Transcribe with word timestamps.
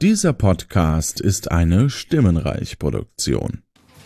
Dieser 0.00 0.32
Podcast 0.32 1.20
ist 1.20 1.50
eine 1.50 1.90
Stimmenreich-Produktion. 1.90 3.62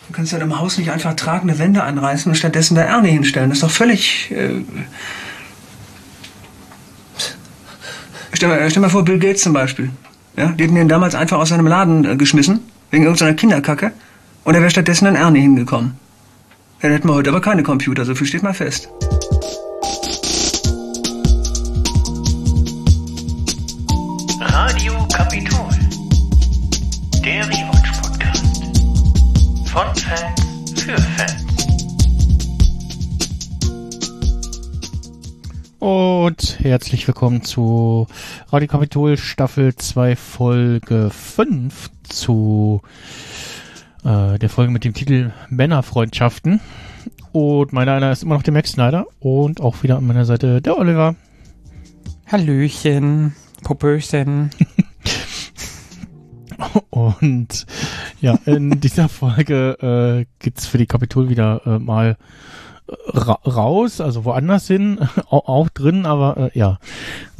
Du 0.07 0.11
kannst 0.11 0.31
ja 0.31 0.39
im 0.39 0.57
Haus 0.57 0.79
nicht 0.79 0.89
einfach 0.89 1.13
tragende 1.13 1.59
Wände 1.59 1.83
anreißen 1.83 2.31
und 2.31 2.35
stattdessen 2.35 2.73
da 2.73 2.81
Ernie 2.81 3.11
hinstellen. 3.11 3.49
Das 3.49 3.59
ist 3.59 3.63
doch 3.63 3.69
völlig. 3.69 4.31
Äh 4.31 4.63
stell, 8.33 8.49
mal, 8.49 8.67
stell 8.71 8.81
mal 8.81 8.89
vor, 8.89 9.05
Bill 9.05 9.19
Gates 9.19 9.43
zum 9.43 9.53
Beispiel. 9.53 9.91
Ja, 10.35 10.47
die 10.47 10.63
hätten 10.63 10.77
ihn 10.77 10.87
damals 10.87 11.13
einfach 11.13 11.37
aus 11.37 11.49
seinem 11.49 11.67
Laden 11.67 12.05
äh, 12.05 12.15
geschmissen, 12.17 12.61
wegen 12.89 13.03
irgendeiner 13.03 13.35
Kinderkacke. 13.35 13.91
Und 14.45 14.55
er 14.55 14.61
wäre 14.61 14.71
stattdessen 14.71 15.05
an 15.05 15.15
Ernie 15.15 15.41
hingekommen. 15.41 15.99
Dann 16.81 16.91
hätten 16.91 17.07
wir 17.07 17.13
heute 17.13 17.29
aber 17.29 17.41
keine 17.41 17.61
Computer, 17.61 18.03
so 18.03 18.15
viel 18.15 18.25
steht 18.25 18.41
mal 18.41 18.55
fest. 18.55 18.89
Herzlich 36.63 37.05
willkommen 37.07 37.41
zu 37.41 38.07
Radio 38.49 38.69
Kapitol 38.69 39.17
Staffel 39.17 39.75
2 39.75 40.15
Folge 40.15 41.09
5 41.09 41.91
zu 42.03 42.81
äh, 44.05 44.39
der 44.39 44.49
Folge 44.49 44.71
mit 44.71 44.85
dem 44.85 44.93
Titel 44.93 45.33
Männerfreundschaften. 45.49 46.61
Und 47.33 47.73
meiner 47.73 47.95
einer 47.95 48.13
ist 48.13 48.23
immer 48.23 48.35
noch 48.35 48.43
der 48.43 48.53
Max 48.53 48.71
Snyder 48.71 49.07
und 49.19 49.59
auch 49.59 49.83
wieder 49.83 49.97
an 49.97 50.07
meiner 50.07 50.23
Seite 50.23 50.61
der 50.61 50.77
Oliver. 50.77 51.15
Hallöchen, 52.27 53.35
Popöchen. 53.63 54.49
Und 56.89 57.65
ja, 58.21 58.39
in 58.45 58.79
dieser 58.79 59.09
Folge 59.09 59.77
äh, 59.81 60.25
geht's 60.39 60.65
für 60.65 60.77
die 60.77 60.85
Kapitol 60.85 61.27
wieder 61.27 61.61
äh, 61.65 61.77
mal 61.77 62.15
ra 62.87 63.33
raus, 63.45 64.01
also 64.01 64.25
woanders 64.25 64.67
hin, 64.67 64.99
auch, 65.29 65.69
drin, 65.69 66.05
aber 66.05 66.37
äh, 66.37 66.57
ja, 66.57 66.79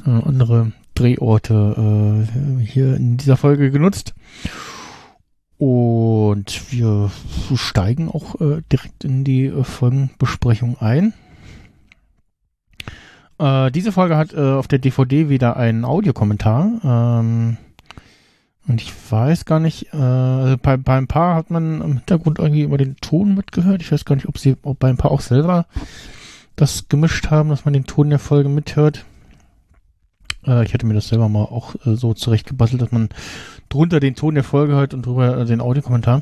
äh, 0.06 0.10
andere 0.10 0.72
Drehorte 0.96 2.28
äh, 2.28 2.64
hier 2.64 2.96
in 2.96 3.18
dieser 3.18 3.38
Folge 3.38 3.72
genutzt. 3.72 4.14
Und 5.58 6.72
wir 6.72 7.10
steigen 7.56 8.10
auch 8.10 8.40
äh, 8.42 8.62
direkt 8.72 9.04
in 9.04 9.24
die 9.24 9.46
äh, 9.46 9.64
Folgenbesprechung 9.64 10.78
ein. 10.80 11.14
Äh, 13.40 13.72
diese 13.72 13.92
Folge 13.92 14.18
hat 14.18 14.34
äh, 14.34 14.40
auf 14.40 14.68
der 14.68 14.80
DVD 14.80 15.30
wieder 15.30 15.58
einen 15.58 15.86
Audiokommentar. 15.86 16.70
Ähm, 16.84 17.58
und 18.67 18.81
ich 18.81 18.94
weiß 19.11 19.45
gar 19.45 19.59
nicht, 19.59 19.94
äh, 19.94 19.97
also 19.97 20.58
bei, 20.58 20.78
bei 20.78 20.97
ein 20.97 21.08
paar 21.08 21.36
hat 21.36 21.50
man 21.50 21.81
im 21.81 21.94
Hintergrund 21.94 22.39
irgendwie 22.39 22.61
über 22.61 22.78
den 22.78 22.95
Ton 22.97 23.36
mitgehört. 23.36 23.81
Ich 23.81 23.92
weiß 23.92 24.06
gar 24.06 24.16
nicht, 24.16 24.28
ob 24.28 24.38
sie 24.38 24.56
ob 24.64 24.80
bei 24.80 24.89
ein 24.89 24.97
paar 24.97 25.11
auch 25.11 25.22
selber 25.22 25.66
das 26.56 26.88
gemischt 26.88 27.30
haben, 27.30 27.50
dass 27.50 27.66
man 27.66 27.73
den 27.73 27.86
Ton 27.86 28.09
der 28.09 28.19
Folge 28.19 28.47
mithört. 28.47 29.06
Äh, 30.45 30.64
ich 30.64 30.73
hätte 30.73 30.86
mir 30.86 30.94
das 30.94 31.09
selber 31.09 31.28
mal 31.28 31.44
auch 31.44 31.75
äh, 31.86 31.95
so 31.95 32.14
zurechtgebastelt, 32.14 32.81
dass 32.81 32.91
man 32.91 33.09
drunter 33.67 34.00
den 34.00 34.16
Ton 34.16 34.36
der 34.36 34.44
Folge 34.45 34.73
hört 34.73 34.94
und 34.94 35.06
drüber 35.06 35.39
äh, 35.39 35.45
den 35.45 35.59
Audiokommentar. 35.59 36.22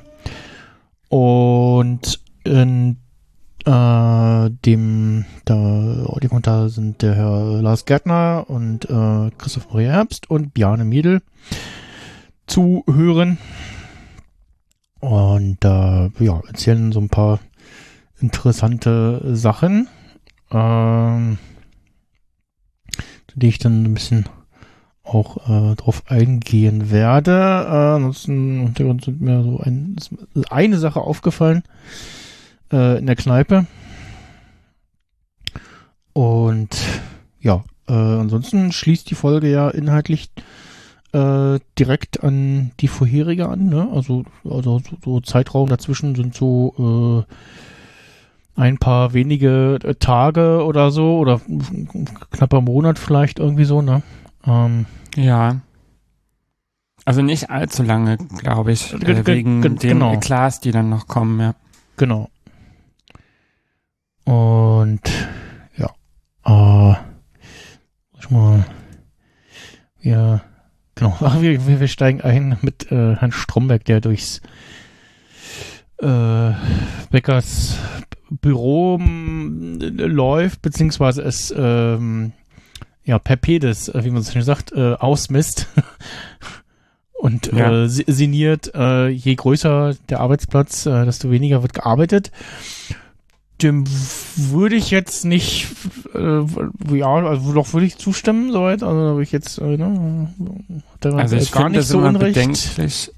Und 1.09 2.21
in 2.43 2.97
äh, 3.65 4.49
dem 4.65 5.25
der 5.47 6.05
Audiokommentar 6.07 6.69
sind 6.69 7.03
der 7.03 7.13
Herr 7.13 7.61
Lars 7.61 7.85
Gärtner 7.85 8.45
und 8.47 8.85
äh, 8.85 9.29
Christoph 9.37 9.69
Maria 9.71 9.91
Herbst 9.91 10.27
und 10.31 10.55
Bjarne 10.55 10.85
Miedl 10.85 11.21
zu 12.51 12.83
hören. 12.85 13.37
Und 14.99 15.63
äh, 15.63 16.09
ja, 16.19 16.41
erzählen 16.47 16.91
so 16.91 16.99
ein 16.99 17.07
paar 17.07 17.39
interessante 18.19 19.21
Sachen, 19.35 19.87
ähm, 20.51 21.37
die 23.35 23.47
ich 23.47 23.57
dann 23.57 23.83
ein 23.83 23.93
bisschen 23.93 24.25
auch 25.01 25.37
äh, 25.49 25.75
drauf 25.75 26.03
eingehen 26.07 26.91
werde. 26.91 27.31
Äh, 27.31 27.95
ansonsten 27.95 28.73
sind 28.75 29.21
mir 29.21 29.43
so 29.43 29.59
ein, 29.61 29.95
eine 30.49 30.77
Sache 30.77 30.99
aufgefallen 30.99 31.63
äh, 32.71 32.99
in 32.99 33.05
der 33.05 33.15
Kneipe. 33.15 33.65
Und 36.11 36.77
ja, 37.39 37.63
äh, 37.87 37.93
ansonsten 37.93 38.73
schließt 38.73 39.09
die 39.09 39.15
Folge 39.15 39.49
ja 39.49 39.69
inhaltlich 39.69 40.29
äh, 41.13 41.17
direkt 41.77 42.23
an 42.23 42.71
die 42.79 42.87
vorherige 42.87 43.49
an. 43.49 43.67
Ne? 43.67 43.87
Also, 43.93 44.23
also 44.43 44.79
so, 44.79 44.97
so 45.03 45.19
Zeitraum 45.21 45.69
dazwischen 45.69 46.15
sind 46.15 46.33
so 46.35 47.25
äh, 47.27 48.61
ein 48.61 48.77
paar 48.77 49.13
wenige 49.13 49.79
äh, 49.83 49.95
Tage 49.95 50.63
oder 50.65 50.91
so 50.91 51.17
oder 51.17 51.41
knapper 52.31 52.61
Monat 52.61 52.99
vielleicht 52.99 53.39
irgendwie 53.39 53.65
so. 53.65 53.81
Ne? 53.81 54.01
Ähm, 54.45 54.85
Ja. 55.15 55.61
Also 57.03 57.23
nicht 57.23 57.49
allzu 57.49 57.81
lange, 57.81 58.17
glaube 58.17 58.71
ich, 58.71 58.93
äh, 58.93 58.99
ge- 58.99 59.25
wegen 59.25 59.61
ge- 59.61 59.71
den 59.75 59.79
genau. 59.79 60.13
Eklats, 60.13 60.59
die 60.59 60.71
dann 60.71 60.89
noch 60.89 61.07
kommen, 61.07 61.39
ja. 61.39 61.55
Genau. 61.97 62.29
Und 64.23 65.01
ja, 65.77 65.89
äh, 66.45 66.95
ich 68.19 68.29
mal, 68.29 68.65
wir, 69.99 70.41
genau, 71.01 71.17
ach, 71.21 71.41
wir, 71.41 71.67
wir, 71.67 71.79
wir 71.79 71.87
steigen 71.87 72.21
ein 72.21 72.57
mit 72.61 72.91
äh, 72.91 73.15
Herrn 73.15 73.31
Stromberg, 73.31 73.83
der 73.85 74.01
durchs 74.01 74.41
äh, 76.01 76.51
Beckers 77.09 77.77
Büro 78.29 78.95
m, 78.95 79.79
läuft, 79.97 80.61
beziehungsweise 80.61 81.21
es 81.21 81.53
ähm, 81.57 82.31
ja 83.03 83.19
per 83.19 83.35
Pedis, 83.35 83.89
äh, 83.89 84.03
wie 84.03 84.09
man 84.11 84.21
so 84.21 84.31
schön 84.31 84.41
sagt, 84.43 84.71
äh, 84.71 84.93
ausmisst. 84.93 85.67
Und 87.13 87.51
Ja. 87.51 87.83
äh, 87.83 87.87
si- 87.89 88.05
sinniert, 88.07 88.71
äh, 88.73 89.07
je 89.09 89.35
größer 89.35 89.93
der 90.09 90.21
Arbeitsplatz, 90.21 90.87
äh, 90.87 91.05
desto 91.05 91.29
weniger 91.29 91.61
wird 91.61 91.73
gearbeitet. 91.73 92.31
Dem 93.61 93.85
würde 94.35 94.75
ich 94.75 94.91
jetzt 94.91 95.25
nicht, 95.25 95.67
äh, 96.13 96.43
ja, 96.95 97.07
also 97.07 97.53
doch 97.53 97.73
würde 97.73 97.85
ich 97.85 97.97
zustimmen, 97.97 98.51
soweit. 98.51 98.83
Also 98.83 98.99
würde 98.99 99.23
ich 99.23 99.31
jetzt, 99.31 99.57
äh, 99.59 99.77
ne, 99.77 100.33
Also 101.03 101.35
ich 101.35 101.51
gar 101.51 101.63
finde 101.63 101.79
nicht 101.79 101.81
das 101.81 101.87
so 101.89 101.99
unrecht. 101.99 102.35
bedenklich. 102.35 103.11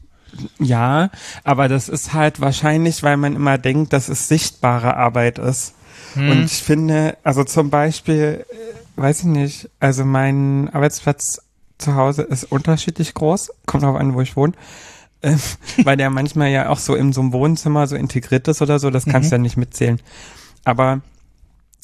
Ja, 0.60 1.12
aber 1.44 1.68
das 1.70 1.90
ist 1.90 2.14
halt 2.14 2.42
wahrscheinlich, 2.42 3.04
weil 3.04 3.18
man 3.18 3.36
immer 3.36 3.58
denkt, 3.58 3.94
dass 3.94 4.10
es 4.10 4.28
sichtbare 4.28 4.98
Arbeit 4.98 5.38
ist. 5.40 5.76
Hm. 6.16 6.30
Und 6.32 6.46
ich 6.46 6.64
finde, 6.64 7.18
also 7.24 7.44
zum 7.44 7.70
Beispiel, 7.70 8.46
äh, 8.50 9.00
weiß 9.02 9.20
ich 9.20 9.26
nicht, 9.26 9.70
also 9.80 10.06
mein 10.06 10.70
Arbeitsplatz 10.74 11.42
zu 11.78 11.96
Hause 11.96 12.24
ist 12.24 12.46
unterschiedlich 12.46 13.14
groß, 13.14 13.52
kommt 13.66 13.84
darauf 13.84 14.00
an, 14.00 14.14
wo 14.14 14.22
ich 14.22 14.36
wohne, 14.36 14.54
weil 15.84 15.98
der 15.98 16.10
manchmal 16.10 16.50
ja 16.50 16.70
auch 16.70 16.78
so 16.80 16.96
in 16.96 17.14
so 17.14 17.22
einem 17.22 17.34
Wohnzimmer 17.34 17.88
so 17.88 17.96
integriert 17.96 18.48
ist 18.48 18.62
oder 18.62 18.80
so, 18.80 18.90
das 18.90 19.06
kannst 19.06 19.32
du 19.32 19.36
ja 19.36 19.42
nicht 19.42 19.58
mitzählen. 19.58 20.00
Aber 20.66 21.02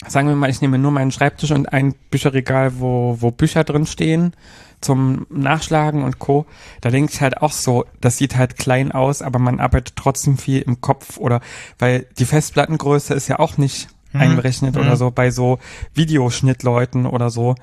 sagen 0.07 0.27
wir 0.27 0.35
mal, 0.35 0.49
ich 0.49 0.61
nehme 0.61 0.77
nur 0.77 0.91
meinen 0.91 1.11
Schreibtisch 1.11 1.51
und 1.51 1.71
ein 1.71 1.95
Bücherregal, 2.11 2.79
wo, 2.79 3.17
wo 3.19 3.31
Bücher 3.31 3.63
drin 3.63 3.85
stehen 3.85 4.33
zum 4.81 5.25
Nachschlagen 5.29 6.03
und 6.03 6.19
Co. 6.19 6.45
Da 6.79 6.89
denke 6.89 7.11
ich 7.13 7.19
halt 7.21 7.41
auch 7.41 7.51
so, 7.51 7.85
das 7.99 8.17
sieht 8.17 8.37
halt 8.37 8.57
klein 8.57 8.93
aus, 8.93 9.21
aber 9.21 9.37
man 9.39 9.59
arbeitet 9.59 9.95
trotzdem 9.97 10.37
viel 10.37 10.61
im 10.61 10.79
Kopf 10.79 11.17
oder 11.17 11.41
weil 11.79 12.05
die 12.17 12.25
Festplattengröße 12.25 13.13
ist 13.13 13.27
ja 13.27 13.39
auch 13.39 13.57
nicht 13.57 13.89
Mhm. 14.11 14.21
einberechnet 14.21 14.75
Mhm. 14.75 14.81
oder 14.81 14.97
so 14.97 15.11
bei 15.11 15.29
so 15.31 15.59
Videoschnittleuten 15.93 17.05
oder 17.05 17.29
so. 17.29 17.55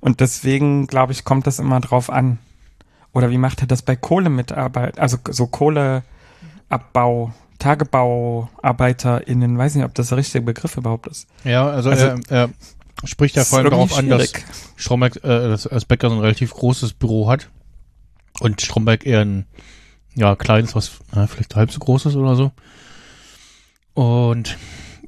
Und 0.00 0.20
deswegen, 0.20 0.86
glaube 0.86 1.12
ich, 1.12 1.24
kommt 1.24 1.46
das 1.46 1.58
immer 1.58 1.80
drauf 1.80 2.10
an. 2.10 2.38
Oder 3.14 3.30
wie 3.30 3.38
macht 3.38 3.62
er 3.62 3.66
das 3.66 3.82
bei 3.82 3.96
Kohlemitarbeit, 3.96 4.98
also 4.98 5.16
so 5.30 5.46
Kohleabbau, 5.46 7.32
TagebauarbeiterInnen, 7.58 9.56
weiß 9.56 9.76
nicht, 9.76 9.84
ob 9.84 9.94
das 9.94 10.08
der 10.08 10.18
richtige 10.18 10.44
Begriff 10.44 10.76
überhaupt 10.76 11.06
ist. 11.06 11.28
Ja, 11.44 11.68
also, 11.68 11.90
Also, 11.90 12.06
er, 12.06 12.18
er 12.28 12.50
spricht 13.04 13.36
ja 13.36 13.44
vor 13.44 13.60
allem 13.60 13.70
darauf 13.70 13.96
an, 13.96 14.08
dass 14.08 14.30
schwierig. 14.30 14.44
Stromberg, 14.76 15.16
äh, 15.24 15.48
dass, 15.48 15.62
dass 15.62 15.84
Becker 15.84 16.10
so 16.10 16.16
ein 16.16 16.20
relativ 16.20 16.52
großes 16.52 16.94
Büro 16.94 17.28
hat 17.28 17.48
und 18.40 18.60
Stromberg 18.60 19.06
eher 19.06 19.20
ein 19.20 19.46
ja, 20.16 20.34
kleines, 20.36 20.74
was 20.74 21.00
äh, 21.14 21.26
vielleicht 21.26 21.56
halb 21.56 21.70
so 21.70 21.78
groß 21.78 22.06
ist 22.06 22.16
oder 22.16 22.34
so. 22.34 22.52
Und 23.94 24.58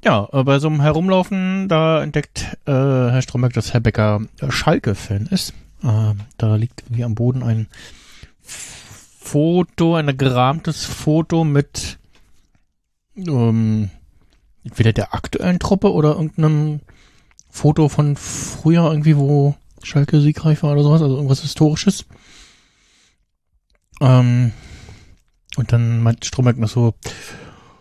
ja, 0.05 0.23
bei 0.45 0.61
so 0.61 0.69
einem 0.69 0.81
Herumlaufen, 0.81 1.69
da 1.69 2.03
entdeckt 2.03 2.57
äh, 2.67 2.71
Herr 2.71 3.23
Stromberg, 3.23 3.53
dass 3.53 3.73
Herr 3.73 3.81
Becker 3.81 4.21
Schalke-Fan 4.49 5.27
ist. 5.27 5.53
Äh, 5.83 6.15
da 6.39 6.55
liegt 6.55 6.83
irgendwie 6.87 7.05
am 7.05 7.15
Boden 7.15 7.43
ein 7.43 7.67
Foto, 9.27 9.97
ein 9.97 10.17
gerahmtes 10.17 10.85
Foto 10.85 11.43
mit 11.43 11.99
ähm, 13.17 13.91
entweder 14.63 14.93
der 14.93 15.15
aktuellen 15.15 15.59
Truppe 15.59 15.93
oder 15.93 16.11
irgendeinem 16.11 16.81
Foto 17.51 17.89
von 17.89 18.15
früher 18.15 18.85
irgendwie, 18.89 19.17
wo 19.17 19.57
Schalke 19.83 20.21
siegreich 20.21 20.63
war 20.63 20.73
oder 20.73 20.85
sowas, 20.85 21.03
also 21.03 21.17
irgendwas 21.17 21.41
Historisches. 21.41 22.05
Ähm, 24.01 24.53
und 25.57 25.73
dann 25.73 26.03
meint 26.05 26.25
Stromberg 26.25 26.59
noch 26.59 26.69
so, 26.69 26.95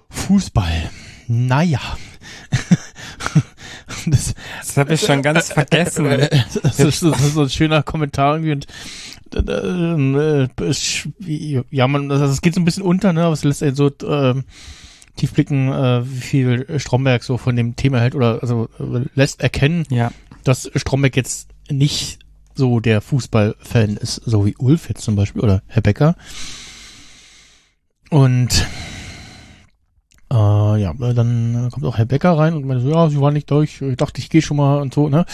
Fußball, 0.09 0.89
naja. 1.27 1.79
das, 4.11 4.35
Das 4.59 4.77
habe 4.77 4.93
ich 4.93 5.01
schon 5.01 5.21
ganz 5.21 5.49
vergessen. 5.51 6.05
das, 6.63 6.79
ist, 6.79 7.03
das 7.03 7.21
ist 7.21 7.33
so 7.33 7.41
ein 7.43 7.49
schöner 7.49 7.83
Kommentar 7.83 8.35
irgendwie 8.37 8.51
und 8.53 8.67
äh, 9.35 10.43
äh, 10.43 10.47
es- 10.69 11.07
ja, 11.71 11.87
man, 11.87 12.11
also 12.11 12.25
es 12.25 12.41
geht 12.41 12.53
so 12.55 12.61
ein 12.61 12.65
bisschen 12.65 12.83
unter, 12.83 13.11
ne, 13.13 13.23
aber 13.23 13.33
es 13.33 13.43
lässt 13.43 13.63
einen 13.63 13.75
so 13.75 13.87
äh, 13.87 14.35
tief 15.15 15.33
blicken, 15.33 15.71
äh, 15.71 16.01
wie 16.09 16.19
viel 16.21 16.79
Stromberg 16.79 17.23
so 17.23 17.37
von 17.37 17.55
dem 17.55 17.75
Thema 17.75 17.99
hält 17.99 18.15
oder 18.15 18.39
also 18.41 18.69
äh, 18.79 19.05
lässt 19.15 19.41
erkennen, 19.41 19.85
Ja. 19.89 20.11
dass 20.43 20.69
Stromberg 20.75 21.15
jetzt 21.15 21.49
nicht 21.69 22.19
so 22.53 22.79
der 22.79 23.01
Fußballfan 23.01 23.97
ist, 23.97 24.15
so 24.25 24.45
wie 24.45 24.55
Ulf 24.57 24.87
jetzt 24.87 25.01
zum 25.03 25.15
Beispiel 25.15 25.41
oder 25.41 25.61
Herr 25.67 25.81
Becker. 25.81 26.15
Und 28.09 28.65
äh, 30.35 30.81
ja, 30.81 30.93
dann 30.93 31.69
kommt 31.71 31.85
auch 31.85 31.97
Herr 31.97 32.05
Becker 32.05 32.37
rein 32.37 32.53
und 32.55 32.65
meinte 32.65 32.83
so, 32.83 32.89
ja, 32.89 33.09
sie 33.09 33.21
waren 33.21 33.33
nicht 33.33 33.49
durch, 33.49 33.81
ich 33.81 33.97
dachte, 33.97 34.19
ich 34.19 34.29
gehe 34.29 34.41
schon 34.41 34.57
mal 34.57 34.81
und 34.81 34.93
so, 34.93 35.07
ne? 35.07 35.25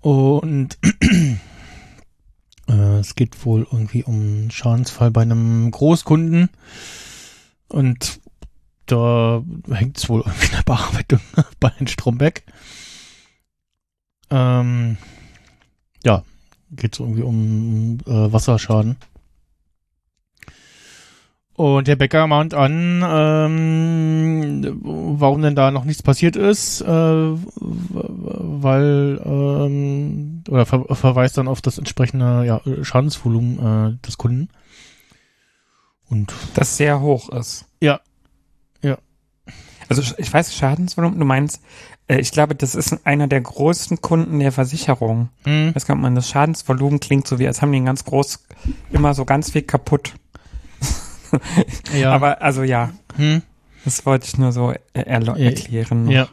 Und 0.00 0.78
äh, 2.68 2.98
es 2.98 3.16
geht 3.16 3.44
wohl 3.44 3.66
irgendwie 3.70 4.04
um 4.04 4.14
einen 4.14 4.50
Schadensfall 4.50 5.10
bei 5.10 5.22
einem 5.22 5.70
Großkunden 5.70 6.50
und 7.68 8.20
da 8.86 9.42
hängt 9.70 9.98
es 9.98 10.08
wohl 10.08 10.20
irgendwie 10.20 10.46
in 10.46 10.52
der 10.52 10.62
Bearbeitung 10.62 11.20
bei 11.60 11.70
Herrn 11.70 11.88
Strombeck. 11.88 12.44
Ähm, 14.30 14.96
ja, 16.04 16.22
geht 16.70 16.94
es 16.94 17.00
irgendwie 17.00 17.22
um 17.22 17.98
äh, 18.06 18.32
Wasserschaden. 18.32 18.96
Und 21.56 21.86
der 21.86 21.94
Bäcker 21.94 22.26
mahnt 22.26 22.52
an, 22.52 23.00
ähm, 23.06 24.80
warum 24.82 25.40
denn 25.40 25.54
da 25.54 25.70
noch 25.70 25.84
nichts 25.84 26.02
passiert 26.02 26.34
ist, 26.34 26.80
äh, 26.80 26.86
weil, 26.86 27.38
ähm, 29.24 30.42
oder 30.48 30.66
ver 30.66 30.84
verweist 30.96 31.38
dann 31.38 31.46
auf 31.46 31.62
das 31.62 31.78
entsprechende 31.78 32.44
ja, 32.44 32.60
Schadensvolumen 32.82 33.94
äh, 33.94 34.04
des 34.04 34.18
Kunden. 34.18 34.48
Und 36.10 36.32
Das 36.54 36.76
sehr 36.76 37.00
hoch 37.00 37.30
ist. 37.30 37.66
Ja. 37.80 38.00
Ja. 38.82 38.98
Also 39.88 40.02
ich 40.18 40.32
weiß, 40.32 40.56
Schadensvolumen, 40.56 41.20
du 41.20 41.24
meinst, 41.24 41.62
äh, 42.08 42.18
ich 42.18 42.32
glaube, 42.32 42.56
das 42.56 42.74
ist 42.74 43.06
einer 43.06 43.28
der 43.28 43.40
größten 43.40 44.00
Kunden 44.00 44.40
der 44.40 44.50
Versicherung. 44.50 45.28
hm, 45.44 45.70
nicht, 45.72 45.88
ob 45.88 45.98
man 45.98 46.16
das 46.16 46.28
Schadensvolumen 46.28 46.98
klingt 46.98 47.28
so 47.28 47.38
wie, 47.38 47.46
als 47.46 47.62
haben 47.62 47.70
die 47.70 47.80
ganz 47.80 48.04
groß, 48.04 48.44
immer 48.90 49.14
so 49.14 49.24
ganz 49.24 49.52
viel 49.52 49.62
kaputt. 49.62 50.14
ja, 51.98 52.12
Aber 52.12 52.42
also 52.42 52.62
ja, 52.62 52.90
hm, 53.16 53.42
das 53.84 54.04
wollte 54.06 54.26
ich 54.26 54.38
nur 54.38 54.52
so 54.52 54.72
erlo- 54.94 55.36
Ja, 55.38 55.44
erklären. 55.50 56.08
ja. 56.10 56.28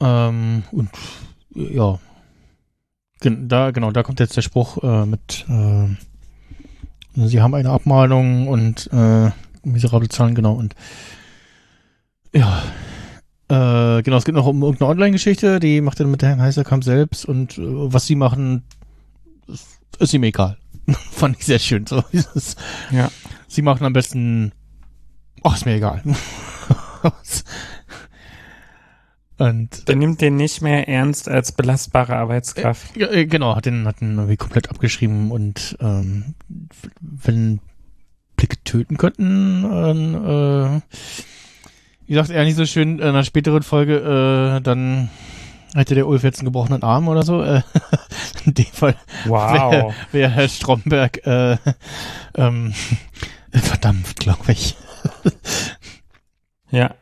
Ähm, 0.00 0.62
und 0.72 0.88
ja, 1.54 1.98
Gen 3.20 3.48
da 3.48 3.70
genau, 3.70 3.90
da 3.90 4.02
kommt 4.02 4.18
jetzt 4.20 4.36
der 4.36 4.40
Spruch 4.42 4.82
äh, 4.82 5.04
mit, 5.04 5.44
äh, 5.48 7.26
sie 7.26 7.40
haben 7.42 7.54
eine 7.54 7.68
Abmahnung 7.70 8.48
und 8.48 8.88
äh, 8.94 9.30
miserable 9.62 10.08
Zahlen, 10.08 10.34
genau 10.34 10.54
und 10.54 10.74
ja, 12.32 12.62
äh, 13.48 14.02
genau, 14.02 14.16
es 14.16 14.24
geht 14.24 14.34
noch 14.34 14.46
um 14.46 14.62
irgendeine 14.62 14.90
Online-Geschichte, 14.90 15.60
die 15.60 15.80
macht 15.82 16.00
er 16.00 16.06
mit 16.06 16.22
Herrn 16.22 16.40
Heiserkamp 16.40 16.82
selbst 16.82 17.26
und 17.26 17.58
äh, 17.58 17.62
was 17.62 18.06
sie 18.06 18.14
machen, 18.14 18.62
ist, 19.48 19.66
ist 19.98 20.14
ihm 20.14 20.22
egal. 20.22 20.56
Fand 21.12 21.38
ich 21.38 21.46
sehr 21.46 21.58
schön. 21.58 21.86
So, 21.86 22.02
dieses, 22.12 22.56
Ja. 22.90 23.10
Sie 23.48 23.62
machen 23.62 23.84
am 23.84 23.92
besten, 23.92 24.52
ach, 25.42 25.56
ist 25.56 25.66
mir 25.66 25.74
egal. 25.74 26.02
und 29.38 29.88
Der 29.88 29.96
nimmt 29.96 30.20
den 30.20 30.36
nicht 30.36 30.60
mehr 30.62 30.86
ernst 30.88 31.28
als 31.28 31.52
belastbare 31.52 32.16
Arbeitskraft. 32.16 32.96
ja, 32.96 33.08
äh, 33.10 33.26
genau, 33.26 33.56
hat 33.56 33.66
den, 33.66 33.86
hat 33.86 34.00
den 34.00 34.16
irgendwie 34.16 34.36
komplett 34.36 34.70
abgeschrieben 34.70 35.30
und 35.30 35.76
ähm, 35.80 36.34
wenn 37.00 37.60
Blicke 38.36 38.62
töten 38.64 38.96
könnten, 38.98 39.62
dann, 39.62 40.14
äh, 40.14 40.80
wie 42.06 42.14
sagt 42.14 42.30
er 42.30 42.44
nicht 42.44 42.56
so 42.56 42.66
schön 42.66 42.98
in 42.98 43.04
einer 43.04 43.24
späteren 43.24 43.62
Folge, 43.62 43.96
äh, 44.58 44.60
dann 44.62 45.10
hätte 45.74 45.94
der 45.94 46.06
Ulf 46.06 46.22
jetzt 46.22 46.38
einen 46.40 46.46
gebrochenen 46.46 46.82
Arm 46.82 47.08
oder 47.08 47.22
so. 47.22 47.42
Äh, 47.42 47.62
in 48.44 48.54
dem 48.54 48.66
Fall 48.66 48.96
Wow. 49.26 49.94
wäre 50.12 50.30
Herr 50.30 50.48
Stromberg 50.48 51.26
äh, 51.26 51.56
ähm, 52.36 52.72
verdampft, 53.52 54.20
glaube 54.20 54.52
ich. 54.52 54.76
Ja. 56.70 56.94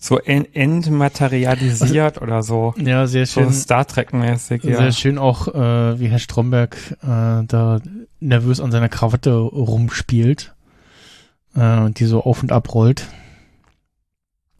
So 0.00 0.18
en 0.20 0.54
entmaterialisiert 0.54 2.22
oder 2.22 2.42
so. 2.44 2.72
Ja, 2.78 3.06
sehr 3.08 3.26
So 3.26 3.40
schön. 3.40 3.52
Star 3.52 3.84
Trek-mäßig, 3.84 4.62
ja. 4.62 4.76
Sehr 4.76 4.92
schön 4.92 5.18
auch, 5.18 5.48
äh, 5.48 5.98
wie 5.98 6.06
Herr 6.08 6.20
Stromberg 6.20 6.76
äh, 7.02 7.44
da 7.46 7.80
nervös 8.20 8.60
an 8.60 8.70
seiner 8.70 8.88
Krawatte 8.88 9.34
rumspielt 9.34 10.54
äh, 11.56 11.78
und 11.80 11.98
die 11.98 12.04
so 12.04 12.22
auf 12.22 12.42
und 12.42 12.52
ab 12.52 12.72
rollt. 12.74 13.08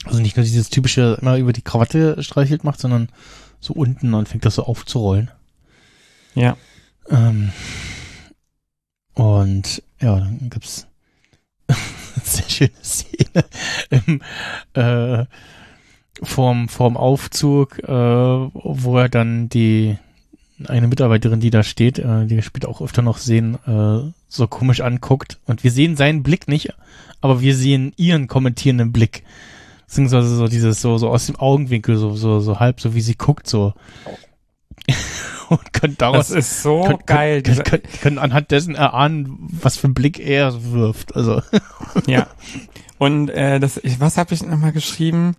Also 0.04 0.20
nicht 0.20 0.36
nur 0.36 0.44
dieses 0.44 0.70
typische 0.70 1.18
immer 1.20 1.36
über 1.38 1.52
die 1.52 1.62
Krawatte 1.62 2.22
streichelt 2.22 2.64
macht, 2.64 2.80
sondern 2.80 3.08
so 3.60 3.74
unten 3.74 4.14
und 4.14 4.28
fängt 4.28 4.44
das 4.44 4.54
so 4.54 4.64
aufzurollen. 4.64 5.30
Ja. 6.34 6.56
Ähm, 7.10 7.50
und 9.14 9.82
ja, 10.00 10.20
dann 10.20 10.50
gibt's 10.50 10.86
sehr 12.22 12.48
schöne 12.48 12.70
Szene 12.82 13.44
im, 13.90 14.22
äh, 14.74 15.26
vorm, 16.22 16.68
vorm 16.68 16.96
Aufzug, 16.96 17.78
äh, 17.80 17.88
wo 17.88 18.98
er 18.98 19.08
dann 19.08 19.48
die 19.48 19.98
eine 20.66 20.88
Mitarbeiterin, 20.88 21.40
die 21.40 21.50
da 21.50 21.62
steht, 21.62 21.98
äh, 21.98 22.26
die 22.26 22.34
wir 22.34 22.42
später 22.42 22.68
auch 22.68 22.80
öfter 22.80 23.02
noch 23.02 23.18
sehen, 23.18 23.58
äh, 23.66 24.12
so 24.28 24.46
komisch 24.48 24.80
anguckt. 24.80 25.38
Und 25.46 25.62
wir 25.62 25.70
sehen 25.70 25.96
seinen 25.96 26.22
Blick 26.22 26.48
nicht, 26.48 26.72
aber 27.20 27.40
wir 27.40 27.54
sehen 27.54 27.92
ihren 27.96 28.26
kommentierenden 28.26 28.92
Blick. 28.92 29.22
Beziehungsweise 29.88 30.36
so 30.36 30.48
dieses, 30.48 30.82
so, 30.82 30.98
so 30.98 31.08
aus 31.08 31.24
dem 31.24 31.36
Augenwinkel, 31.36 31.96
so, 31.96 32.14
so, 32.14 32.40
so 32.40 32.60
halb, 32.60 32.78
so 32.78 32.94
wie 32.94 33.00
sie 33.00 33.14
guckt, 33.14 33.48
so. 33.48 33.72
Und 35.48 35.72
können 35.72 35.96
daraus 35.96 36.28
Das 36.28 36.36
ist 36.36 36.62
so 36.62 36.82
können, 36.82 36.98
geil. 37.06 37.42
Können, 37.42 37.62
können, 37.64 37.82
können 38.02 38.18
anhand 38.18 38.50
dessen 38.50 38.74
erahnen, 38.74 39.48
was 39.50 39.78
für 39.78 39.86
einen 39.86 39.94
Blick 39.94 40.18
er 40.18 40.72
wirft. 40.72 41.16
Also, 41.16 41.40
Ja. 42.06 42.26
Und 42.98 43.30
äh, 43.30 43.60
das, 43.60 43.78
ich, 43.82 43.98
was 43.98 44.18
habe 44.18 44.34
ich 44.34 44.42
nochmal 44.42 44.72
geschrieben? 44.72 45.36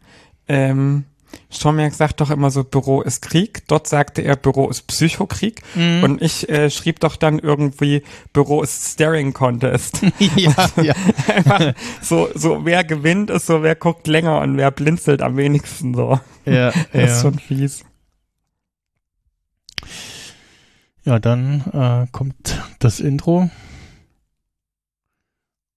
Ähm, 0.48 1.06
Stromberg 1.52 1.94
sagt 1.94 2.22
doch 2.22 2.30
immer 2.30 2.52
so, 2.52 2.64
Büro 2.64 3.02
ist 3.02 3.22
Krieg. 3.22 3.68
Dort 3.68 3.88
sagte 3.88 4.22
er, 4.22 4.36
Büro 4.36 4.70
ist 4.70 4.84
Psychokrieg. 4.88 5.62
Mhm. 5.76 6.04
Und 6.04 6.22
ich 6.22 6.48
äh, 6.48 6.70
schrieb 6.70 7.00
doch 7.00 7.16
dann 7.16 7.40
irgendwie, 7.40 8.04
Büro 8.34 8.62
ist 8.62 8.94
Staring 8.94 9.34
Contest. 9.34 10.02
ja, 10.36 10.54
ja. 10.82 10.94
Einfach 11.28 11.74
so, 12.02 12.30
so 12.36 12.66
wer 12.66 12.84
gewinnt 12.84 13.30
ist 13.32 13.48
so, 13.48 13.64
wer 13.64 13.76
guckt 13.76 14.08
länger 14.08 14.42
und 14.42 14.58
wer 14.58 14.70
blinzelt 14.72 15.22
am 15.22 15.38
wenigsten 15.38 15.94
so. 15.94 16.20
ja, 16.46 16.72
Das 16.94 17.12
ist 17.12 17.16
ja. 17.18 17.22
schon 17.22 17.40
fies. 17.40 17.84
ja, 21.04 21.20
dann 21.20 21.64
äh, 21.74 22.12
kommt 22.12 22.62
das 22.80 23.00
Intro. 23.00 23.50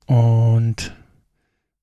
Und 0.07 0.95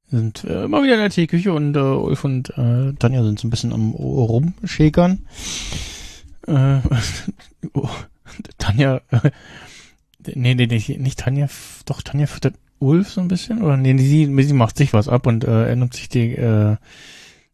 wir 0.09 0.19
sind 0.19 0.43
äh, 0.43 0.63
immer 0.63 0.83
wieder 0.83 0.95
in 0.95 1.01
der 1.01 1.09
Teeküche 1.09 1.53
und 1.53 1.75
äh, 1.75 1.79
Ulf 1.79 2.23
und 2.23 2.49
äh, 2.57 2.93
Tanja 2.93 3.23
sind 3.23 3.39
so 3.39 3.47
ein 3.47 3.51
bisschen 3.51 3.73
am 3.73 3.91
Rumschäkern. 3.91 5.19
Äh, 6.47 6.79
oh, 7.73 7.89
Tanja, 8.57 9.01
äh, 9.11 9.31
nee, 10.33 10.55
nee, 10.55 10.67
nee, 10.67 10.97
nicht 10.97 11.19
Tanja, 11.19 11.47
doch 11.85 12.01
Tanja 12.01 12.25
füttert 12.27 12.55
Ulf 12.79 13.09
so 13.09 13.21
ein 13.21 13.27
bisschen, 13.27 13.61
oder 13.61 13.77
nee, 13.77 13.97
sie, 13.97 14.25
sie 14.43 14.53
macht 14.53 14.77
sich 14.77 14.93
was 14.93 15.09
ab 15.09 15.27
und 15.27 15.43
äh, 15.43 15.69
er 15.69 15.75
nimmt 15.75 15.93
sich 15.93 16.09
die, 16.09 16.33
äh, 16.35 16.77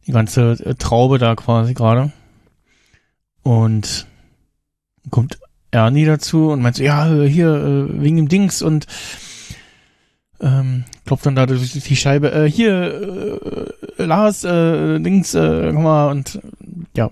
die 0.06 0.12
ganze 0.12 0.52
äh, 0.52 0.74
Traube 0.76 1.18
da 1.18 1.34
quasi 1.34 1.74
gerade. 1.74 2.12
Und 3.42 4.06
kommt 5.10 5.38
Ernie 5.70 6.04
dazu 6.04 6.50
und 6.50 6.62
meint 6.62 6.76
so, 6.76 6.82
ja, 6.82 7.06
hier, 7.06 7.54
äh, 7.54 8.02
wegen 8.02 8.16
dem 8.16 8.28
Dings 8.28 8.62
und 8.62 8.86
ähm, 10.40 10.84
klopft 11.04 11.26
dann 11.26 11.36
da 11.36 11.46
durch 11.46 11.72
die 11.72 11.96
Scheibe, 11.96 12.32
äh, 12.32 12.50
hier, 12.50 13.70
äh, 13.98 14.02
Lars, 14.04 14.44
äh, 14.44 14.98
Dings, 15.00 15.34
äh, 15.34 15.70
guck 15.72 15.82
mal, 15.82 16.10
und 16.10 16.40
ja. 16.94 17.10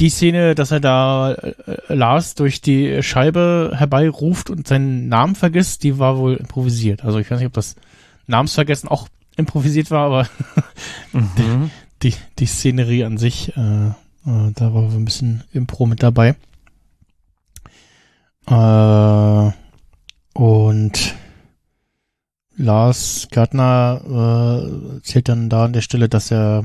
Die 0.00 0.10
Szene, 0.10 0.54
dass 0.54 0.70
er 0.70 0.80
da 0.80 1.32
äh, 1.32 1.54
Lars 1.92 2.34
durch 2.36 2.60
die 2.60 3.02
Scheibe 3.02 3.72
herbeiruft 3.74 4.48
und 4.48 4.68
seinen 4.68 5.08
Namen 5.08 5.34
vergisst, 5.34 5.82
die 5.82 5.98
war 5.98 6.18
wohl 6.18 6.36
improvisiert. 6.36 7.04
Also 7.04 7.18
ich 7.18 7.30
weiß 7.30 7.38
nicht, 7.38 7.48
ob 7.48 7.52
das 7.52 7.74
Namensvergessen 8.26 8.88
auch 8.88 9.08
improvisiert 9.36 9.90
war, 9.90 10.06
aber 10.06 10.28
Mhm. 11.12 11.70
die, 12.02 12.14
die 12.38 12.46
Szenerie 12.46 13.04
an 13.04 13.18
sich, 13.18 13.56
äh, 13.56 13.88
äh, 13.88 14.52
da 14.54 14.74
war 14.74 14.90
so 14.90 14.98
ein 14.98 15.04
bisschen 15.04 15.42
Impro 15.52 15.86
mit 15.86 16.02
dabei. 16.02 16.36
Äh, 18.46 19.52
Und 20.38 21.16
Lars 22.56 23.26
Gärtner 23.32 24.00
äh, 24.06 24.94
erzählt 24.94 25.28
dann 25.28 25.50
da 25.50 25.64
an 25.64 25.72
der 25.72 25.80
Stelle, 25.80 26.08
dass 26.08 26.30
er 26.30 26.64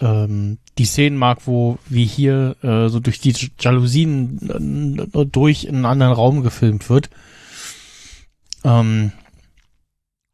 ähm, 0.00 0.58
die 0.76 0.84
Szenen 0.84 1.16
mag, 1.16 1.46
wo 1.46 1.78
wie 1.88 2.04
hier 2.04 2.56
äh, 2.62 2.88
so 2.88 2.98
durch 2.98 3.20
die 3.20 3.36
Jalousien 3.60 5.08
äh, 5.14 5.26
durch 5.26 5.62
in 5.62 5.76
einen 5.76 5.84
anderen 5.84 6.12
Raum 6.12 6.42
gefilmt 6.42 6.90
wird. 6.90 7.08
Ähm, 8.64 9.12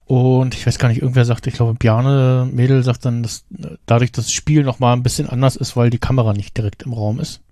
und 0.06 0.54
ich 0.54 0.66
weiß 0.66 0.78
gar 0.78 0.88
nicht, 0.88 1.02
irgendwer 1.02 1.26
sagt, 1.26 1.46
ich 1.46 1.52
glaube, 1.52 1.74
Bjarne 1.74 2.48
Mädel 2.50 2.82
sagt 2.82 3.04
dann, 3.04 3.22
dass 3.22 3.44
äh, 3.58 3.76
dadurch 3.84 4.10
das 4.10 4.32
Spiel 4.32 4.62
nochmal 4.62 4.96
ein 4.96 5.02
bisschen 5.02 5.28
anders 5.28 5.56
ist, 5.56 5.76
weil 5.76 5.90
die 5.90 5.98
Kamera 5.98 6.32
nicht 6.32 6.56
direkt 6.56 6.84
im 6.84 6.94
Raum 6.94 7.20
ist. 7.20 7.42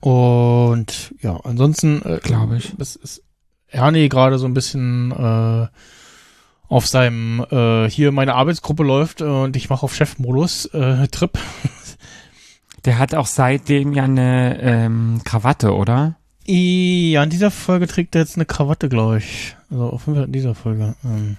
Und 0.00 1.14
ja, 1.20 1.38
ansonsten 1.44 2.00
äh, 2.00 2.20
Glaube 2.22 2.56
ich. 2.56 2.72
Das 2.78 2.96
ist 2.96 3.22
Ernie 3.74 4.08
gerade 4.08 4.38
so 4.38 4.46
ein 4.46 4.54
bisschen 4.54 5.10
äh, 5.12 5.66
auf 6.68 6.86
seinem 6.86 7.44
äh, 7.50 7.88
hier 7.90 8.12
meine 8.12 8.34
Arbeitsgruppe 8.34 8.82
läuft 8.82 9.20
und 9.22 9.56
ich 9.56 9.68
mache 9.70 9.82
auf 9.84 9.94
Chefmodus 9.94 10.66
äh, 10.66 11.08
Trip. 11.08 11.38
Der 12.84 12.98
hat 12.98 13.14
auch 13.14 13.26
seitdem 13.26 13.92
ja 13.92 14.04
eine 14.04 14.60
ähm, 14.60 15.20
Krawatte, 15.24 15.74
oder? 15.74 16.16
Ja, 16.46 17.22
in 17.22 17.30
dieser 17.30 17.50
Folge 17.50 17.86
trägt 17.86 18.14
er 18.14 18.20
jetzt 18.20 18.36
eine 18.36 18.44
Krawatte, 18.44 18.90
glaube 18.90 19.18
ich. 19.18 19.56
Also 19.70 19.84
auf 19.88 20.06
jeden 20.06 20.16
Fall 20.18 20.26
in 20.26 20.32
dieser 20.32 20.54
Folge. 20.54 20.94
Ähm, 21.02 21.38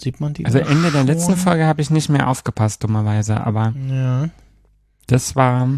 sieht 0.00 0.20
man 0.20 0.34
die? 0.34 0.44
Also 0.44 0.58
Ende 0.58 0.90
der 0.90 1.04
letzten? 1.04 1.36
Folge 1.36 1.66
habe 1.66 1.80
ich 1.80 1.90
nicht 1.90 2.08
mehr 2.08 2.28
aufgepasst, 2.28 2.82
dummerweise, 2.82 3.40
aber 3.46 3.72
Ja. 3.88 4.28
das 5.06 5.36
war. 5.36 5.68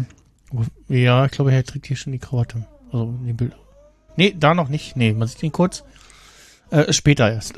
Ja, 0.87 1.25
ich 1.25 1.31
glaube, 1.31 1.51
er 1.51 1.63
trägt 1.63 1.85
hier 1.85 1.97
schon 1.97 2.13
die 2.13 2.19
Krawatte. 2.19 2.65
Also 2.91 3.13
die 3.23 3.33
Bilder. 3.33 3.57
Nee, 4.17 4.35
da 4.37 4.53
noch 4.53 4.67
nicht. 4.67 4.97
Nee, 4.97 5.13
man 5.13 5.27
sieht 5.27 5.43
ihn 5.43 5.51
kurz. 5.51 5.83
Äh, 6.69 6.91
später 6.91 7.31
erst. 7.31 7.53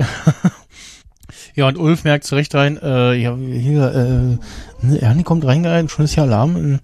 ja, 1.55 1.67
und 1.67 1.77
Ulf 1.77 2.03
merkt 2.03 2.25
zurecht 2.25 2.53
rein, 2.53 2.77
äh, 2.77 3.15
ja, 3.15 3.35
hier, 3.35 4.39
äh, 4.81 4.85
ne, 4.85 5.01
Ernie 5.01 5.23
kommt 5.23 5.45
reingehalten, 5.45 5.89
schon 5.89 6.05
ist 6.05 6.15
ja 6.15 6.23
Alarm, 6.23 6.75
äh, 6.75 6.79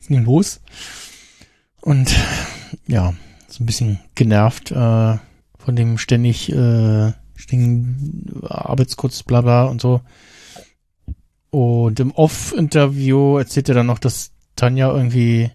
ist 0.00 0.10
denn 0.10 0.24
los? 0.24 0.60
Und 1.80 2.14
ja, 2.86 3.14
so 3.48 3.62
ein 3.62 3.66
bisschen 3.66 4.00
genervt 4.14 4.70
äh, 4.70 4.74
von 4.74 5.76
dem 5.76 5.96
ständig 5.96 6.52
äh, 6.52 7.12
ständigen 7.34 8.42
Arbeitskurs, 8.48 9.22
bla 9.22 9.40
bla 9.40 9.64
und 9.64 9.80
so. 9.80 10.02
Und 11.50 12.00
im 12.00 12.12
Off-Interview 12.12 13.38
erzählt 13.38 13.68
er 13.68 13.74
dann 13.76 13.86
noch, 13.86 13.98
dass 13.98 14.32
Tanja 14.56 14.90
irgendwie 14.90 15.50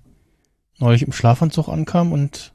neulich 0.80 1.04
im 1.04 1.12
Schlafanzug 1.12 1.70
ankam 1.70 2.12
und 2.12 2.54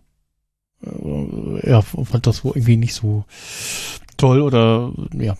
äh, 0.84 1.70
ja, 1.70 1.82
fand 1.82 2.26
das 2.26 2.44
wohl 2.44 2.52
irgendwie 2.54 2.76
nicht 2.76 2.94
so 2.94 3.24
toll 4.16 4.40
oder 4.40 4.92
ja. 5.14 5.36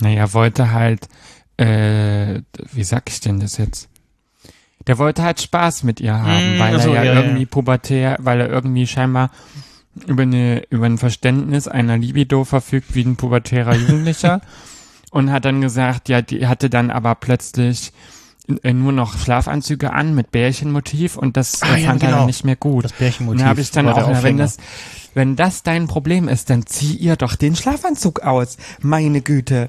Naja, 0.00 0.32
wollte 0.32 0.72
halt, 0.72 1.08
äh, 1.56 2.40
wie 2.72 2.84
sag 2.84 3.08
ich 3.08 3.20
denn 3.20 3.40
das 3.40 3.56
jetzt? 3.56 3.88
Der 4.86 4.98
wollte 4.98 5.22
halt 5.22 5.40
Spaß 5.40 5.84
mit 5.84 6.00
ihr 6.00 6.20
haben, 6.20 6.56
Mm, 6.56 6.58
weil 6.58 6.76
ach 6.76 6.82
so, 6.82 6.92
er 6.92 7.04
ja, 7.04 7.12
ja, 7.12 7.14
ja. 7.14 7.20
irgendwie 7.22 7.46
pubertär, 7.46 8.16
weil 8.20 8.40
er 8.40 8.48
irgendwie 8.48 8.86
scheinbar 8.86 9.30
über 10.06 10.22
eine, 10.22 10.62
über 10.70 10.86
ein 10.86 10.98
Verständnis 10.98 11.68
einer 11.68 11.98
Libido 11.98 12.44
verfügt 12.44 12.94
wie 12.94 13.04
ein 13.04 13.16
pubertärer 13.16 13.76
Jugendlicher 13.76 14.40
und 15.10 15.30
hat 15.30 15.44
dann 15.44 15.60
gesagt, 15.60 16.08
ja, 16.08 16.22
die 16.22 16.46
hatte 16.46 16.70
dann 16.70 16.90
aber 16.90 17.14
plötzlich 17.14 17.92
nur 18.62 18.92
noch 18.92 19.18
Schlafanzüge 19.18 19.92
an 19.92 20.14
mit 20.14 20.30
Bärchenmotiv 20.30 21.16
und 21.16 21.36
das 21.36 21.62
Ah, 21.62 21.74
äh, 21.76 21.80
ja, 21.82 21.88
fand 21.88 22.02
er 22.02 22.06
genau. 22.08 22.18
dann 22.20 22.26
nicht 22.26 22.44
mehr 22.44 22.56
gut. 22.56 22.84
Das 22.84 22.92
Bärchenmotiv. 22.92 23.42
Da 23.42 23.48
habe 23.48 23.60
ich 23.60 23.70
dann 23.70 23.88
auch, 23.88 24.08
na, 24.08 24.22
wenn 24.22 24.36
das, 24.38 24.56
wenn 25.14 25.36
das 25.36 25.62
dein 25.62 25.86
Problem 25.88 26.28
ist, 26.28 26.50
dann 26.50 26.66
zieh 26.66 26.94
ihr 26.96 27.16
doch 27.16 27.34
den 27.36 27.56
Schlafanzug 27.56 28.20
aus. 28.20 28.56
Meine 28.80 29.20
Güte. 29.20 29.68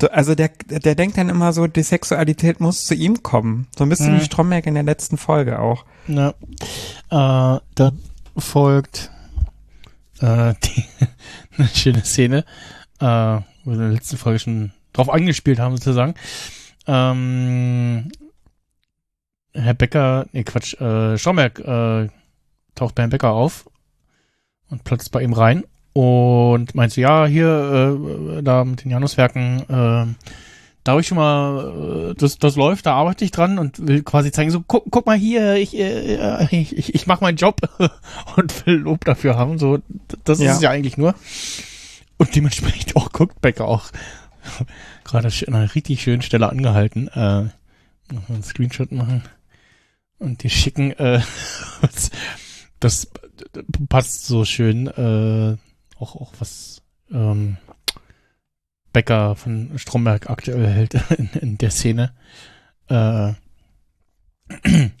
So, 0.00 0.08
also 0.10 0.34
der, 0.34 0.50
der 0.68 0.94
denkt 0.96 1.16
dann 1.18 1.28
immer 1.28 1.52
so, 1.52 1.66
die 1.66 1.82
Sexualität 1.82 2.60
muss 2.60 2.84
zu 2.84 2.94
ihm 2.94 3.22
kommen. 3.22 3.68
So 3.78 3.84
ein 3.84 3.88
bisschen 3.88 4.14
Mhm. 4.14 4.20
wie 4.20 4.24
Stromberg 4.24 4.66
in 4.66 4.74
der 4.74 4.82
letzten 4.82 5.16
Folge 5.18 5.60
auch. 5.60 5.84
Ja. 6.08 6.30
Äh, 7.10 7.60
da 7.74 7.92
folgt 8.36 9.10
äh, 10.20 10.54
die, 10.64 10.84
eine 11.58 11.68
schöne 11.68 12.04
Szene, 12.04 12.44
äh, 13.00 13.04
wo 13.06 13.40
wir 13.66 13.74
in 13.74 13.78
der 13.78 13.88
letzten 13.90 14.16
Folge 14.16 14.38
schon 14.40 14.72
drauf 14.92 15.08
angespielt 15.10 15.58
haben, 15.58 15.76
sozusagen. 15.76 16.14
Ähm, 16.86 18.10
Herr 19.52 19.74
Becker, 19.74 20.26
nee, 20.32 20.44
Quatsch, 20.44 20.74
äh, 20.80 21.16
Stromberg 21.16 21.58
äh, 21.60 22.08
taucht 22.74 22.94
bei 22.94 23.02
Herrn 23.02 23.10
Becker 23.10 23.30
auf 23.32 23.66
und 24.68 24.84
platzt 24.84 25.12
bei 25.12 25.22
ihm 25.22 25.32
rein 25.32 25.64
und 25.92 26.74
meint 26.74 26.92
so, 26.92 27.00
ja, 27.00 27.24
hier, 27.26 27.96
äh, 28.38 28.42
da 28.42 28.64
mit 28.64 28.84
den 28.84 28.90
Januswerken, 28.90 29.60
äh, 29.62 30.06
da 30.82 30.90
habe 30.92 31.00
ich 31.00 31.06
schon 31.06 31.16
mal, 31.18 32.10
äh, 32.10 32.14
das, 32.18 32.36
das 32.38 32.56
läuft, 32.56 32.86
da 32.86 32.94
arbeite 32.94 33.24
ich 33.24 33.30
dran 33.30 33.58
und 33.60 33.86
will 33.86 34.02
quasi 34.02 34.32
zeigen, 34.32 34.50
so, 34.50 34.60
guck, 34.66 34.84
guck 34.90 35.06
mal 35.06 35.16
hier, 35.16 35.54
ich, 35.54 35.78
äh, 35.78 36.44
ich, 36.50 36.76
ich, 36.76 36.94
ich 36.94 37.06
mache 37.06 37.22
meinen 37.22 37.36
Job 37.36 37.60
und 38.36 38.66
will 38.66 38.74
Lob 38.74 39.04
dafür 39.04 39.36
haben. 39.36 39.58
So, 39.58 39.78
das 40.24 40.40
Ja. 40.40 40.50
ist 40.50 40.56
es 40.56 40.62
ja 40.62 40.70
eigentlich 40.70 40.96
nur. 40.98 41.14
Und 42.18 42.34
dementsprechend 42.36 42.96
auch 42.96 43.12
guckt 43.12 43.40
Becker 43.40 43.66
auch 43.66 43.84
gerade 45.04 45.28
an 45.28 45.54
einer 45.54 45.74
richtig 45.74 46.02
schönen 46.02 46.22
Stelle 46.22 46.48
angehalten. 46.48 47.08
Äh, 47.08 47.48
noch 48.12 48.28
mal 48.28 48.34
einen 48.34 48.42
Screenshot 48.42 48.92
machen 48.92 49.22
und 50.18 50.42
die 50.42 50.50
schicken, 50.50 50.92
äh, 50.92 51.20
das, 51.80 52.10
das 52.80 53.10
passt 53.88 54.26
so 54.26 54.44
schön, 54.44 54.86
äh, 54.86 55.56
auch, 55.98 56.16
auch 56.16 56.32
was 56.38 56.82
ähm, 57.10 57.56
Becker 58.92 59.36
von 59.36 59.72
Stromberg 59.76 60.30
aktuell 60.30 60.66
hält 60.66 60.94
in, 61.18 61.28
in 61.40 61.58
der 61.58 61.70
Szene. 61.70 62.12
Äh, 62.88 63.32
und 64.64 64.92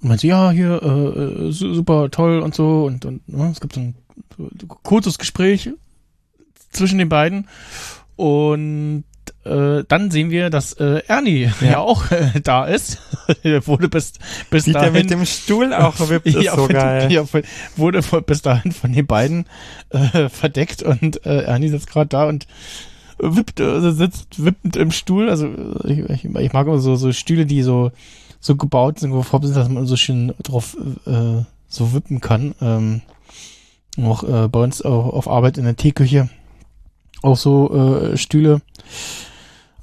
man 0.00 0.18
so, 0.18 0.26
ja, 0.26 0.50
hier, 0.50 0.82
äh, 0.82 1.52
su- 1.52 1.74
super 1.74 2.10
toll 2.10 2.40
und 2.40 2.54
so 2.54 2.84
und, 2.84 3.04
und 3.04 3.28
ne, 3.28 3.50
es 3.50 3.60
gibt 3.60 3.74
so 3.74 3.80
ein 3.80 3.94
kurzes 4.82 5.18
Gespräch 5.18 5.70
zwischen 6.70 6.98
den 6.98 7.08
beiden 7.08 7.48
und 8.18 9.04
äh, 9.44 9.84
dann 9.86 10.10
sehen 10.10 10.30
wir, 10.30 10.50
dass 10.50 10.72
äh, 10.74 11.02
Ernie 11.06 11.50
ja, 11.60 11.66
Ja. 11.70 11.78
auch 11.78 12.10
äh, 12.10 12.40
da 12.42 12.64
ist. 12.64 12.98
Wurde 13.64 13.88
bis, 13.88 14.14
bis 14.50 14.64
der 14.64 14.74
dahin 14.74 14.92
mit 14.92 15.10
dem 15.10 15.24
Stuhl 15.24 15.72
auch 15.72 15.94
wippt, 16.08 16.26
ja, 16.42 16.56
so 16.56 16.66
geil. 16.66 17.12
Ja, 17.12 17.24
wurde 17.76 18.02
bis 18.22 18.42
dahin 18.42 18.72
von 18.72 18.92
den 18.92 19.06
beiden 19.06 19.46
äh, 19.90 20.28
verdeckt 20.28 20.82
und 20.82 21.24
äh, 21.24 21.42
Ernie 21.42 21.68
sitzt 21.68 21.88
gerade 21.88 22.08
da 22.08 22.26
und 22.28 22.48
wippt, 23.18 23.60
also 23.60 23.92
sitzt 23.92 24.44
wippend 24.44 24.76
im 24.76 24.90
Stuhl. 24.90 25.30
Also 25.30 25.48
ich, 25.84 25.98
ich, 26.00 26.24
ich 26.24 26.52
mag 26.52 26.66
immer 26.66 26.78
so, 26.78 26.96
so 26.96 27.12
Stühle, 27.12 27.46
die 27.46 27.62
so 27.62 27.92
so 28.40 28.56
gebaut 28.56 28.98
sind, 28.98 29.12
worauf 29.12 29.30
sind, 29.42 29.56
dass 29.56 29.68
man 29.68 29.86
so 29.86 29.96
schön 29.96 30.34
drauf 30.42 30.76
äh, 31.06 31.42
so 31.68 31.92
wippen 31.92 32.20
kann. 32.20 32.54
Ähm, 32.60 33.02
auch 34.02 34.22
äh, 34.22 34.48
bei 34.48 34.60
uns 34.60 34.82
auch 34.82 35.12
auf 35.12 35.28
Arbeit 35.28 35.58
in 35.58 35.64
der 35.64 35.76
Teeküche 35.76 36.28
auch 37.22 37.36
so 37.36 38.12
äh, 38.12 38.16
Stühle. 38.16 38.60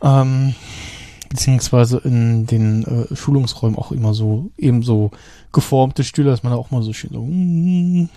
Ähm, 0.01 0.55
beziehungsweise 1.29 1.97
in 1.97 2.45
den 2.45 2.83
äh, 2.83 3.15
Schulungsräumen 3.15 3.77
auch 3.77 3.91
immer 3.91 4.13
so 4.13 4.51
ebenso 4.57 5.11
geformte 5.51 6.03
Stühle, 6.03 6.29
dass 6.29 6.43
man 6.43 6.53
da 6.53 6.57
auch 6.57 6.71
mal 6.71 6.81
so 6.81 6.93
schön 6.93 7.11
so 7.11 7.23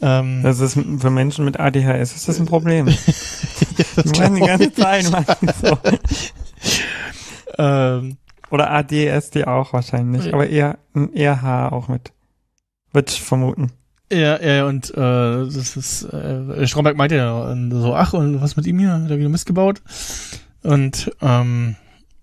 ähm, 0.00 0.42
Das 0.42 0.60
ist 0.60 0.78
für 0.98 1.10
Menschen 1.10 1.44
mit 1.44 1.60
ADHS 1.60 2.14
ist 2.14 2.28
das 2.28 2.40
ein 2.40 2.46
Problem. 2.46 2.86
das 2.86 4.04
Die 4.04 4.20
machen 4.20 4.34
die 4.36 4.40
ganze. 4.40 4.72
Zeit 4.72 5.10
machen 5.10 5.48
so. 5.62 5.78
ähm, 7.58 8.16
Oder 8.50 8.70
ADSD 8.70 9.44
auch 9.44 9.72
wahrscheinlich. 9.72 10.26
Ja. 10.26 10.34
Aber 10.34 10.48
eher 10.48 10.78
ein 10.94 11.14
EH 11.14 11.72
auch 11.72 11.88
mit. 11.88 12.12
Ich 13.06 13.22
vermuten. 13.22 13.72
Ja, 14.12 14.42
ja, 14.42 14.66
und 14.66 14.90
äh, 14.90 14.94
das 14.96 15.76
ist, 15.76 16.02
äh, 16.02 16.66
Stromberg 16.66 16.96
meinte 16.96 17.14
ja 17.14 17.56
so, 17.70 17.94
ach, 17.94 18.12
und 18.12 18.40
was 18.40 18.56
mit 18.56 18.66
ihm 18.66 18.80
hier? 18.80 18.92
Hat 18.92 19.10
er 19.10 19.18
wieder 19.18 19.28
Mist 19.28 19.46
gebaut? 19.46 19.82
Und 20.62 21.12
ähm, 21.22 21.76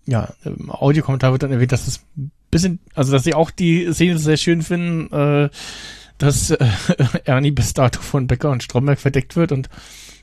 ja, 0.06 0.30
im 0.44 0.70
Audiokommentar 0.70 1.32
wird 1.32 1.44
dann 1.44 1.52
erwähnt, 1.52 1.72
dass 1.72 1.88
es 1.88 2.02
ein 2.18 2.32
bisschen, 2.52 2.80
also 2.94 3.12
dass 3.12 3.24
sie 3.24 3.34
auch 3.34 3.52
die 3.52 3.92
Szene 3.94 4.18
sehr 4.18 4.38
schön 4.38 4.64
finden, 4.64 5.12
äh, 5.14 5.50
dass 6.18 6.52
äh, 6.52 6.68
Ernie 7.24 7.52
bis 7.52 7.74
dato 7.74 8.02
von 8.02 8.28
Becker 8.28 8.50
und 8.52 8.64
Stromberg 8.64 9.00
verdeckt 9.00 9.36
wird 9.36 9.52
und 9.54 9.70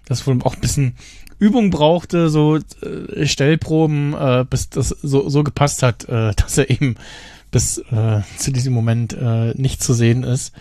das 0.06 0.26
wohl 0.26 0.38
auch 0.42 0.54
ein 0.54 0.61
bisschen 0.61 0.97
Übung 1.38 1.71
brauchte, 1.71 2.28
so 2.28 2.56
äh, 2.56 3.26
Stellproben, 3.26 4.14
äh, 4.14 4.44
bis 4.49 4.71
das 4.71 4.88
so, 4.88 5.28
so 5.28 5.42
gepasst 5.44 5.83
hat, 5.83 6.09
äh, 6.09 6.33
dass 6.37 6.59
er 6.59 6.71
eben 6.71 6.97
bis 7.50 7.78
äh, 7.78 8.23
zu 8.37 8.50
diesem 8.50 8.73
Moment 8.73 9.12
äh, 9.12 9.54
nicht 9.54 9.83
zu 9.83 9.94
sehen 9.94 10.25
ist. 10.25 10.52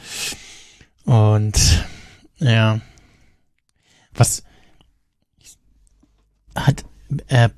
Und 1.05 1.85
ja, 2.37 2.79
was 4.13 4.43
hat 6.55 6.85
äh, 7.27 7.49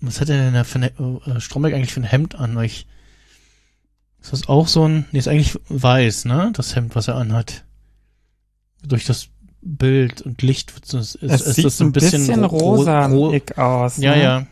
was 0.00 0.20
hat 0.20 0.28
er 0.28 0.38
denn 0.38 0.54
da 0.54 0.64
für 0.64 0.76
eine 0.76 0.92
äh, 1.26 1.40
Stromberg 1.40 1.74
eigentlich 1.74 1.92
für 1.92 2.00
ein 2.00 2.04
Hemd 2.04 2.34
an? 2.34 2.58
Ich, 2.62 2.86
ist 4.20 4.32
das 4.32 4.48
auch 4.48 4.68
so 4.68 4.86
ein, 4.88 5.06
nee, 5.12 5.18
ist 5.18 5.28
eigentlich 5.28 5.58
weiß, 5.68 6.24
ne? 6.26 6.50
Das 6.54 6.76
Hemd, 6.76 6.94
was 6.94 7.08
er 7.08 7.16
anhat. 7.16 7.64
Durch 8.82 9.04
das 9.06 9.28
Bild 9.62 10.20
und 10.22 10.42
Licht 10.42 10.72
ist, 10.78 10.92
ist, 10.94 11.22
Es 11.22 11.40
ist 11.42 11.54
sieht 11.56 11.64
das 11.64 11.78
so 11.78 11.84
ein 11.84 11.92
bisschen, 11.92 12.44
ro- 12.44 12.56
rosa 12.58 13.06
ro- 13.06 13.34
aus. 13.56 13.96
Ja, 13.96 14.14
ne? 14.14 14.22
ja. 14.22 14.46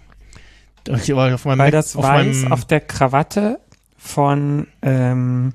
Auf 1.34 1.44
meinem 1.44 1.58
Weil 1.58 1.66
Mac- 1.66 1.72
das 1.72 1.94
auf 1.96 2.02
Weiß 2.04 2.50
auf 2.50 2.64
der 2.64 2.80
Krawatte 2.80 3.60
von, 3.96 4.66
ähm, 4.80 5.52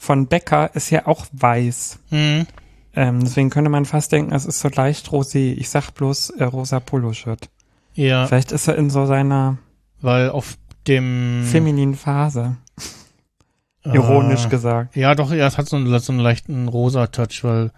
von 0.00 0.26
Becker 0.28 0.74
ist 0.74 0.88
ja 0.88 1.06
auch 1.06 1.26
weiß. 1.32 1.98
Hm, 2.08 2.46
Ähm, 2.94 3.20
deswegen 3.20 3.50
könnte 3.50 3.68
man 3.70 3.84
fast 3.84 4.10
denken, 4.12 4.34
es 4.34 4.46
ist 4.46 4.60
so 4.60 4.68
leicht 4.68 5.08
rosé. 5.10 5.52
Ich 5.52 5.68
sag 5.68 5.90
bloß 5.92 6.30
äh, 6.30 6.44
rosa 6.44 6.80
Poloshirt. 6.80 7.50
ja, 7.94 8.26
Vielleicht 8.26 8.50
ist 8.50 8.66
er 8.66 8.76
in 8.76 8.88
so 8.90 9.04
seiner 9.06 9.58
weil 10.00 10.30
auf 10.30 10.56
dem 10.88 11.44
femininen 11.44 11.94
Phase. 11.94 12.56
Ironisch 13.84 14.46
äh, 14.46 14.48
gesagt. 14.48 14.96
Ja, 14.96 15.14
doch, 15.14 15.32
ja, 15.32 15.46
es 15.46 15.58
hat 15.58 15.68
so 15.68 15.76
einen, 15.76 15.98
so 16.00 16.12
einen 16.12 16.20
leichten 16.20 16.66
rosa 16.68 17.06
Touch, 17.08 17.44
weil 17.44 17.70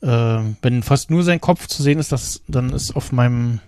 äh, 0.00 0.40
wenn 0.62 0.82
fast 0.82 1.10
nur 1.10 1.22
sein 1.22 1.40
Kopf 1.40 1.66
zu 1.66 1.82
sehen 1.82 1.98
ist, 1.98 2.10
das, 2.10 2.40
dann 2.48 2.70
ist 2.70 2.96
auf 2.96 3.12
meinem 3.12 3.60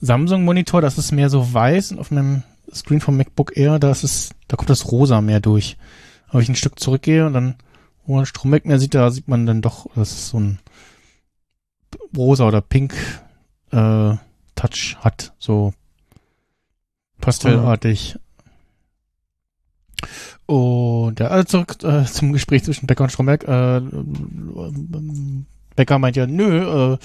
Samsung-Monitor, 0.00 0.80
das 0.80 0.96
ist 0.96 1.10
mehr 1.12 1.28
so 1.28 1.52
weiß 1.52 1.92
und 1.92 1.98
auf 1.98 2.10
meinem 2.12 2.44
Screen 2.72 3.00
vom 3.00 3.16
MacBook 3.16 3.56
Air, 3.56 3.78
da 3.80 3.90
ist 3.90 4.04
es, 4.04 4.30
da 4.46 4.56
kommt 4.56 4.70
das 4.70 4.90
Rosa 4.92 5.20
mehr 5.20 5.40
durch. 5.40 5.76
Aber 6.28 6.40
ich 6.40 6.48
ein 6.48 6.56
Stück 6.56 6.78
zurückgehe 6.78 7.26
und 7.26 7.32
dann, 7.32 7.56
wo 8.06 8.16
man 8.16 8.26
Stromberg 8.26 8.64
mehr 8.66 8.78
sieht, 8.78 8.94
da 8.94 9.10
sieht 9.10 9.28
man 9.28 9.46
dann 9.46 9.62
doch, 9.62 9.86
dass 9.94 10.12
es 10.12 10.28
so 10.28 10.40
ein 10.40 10.58
Rosa 12.16 12.46
oder 12.46 12.60
Pink 12.60 12.94
äh, 13.70 14.14
Touch 14.54 14.96
hat, 15.00 15.32
so 15.38 15.72
pastellartig. 17.20 18.18
Und 20.46 21.20
ja, 21.20 21.28
also 21.28 21.44
zurück 21.44 21.82
äh, 21.82 22.04
zum 22.04 22.32
Gespräch 22.32 22.64
zwischen 22.64 22.86
Becker 22.86 23.04
und 23.04 23.10
Stromberg. 23.10 23.44
Äh, 23.44 23.80
Becker 25.76 25.98
meint 25.98 26.16
ja, 26.16 26.26
nö, 26.26 26.94
äh, 26.94 26.98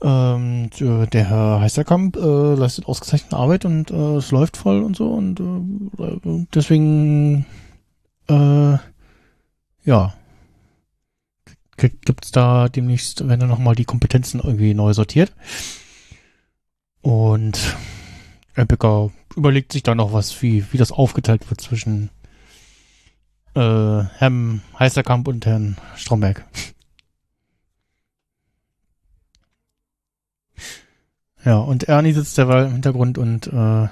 ähm, 0.00 0.70
der 0.78 1.24
Herr 1.24 1.60
Heisterkamp 1.60 2.16
äh, 2.16 2.54
leistet 2.54 2.86
ausgezeichnete 2.86 3.36
Arbeit 3.36 3.64
und 3.64 3.90
äh, 3.90 4.16
es 4.16 4.30
läuft 4.30 4.56
voll 4.56 4.82
und 4.82 4.96
so 4.96 5.12
und 5.12 5.40
äh, 5.40 6.44
deswegen 6.54 7.44
äh, 8.28 8.78
ja 9.84 10.14
gibt 11.78 12.24
es 12.24 12.32
da 12.32 12.68
demnächst, 12.68 13.28
wenn 13.28 13.40
er 13.40 13.46
nochmal 13.46 13.74
die 13.74 13.84
Kompetenzen 13.84 14.40
irgendwie 14.40 14.74
neu 14.74 14.92
sortiert. 14.92 15.32
Und 17.00 17.76
Becker 18.54 19.10
überlegt 19.36 19.72
sich 19.72 19.84
da 19.84 19.94
noch 19.94 20.12
was, 20.12 20.42
wie, 20.42 20.64
wie 20.72 20.78
das 20.78 20.90
aufgeteilt 20.90 21.48
wird 21.48 21.60
zwischen 21.60 22.10
äh, 23.54 23.60
Herrn 23.60 24.62
Heißerkamp 24.78 25.28
und 25.28 25.46
Herrn 25.46 25.76
Stromberg. 25.96 26.44
Ja, 31.44 31.58
und 31.58 31.84
Ernie 31.84 32.12
sitzt 32.12 32.36
derweil 32.36 32.66
im 32.66 32.72
Hintergrund 32.72 33.16
und 33.16 33.46
äh, 33.46 33.88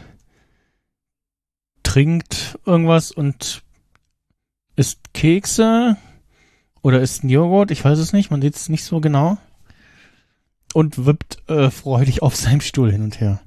trinkt 1.84 2.58
irgendwas 2.66 3.12
und 3.12 3.62
isst 4.76 5.12
Kekse 5.14 5.96
oder 6.82 7.00
isst 7.00 7.24
ein 7.24 7.28
Joghurt, 7.28 7.70
ich 7.70 7.84
weiß 7.84 7.98
es 7.98 8.12
nicht, 8.12 8.30
man 8.30 8.42
sieht 8.42 8.54
es 8.54 8.68
nicht 8.68 8.84
so 8.84 9.00
genau. 9.00 9.38
Und 10.74 11.06
wippt 11.06 11.48
äh, 11.48 11.70
freudig 11.70 12.22
auf 12.22 12.36
seinem 12.36 12.60
Stuhl 12.60 12.92
hin 12.92 13.02
und 13.02 13.20
her. 13.20 13.40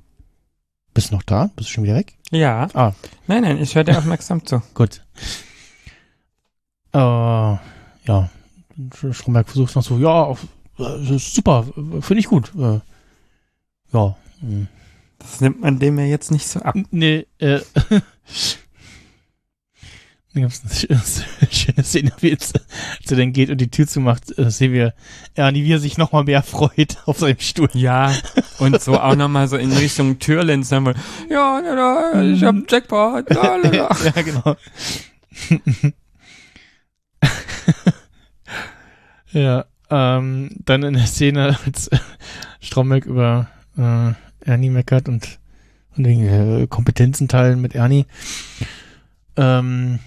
Bist 0.94 1.12
du 1.12 1.16
noch 1.16 1.24
da? 1.24 1.52
Bist 1.56 1.70
du 1.70 1.74
schon 1.74 1.84
wieder 1.84 1.96
weg? 1.96 2.16
Ja. 2.32 2.68
Ah. 2.74 2.94
Nein, 3.28 3.44
nein, 3.44 3.62
ich 3.62 3.76
höre 3.76 3.84
dir 3.84 3.98
aufmerksam 3.98 4.46
zu. 4.46 4.62
Gut. 4.74 5.06
Äh, 6.94 6.98
ja. 6.98 8.30
Stromberg 9.12 9.48
versucht 9.48 9.76
noch 9.76 9.84
so, 9.84 10.00
ja, 10.00 10.36
äh, 10.80 11.16
ist 11.16 11.36
super, 11.36 11.66
finde 12.02 12.20
ich 12.20 12.28
gut. 12.28 12.52
Äh, 12.58 12.80
ja. 13.94 14.16
mh. 14.42 14.68
Das 15.20 15.42
nimmt 15.42 15.62
man 15.62 15.80
dem 15.80 16.00
ja 16.00 16.06
jetzt 16.06 16.32
nicht 16.32 16.48
so 16.48 16.62
ab. 16.62 16.76
Nee, 16.92 17.28
äh. 17.40 17.60
Da 20.34 20.42
gibt's 20.42 20.62
eine 20.88 21.02
schöne, 21.52 21.84
Szene, 21.84 22.12
wie 22.20 22.30
jetzt, 22.30 22.54
als 23.02 23.10
er 23.12 23.18
dann 23.18 23.34
geht 23.34 23.50
und 23.50 23.58
die 23.60 23.72
Tür 23.72 23.88
zumacht, 23.88 24.38
äh, 24.38 24.52
sehen 24.52 24.74
wir 24.74 24.94
Ernie, 25.34 25.64
wie 25.64 25.74
er 25.74 25.80
sich 25.80 25.98
nochmal 25.98 26.24
mehr 26.24 26.44
freut 26.44 26.98
auf 27.06 27.18
seinem 27.18 27.40
Stuhl. 27.40 27.70
Ja, 27.74 28.14
und 28.60 28.80
so 28.80 29.00
auch 29.00 29.16
nochmal 29.16 29.48
so 29.48 29.58
in 29.58 29.72
Richtung 29.78 30.20
Türlens 30.20 30.70
dann 30.70 30.84
mal, 30.84 30.94
ja, 31.32 31.60
ja, 31.62 32.14
ja, 32.14 32.22
ich 32.22 32.44
hab 32.44 32.56
Jackpot, 32.70 33.28
la, 33.32 33.56
la, 33.56 33.70
la. 33.70 33.98
ja, 34.04 34.22
genau. 34.22 34.56
ja, 39.32 39.66
ähm, 39.90 40.52
dann 40.64 40.84
in 40.84 40.94
der 40.94 41.08
Szene, 41.08 41.58
als 41.66 41.90
Stromberg 42.60 43.08
über 43.08 43.48
äh, 43.78 44.12
Ernie 44.48 44.70
meckert 44.70 45.10
und, 45.10 45.40
und 45.98 46.06
wegen 46.06 46.28
äh, 46.28 46.68
Kompetenzen 46.68 47.28
teilen 47.28 47.62
mit 47.62 47.74
Ernie, 47.74 48.06
ähm, 49.36 49.98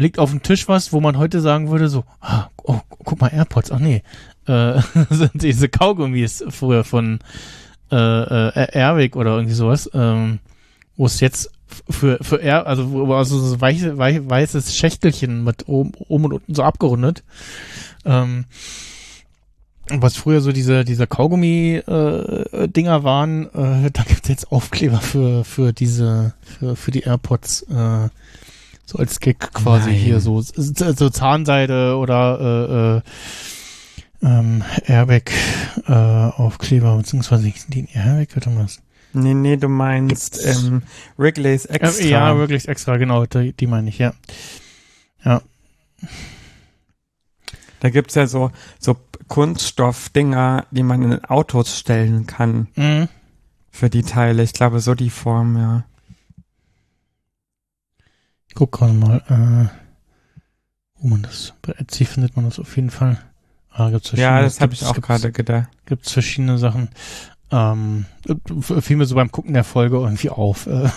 liegt 0.00 0.18
auf 0.18 0.30
dem 0.30 0.42
Tisch 0.42 0.68
was, 0.68 0.92
wo 0.92 1.00
man 1.00 1.16
heute 1.18 1.40
sagen 1.40 1.70
würde, 1.70 1.88
so, 1.88 2.04
ah, 2.20 2.48
oh, 2.64 2.80
guck 3.04 3.20
mal, 3.20 3.28
AirPods, 3.28 3.70
ach 3.70 3.78
nee, 3.78 4.02
äh, 4.46 4.80
sind 5.10 5.42
diese 5.42 5.68
Kaugummis 5.68 6.44
früher 6.50 6.84
von 6.84 7.20
äh, 7.90 7.96
äh, 7.96 8.78
Airwick 8.78 9.16
oder 9.16 9.36
irgendwie 9.36 9.54
sowas, 9.54 9.88
ähm, 9.94 10.40
wo 10.96 11.06
es 11.06 11.20
jetzt 11.20 11.50
für 11.90 12.18
für 12.22 12.36
Air, 12.36 12.66
also 12.66 12.90
wo 12.90 13.14
also 13.14 13.38
so 13.38 13.60
weiche, 13.60 13.98
wei- 13.98 14.20
weißes 14.28 14.76
Schächtelchen 14.76 15.42
mit 15.44 15.68
oben, 15.68 15.92
oben 16.08 16.24
und 16.26 16.32
unten 16.34 16.54
so 16.54 16.62
abgerundet. 16.62 17.24
Ähm, 18.04 18.44
was 19.88 20.16
früher 20.16 20.40
so 20.40 20.52
diese 20.52 20.84
diese 20.84 21.06
Kaugummi 21.06 21.82
äh, 21.86 23.02
waren, 23.04 23.46
äh, 23.54 23.90
da 23.92 24.02
gibt's 24.02 24.28
jetzt 24.28 24.50
Aufkleber 24.52 24.98
für 25.00 25.44
für 25.44 25.72
diese 25.72 26.34
für 26.42 26.76
für 26.76 26.90
die 26.90 27.00
AirPods 27.02 27.62
äh, 27.62 28.08
so 28.86 28.98
als 28.98 29.20
Gag 29.20 29.38
quasi 29.54 29.90
Nein. 29.90 29.98
hier 29.98 30.20
so 30.20 30.40
so 30.42 31.10
Zahnseide 31.10 31.96
oder 31.96 33.02
äh, 34.22 34.26
äh, 34.26 34.28
ähm, 34.28 34.62
Airbag 34.86 35.30
äh, 35.86 35.92
Aufkleber 35.92 36.96
beziehungsweise 36.96 37.42
sind 37.44 37.74
die 37.74 37.82
ein 37.82 37.88
Airbag 37.94 38.36
oder 38.36 38.56
was? 38.56 38.80
Nee, 39.12 39.34
nee, 39.34 39.56
du 39.56 39.68
meinst 39.68 40.34
Gibt's- 40.42 40.64
ähm, 40.64 40.82
Wrigley's 41.16 41.66
Extra. 41.66 42.04
Ja, 42.04 42.36
wirklich 42.36 42.66
extra, 42.68 42.96
genau, 42.96 43.26
die, 43.26 43.52
die 43.52 43.66
meine 43.66 43.88
ich, 43.88 43.98
ja. 43.98 44.12
Ja. 45.24 45.40
Da 47.80 47.90
gibt's 47.90 48.14
ja 48.14 48.26
so, 48.26 48.50
so 48.78 48.96
Kunststoffdinger, 49.28 50.66
die 50.70 50.82
man 50.82 51.02
in 51.02 51.24
Autos 51.26 51.78
stellen 51.78 52.26
kann 52.26 52.68
Mhm. 52.76 53.08
für 53.70 53.90
die 53.90 54.02
Teile. 54.02 54.42
Ich 54.42 54.52
glaube, 54.52 54.80
so 54.80 54.94
die 54.94 55.10
Form, 55.10 55.56
ja. 55.56 55.84
Ich 58.54 58.56
guck 58.56 58.70
gerade 58.70 58.92
mal, 58.92 59.20
äh, 59.28 59.68
wo 61.00 61.08
man 61.08 61.22
das, 61.22 61.54
bei 61.60 61.72
Etsy 61.72 62.04
findet 62.04 62.36
man 62.36 62.44
das 62.44 62.60
auf 62.60 62.76
jeden 62.76 62.90
Fall. 62.90 63.18
Ah, 63.68 63.90
gibt's 63.90 64.10
verschiedene. 64.10 64.36
Ja, 64.36 64.42
das 64.42 64.60
habe 64.60 64.74
ich 64.74 64.84
auch 64.84 64.94
gerade 64.94 65.32
gedacht. 65.32 65.70
Gibt's 65.86 66.12
verschiedene 66.12 66.56
Sachen. 66.56 66.90
Ähm, 67.50 68.06
fiel 68.60 68.96
mir 68.96 69.06
so 69.06 69.16
beim 69.16 69.32
Gucken 69.32 69.54
der 69.54 69.64
Folge 69.64 69.96
irgendwie 69.96 70.30
auf. 70.30 70.68
Äh, 70.68 70.88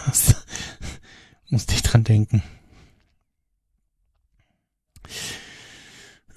musste 1.50 1.74
ich 1.74 1.82
dran 1.82 2.04
denken. 2.04 2.44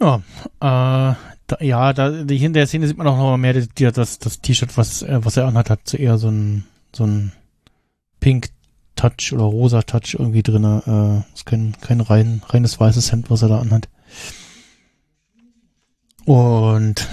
Ja, 0.00 0.22
äh, 0.61 1.14
da, 1.48 1.61
ja, 1.61 1.92
da 1.92 2.22
die, 2.22 2.42
in 2.42 2.54
der 2.54 2.66
Szene 2.66 2.87
sieht 2.87 2.96
man 2.96 3.06
auch 3.06 3.18
noch 3.18 3.37
mehr 3.37 3.52
die, 3.52 3.68
die, 3.68 3.92
das 3.92 4.20
das 4.20 4.40
T-Shirt, 4.40 4.78
was 4.78 5.02
äh, 5.02 5.22
was 5.22 5.37
er 5.37 5.46
anhat, 5.46 5.68
hat 5.68 5.87
so 5.87 5.98
eher 5.98 6.16
so 6.16 6.30
ein 6.30 6.64
so 6.96 7.04
ein 7.04 7.33
Pink 8.20 8.48
Touch 9.01 9.33
oder 9.33 9.45
rosa 9.45 9.81
Touch 9.81 10.15
irgendwie 10.19 10.43
drinne. 10.43 11.25
Äh, 11.27 11.35
ist 11.35 11.47
kein 11.47 11.75
kein 11.81 12.03
rein 12.03 12.43
reines 12.47 12.79
weißes 12.79 13.11
Hemd, 13.13 13.31
was 13.31 13.41
er 13.41 13.49
da 13.49 13.59
anhat. 13.59 13.89
Und 16.27 17.09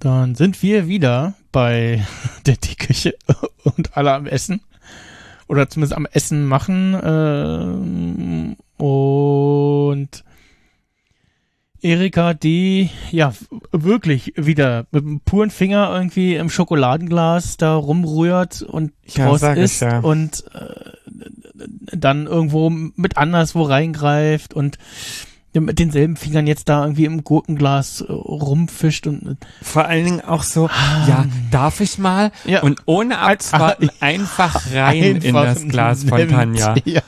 dann 0.00 0.34
sind 0.34 0.60
wir 0.64 0.88
wieder 0.88 1.34
bei 1.52 2.04
der 2.46 2.56
Teeküche 2.56 3.14
und 3.62 3.96
alle 3.96 4.12
am 4.14 4.26
Essen. 4.26 4.62
Oder 5.46 5.68
zumindest 5.68 5.96
am 5.96 6.06
Essen 6.06 6.46
machen. 6.46 6.98
ähm, 7.00 8.56
und 8.78 10.24
Erika, 11.82 12.34
die 12.34 12.90
ja 13.10 13.32
wirklich 13.72 14.34
wieder 14.36 14.86
mit 14.90 15.04
einem 15.04 15.20
puren 15.20 15.50
Finger 15.50 15.90
irgendwie 15.92 16.36
im 16.36 16.50
Schokoladenglas 16.50 17.56
da 17.56 17.74
rumrührt 17.74 18.62
und 18.62 18.92
Ja, 19.06 19.26
draus 19.26 19.40
sag 19.40 19.56
ich 19.56 19.64
isst 19.64 19.82
ja. 19.82 20.00
und 20.00 20.44
äh, 20.54 20.90
dann 21.92 22.26
irgendwo 22.26 22.70
mit 22.70 23.16
anderswo 23.16 23.62
reingreift 23.62 24.54
und 24.54 24.78
mit 25.52 25.80
denselben 25.80 26.16
Fingern 26.16 26.46
jetzt 26.46 26.68
da 26.68 26.82
irgendwie 26.84 27.06
im 27.06 27.24
Gurkenglas 27.24 28.02
äh, 28.02 28.12
rumfischt 28.12 29.08
und 29.08 29.36
Vor 29.62 29.84
allen 29.84 30.04
Dingen 30.04 30.20
auch 30.20 30.44
so, 30.44 30.70
ja, 31.08 31.26
darf 31.50 31.80
ich 31.80 31.98
mal? 31.98 32.26
Ah. 32.26 32.48
Ja. 32.48 32.62
Und 32.62 32.82
ohne 32.86 33.18
abzuwarten, 33.18 33.90
einfach 34.00 34.72
rein 34.72 35.02
in 35.02 35.36
einfach 35.36 35.54
das 35.54 35.66
Glas 35.66 36.04
von. 36.04 36.28
Tanja. 36.28 36.76
Ja. 36.84 37.02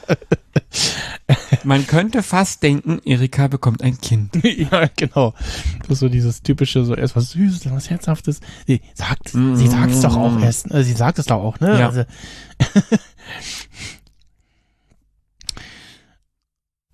Man 1.64 1.86
könnte 1.86 2.22
fast 2.22 2.62
denken, 2.62 3.00
Erika 3.04 3.48
bekommt 3.48 3.82
ein 3.82 4.00
Kind. 4.00 4.30
ja, 4.42 4.88
genau. 4.96 5.34
Das 5.80 5.90
ist 5.90 5.98
so 6.00 6.08
dieses 6.08 6.42
typische, 6.42 6.84
so 6.84 6.94
erst 6.94 7.14
was 7.16 7.30
Süßes, 7.30 7.60
dann 7.60 7.74
was 7.74 7.90
Herzhaftes. 7.90 8.40
Sie 8.66 8.80
sagt, 8.94 9.28
sie 9.30 9.66
sagt 9.68 9.90
es 9.92 10.00
doch 10.00 10.16
auch 10.16 10.40
erst, 10.40 10.70
äh, 10.72 10.82
sie 10.84 10.92
sagt 10.92 11.18
es 11.18 11.26
doch 11.26 11.42
auch, 11.42 11.60
ne? 11.60 11.78
Ja. 11.78 11.88
Also, 11.88 12.04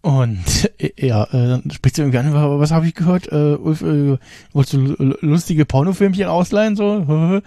Und 0.01 0.71
äh, 0.79 0.93
ja, 1.07 1.25
äh, 1.25 1.49
dann 1.49 1.71
spricht 1.73 1.97
sie 1.97 2.03
irgendwie 2.03 2.19
an, 2.19 2.33
wa- 2.33 2.59
was 2.61 2.71
habe 2.71 2.87
ich 2.87 2.95
gehört? 2.95 3.31
Äh, 3.33 3.57
Ulf, 3.57 3.83
äh, 3.83 4.17
wolltest 4.53 4.75
du 4.75 5.17
lustige 5.21 5.65
Pornofilmchen 5.65 6.27
ausleihen? 6.29 6.77
So? 6.77 7.05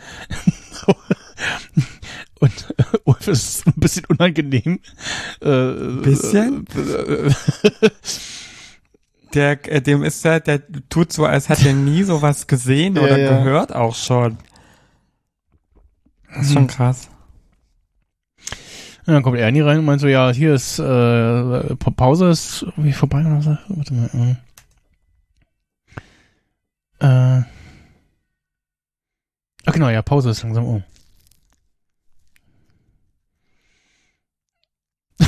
Und 2.39 2.73
äh, 2.77 2.83
Ulf 3.05 3.27
ist 3.27 3.67
ein 3.67 3.73
bisschen 3.75 4.05
unangenehm. 4.05 4.79
Äh, 5.41 5.71
Bisschen? 6.03 6.65
Äh, 6.75 7.31
Der, 9.33 9.71
äh, 9.71 9.81
dem 9.81 10.03
ist 10.03 10.25
ja, 10.25 10.39
der 10.39 10.61
tut 10.89 11.13
so, 11.13 11.25
als 11.25 11.47
hätte 11.49 11.67
er 11.69 11.73
nie 11.73 12.03
sowas 12.03 12.47
gesehen 12.47 12.97
oder 12.97 13.17
Ja, 13.17 13.31
ja. 13.31 13.43
gehört 13.43 13.73
auch 13.73 13.95
schon. 13.95 14.37
Das 16.33 16.47
ist 16.47 16.53
schon 16.53 16.67
krass. 16.67 17.09
Ja, 19.07 19.13
dann 19.13 19.23
kommt 19.23 19.37
Ernie 19.37 19.61
rein 19.61 19.79
und 19.79 19.85
meint 19.85 20.01
so, 20.01 20.07
ja, 20.07 20.31
hier 20.31 20.53
ist 20.53 20.79
äh, 20.79 21.75
Pa- 21.75 21.91
Pause 21.95 22.29
ist 22.29 22.63
irgendwie 22.63 22.93
vorbei 22.93 23.21
oder 23.21 23.41
so. 23.41 23.57
Warte 23.69 23.93
mal. 23.93 24.09
ähm. 24.13 24.37
Äh. 26.99 27.43
Ach 29.65 29.73
genau, 29.73 29.89
ja, 29.89 30.01
Pause 30.01 30.29
ist 30.31 30.43
langsam 30.43 30.65
um. 30.65 30.83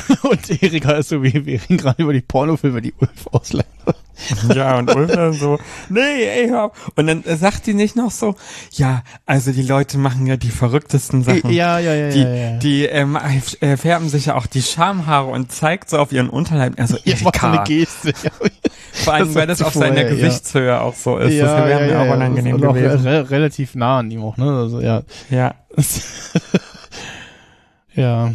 und 0.23 0.63
Erika 0.63 0.93
ist 0.93 1.09
so, 1.09 1.23
wie 1.23 1.33
wir 1.45 1.61
reden 1.61 1.77
gerade 1.77 2.03
über 2.03 2.13
die 2.13 2.21
Pornofilme, 2.21 2.81
die 2.81 2.93
Ulf 2.99 3.27
ausleihen. 3.31 3.67
Ja, 4.53 4.77
und 4.77 4.95
Ulf 4.95 5.11
dann 5.11 5.33
so, 5.33 5.57
nee, 5.89 5.99
ey, 5.99 6.47
hör 6.47 6.65
auf. 6.65 6.91
Und 6.95 7.07
dann 7.07 7.23
sagt 7.25 7.65
die 7.65 7.73
nicht 7.73 7.95
noch 7.95 8.11
so, 8.11 8.35
ja, 8.71 9.03
also 9.25 9.51
die 9.51 9.63
Leute 9.63 9.97
machen 9.97 10.27
ja 10.27 10.37
die 10.37 10.49
verrücktesten 10.49 11.23
Sachen. 11.23 11.49
Ja, 11.51 11.79
ja, 11.79 11.93
ja, 11.93 12.09
Die, 12.09 12.21
ja, 12.21 12.33
ja. 12.33 12.57
die 12.57 12.85
ähm, 12.85 13.17
äh, 13.59 13.75
färben 13.75 14.09
sich 14.09 14.27
ja 14.27 14.35
auch 14.35 14.45
die 14.45 14.61
Schamhaare 14.61 15.29
und 15.31 15.51
zeigt 15.51 15.89
so 15.89 15.97
auf 15.97 16.11
ihren 16.11 16.29
Unterleib. 16.29 16.79
Also 16.79 16.95
so 16.95 17.01
eine 17.03 17.13
Erika, 17.15 17.63
Geste. 17.63 18.13
Ja, 18.23 18.31
vor 18.93 19.13
allem, 19.13 19.25
das 19.27 19.35
weil 19.35 19.47
das 19.47 19.61
auf 19.63 19.73
sie 19.73 19.79
seiner 19.79 19.95
vorher, 19.95 20.15
ja. 20.15 20.27
Gesichtshöhe 20.27 20.79
auch 20.81 20.95
so 20.95 21.17
ist. 21.17 21.41
das 21.41 21.65
wäre 21.65 21.85
mir 21.85 21.99
auch 21.99 22.15
unangenehm 22.15 22.63
auch 22.63 22.73
gewesen. 22.73 23.07
re 23.07 23.29
relativ 23.29 23.73
nah 23.75 23.99
an 23.99 24.11
ihm 24.11 24.23
auch, 24.23 24.37
ne? 24.37 24.45
Also, 24.45 24.79
ja. 24.79 25.01
Ja. 25.31 25.55
ja. 27.95 28.31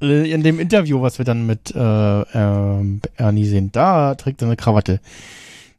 Äh, 0.00 0.30
In 0.30 0.42
dem 0.42 0.60
Interview, 0.60 1.00
was 1.02 1.18
wir 1.18 1.24
dann 1.24 1.46
mit 1.46 1.74
äh, 1.74 1.78
ähm, 1.80 3.00
Ernie 3.16 3.46
sehen, 3.46 3.70
da 3.72 4.14
trägt 4.14 4.42
er 4.42 4.48
eine 4.48 4.56
Krawatte, 4.56 5.00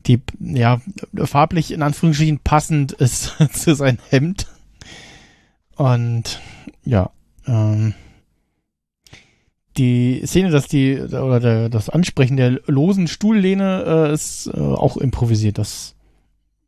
die 0.05 0.21
ja 0.39 0.81
farblich 1.23 1.71
in 1.71 1.81
Anführungsstrichen 1.81 2.39
passend 2.39 2.91
ist 2.93 3.35
zu 3.53 3.75
seinem 3.75 3.99
Hemd. 4.09 4.47
Und 5.75 6.41
ja, 6.83 7.09
ähm, 7.47 7.93
die 9.77 10.21
Szene, 10.25 10.51
dass 10.51 10.67
die 10.67 10.99
oder 10.99 11.39
der, 11.39 11.69
das 11.69 11.89
Ansprechen 11.89 12.35
der 12.35 12.59
losen 12.67 13.07
Stuhllehne 13.07 13.83
äh, 14.09 14.13
ist 14.13 14.47
äh, 14.47 14.59
auch 14.59 14.97
improvisiert. 14.97 15.57
Das 15.57 15.95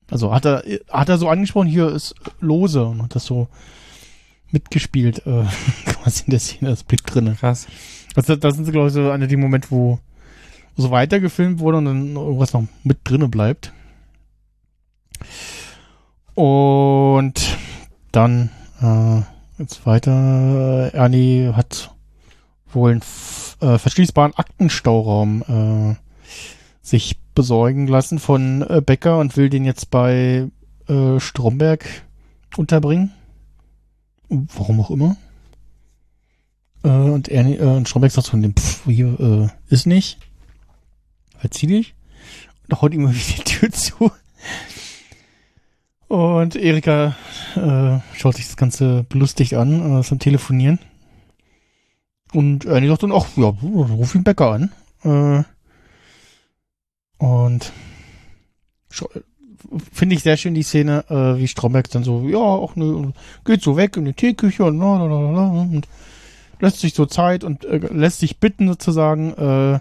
also 0.09 0.33
hat 0.33 0.45
er 0.45 0.63
hat 0.89 1.09
er 1.09 1.17
so 1.17 1.27
angesprochen, 1.27 1.67
hier 1.67 1.89
ist 1.89 2.15
lose 2.39 2.83
und 2.83 3.03
hat 3.03 3.15
das 3.15 3.25
so 3.25 3.47
mitgespielt, 4.51 5.25
äh, 5.25 5.45
quasi 5.85 6.23
in 6.25 6.31
der 6.31 6.39
Szene, 6.39 6.71
das 6.71 6.83
Blick 6.83 7.05
drinne. 7.05 7.35
Krass. 7.35 7.67
Also 8.15 8.35
das 8.35 8.55
sind 8.55 8.71
glaube 8.71 8.87
ich, 8.87 8.93
so 8.93 9.09
einer 9.09 9.27
der 9.27 9.37
Momente, 9.37 9.71
wo 9.71 9.99
so 10.77 10.91
weiter 10.91 11.19
gefilmt 11.19 11.59
wurde 11.59 11.77
und 11.77 11.85
dann 11.85 12.15
irgendwas 12.15 12.53
noch 12.53 12.63
mit 12.83 12.99
drinne 13.03 13.27
bleibt. 13.27 13.73
Und 16.33 17.57
dann 18.11 18.49
äh, 18.81 19.21
jetzt 19.59 19.85
weiter. 19.85 20.91
Ernie 20.93 21.51
hat 21.53 21.93
wohl 22.71 22.91
einen 22.91 23.01
äh, 23.61 23.77
verschließbaren 23.77 24.33
Aktenstauraum 24.35 25.43
äh, 25.47 25.95
sich 26.81 27.19
besorgen 27.35 27.87
lassen 27.87 28.19
von 28.19 28.61
äh, 28.61 28.81
Becker 28.81 29.19
und 29.19 29.37
will 29.37 29.49
den 29.49 29.65
jetzt 29.65 29.91
bei 29.91 30.47
äh, 30.87 31.19
Stromberg 31.19 31.85
unterbringen. 32.57 33.11
Warum 34.31 34.79
auch 34.79 34.89
immer. 34.89 35.17
Äh, 36.83 36.87
und 36.87 37.27
Ernie, 37.27 37.57
äh, 37.57 37.65
und 37.65 37.87
Stromberg 37.87 38.11
sagt 38.11 38.27
von 38.27 38.41
dem, 38.41 38.55
pff, 38.55 38.85
hier, 38.85 39.19
äh, 39.19 39.73
ist 39.73 39.85
nicht. 39.85 40.19
Verzieh 41.37 41.67
dich. 41.67 41.95
Und 42.69 42.81
haut 42.81 42.93
ihm 42.93 43.01
irgendwie 43.01 43.33
die 43.37 43.43
Tür 43.43 43.71
zu. 43.71 44.11
Und 46.07 46.55
Erika 46.55 47.15
äh, 47.55 47.99
schaut 48.17 48.35
sich 48.35 48.47
das 48.47 48.57
Ganze 48.57 49.03
belustigt 49.03 49.53
an, 49.53 49.97
äh, 49.97 49.99
ist 49.99 50.11
am 50.11 50.19
Telefonieren. 50.19 50.79
Und 52.33 52.65
Ernie 52.65 52.87
sagt 52.87 53.03
dann, 53.03 53.11
ach, 53.11 53.27
ja, 53.35 53.47
ruf 53.47 54.15
ihn 54.15 54.23
Becker 54.23 54.51
an. 54.51 54.71
Äh, 55.03 55.43
und 57.17 57.71
finde 59.91 60.15
ich 60.15 60.23
sehr 60.23 60.37
schön 60.37 60.53
die 60.53 60.63
Szene, 60.63 61.05
äh, 61.09 61.39
wie 61.39 61.47
Stromberg 61.47 61.89
dann 61.91 62.03
so, 62.03 62.27
ja, 62.27 62.37
auch 62.37 62.75
ne, 62.75 63.13
geht 63.45 63.61
so 63.61 63.77
weg 63.77 63.97
in 63.97 64.05
die 64.05 64.13
Teeküche 64.13 64.65
und, 64.65 64.79
la, 64.79 64.97
la, 64.97 65.05
la, 65.05 65.31
la, 65.31 65.61
und 65.61 65.87
lässt 66.59 66.79
sich 66.79 66.93
so 66.93 67.05
Zeit 67.05 67.43
und 67.43 67.65
äh, 67.65 67.77
lässt 67.77 68.19
sich 68.19 68.39
bitten 68.39 68.67
sozusagen, 68.67 69.33
äh, 69.33 69.79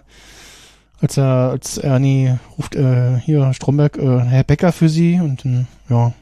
als 0.99 1.17
er, 1.17 1.51
als 1.51 1.77
Ernie 1.77 2.37
ruft, 2.57 2.75
äh, 2.75 3.17
hier 3.19 3.53
Stromberg, 3.53 3.97
äh, 3.97 4.19
Herr 4.19 4.43
Becker 4.43 4.71
für 4.71 4.89
Sie 4.89 5.19
und 5.19 5.45
dann, 5.45 5.67
ja, 5.89 6.13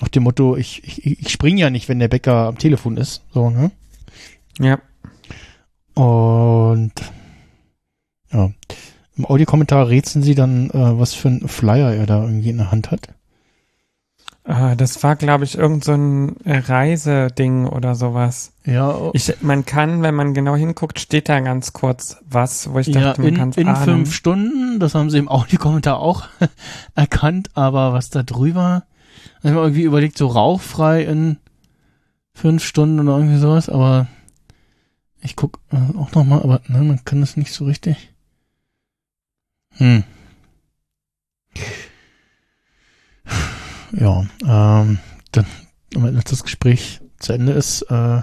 nach 0.00 0.08
dem 0.08 0.22
Motto, 0.22 0.56
ich, 0.56 0.84
ich, 0.84 1.20
ich 1.20 1.28
spring 1.30 1.56
ja 1.56 1.70
nicht, 1.70 1.88
wenn 1.88 1.98
der 1.98 2.08
Bäcker 2.08 2.46
am 2.46 2.58
Telefon 2.58 2.96
ist, 2.96 3.22
so, 3.32 3.50
ne? 3.50 3.70
Ja. 4.58 4.78
Und 5.94 6.92
ja, 8.32 8.50
im 9.18 9.26
Audiokommentar 9.26 9.88
rätseln 9.88 10.22
sie 10.22 10.34
dann, 10.34 10.70
äh, 10.70 10.98
was 10.98 11.14
für 11.14 11.28
ein 11.28 11.48
Flyer 11.48 11.92
er 11.94 12.06
da 12.06 12.22
irgendwie 12.22 12.50
in 12.50 12.58
der 12.58 12.70
Hand 12.70 12.90
hat. 12.90 13.08
Ah, 14.44 14.74
das 14.76 15.02
war, 15.02 15.16
glaube 15.16 15.44
ich, 15.44 15.58
irgend 15.58 15.84
so 15.84 15.92
ein 15.92 16.36
äh, 16.46 16.56
Reiseding 16.56 17.66
oder 17.66 17.94
sowas. 17.94 18.52
Ja, 18.64 19.10
Ich, 19.12 19.42
man 19.42 19.66
kann, 19.66 20.02
wenn 20.02 20.14
man 20.14 20.32
genau 20.32 20.56
hinguckt, 20.56 21.00
steht 21.00 21.28
da 21.28 21.40
ganz 21.40 21.74
kurz 21.74 22.16
was, 22.26 22.72
wo 22.72 22.78
ich 22.78 22.86
ja 22.86 23.00
dachte, 23.00 23.20
man 23.20 23.28
in, 23.28 23.36
kann 23.36 23.52
in 23.52 23.68
ahnen. 23.68 23.84
fünf 23.84 24.14
Stunden, 24.14 24.80
das 24.80 24.94
haben 24.94 25.10
sie 25.10 25.18
im 25.18 25.28
Audiokommentar 25.28 25.98
auch 25.98 26.28
erkannt, 26.94 27.50
aber 27.54 27.92
was 27.92 28.08
da 28.08 28.22
drüber, 28.22 28.84
ich 29.42 29.50
habe 29.50 29.60
irgendwie 29.60 29.82
überlegt, 29.82 30.16
so 30.16 30.28
rauchfrei 30.28 31.02
in 31.02 31.36
fünf 32.32 32.64
Stunden 32.64 33.00
oder 33.00 33.18
irgendwie 33.18 33.38
sowas, 33.38 33.68
aber 33.68 34.06
ich 35.20 35.36
guck 35.36 35.58
äh, 35.72 35.98
auch 35.98 36.12
nochmal, 36.12 36.42
aber 36.42 36.62
ne, 36.68 36.82
man 36.84 37.04
kann 37.04 37.20
das 37.20 37.36
nicht 37.36 37.52
so 37.52 37.66
richtig. 37.66 38.14
Hm. 39.78 40.04
Ja, 43.92 44.24
ähm, 44.42 44.98
dann, 45.32 45.46
wenn 45.94 46.20
das 46.20 46.42
Gespräch 46.42 47.00
zu 47.18 47.32
Ende 47.32 47.52
ist, 47.52 47.82
äh, 47.82 48.22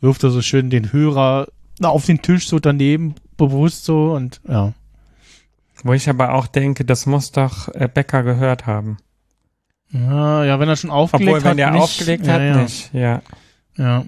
wirft 0.00 0.22
er 0.22 0.30
so 0.30 0.42
schön 0.42 0.70
den 0.70 0.92
Hörer 0.92 1.48
na, 1.78 1.88
auf 1.88 2.06
den 2.06 2.22
Tisch 2.22 2.48
so 2.48 2.58
daneben, 2.58 3.14
bewusst 3.36 3.84
so 3.84 4.12
und 4.12 4.40
ja. 4.48 4.72
Wo 5.82 5.92
ich 5.92 6.08
aber 6.08 6.34
auch 6.34 6.46
denke, 6.46 6.84
das 6.84 7.04
muss 7.06 7.32
doch 7.32 7.68
äh, 7.74 7.88
Becker 7.92 8.22
gehört 8.22 8.66
haben. 8.66 8.96
Ja, 9.90 10.44
ja, 10.44 10.58
wenn 10.58 10.68
er 10.68 10.76
schon 10.76 10.90
aufgelegt 10.90 11.28
Obwohl, 11.28 11.42
wenn 11.44 11.50
hat. 11.50 11.58
der 11.58 11.70
nicht, 11.72 11.82
aufgelegt 11.82 12.26
ja, 12.26 12.32
hat, 12.32 12.40
ja, 12.40 12.56
nicht. 12.56 12.94
Ja. 12.94 13.22
Ja. 13.76 14.04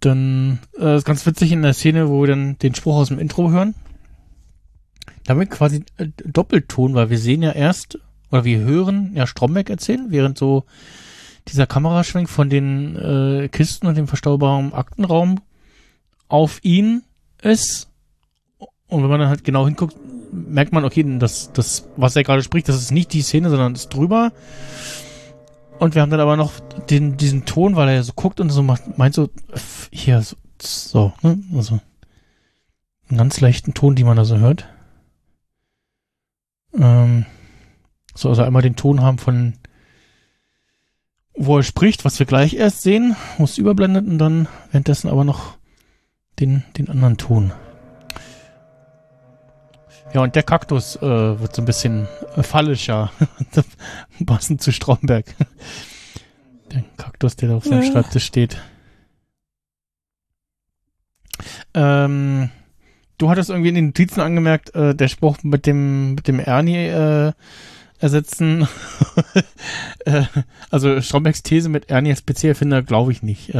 Dann 0.00 0.58
äh, 0.78 0.96
ist 0.96 1.04
ganz 1.04 1.24
witzig 1.26 1.52
in 1.52 1.62
der 1.62 1.72
Szene, 1.72 2.08
wo 2.08 2.22
wir 2.22 2.28
dann 2.28 2.58
den 2.58 2.74
Spruch 2.74 2.96
aus 2.96 3.08
dem 3.08 3.18
Intro 3.18 3.50
hören. 3.50 3.74
Damit 5.24 5.50
quasi 5.50 5.84
äh, 5.96 6.08
Doppelton, 6.24 6.94
weil 6.94 7.10
wir 7.10 7.18
sehen 7.18 7.42
ja 7.42 7.52
erst, 7.52 7.98
oder 8.30 8.44
wir 8.44 8.58
hören 8.58 9.12
ja 9.14 9.26
Stromberg 9.26 9.70
erzählen, 9.70 10.06
während 10.10 10.38
so 10.38 10.64
dieser 11.48 11.66
Kameraschwenk 11.66 12.28
von 12.28 12.50
den 12.50 12.96
äh, 12.96 13.48
Kisten 13.48 13.86
und 13.86 13.96
dem 13.96 14.08
verstaubaren 14.08 14.72
Aktenraum 14.72 15.40
auf 16.28 16.58
ihn 16.62 17.02
ist. 17.42 17.88
Und 18.88 19.02
wenn 19.02 19.10
man 19.10 19.20
dann 19.20 19.28
halt 19.28 19.44
genau 19.44 19.66
hinguckt, 19.66 19.96
merkt 20.32 20.72
man, 20.72 20.84
okay, 20.84 21.04
das, 21.18 21.52
das, 21.52 21.88
was 21.96 22.16
er 22.16 22.24
gerade 22.24 22.42
spricht, 22.42 22.68
das 22.68 22.76
ist 22.76 22.90
nicht 22.90 23.12
die 23.12 23.22
Szene, 23.22 23.50
sondern 23.50 23.74
ist 23.74 23.88
drüber. 23.88 24.32
Und 25.78 25.94
wir 25.94 26.02
haben 26.02 26.10
dann 26.10 26.20
aber 26.20 26.36
noch 26.36 26.58
den, 26.90 27.16
diesen 27.16 27.44
Ton, 27.44 27.76
weil 27.76 27.88
er 27.88 28.02
so 28.02 28.12
guckt 28.14 28.40
und 28.40 28.50
so 28.50 28.62
macht, 28.62 28.98
meint 28.98 29.14
so, 29.14 29.28
hier, 29.92 30.22
so, 30.22 30.36
so, 30.60 31.12
ne? 31.22 31.38
Also, 31.54 31.80
einen 33.08 33.18
ganz 33.18 33.40
leichten 33.40 33.74
Ton, 33.74 33.94
die 33.94 34.04
man 34.04 34.16
da 34.16 34.24
so 34.24 34.38
hört. 34.38 34.68
Ähm, 36.74 37.26
so, 38.14 38.28
also 38.30 38.42
einmal 38.42 38.62
den 38.62 38.76
Ton 38.76 39.02
haben 39.02 39.18
von 39.18 39.54
wo 41.36 41.58
er 41.58 41.62
spricht, 41.62 42.04
was 42.04 42.18
wir 42.18 42.26
gleich 42.26 42.54
erst 42.54 42.82
sehen, 42.82 43.14
es 43.38 43.58
überblendet 43.58 44.06
und 44.06 44.18
dann 44.18 44.48
währenddessen 44.70 45.10
aber 45.10 45.24
noch 45.24 45.58
den, 46.40 46.64
den 46.78 46.88
anderen 46.88 47.18
Ton. 47.18 47.52
Ja, 50.16 50.22
und 50.22 50.34
der 50.34 50.44
Kaktus 50.44 50.96
äh, 50.96 51.02
wird 51.02 51.54
so 51.54 51.60
ein 51.60 51.66
bisschen 51.66 52.08
fallischer. 52.40 53.12
Passend 54.24 54.62
zu 54.62 54.72
Stromberg. 54.72 55.26
Der 56.72 56.84
Kaktus, 56.96 57.36
der 57.36 57.50
da 57.50 57.56
auf 57.56 57.64
seinem 57.64 57.82
Ja. 57.82 57.92
Schreibtisch 57.92 58.24
steht. 58.24 58.56
Ähm, 61.74 62.48
du 63.18 63.28
hattest 63.28 63.50
irgendwie 63.50 63.68
in 63.68 63.74
den 63.74 63.86
Notizen 63.88 64.22
angemerkt, 64.22 64.74
äh, 64.74 64.94
der 64.94 65.08
Spruch 65.08 65.36
mit 65.42 65.66
dem, 65.66 66.14
mit 66.14 66.28
dem 66.28 66.40
Ernie 66.40 66.86
äh, 66.86 67.32
ersetzen. 67.98 68.66
äh, 70.06 70.22
also 70.70 70.98
Strombergs 71.02 71.42
These 71.42 71.68
mit 71.68 71.90
Ernie 71.90 72.12
als 72.12 72.24
PC-Erfinder 72.24 72.82
glaube 72.82 73.12
ich 73.12 73.22
nicht. 73.22 73.54
Äh, 73.54 73.58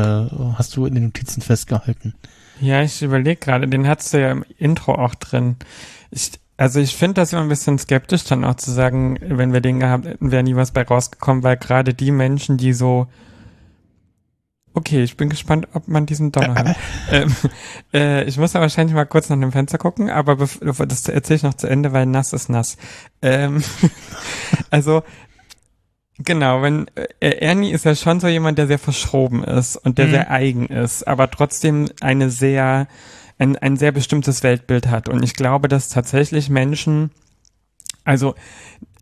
hast 0.57 0.75
du 0.75 0.87
in 0.87 0.95
den 0.95 1.05
Notizen 1.05 1.43
festgehalten. 1.43 2.15
Ja, 2.63 2.81
ich 2.81 3.03
überlege 3.03 3.39
gerade, 3.39 3.69
den 3.69 3.87
hattest 3.87 4.15
du 4.15 4.23
ja 4.23 4.31
im 4.31 4.43
Intro 4.57 4.95
auch 4.95 5.15
drin. 5.17 5.57
Ich, 6.11 6.31
also 6.57 6.81
ich 6.81 6.97
finde 6.97 7.15
das 7.15 7.33
immer 7.33 7.43
ein 7.43 7.49
bisschen 7.49 7.79
skeptisch, 7.79 8.25
dann 8.25 8.45
auch 8.45 8.55
zu 8.57 8.71
sagen, 8.71 9.19
wenn 9.21 9.53
wir 9.53 9.61
den 9.61 9.81
gehabt 9.81 10.07
hätten, 10.07 10.31
wäre 10.31 10.43
nie 10.43 10.57
was 10.57 10.71
bei 10.71 10.83
rausgekommen, 10.83 11.43
weil 11.43 11.57
gerade 11.57 11.95
die 11.95 12.11
Menschen, 12.11 12.57
die 12.57 12.73
so 12.73 13.07
Okay, 14.77 15.03
ich 15.03 15.17
bin 15.17 15.31
gespannt, 15.31 15.69
ob 15.73 15.89
man 15.89 16.05
diesen 16.05 16.33
Donner 16.33 16.55
hat. 16.55 16.77
ähm, 17.11 17.35
äh, 17.95 18.25
ich 18.25 18.37
muss 18.37 18.53
ja 18.53 18.61
wahrscheinlich 18.61 18.95
mal 18.95 19.07
kurz 19.07 19.31
nach 19.31 19.41
dem 19.41 19.51
Fenster 19.51 19.79
gucken, 19.79 20.11
aber 20.11 20.37
das 20.37 21.09
erzähle 21.09 21.37
ich 21.37 21.43
noch 21.45 21.55
zu 21.55 21.67
Ende, 21.67 21.95
weil 21.95 22.05
nass 22.05 22.35
ist 22.35 22.51
nass. 22.51 22.77
Ähm, 23.23 23.65
also, 24.71 25.03
genau, 26.19 26.61
wenn 26.61 26.89
äh, 26.95 27.39
Ernie 27.39 27.71
ist 27.73 27.87
ja 27.87 27.95
schon 27.95 28.21
so 28.21 28.29
jemand, 28.29 28.59
der 28.59 28.67
sehr 28.67 28.79
verschroben 28.79 29.43
ist 29.45 29.77
und 29.77 29.97
der 29.97 30.09
Mhm. 30.09 30.11
sehr 30.11 30.31
eigen 30.31 30.67
ist, 30.67 31.09
aber 31.09 31.31
trotzdem 31.31 31.89
eine 32.03 32.29
sehr, 32.29 32.87
ein, 33.39 33.57
ein 33.57 33.77
sehr 33.77 33.93
bestimmtes 33.93 34.43
Weltbild 34.43 34.89
hat. 34.89 35.09
Und 35.09 35.23
ich 35.23 35.35
glaube, 35.35 35.69
dass 35.69 35.89
tatsächlich 35.89 36.49
Menschen, 36.49 37.11
also 38.05 38.35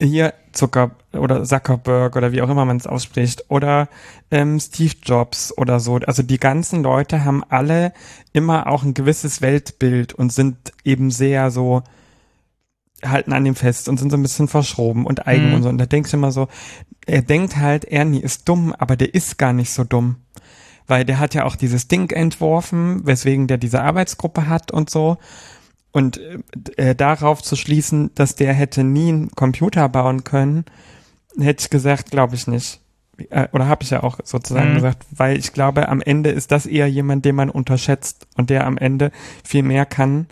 hier 0.00 0.34
Zucker 0.52 0.92
oder 1.12 1.44
Zuckerberg 1.44 2.16
oder 2.16 2.32
wie 2.32 2.42
auch 2.42 2.48
immer 2.48 2.64
man 2.64 2.76
es 2.76 2.86
ausspricht 2.86 3.44
oder 3.48 3.88
ähm, 4.30 4.58
Steve 4.58 4.94
Jobs 5.02 5.56
oder 5.56 5.78
so. 5.80 5.96
Also 5.96 6.22
die 6.22 6.38
ganzen 6.38 6.82
Leute 6.82 7.24
haben 7.24 7.44
alle 7.48 7.92
immer 8.32 8.66
auch 8.66 8.82
ein 8.82 8.94
gewisses 8.94 9.40
Weltbild 9.42 10.12
und 10.14 10.32
sind 10.32 10.72
eben 10.84 11.10
sehr 11.10 11.50
so 11.50 11.82
halten 13.04 13.32
an 13.32 13.44
dem 13.44 13.54
fest 13.54 13.88
und 13.88 13.98
sind 13.98 14.10
so 14.10 14.16
ein 14.16 14.22
bisschen 14.22 14.48
verschroben 14.48 15.06
und 15.06 15.26
eigen 15.26 15.48
Mhm. 15.48 15.54
und 15.54 15.62
so. 15.62 15.68
Und 15.68 15.78
da 15.78 15.86
denkst 15.86 16.10
du 16.10 16.16
immer 16.16 16.32
so, 16.32 16.48
er 17.06 17.22
denkt 17.22 17.56
halt, 17.56 17.84
Ernie 17.84 18.20
ist 18.20 18.48
dumm, 18.48 18.74
aber 18.76 18.96
der 18.96 19.14
ist 19.14 19.36
gar 19.38 19.52
nicht 19.52 19.70
so 19.70 19.84
dumm. 19.84 20.16
Weil 20.86 21.04
der 21.04 21.18
hat 21.18 21.34
ja 21.34 21.44
auch 21.44 21.56
dieses 21.56 21.88
Ding 21.88 22.10
entworfen, 22.10 23.06
weswegen 23.06 23.46
der 23.46 23.56
diese 23.58 23.82
Arbeitsgruppe 23.82 24.48
hat 24.48 24.70
und 24.70 24.90
so. 24.90 25.16
Und 25.92 26.20
äh, 26.76 26.94
darauf 26.94 27.42
zu 27.42 27.56
schließen, 27.56 28.10
dass 28.14 28.34
der 28.34 28.52
hätte 28.52 28.84
nie 28.84 29.08
einen 29.08 29.30
Computer 29.30 29.88
bauen 29.88 30.24
können, 30.24 30.64
hätte 31.38 31.62
ich 31.62 31.70
gesagt, 31.70 32.10
glaube 32.10 32.34
ich 32.34 32.46
nicht. 32.48 32.80
Äh, 33.30 33.46
oder 33.52 33.66
habe 33.68 33.84
ich 33.84 33.90
ja 33.90 34.02
auch 34.02 34.18
sozusagen 34.24 34.70
Mhm. 34.72 34.74
gesagt, 34.74 35.06
weil 35.12 35.38
ich 35.38 35.52
glaube, 35.52 35.88
am 35.88 36.00
Ende 36.02 36.30
ist 36.30 36.50
das 36.50 36.66
eher 36.66 36.88
jemand, 36.90 37.24
den 37.24 37.36
man 37.36 37.48
unterschätzt 37.48 38.26
und 38.36 38.50
der 38.50 38.66
am 38.66 38.76
Ende 38.76 39.10
viel 39.44 39.62
mehr 39.62 39.86
kann. 39.86 40.26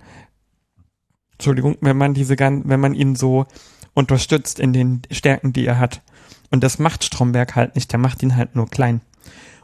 Entschuldigung, 1.34 1.76
wenn 1.80 1.96
man 1.96 2.14
diese 2.14 2.36
gan- 2.36 2.62
wenn 2.66 2.80
man 2.80 2.94
ihn 2.94 3.16
so 3.16 3.46
unterstützt 3.94 4.58
in 4.60 4.72
den 4.72 5.02
Stärken, 5.10 5.52
die 5.52 5.66
er 5.66 5.78
hat. 5.78 6.02
Und 6.50 6.62
das 6.64 6.78
macht 6.78 7.04
Stromberg 7.04 7.54
halt 7.56 7.74
nicht, 7.74 7.90
der 7.92 7.98
macht 7.98 8.22
ihn 8.22 8.36
halt 8.36 8.54
nur 8.56 8.68
klein. 8.68 9.00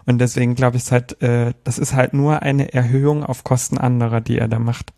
Und 0.09 0.21
deswegen 0.21 0.55
glaube 0.55 0.79
ich 0.79 0.85
es 0.85 0.91
halt, 0.91 1.21
äh, 1.21 1.53
das 1.65 1.79
ist 1.79 1.93
halt 1.93 2.15
nur 2.15 2.41
eine 2.41 2.73
Erhöhung 2.73 3.23
auf 3.23 3.45
Kosten 3.45 3.77
anderer, 3.77 4.23
die 4.23 4.39
er 4.39 4.49
da 4.49 4.59
macht. 4.59 4.95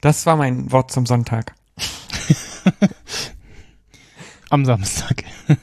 Das 0.00 0.24
war 0.24 0.36
mein 0.36 0.72
Wort 0.72 0.90
zum 0.90 1.04
Sonntag. 1.04 1.54
Am 4.50 4.64
Samstag. 4.64 5.24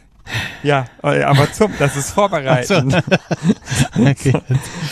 Ja, 0.63 0.85
äh, 1.03 1.21
aber 1.23 1.51
zum, 1.51 1.73
das 1.77 1.97
ist 1.97 2.11
vorbereitend. 2.11 2.95
okay. 3.99 4.33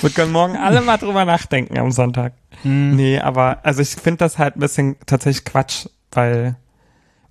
Wir 0.02 0.10
können 0.10 0.34
morgen 0.34 0.58
alle 0.58 0.82
mal 0.82 0.98
drüber 0.98 1.24
nachdenken 1.24 1.80
am 1.80 1.92
Sonntag. 1.92 2.34
Hm. 2.64 2.98
Nee, 2.98 3.20
aber 3.20 3.60
also 3.64 3.82
ich 3.82 3.92
finde 3.92 4.18
das 4.18 4.38
halt 4.38 4.58
ein 4.58 4.60
bisschen 4.60 4.98
tatsächlich 5.06 5.46
Quatsch, 5.46 5.88
weil, 6.12 6.58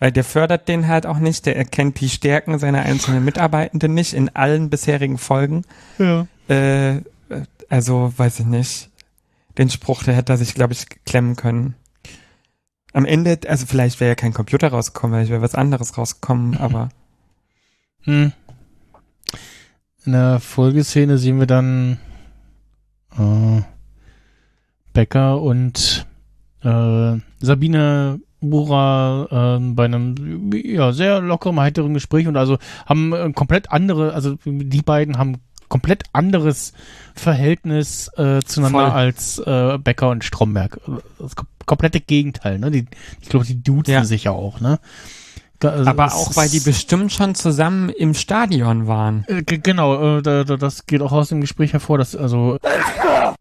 weil 0.00 0.10
der 0.10 0.24
fördert 0.24 0.66
den 0.66 0.88
halt 0.88 1.06
auch 1.06 1.18
nicht, 1.18 1.46
der 1.46 1.56
erkennt 1.56 2.00
die 2.00 2.08
Stärken 2.08 2.58
seiner 2.58 2.80
einzelnen 2.80 3.24
Mitarbeitenden 3.24 3.94
nicht 3.94 4.12
in 4.12 4.34
allen 4.34 4.68
bisherigen 4.68 5.18
Folgen. 5.18 5.62
Ja. 5.98 6.26
Äh, 6.48 7.02
also, 7.68 8.12
weiß 8.16 8.40
ich 8.40 8.46
nicht. 8.46 8.90
Den 9.58 9.70
Spruch, 9.70 10.02
der 10.02 10.14
hätte 10.14 10.32
er 10.32 10.38
sich, 10.38 10.54
glaube 10.54 10.72
ich, 10.72 10.86
klemmen 11.04 11.36
können. 11.36 11.76
Am 12.92 13.04
Ende, 13.04 13.38
also 13.46 13.66
vielleicht 13.66 14.00
wäre 14.00 14.10
ja 14.10 14.14
kein 14.16 14.34
Computer 14.34 14.68
rausgekommen, 14.68 15.14
vielleicht 15.14 15.30
wäre 15.30 15.42
was 15.42 15.54
anderes 15.54 15.96
rausgekommen, 15.96 16.56
aber 16.58 16.88
Hm. 18.02 18.32
In 20.06 20.12
der 20.12 20.40
Folgeszene 20.40 21.18
sehen 21.18 21.38
wir 21.38 21.46
dann 21.46 21.98
äh, 23.18 23.62
Becker 24.92 25.40
und 25.42 26.06
äh, 26.62 27.16
Sabine 27.40 28.20
Bura 28.40 29.56
äh, 29.58 29.60
bei 29.74 29.84
einem 29.84 30.50
ja, 30.52 30.92
sehr 30.92 31.20
lockeren, 31.20 31.60
heiteren 31.60 31.94
Gespräch 31.94 32.26
und 32.26 32.36
also 32.36 32.58
haben 32.86 33.12
äh, 33.12 33.32
komplett 33.32 33.70
andere, 33.70 34.12
also 34.14 34.36
die 34.44 34.82
beiden 34.82 35.18
haben 35.18 35.36
komplett 35.68 36.04
anderes 36.12 36.72
Verhältnis 37.14 38.10
äh, 38.16 38.40
zueinander 38.44 38.90
Voll. 38.90 38.90
als 38.90 39.38
äh, 39.38 39.78
Becker 39.78 40.10
und 40.10 40.24
Stromberg. 40.24 40.80
Das 41.18 41.36
kom 41.36 41.46
komplette 41.66 42.00
Gegenteil, 42.00 42.58
ne? 42.58 42.72
Die, 42.72 42.86
ich 43.20 43.28
glaube, 43.28 43.46
die 43.46 43.62
duzen 43.62 43.92
Ja. 43.92 44.04
sich 44.04 44.24
ja 44.24 44.32
auch, 44.32 44.60
ne? 44.60 44.80
Da- 45.60 45.70
also 45.70 45.90
aber 45.90 46.06
auch 46.14 46.34
weil 46.36 46.48
die 46.48 46.60
bestimmt 46.60 47.12
schon 47.12 47.34
zusammen 47.34 47.90
im 47.90 48.14
Stadion 48.14 48.86
waren. 48.86 49.24
äh, 49.28 49.42
ge- 49.42 49.60
Genau, 49.62 50.18
äh, 50.18 50.22
da, 50.22 50.42
da, 50.44 50.56
das 50.56 50.86
geht 50.86 51.02
auch 51.02 51.12
aus 51.12 51.28
dem 51.28 51.40
Gespräch 51.42 51.72
hervor, 51.74 51.98
dass 51.98 52.16
also 52.16 52.58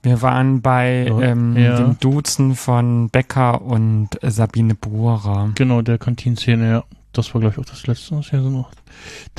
Wir 0.04 0.22
waren 0.22 0.62
bei 0.62 1.06
Ja. 1.08 1.20
ähm, 1.22 1.58
Ja. 1.58 1.76
dem 1.78 1.98
Duzen 2.00 2.56
von 2.56 3.10
Becker 3.10 3.62
und 3.62 4.10
Sabine 4.22 4.76
Burer. 4.76 5.52
genau 5.56 5.82
der 5.82 5.98
Kantinszene, 5.98 6.70
ja, 6.70 6.84
das 7.14 7.34
war 7.34 7.42
glaube 7.42 7.56
ich 7.56 7.60
auch 7.60 7.70
das 7.70 7.88
letzte, 7.88 8.16
was 8.18 8.30
hier 8.30 8.42
so 8.42 8.50
noch 8.50 8.70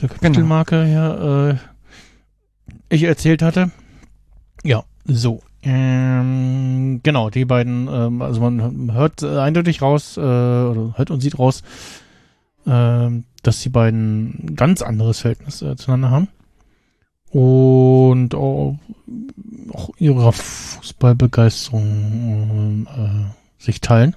der 0.01 0.09
Genau. 0.09 0.21
Kapitelmarke 0.21 0.85
hier 0.85 1.59
äh, 1.61 2.95
ich 2.95 3.03
erzählt 3.05 3.43
hatte. 3.43 3.71
Ja, 4.65 4.85
so. 5.05 5.41
Ähm, 5.63 7.01
genau, 7.03 7.31
die 7.31 7.45
beiden, 7.45 7.89
ähm, 7.89 8.23
also 8.23 8.41
man 8.41 8.93
hört 8.93 9.23
eindeutig 9.23 9.83
raus, 9.83 10.17
äh, 10.17 10.21
oder 10.21 10.95
hört 10.97 11.11
und 11.11 11.21
sieht 11.21 11.39
raus, 11.39 11.63
ähm, 12.71 13.25
dass 13.43 13.61
die 13.61 13.69
beiden 13.69 14.45
ein 14.45 14.55
ganz 14.55 14.81
anderes 14.81 15.21
Verhältnis 15.21 15.61
äh, 15.61 15.77
zueinander 15.77 16.11
haben. 16.11 16.29
Und 17.31 18.35
auch, 18.35 18.79
auch 19.73 19.91
ihrer 19.99 20.33
Fußballbegeisterung 20.33 22.87
äh, 22.87 23.27
sich 23.63 23.81
teilen. 23.81 24.15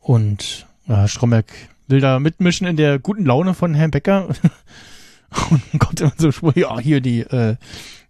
Und 0.00 0.66
äh, 0.88 1.06
Stromberg 1.06 1.52
will 1.86 2.00
da 2.00 2.18
mitmischen 2.18 2.66
in 2.66 2.76
der 2.76 2.98
guten 2.98 3.24
Laune 3.24 3.54
von 3.54 3.74
Herrn 3.74 3.92
Becker. 3.92 4.28
Und 5.50 5.78
kommt 5.78 6.00
immer 6.00 6.12
so 6.16 6.32
Spruch, 6.32 6.54
ja, 6.54 6.78
hier 6.78 7.00
die, 7.00 7.20
äh, 7.20 7.56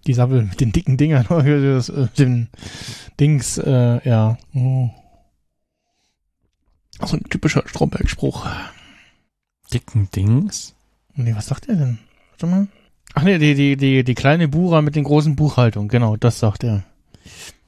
die 0.07 0.15
Sammel 0.15 0.45
mit 0.45 0.61
den 0.61 0.73
dicken 0.73 0.97
Dingern, 0.97 1.27
hier 1.43 1.75
das, 1.75 1.89
äh, 1.89 2.07
den 2.19 2.49
Dings, 3.21 3.59
äh, 3.59 4.09
ja. 4.09 4.39
Oh. 4.55 4.91
So 7.05 7.17
ein 7.17 7.25
typischer 7.25 7.65
Stromberg-Spruch. 7.67 8.47
Dicken 9.75 10.09
Dings? 10.15 10.75
Nee, 11.15 11.35
was 11.35 11.47
sagt 11.47 11.69
er 11.69 11.75
denn? 11.75 11.99
Warte 12.31 12.47
mal. 12.47 12.69
Ach 13.15 13.23
nee, 13.23 13.39
die, 13.39 13.55
die, 13.55 13.77
die, 13.77 14.05
die 14.05 14.15
kleine 14.15 14.49
Bura 14.49 14.83
mit 14.83 14.97
den 14.97 15.05
großen 15.05 15.37
Buchhaltung, 15.37 15.89
genau, 15.89 16.17
das 16.17 16.39
sagt 16.39 16.65
er. 16.65 16.85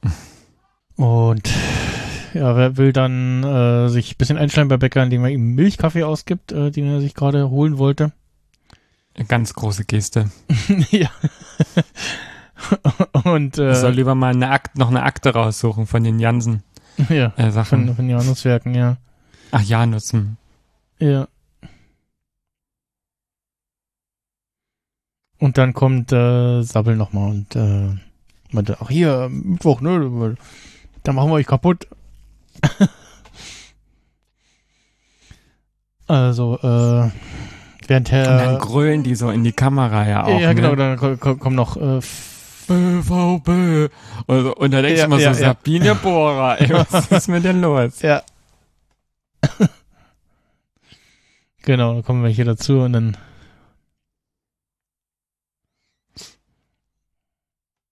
Und 0.95 1.49
ja, 2.33 2.55
wer 2.55 2.77
will 2.77 2.93
dann 2.93 3.43
äh, 3.43 3.89
sich 3.89 4.13
ein 4.13 4.17
bisschen 4.17 4.37
einschleimen 4.37 4.69
bei 4.69 4.77
Bäcker, 4.77 5.03
indem 5.03 5.23
er 5.23 5.31
ihm 5.31 5.55
Milchkaffee 5.55 6.03
ausgibt, 6.03 6.51
äh, 6.51 6.71
den 6.71 6.87
er 6.87 7.01
sich 7.01 7.13
gerade 7.13 7.49
holen 7.49 7.77
wollte. 7.77 8.11
Eine 9.15 9.25
ganz 9.25 9.53
große 9.53 9.85
Geste. 9.85 10.29
ja. 10.91 11.09
Und 13.23 13.57
äh, 13.57 13.71
Ich 13.71 13.77
soll 13.77 13.93
lieber 13.93 14.15
mal 14.15 14.33
eine 14.33 14.49
Akt, 14.49 14.77
noch 14.77 14.89
eine 14.89 15.03
Akte 15.03 15.33
raussuchen 15.33 15.87
von 15.87 16.03
den 16.03 16.19
Jansen 16.19 16.63
ja, 17.09 17.33
äh, 17.37 17.43
von, 17.43 17.51
Sachen. 17.51 17.95
von 17.95 18.09
Januswerken, 18.09 18.73
ja. 18.73 18.97
Ach, 19.51 19.61
Janus. 19.61 20.13
Hm. 20.13 20.37
Ja. 20.99 21.27
Und 25.39 25.57
dann 25.57 25.73
kommt 25.73 26.11
äh, 26.11 26.61
Sabbel 26.63 26.95
nochmal 26.95 27.29
und 27.29 27.55
äh, 27.55 27.89
meinte, 28.51 28.77
ach 28.81 28.89
hier, 28.89 29.29
Mittwoch, 29.31 29.81
ne? 29.81 30.35
Da 31.03 31.13
machen 31.13 31.29
wir 31.29 31.35
euch 31.35 31.45
kaputt. 31.45 31.87
also, 36.07 36.55
äh, 36.57 37.11
während 37.87 38.09
Und 38.11 38.11
dann 38.11 38.39
Herr, 38.39 38.57
grölen 38.57 39.03
die 39.03 39.15
so 39.15 39.29
in 39.29 39.43
die 39.43 39.51
Kamera 39.51 40.07
ja 40.07 40.23
auch. 40.25 40.39
ja 40.39 40.53
genau, 40.53 40.71
ne? 40.71 40.75
dann 40.77 40.97
ko- 40.97 41.17
ko- 41.17 41.35
kommen 41.35 41.55
noch 41.55 41.77
äh, 41.77 41.99
BVB. 42.67 43.91
Und, 44.27 44.41
so- 44.43 44.55
und 44.55 44.71
da 44.71 44.81
denkst 44.81 44.99
Ja, 44.99 45.07
du 45.07 45.13
immer 45.13 45.21
ja, 45.21 45.33
so, 45.33 45.41
ja. 45.41 45.47
Sabine 45.49 45.95
Bohrer, 45.95 46.59
ey, 46.61 46.69
was 46.89 47.11
ist 47.11 47.27
mit 47.27 47.43
denn 47.43 47.61
los? 47.61 48.01
Ja. 48.01 48.23
genau, 51.63 51.93
dann 51.93 52.03
kommen 52.03 52.23
wir 52.23 52.29
hier 52.29 52.45
dazu 52.45 52.79
und 52.79 52.93
dann. 52.93 53.17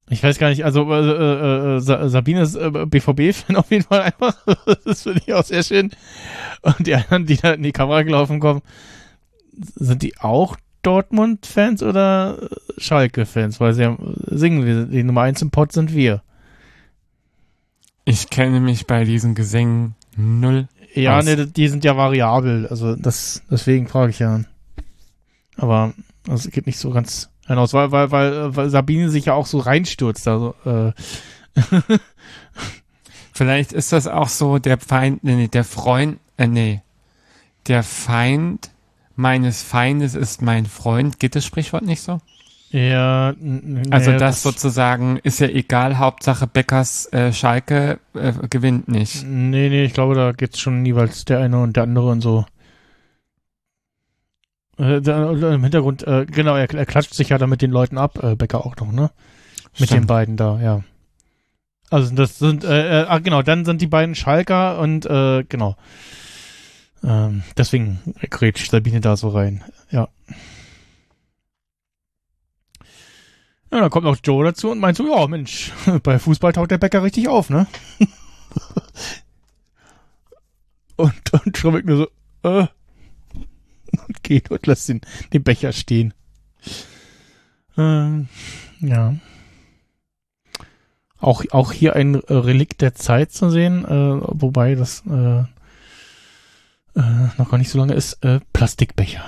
Ich 0.09 0.21
weiß 0.21 0.37
gar 0.37 0.49
nicht, 0.49 0.63
also 0.63 0.91
äh, 0.93 0.99
äh, 0.99 1.75
äh, 1.77 1.79
Sa- 1.79 2.09
Sabine 2.09 2.41
ist 2.43 2.55
äh, 2.55 2.69
BVB-Fan 2.69 3.55
auf 3.55 3.71
jeden 3.71 3.83
Fall 3.85 4.01
einfach. 4.01 4.35
das 4.85 5.03
finde 5.03 5.21
ich 5.25 5.33
auch 5.33 5.43
sehr 5.43 5.63
schön. 5.63 5.91
Und 6.61 6.85
die 6.85 6.93
anderen, 6.95 7.25
die 7.25 7.37
da 7.37 7.53
in 7.53 7.63
die 7.63 7.71
Kamera 7.71 8.03
gelaufen 8.03 8.39
kommen, 8.39 8.61
sind 9.75 10.03
die 10.03 10.17
auch 10.19 10.57
Dortmund-Fans 10.83 11.81
oder 11.81 12.49
Schalke-Fans? 12.77 13.59
Weil 13.59 13.73
sie 13.73 13.85
haben, 13.85 14.15
singen 14.27 14.65
wir, 14.65 14.85
die 14.85 15.03
Nummer 15.03 15.21
eins 15.21 15.41
im 15.41 15.49
Pott 15.49 15.71
sind 15.71 15.93
wir. 15.93 16.21
Ich 18.03 18.29
kenne 18.29 18.59
mich 18.59 18.85
bei 18.85 19.03
diesen 19.03 19.33
Gesängen 19.33 19.95
null. 20.15 20.67
Ja, 20.93 21.17
aus. 21.19 21.25
ne, 21.25 21.47
die 21.47 21.67
sind 21.67 21.83
ja 21.83 21.97
variabel, 21.97 22.67
also 22.67 22.95
das, 22.95 23.41
deswegen 23.49 23.87
frage 23.87 24.11
ich 24.11 24.19
ja. 24.19 24.41
Aber 25.57 25.93
es 26.31 26.49
geht 26.51 26.67
nicht 26.67 26.77
so 26.77 26.91
ganz 26.91 27.29
hinaus, 27.45 27.73
weil, 27.73 27.91
weil, 27.91 28.12
weil, 28.12 28.55
weil 28.55 28.69
Sabine 28.69 29.10
sich 29.10 29.25
ja 29.25 29.34
auch 29.34 29.45
so 29.45 29.60
reinstürzt. 29.60 30.27
Also, 30.27 30.55
äh, 30.65 30.91
Vielleicht 33.34 33.73
ist 33.73 33.91
das 33.91 34.08
auch 34.08 34.29
so 34.29 34.60
der 34.60 34.77
Feind, 34.77 35.23
nee, 35.23 35.36
nee, 35.36 35.47
der 35.49 35.65
Freund, 35.65 36.19
äh, 36.38 36.47
nee, 36.47 36.81
der 37.67 37.84
Feind 37.84 38.71
meines 39.15 39.62
Feindes 39.62 40.15
ist 40.15 40.41
mein 40.41 40.65
Freund. 40.65 41.19
Geht 41.19 41.36
das 41.36 41.45
Sprichwort 41.45 41.84
nicht 41.84 42.01
so? 42.01 42.19
ja, 42.71 43.34
Also 43.89 44.12
nee, 44.12 44.17
das 44.17 44.41
sozusagen 44.41 45.17
ist 45.23 45.39
ja 45.39 45.47
egal, 45.47 45.97
Hauptsache 45.97 46.47
Beckers 46.47 47.12
äh, 47.13 47.31
Schalke 47.31 47.99
äh, 48.13 48.34
gewinnt 48.49 48.88
nicht. 48.88 49.23
Nee, 49.25 49.69
nee, 49.69 49.86
ich 49.86 49.93
glaube, 49.93 50.15
da 50.15 50.31
geht's 50.31 50.60
schon 50.60 50.86
jeweils 50.86 51.25
der 51.25 51.39
eine 51.39 51.62
und 51.62 51.75
der 51.75 51.84
andere 51.84 52.08
und 52.08 52.21
so. 52.21 52.45
Äh, 54.77 55.01
da, 55.01 55.31
Im 55.31 55.63
Hintergrund, 55.63 56.05
äh, 56.05 56.25
genau, 56.25 56.55
er, 56.55 56.73
er 56.73 56.85
klatscht 56.85 57.13
sich 57.13 57.29
ja 57.29 57.38
da 57.38 57.47
mit 57.47 57.61
den 57.61 57.71
Leuten 57.71 57.97
ab, 57.97 58.21
äh, 58.23 58.35
Becker 58.35 58.65
auch 58.65 58.75
noch, 58.77 58.91
ne? 58.91 59.11
Mit 59.73 59.89
den 59.89 59.95
Stimmt. 59.95 60.07
beiden 60.07 60.38
da, 60.38 60.59
ja. 60.61 60.83
Also 61.89 62.13
das 62.15 62.39
sind, 62.39 62.63
äh, 62.63 63.03
äh, 63.03 63.05
ah, 63.07 63.19
genau, 63.19 63.41
dann 63.41 63.63
sind 63.63 63.81
die 63.81 63.88
beiden 63.88 64.15
Schalker 64.15 64.79
und 64.79 65.05
äh, 65.05 65.43
genau. 65.43 65.75
Ähm, 67.03 67.43
deswegen 67.55 67.99
grätscht 68.29 68.71
Sabine 68.71 68.99
da 68.99 69.15
so 69.15 69.29
rein. 69.29 69.63
Ja. 69.91 70.09
Ja, 73.71 73.81
dann 73.81 73.89
kommt 73.89 74.05
noch 74.05 74.17
Joe 74.23 74.43
dazu 74.43 74.71
und 74.71 74.79
meint 74.79 74.97
so, 74.97 75.07
ja, 75.07 75.27
Mensch, 75.27 75.71
bei 76.03 76.17
Fußball 76.17 76.53
taucht 76.53 76.71
der 76.71 76.77
Bäcker 76.77 77.03
richtig 77.03 77.27
auf, 77.27 77.49
ne? 77.49 77.67
und, 80.95 81.33
und 81.33 81.57
Schrummig 81.57 81.85
nur 81.85 81.97
so, 81.97 82.07
äh, 82.49 82.67
geht 84.23 84.51
und 84.51 84.65
lässt 84.67 84.89
den, 84.89 85.01
den 85.34 85.43
Becher 85.43 85.71
stehen. 85.71 86.13
Ähm, 87.78 88.28
ja. 88.80 89.15
Auch, 91.19 91.43
auch 91.51 91.71
hier 91.71 91.95
ein 91.95 92.15
Relikt 92.15 92.82
der 92.82 92.93
Zeit 92.93 93.32
zu 93.32 93.49
sehen, 93.49 93.86
äh, 93.86 94.19
wobei 94.21 94.75
das 94.75 95.04
äh, 95.08 95.39
äh, 96.99 97.28
noch 97.38 97.49
gar 97.49 97.58
nicht 97.58 97.69
so 97.69 97.80
lange 97.80 97.93
ist, 97.93 98.23
äh, 98.23 98.39
Plastikbecher 98.54 99.23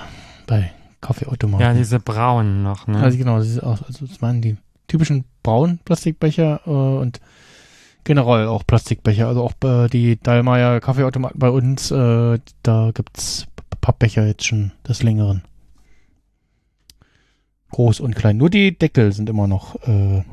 bei 0.46 0.70
Kaffeeautomaten. 1.00 1.64
Ja, 1.64 1.74
diese 1.74 1.98
braunen 1.98 2.62
noch, 2.62 2.86
ne? 2.86 3.02
Also 3.02 3.18
genau, 3.18 3.38
das, 3.38 3.58
auch, 3.60 3.82
also 3.82 4.06
das 4.06 4.22
waren 4.22 4.40
die 4.40 4.56
typischen 4.86 5.24
braunen 5.42 5.78
Plastikbecher 5.84 6.60
äh, 6.66 6.70
und 6.70 7.20
generell 8.04 8.46
auch 8.46 8.66
Plastikbecher. 8.66 9.28
Also 9.28 9.42
auch 9.42 9.52
äh, 9.64 9.88
die 9.88 10.18
Dallmayr 10.20 10.80
Kaffeeautomaten 10.80 11.38
bei 11.38 11.50
uns, 11.50 11.88
da 11.88 12.38
gibt's 12.94 13.46
Pappbecher 13.80 14.26
jetzt 14.26 14.44
schon 14.44 14.72
des 14.86 15.02
Längeren. 15.02 15.42
Groß 17.70 18.00
und 18.00 18.16
klein. 18.16 18.36
Nur 18.36 18.50
die 18.50 18.76
Deckel 18.76 19.12
sind 19.12 19.28
immer 19.28 19.46
noch 19.46 19.76
äh, 19.86 20.24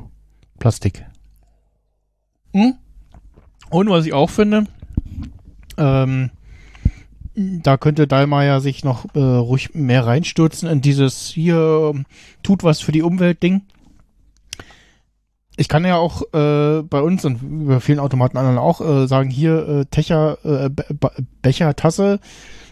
Plastik. 0.58 1.04
Hm? 2.52 2.74
Und 3.70 3.90
was 3.90 4.06
ich 4.06 4.12
auch 4.12 4.30
finde, 4.30 4.66
ähm, 5.76 6.30
da 7.34 7.76
könnte 7.76 8.06
Dallmayr 8.06 8.60
sich 8.60 8.84
noch 8.84 9.14
äh, 9.14 9.18
ruhig 9.18 9.74
mehr 9.74 10.06
reinstürzen 10.06 10.68
in 10.68 10.80
dieses 10.80 11.28
hier 11.28 11.92
tut 12.42 12.64
was 12.64 12.80
für 12.80 12.92
die 12.92 13.02
Umwelt 13.02 13.42
Ding. 13.42 13.62
Ich 15.58 15.68
kann 15.68 15.84
ja 15.84 15.96
auch 15.96 16.22
äh, 16.32 16.82
bei 16.82 17.00
uns 17.00 17.24
und 17.24 17.42
über 17.42 17.80
vielen 17.80 17.98
Automaten 17.98 18.36
anderen 18.36 18.58
auch 18.58 18.80
äh, 18.80 19.06
sagen, 19.06 19.30
hier 19.30 19.68
äh, 19.68 19.86
Techer, 19.86 20.38
äh, 20.44 20.68
Be 20.68 20.86
Be 20.94 21.10
Becher, 21.42 21.74
Tasse, 21.76 22.20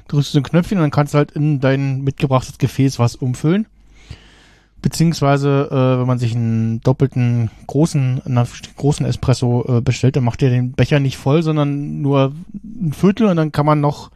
drückst 0.08 0.30
du 0.30 0.32
so 0.34 0.38
ein 0.40 0.44
Knöpfchen 0.44 0.78
und 0.78 0.82
dann 0.82 0.90
kannst 0.90 1.14
du 1.14 1.18
halt 1.18 1.32
in 1.32 1.60
dein 1.60 2.02
mitgebrachtes 2.02 2.58
Gefäß 2.58 2.98
was 2.98 3.16
umfüllen. 3.16 3.66
Beziehungsweise, 4.82 5.68
äh, 5.70 6.00
wenn 6.00 6.06
man 6.06 6.18
sich 6.18 6.34
einen 6.34 6.80
doppelten 6.80 7.50
großen, 7.66 8.20
einen 8.24 8.46
großen 8.76 9.06
Espresso 9.06 9.78
äh, 9.78 9.80
bestellt, 9.80 10.16
dann 10.16 10.24
macht 10.24 10.42
ihr 10.42 10.50
den 10.50 10.72
Becher 10.72 11.00
nicht 11.00 11.16
voll, 11.16 11.42
sondern 11.42 12.02
nur 12.02 12.32
ein 12.52 12.92
Viertel 12.92 13.28
und 13.28 13.36
dann 13.36 13.50
kann 13.50 13.64
man 13.64 13.80
noch 13.80 14.10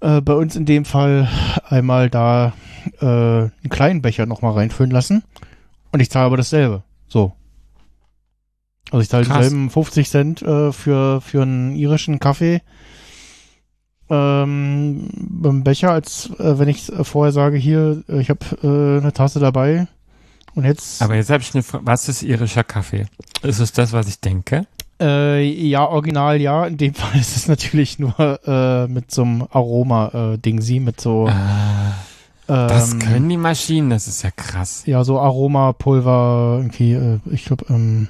äh, 0.00 0.22
bei 0.22 0.32
uns 0.32 0.56
in 0.56 0.64
dem 0.64 0.86
Fall 0.86 1.28
einmal 1.68 2.08
da 2.08 2.54
äh, 3.00 3.06
einen 3.06 3.68
kleinen 3.68 4.00
Becher 4.00 4.24
nochmal 4.24 4.52
reinfüllen 4.52 4.90
lassen. 4.90 5.24
Und 5.92 6.00
ich 6.00 6.10
zahle 6.10 6.26
aber 6.26 6.36
dasselbe. 6.38 6.82
So. 7.08 7.32
Also 8.90 9.02
ich 9.02 9.08
zahle 9.08 9.24
Krass. 9.24 9.38
dieselben 9.38 9.70
50 9.70 10.08
Cent 10.08 10.42
äh, 10.42 10.72
für, 10.72 11.20
für 11.20 11.42
einen 11.42 11.74
irischen 11.74 12.18
Kaffee 12.18 12.62
ähm, 14.10 15.08
beim 15.14 15.64
Becher, 15.64 15.90
als 15.92 16.30
äh, 16.38 16.58
wenn 16.58 16.68
ich 16.68 16.92
äh, 16.92 17.04
vorher 17.04 17.32
sage, 17.32 17.56
hier, 17.56 18.02
äh, 18.08 18.20
ich 18.20 18.30
habe 18.30 18.44
äh, 18.62 19.00
eine 19.00 19.12
Tasse 19.12 19.40
dabei. 19.40 19.86
Und 20.54 20.64
jetzt 20.64 21.02
Aber 21.02 21.16
jetzt 21.16 21.30
habe 21.30 21.42
ich 21.42 21.52
eine 21.54 21.62
Frage. 21.62 21.86
Was 21.86 22.08
ist 22.08 22.22
irischer 22.22 22.62
Kaffee? 22.64 23.06
Ist 23.42 23.58
es 23.58 23.72
das, 23.72 23.92
was 23.92 24.06
ich 24.06 24.20
denke? 24.20 24.66
Äh, 25.00 25.42
ja, 25.42 25.84
original 25.86 26.40
ja. 26.40 26.66
In 26.66 26.76
dem 26.76 26.94
Fall 26.94 27.18
ist 27.18 27.36
es 27.36 27.48
natürlich 27.48 27.98
nur 27.98 28.14
äh, 28.46 28.86
mit 28.86 29.10
so 29.10 29.22
einem 29.22 29.46
Aroma-Ding, 29.50 30.60
sie 30.60 30.80
mit 30.80 31.00
so. 31.00 31.26
Ah, 31.28 31.94
Ähm, 32.46 32.68
das 32.68 32.98
können 32.98 33.28
die 33.30 33.38
Maschinen, 33.38 33.88
das 33.90 34.06
ist 34.06 34.22
ja 34.22 34.30
krass. 34.30 34.82
Ja, 34.84 35.02
so 35.02 35.18
Aromapulver, 35.18 36.58
irgendwie, 36.60 36.92
äh, 36.92 37.18
ich 37.30 37.46
glaube, 37.46 37.64
ähm, 37.70 38.08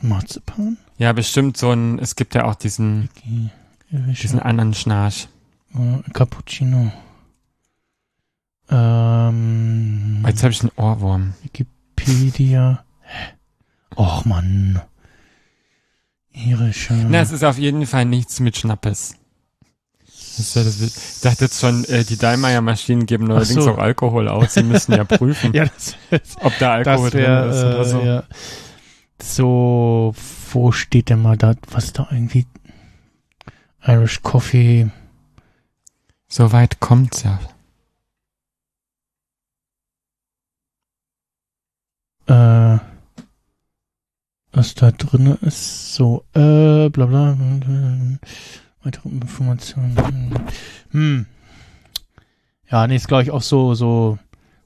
Marzipan? 0.00 0.78
Ja, 0.98 1.12
bestimmt 1.12 1.56
so 1.56 1.70
ein, 1.72 1.98
es 1.98 2.16
gibt 2.16 2.34
ja 2.34 2.44
auch 2.44 2.54
diesen, 2.54 3.08
Okay. 3.18 3.50
Diesen 3.92 4.40
anderen 4.40 4.74
Schnarch. 4.74 5.28
Cappuccino. 6.12 6.92
Ähm, 8.70 10.24
Jetzt 10.26 10.42
habe 10.42 10.52
ich 10.52 10.60
einen 10.62 10.72
Ohrwurm. 10.76 11.34
Wikipedia. 11.42 12.84
Och, 13.96 14.24
Mann. 14.24 14.80
Irische. 16.32 16.94
Na, 16.94 17.20
es 17.20 17.30
ist 17.30 17.44
auf 17.44 17.58
jeden 17.58 17.86
Fall 17.86 18.06
nichts 18.06 18.40
mit 18.40 18.56
Schnappes. 18.56 19.16
Ich 20.38 21.20
dachte 21.20 21.44
jetzt 21.44 21.60
schon, 21.60 21.84
äh, 21.84 22.04
die 22.04 22.16
Dallmayr-Maschinen 22.16 23.04
geben 23.04 23.24
neuerdings 23.26 23.64
so. 23.64 23.72
auch 23.72 23.78
Alkohol 23.78 24.28
aus. 24.28 24.54
Sie 24.54 24.62
müssen 24.62 24.92
ja 24.92 25.04
prüfen, 25.04 25.52
ja, 25.52 25.66
das, 25.66 25.94
ob 26.40 26.56
da 26.58 26.72
Alkohol 26.74 27.12
wäre, 27.12 27.42
drin 27.42 27.50
ist 27.50 27.64
oder 27.64 27.84
so. 27.84 28.00
äh, 28.00 28.06
ja. 28.06 28.24
So, 29.22 30.14
wo 30.52 30.72
steht 30.72 31.10
denn 31.10 31.20
mal 31.20 31.36
da, 31.36 31.54
was 31.70 31.92
da 31.92 32.08
irgendwie 32.10 32.46
Irish 33.86 34.22
Coffee, 34.22 34.90
So 36.28 36.52
weit 36.52 36.80
kommt's 36.80 37.24
ja. 37.24 37.38
äh, 42.26 42.78
was 44.52 44.74
da 44.74 44.90
drin 44.92 45.38
ist, 45.40 45.94
so, 45.94 46.24
äh, 46.34 46.88
bla 46.90 47.06
bla, 47.06 47.36
weitere 48.82 49.08
Informationen, 49.08 50.48
hm. 50.90 51.26
Ja, 52.70 52.86
nee, 52.86 52.96
ist 52.96 53.08
glaube 53.08 53.24
ich 53.24 53.30
auch 53.30 53.42
so, 53.42 53.74
so 53.74 54.18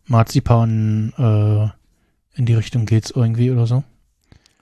Marzipan, 0.07 1.13
äh, 1.19 2.39
in 2.39 2.47
die 2.47 2.55
Richtung 2.55 2.87
geht's 2.87 3.11
irgendwie 3.11 3.51
oder 3.51 3.67
so. 3.67 3.83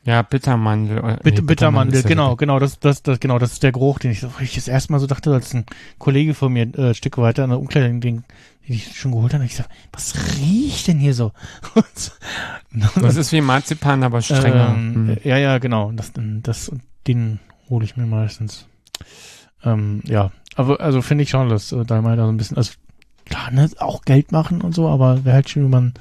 Ja, 0.04 0.20
Bittermandel. 0.22 0.98
äh, 0.98 1.16
Bitte, 1.22 1.40
nee, 1.40 1.46
Bittermandel, 1.46 1.96
ist 1.98 2.04
ja 2.04 2.08
genau, 2.08 2.36
genau, 2.36 2.58
das, 2.58 2.78
das, 2.78 3.02
das, 3.02 3.20
genau, 3.20 3.38
das 3.38 3.52
ist 3.52 3.62
der 3.62 3.72
Geruch, 3.72 3.98
den 3.98 4.10
ich, 4.10 4.20
so- 4.20 4.30
ich 4.40 4.54
das 4.54 4.68
erste 4.68 4.92
Mal 4.92 4.98
so 4.98 5.06
dachte, 5.06 5.32
als 5.32 5.54
ein 5.54 5.64
Kollege 5.98 6.34
von 6.34 6.52
mir 6.52 6.66
äh, 6.76 6.88
ein 6.90 6.94
Stück 6.94 7.16
weiter 7.18 7.42
in 7.44 7.50
der 7.50 7.58
Umkleidung, 7.58 8.00
den, 8.02 8.16
den 8.68 8.74
ich 8.76 8.94
schon 8.98 9.12
geholt 9.12 9.32
habe, 9.32 9.44
ich 9.46 9.56
sag, 9.56 9.66
was 9.92 10.14
riecht 10.38 10.88
denn 10.88 10.98
hier 10.98 11.14
so? 11.14 11.32
Das 13.00 13.16
ist 13.16 13.32
wie 13.32 13.40
Marzipan, 13.40 14.02
aber 14.02 14.20
strenger. 14.20 14.74
ähm, 14.76 14.94
Hm. 15.08 15.16
Ja, 15.24 15.36
ja, 15.38 15.58
genau, 15.58 15.92
das, 15.92 16.12
das, 16.14 16.70
den 17.06 17.38
hole 17.70 17.84
ich 17.84 17.96
mir 17.96 18.06
meistens. 18.06 18.66
Ähm, 19.64 20.02
ja, 20.04 20.30
aber 20.56 20.80
also 20.80 21.00
finde 21.02 21.22
ich 21.24 21.30
schon, 21.30 21.48
dass 21.48 21.72
äh, 21.72 21.84
da 21.84 22.02
mal 22.02 22.16
da 22.16 22.24
so 22.26 22.32
ein 22.32 22.36
bisschen, 22.36 22.56
also 22.56 22.72
klar, 23.24 23.50
ne, 23.50 23.70
auch 23.78 24.02
Geld 24.02 24.32
machen 24.32 24.60
und 24.60 24.74
so, 24.74 24.88
aber 24.88 25.24
wäre 25.24 25.36
halt 25.36 25.48
schön, 25.48 25.64
wenn 25.64 25.70
man 25.70 25.94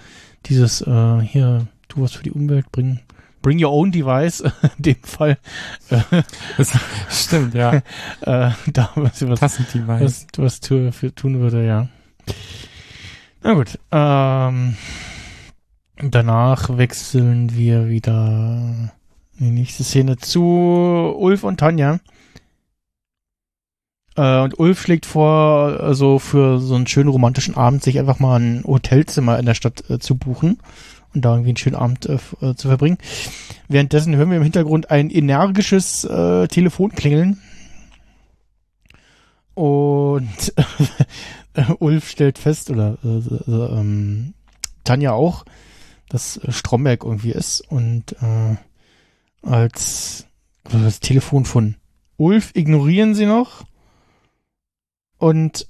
dieses, 0.47 0.82
äh, 0.82 1.20
hier, 1.22 1.68
tu 1.88 2.01
was 2.01 2.12
für 2.14 2.24
die 2.24 2.32
Umwelt 2.32 2.72
bringen. 2.72 2.99
Bring 3.44 3.64
your 3.64 3.74
own 3.74 3.91
device, 3.91 4.39
in 4.78 4.84
dem 4.84 5.04
Fall. 5.04 5.38
Das 6.58 6.72
stimmt, 7.10 7.54
ja. 7.54 7.74
äh, 8.22 8.52
da 8.72 8.89
was, 8.96 9.28
was, 9.28 9.41
was, 9.41 10.28
was 10.38 10.60
tu, 10.62 10.91
für, 10.94 11.14
tun 11.14 11.41
würde, 11.41 11.66
ja. 11.66 11.89
Na 13.44 13.54
gut. 13.54 13.78
Ähm, 13.91 14.78
danach 15.98 16.78
wechseln 16.78 17.54
wir 17.54 17.89
wieder 17.89 18.91
in 19.38 19.46
die 19.46 19.52
nächste 19.52 19.84
Szene 19.84 20.18
zu 20.18 20.41
Ulf 20.41 21.44
und 21.44 21.60
Tanja. 21.60 22.00
Äh, 24.16 24.39
und 24.39 24.58
Ulf 24.58 24.82
schlägt 24.82 25.06
vor, 25.06 25.82
also 25.82 26.18
für 26.18 26.60
so 26.60 26.76
einen 26.76 26.88
schönen 26.88 27.10
romantischen 27.10 27.58
Abend 27.58 27.84
sich 27.84 28.00
einfach 28.00 28.20
mal 28.20 28.39
ein 28.39 28.64
Hotelzimmer 28.64 29.38
in 29.38 29.46
der 29.46 29.56
Stadt 29.56 29.89
äh, 29.89 30.00
zu 30.00 30.16
buchen 30.16 30.60
und 31.14 31.24
da 31.24 31.34
irgendwie 31.34 31.49
einen 31.49 31.57
schönen 31.57 31.76
Abend 31.76 32.05
äh, 32.07 32.18
äh, 32.41 32.55
zu 32.55 32.68
verbringen. 32.68 32.97
Währenddessen 33.68 34.16
hören 34.16 34.30
wir 34.30 34.38
im 34.38 34.43
Hintergrund 34.43 34.91
ein 34.91 35.09
energisches 35.09 36.03
äh, 36.03 36.47
Telefonklingeln. 36.47 37.39
Und 39.53 40.53
äh, 41.53 41.64
Ulf 41.80 42.09
stellt 42.09 42.39
fest, 42.39 42.72
oder 42.72 42.97
äh, 43.03 43.07
äh, 43.07 43.80
ähm, 43.80 44.34
Tanja 44.84 45.14
auch, 45.14 45.45
dass 46.09 46.38
äh, 46.38 46.51
Stromberg 46.51 47.03
irgendwie 47.03 47.32
ist 47.32 47.61
und 47.61 48.14
äh, 48.22 48.55
als 49.43 50.26
das 50.64 50.99
Telefon 50.99 51.45
von 51.45 51.76
Ulf 52.18 52.51
ignorieren 52.55 53.16
sie 53.16 53.26
noch 53.26 53.64
und 55.18 55.68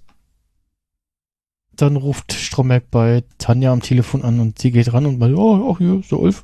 dann 1.75 1.95
ruft 1.95 2.33
Stromberg 2.33 2.89
bei 2.91 3.23
Tanja 3.37 3.71
am 3.71 3.81
Telefon 3.81 4.23
an 4.23 4.39
und 4.39 4.59
sie 4.59 4.71
geht 4.71 4.93
ran 4.93 5.05
und 5.05 5.19
meint, 5.19 5.35
oh, 5.37 5.69
oh 5.69 5.77
hier 5.77 5.99
ist 5.99 6.11
der 6.11 6.19
Ulf. 6.19 6.43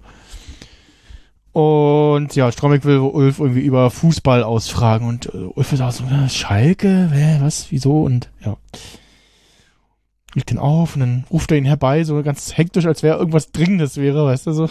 Und 1.52 2.36
ja, 2.36 2.52
Stromberg 2.52 2.86
will 2.86 3.00
Ulf 3.00 3.40
irgendwie 3.40 3.62
über 3.62 3.90
Fußball 3.90 4.44
ausfragen 4.44 5.08
und 5.08 5.34
äh, 5.34 5.38
Ulf 5.56 5.70
sagt 5.72 5.94
so, 5.94 6.04
äh, 6.06 6.30
Schalke, 6.30 7.10
hä, 7.12 7.40
was, 7.42 7.72
wieso? 7.72 8.04
Und 8.04 8.30
ja, 8.46 8.58
legt 10.36 10.52
den 10.52 10.60
auf 10.60 10.96
und 10.96 11.02
dann 11.02 11.26
ruft 11.32 11.52
er 11.52 11.58
ihn 11.58 11.66
herbei, 11.66 12.04
so 12.04 12.22
ganz 12.22 12.56
hektisch, 12.56 12.86
als 12.86 13.04
wäre 13.04 13.18
irgendwas 13.18 13.52
Dringendes 13.52 13.98
wäre, 13.98 14.26
weißt 14.26 14.48
du, 14.48 14.54
so. 14.54 14.70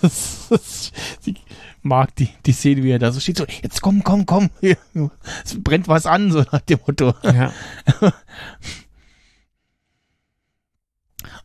Sie 1.20 1.34
mag 1.82 2.14
die, 2.16 2.28
die 2.46 2.52
Szene, 2.52 2.82
wie 2.82 2.90
er 2.90 2.98
da 2.98 3.10
so 3.10 3.20
steht, 3.20 3.38
so, 3.38 3.46
jetzt 3.62 3.80
komm, 3.80 4.04
komm, 4.04 4.26
komm, 4.26 4.50
es 4.60 5.62
brennt 5.62 5.88
was 5.88 6.06
an, 6.06 6.30
so 6.30 6.44
nach 6.52 6.60
dem 6.60 6.78
Motto. 6.86 7.14
Ja. 7.24 7.52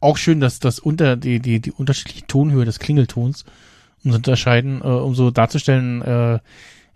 Auch 0.04 0.18
schön, 0.18 0.42
dass 0.42 0.60
das 0.60 0.80
unter 0.80 1.16
die, 1.16 1.40
die, 1.40 1.62
die 1.62 1.72
unterschiedliche 1.72 2.28
Tonhöhe 2.28 2.66
des 2.66 2.80
Klingeltons, 2.80 3.46
um 4.04 4.12
zu 4.12 4.18
unterscheiden, 4.18 4.82
äh, 4.82 4.88
um 4.88 5.16
so 5.16 5.32
darzustellen, 5.32 6.02
äh, 6.02 6.40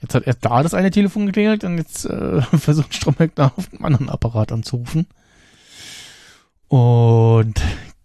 jetzt 0.01 0.13
hat 0.13 0.27
erst 0.27 0.43
da 0.43 0.61
das 0.61 0.73
eine 0.73 0.91
Telefon 0.91 1.25
geklingelt 1.25 1.63
und 1.63 1.77
jetzt 1.77 2.03
äh, 2.03 2.41
versucht 2.57 2.93
Stromberg 2.93 3.33
da 3.35 3.53
auf 3.55 3.69
dem 3.69 3.85
anderen 3.85 4.09
Apparat 4.09 4.51
anzurufen. 4.51 5.07
Und 6.67 7.61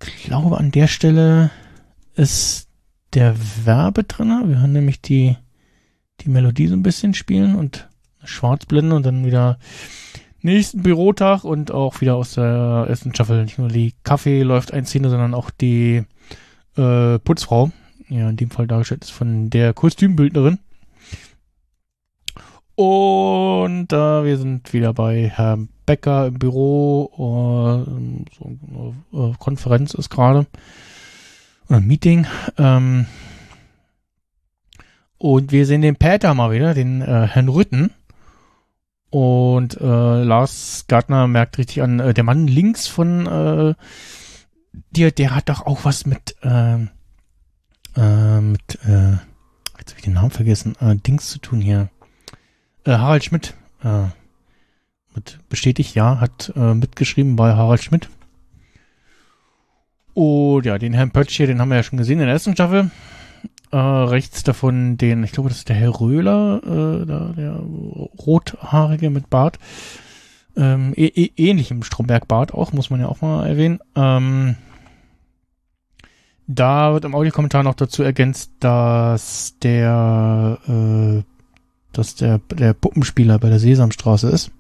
ich 0.07 0.23
glaube, 0.23 0.57
an 0.57 0.71
der 0.71 0.87
Stelle 0.87 1.51
ist 2.15 2.69
der 3.13 3.35
Werbe 3.65 4.05
drin. 4.05 4.29
Wir 4.47 4.61
hören 4.61 4.73
nämlich 4.73 5.01
die, 5.01 5.37
die 6.21 6.29
Melodie 6.29 6.69
so 6.69 6.77
ein 6.77 6.85
bisschen 6.85 7.15
spielen 7.15 7.57
und 7.57 7.89
Schwarzblende 8.23 8.95
und 8.95 9.05
dann 9.05 9.27
wieder 9.27 9.59
nächsten 10.43 10.83
Bürotag 10.83 11.45
und 11.45 11.73
auch 11.73 12.01
wieder 12.01 12.17
aus 12.17 12.35
der 12.35 12.87
ersten 12.89 13.15
Staffel. 13.15 13.43
Nicht 13.45 13.59
nur 13.59 13.69
die 13.69 13.95
Kaffee 14.05 14.43
läuft 14.43 14.73
ein 14.73 14.87
Szene, 14.87 15.11
sondern 15.11 15.35
auch 15.35 15.51
die 15.51 16.05
äh, 16.77 17.19
Putzfrau. 17.19 17.71
Ja, 18.09 18.29
in 18.29 18.37
dem 18.37 18.51
Fall 18.51 18.67
dargestellt 18.67 19.05
ist 19.05 19.11
von 19.11 19.49
der 19.51 19.73
Kostümbildnerin. 19.73 20.59
Und 22.75 23.93
äh, 23.93 24.25
wir 24.25 24.39
sind 24.39 24.73
wieder 24.73 24.93
bei 24.93 25.29
Herrn 25.29 25.69
Becker 25.87 26.27
im 26.27 26.39
Büro. 26.39 27.11
Äh, 27.15 28.35
so, 28.37 28.95
äh, 29.13 29.35
Konferenz 29.39 29.95
ist 29.95 30.11
gerade. 30.11 30.47
Oder 31.69 31.81
Meeting. 31.81 32.27
Ähm, 32.59 33.07
und 35.19 35.53
wir 35.53 35.67
sehen 35.67 35.83
den 35.83 35.97
Peter 35.97 36.35
mal 36.35 36.51
wieder, 36.51 36.75
den 36.75 37.01
äh, 37.03 37.29
Herrn 37.29 37.49
Rütten. 37.49 37.91
Und 39.13 39.79
äh, 39.79 40.23
Lars 40.23 40.87
Gardner 40.89 41.27
merkt 41.27 41.59
richtig 41.59 41.83
an, 41.83 42.01
äh, 42.01 42.15
der 42.15 42.25
Mann 42.25 42.47
links 42.47 42.87
von 42.89 43.27
äh, 43.27 43.75
dir, 44.91 45.11
der 45.11 45.35
hat 45.35 45.51
doch 45.51 45.67
auch 45.67 45.85
was 45.85 46.07
mit, 46.07 46.35
ähm, 46.43 46.89
äh, 47.95 48.41
mit, 48.41 48.79
äh, 48.87 49.19
jetzt 49.79 49.91
habe 49.91 49.99
ich 49.99 50.05
den 50.05 50.15
Namen 50.15 50.31
vergessen, 50.31 50.77
äh, 50.81 50.97
Dings 50.97 51.29
zu 51.29 51.41
tun 51.41 51.61
hier. 51.61 51.91
Äh, 52.87 52.93
Harald 52.93 53.23
Schmidt, 53.23 53.53
äh, 53.85 54.05
mit 55.15 55.41
bestätigt, 55.51 55.95
ja, 55.95 56.19
hat 56.19 56.51
äh, 56.57 56.73
mitgeschrieben 56.73 57.37
bei 57.37 57.53
Harald 57.53 57.85
Schmidt. 57.85 58.09
Und 60.15 60.65
ja, 60.65 60.79
den 60.79 60.95
Herrn 60.95 61.11
Pötsch 61.11 61.37
hier, 61.37 61.47
den 61.47 61.61
haben 61.61 61.69
wir 61.69 61.77
ja 61.77 61.83
schon 61.83 61.99
gesehen 61.99 62.19
in 62.19 62.25
der 62.25 62.33
ersten 62.33 62.55
Staffel. 62.55 62.91
Äh, 63.73 63.79
rechts 63.79 64.43
davon 64.43 64.99
den, 64.99 65.25
ich 65.25 65.33
glaube, 65.33 65.49
das 65.49 65.59
ist 65.59 65.71
der 65.71 65.77
Herr 65.77 65.99
Röhler, 65.99 66.61
äh, 66.63 67.07
da, 67.07 67.33
der 67.35 67.55
rothaarige 67.55 69.09
mit 69.09 69.31
Bart. 69.31 69.59
Ähm, 70.55 70.93
eh, 70.95 71.07
eh, 71.07 71.33
ähnlich 71.37 71.71
im 71.71 71.83
Stromberg-Bart 71.83 72.53
auch, 72.53 72.75
muss 72.75 72.91
man 72.91 73.01
ja 73.01 73.09
auch 73.09 73.23
mal 73.23 73.47
erwähnen. 73.47 73.81
Ähm, 73.97 74.57
da 76.47 76.93
wird 76.93 77.07
im 77.07 77.15
Audiokommentar 77.15 77.63
noch 77.63 77.75
dazu 77.75 78.03
ergänzt, 78.03 78.53
dass 78.61 79.59
der, 79.63 80.59
äh, 80.69 81.23
dass 81.95 82.15
der, 82.17 82.41
der 82.51 82.75
Puppenspieler 82.75 83.39
bei 83.39 83.49
der 83.49 83.59
Sesamstraße 83.59 84.29
ist. 84.29 84.51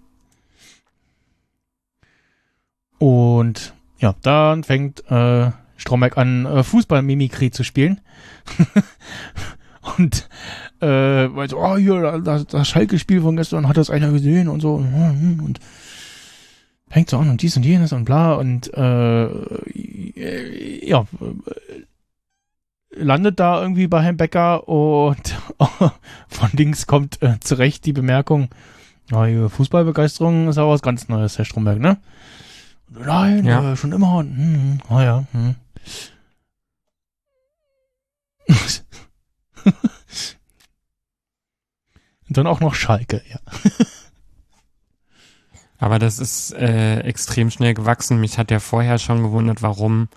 Und 2.99 3.75
ja, 3.99 4.15
dann 4.23 4.65
fängt 4.65 5.05
äh, 5.11 5.51
Stromberg 5.77 6.17
an, 6.17 6.47
äh, 6.47 6.63
Fußballmimikrie 6.63 7.51
zu 7.51 7.65
spielen. 7.65 8.01
und 9.99 10.29
äh, 10.81 10.87
weil 10.87 11.49
so, 11.49 11.59
oh, 11.59 11.77
hier, 11.77 12.21
das, 12.21 12.47
das 12.47 12.69
Schalke-Spiel 12.69 13.23
von 13.23 13.37
gestern 13.37 13.69
hat 13.69 13.77
das 13.77 13.91
einer 13.91 14.11
gesehen 14.11 14.49
und 14.49 14.61
so. 14.61 14.75
Und 14.75 15.59
fängt 16.89 17.11
so 17.11 17.19
an 17.19 17.31
und 17.31 17.43
dies 17.43 17.57
und 17.57 17.65
jenes 17.65 17.93
und 17.93 18.05
bla 18.05 18.35
und 18.35 18.73
äh, 18.75 20.87
ja, 20.87 21.01
äh, 21.01 21.07
landet 22.95 23.41
da 23.41 23.63
irgendwie 23.63 23.87
bei 23.87 24.03
Herrn 24.03 24.19
Becker 24.19 24.69
und 24.69 25.35
von 26.29 26.51
links 26.53 26.87
kommt 26.87 27.23
äh, 27.23 27.41
zurecht 27.41 27.87
die 27.87 27.95
Bemerkung, 27.95 28.49
Ihre 29.11 29.51
Fußballbegeisterung 29.51 30.49
ist 30.49 30.59
aber 30.59 30.71
was 30.71 30.83
ganz 30.83 31.09
Neues, 31.09 31.37
Herr 31.37 31.45
Stromberg, 31.45 31.79
ne? 31.79 31.99
Nein, 32.89 33.45
Ja. 33.45 33.73
äh, 33.73 33.77
schon 33.77 33.93
immer. 33.93 34.21
Hm, 34.21 34.37
hm, 34.37 34.79
ah 34.89 35.03
ja. 35.03 35.25
Hm. 35.33 35.55
Und 42.33 42.39
dann 42.39 42.47
auch 42.47 42.61
noch 42.61 42.75
Schalke, 42.75 43.21
ja. 43.31 43.39
Aber 45.79 45.99
das 45.99 46.19
ist 46.19 46.55
äh, 46.55 47.01
extrem 47.01 47.51
schnell 47.51 47.75
gewachsen. 47.75 48.23
Mich 48.23 48.39
hat 48.39 48.51
ja 48.51 48.59
vorher 48.59 48.99
schon 48.99 49.23
gewundert, 49.23 49.61
warum 49.61 50.09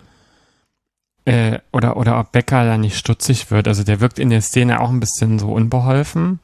äh, 1.25 1.59
oder 1.73 1.97
oder 1.97 2.17
ob 2.17 2.31
Becker 2.31 2.63
da 2.63 2.77
nicht 2.77 2.97
stutzig 2.97 3.51
wird. 3.51 3.67
Also 3.67 3.83
der 3.83 3.99
wirkt 3.99 4.17
in 4.17 4.29
der 4.29 4.39
Szene 4.39 4.79
auch 4.79 4.91
ein 4.91 5.01
bisschen 5.01 5.39
so 5.39 5.51
unbeholfen. 5.51 6.39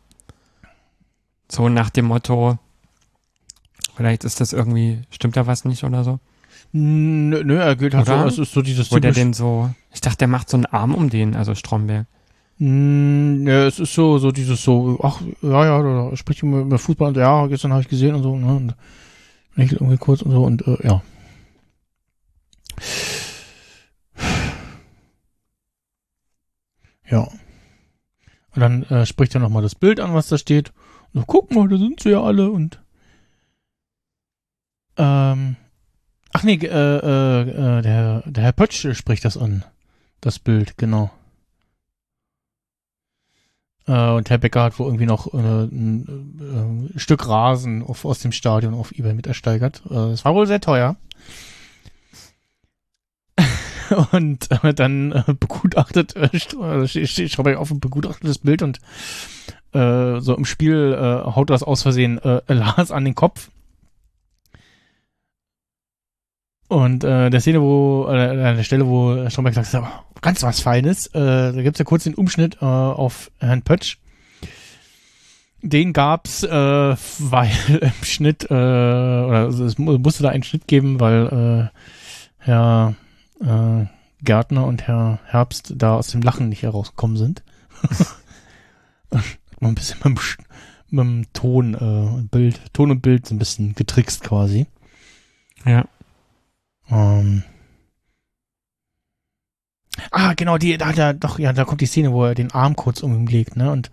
So 1.49 1.69
nach 1.69 1.89
dem 1.89 2.07
Motto, 2.07 2.59
vielleicht 3.95 4.25
ist 4.25 4.41
das 4.41 4.51
irgendwie, 4.51 5.03
stimmt 5.09 5.37
da 5.37 5.47
was 5.47 5.63
nicht 5.63 5.85
oder 5.85 6.03
so? 6.03 6.19
Nö, 6.73 7.45
nö 7.45 7.59
er 7.61 7.77
gilt 7.77 7.93
halt 7.93 8.07
so, 8.07 8.13
es 8.25 8.37
ist 8.39 8.51
so 8.51 8.61
dieses 8.61 8.91
Wo 8.91 8.99
der 8.99 9.13
denn 9.13 9.31
so, 9.31 9.73
ich 9.93 10.01
dachte, 10.01 10.17
der 10.17 10.27
macht 10.27 10.49
so 10.49 10.57
einen 10.57 10.65
Arm 10.65 10.93
um 10.93 11.09
den, 11.09 11.33
also 11.33 11.55
Stromberg. 11.55 12.07
Mm, 12.63 13.47
ja, 13.47 13.65
es 13.65 13.79
ist 13.79 13.95
so, 13.95 14.19
so 14.19 14.31
dieses 14.31 14.63
so, 14.63 14.99
ach, 15.01 15.19
ja, 15.41 15.65
ja, 15.65 15.81
da 15.81 16.15
spricht 16.15 16.43
über, 16.43 16.59
über 16.59 16.77
Fußball 16.77 17.07
und 17.07 17.17
ja, 17.17 17.47
gestern 17.47 17.71
habe 17.71 17.81
ich 17.81 17.87
gesehen 17.87 18.13
und 18.13 18.21
so, 18.21 18.35
ne, 18.37 18.55
und 18.55 18.75
lächelt 19.55 19.81
irgendwie 19.81 19.97
kurz 19.97 20.21
und 20.21 20.29
so 20.29 20.43
und 20.43 20.67
äh, 20.67 20.77
ja. 20.87 21.01
Ja. 27.09 27.21
Und 28.53 28.59
dann 28.61 28.83
äh, 28.83 29.07
spricht 29.07 29.33
er 29.33 29.41
nochmal 29.41 29.63
das 29.63 29.73
Bild 29.73 29.99
an, 29.99 30.13
was 30.13 30.27
da 30.27 30.37
steht. 30.37 30.71
Und 31.13 31.21
so, 31.21 31.25
guck 31.25 31.51
mal, 31.51 31.67
da 31.67 31.77
sind 31.77 31.99
sie 31.99 32.11
ja 32.11 32.21
alle 32.21 32.51
und 32.51 32.79
ähm, 34.97 35.55
ach 36.31 36.43
nee, 36.43 36.59
äh, 36.61 36.67
äh, 36.67 37.41
äh, 37.41 37.81
der, 37.81 38.23
der 38.27 38.43
Herr 38.43 38.51
Pötsch 38.51 38.85
spricht 38.93 39.25
das 39.25 39.35
an. 39.35 39.65
Das 40.19 40.37
Bild, 40.37 40.77
genau. 40.77 41.09
Äh, 43.87 44.09
und 44.11 44.29
Herr 44.29 44.37
Becker 44.37 44.63
hat 44.63 44.79
wohl 44.79 44.87
irgendwie 44.87 45.05
noch 45.05 45.33
äh, 45.33 45.37
ein 45.37 46.93
äh, 46.95 46.99
Stück 46.99 47.27
Rasen 47.27 47.83
auf, 47.83 48.05
aus 48.05 48.19
dem 48.19 48.31
Stadion 48.31 48.73
auf 48.73 48.91
Ebay 48.91 49.13
mit 49.13 49.27
ersteigert. 49.27 49.81
Äh, 49.89 50.11
Es 50.11 50.25
war 50.25 50.35
wohl 50.35 50.47
sehr 50.47 50.61
teuer. 50.61 50.95
und 54.11 54.49
äh, 54.63 54.73
dann 54.73 55.11
äh, 55.11 55.23
begutachtet, 55.39 56.15
steht 56.35 57.31
Stromberg 57.31 57.57
auf 57.57 57.71
und 57.71 57.79
begutachtet 57.81 58.29
das 58.29 58.39
Bild 58.39 58.61
und 58.61 58.79
so 59.73 60.35
im 60.35 60.43
Spiel 60.43 61.23
haut 61.33 61.49
das 61.49 61.63
aus 61.63 61.81
Versehen 61.81 62.19
Lars 62.47 62.91
an 62.91 63.05
den 63.05 63.15
Kopf. 63.15 63.50
Und 66.71 67.03
äh, 67.03 67.29
der 67.29 67.41
Szene, 67.41 67.61
wo, 67.61 68.05
äh, 68.07 68.11
an 68.47 68.55
der 68.55 68.63
Stelle, 68.63 68.87
wo 68.87 69.29
Stromberg 69.29 69.55
sagt, 69.55 69.73
das 69.73 69.81
ist 69.83 70.21
ganz 70.21 70.41
was 70.41 70.61
Feines, 70.61 71.07
äh, 71.07 71.19
da 71.51 71.61
gibt's 71.61 71.79
ja 71.79 71.83
kurz 71.83 72.05
den 72.05 72.15
Umschnitt 72.15 72.59
äh, 72.61 72.65
auf 72.65 73.29
Herrn 73.39 73.61
Pötsch. 73.61 73.97
Den 75.61 75.91
gab's, 75.91 76.43
äh, 76.43 76.49
weil 76.49 77.51
im 77.81 77.91
Schnitt, 78.03 78.45
äh, 78.49 78.53
oder 78.53 79.49
es 79.49 79.77
mu- 79.77 79.97
musste 79.97 80.23
da 80.23 80.29
einen 80.29 80.43
Schnitt 80.43 80.65
geben, 80.67 81.01
weil 81.01 81.69
äh, 81.73 81.77
Herr 82.37 82.95
äh, 83.41 83.85
Gärtner 84.23 84.65
und 84.65 84.87
Herr 84.87 85.19
Herbst 85.25 85.73
da 85.75 85.95
aus 85.97 86.07
dem 86.07 86.21
Lachen 86.21 86.47
nicht 86.47 86.63
herausgekommen 86.63 87.17
sind. 87.17 87.43
Man 89.59 89.71
ein 89.71 89.75
bisschen 89.75 89.97
mit 89.97 90.05
dem, 90.05 90.19
mit 90.89 91.03
dem 91.05 91.33
Ton, 91.33 91.73
äh, 91.73 92.21
Bild, 92.31 92.61
Ton 92.71 92.91
und 92.91 93.01
Bild 93.01 93.27
so 93.27 93.35
ein 93.35 93.39
bisschen 93.39 93.75
getrickst 93.75 94.23
quasi. 94.23 94.67
Ja. 95.65 95.83
Ähm. 96.91 97.43
Ah, 100.11 100.33
genau, 100.35 100.57
die, 100.57 100.77
da, 100.77 100.91
da, 100.93 101.13
doch, 101.13 101.39
ja, 101.39 101.53
da 101.53 101.65
kommt 101.65 101.81
die 101.81 101.85
Szene, 101.85 102.11
wo 102.11 102.25
er 102.25 102.35
den 102.35 102.51
Arm 102.51 102.75
kurz 102.75 103.01
um 103.01 103.13
ihn 103.13 103.27
legt, 103.27 103.55
ne, 103.55 103.71
und 103.71 103.91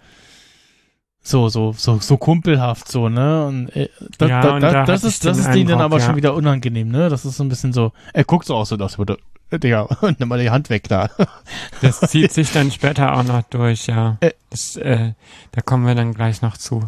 so, 1.20 1.48
so, 1.48 1.72
so, 1.72 1.98
so 1.98 2.16
kumpelhaft, 2.16 2.88
so, 2.88 3.08
ne, 3.08 3.46
und, 3.46 3.68
äh, 3.76 3.88
da, 4.16 4.26
Ja, 4.26 4.40
da, 4.40 4.54
und 4.54 4.60
da, 4.62 4.72
da 4.72 4.84
das 4.84 5.04
ist, 5.04 5.24
das 5.24 5.38
ist 5.38 5.52
denen 5.52 5.68
dann 5.68 5.80
aber 5.80 5.98
ja. 5.98 6.06
schon 6.06 6.16
wieder 6.16 6.34
unangenehm, 6.34 6.88
ne, 6.88 7.08
das 7.08 7.24
ist 7.24 7.36
so 7.36 7.44
ein 7.44 7.48
bisschen 7.48 7.72
so, 7.72 7.92
er 8.12 8.24
guckt 8.24 8.46
so 8.46 8.54
aus, 8.54 8.70
so, 8.70 8.76
das 8.76 8.98
würde, 8.98 9.18
äh, 9.50 9.58
Digga, 9.58 9.88
nimm 10.18 10.28
mal 10.28 10.40
die 10.40 10.50
Hand 10.50 10.70
weg 10.70 10.88
da. 10.88 11.10
Das 11.82 12.00
zieht 12.00 12.32
sich 12.32 12.52
dann 12.52 12.70
später 12.70 13.16
auch 13.16 13.22
noch 13.22 13.42
durch, 13.42 13.86
ja. 13.86 14.16
Äh. 14.20 14.32
Das, 14.50 14.76
äh, 14.76 15.12
da 15.52 15.60
kommen 15.60 15.86
wir 15.86 15.94
dann 15.94 16.14
gleich 16.14 16.40
noch 16.40 16.56
zu. 16.56 16.86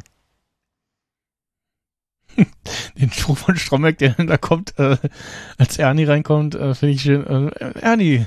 den 2.96 3.10
Spruch 3.12 3.38
von 3.38 3.56
Stromberg, 3.56 3.98
der 3.98 4.10
da 4.14 4.36
kommt, 4.36 4.78
äh, 4.78 4.96
als 5.58 5.78
Ernie 5.78 6.04
reinkommt, 6.04 6.54
äh, 6.54 6.74
finde 6.74 6.94
ich 6.94 7.02
schön, 7.02 7.26
äh, 7.26 7.50
Ernie, 7.80 8.26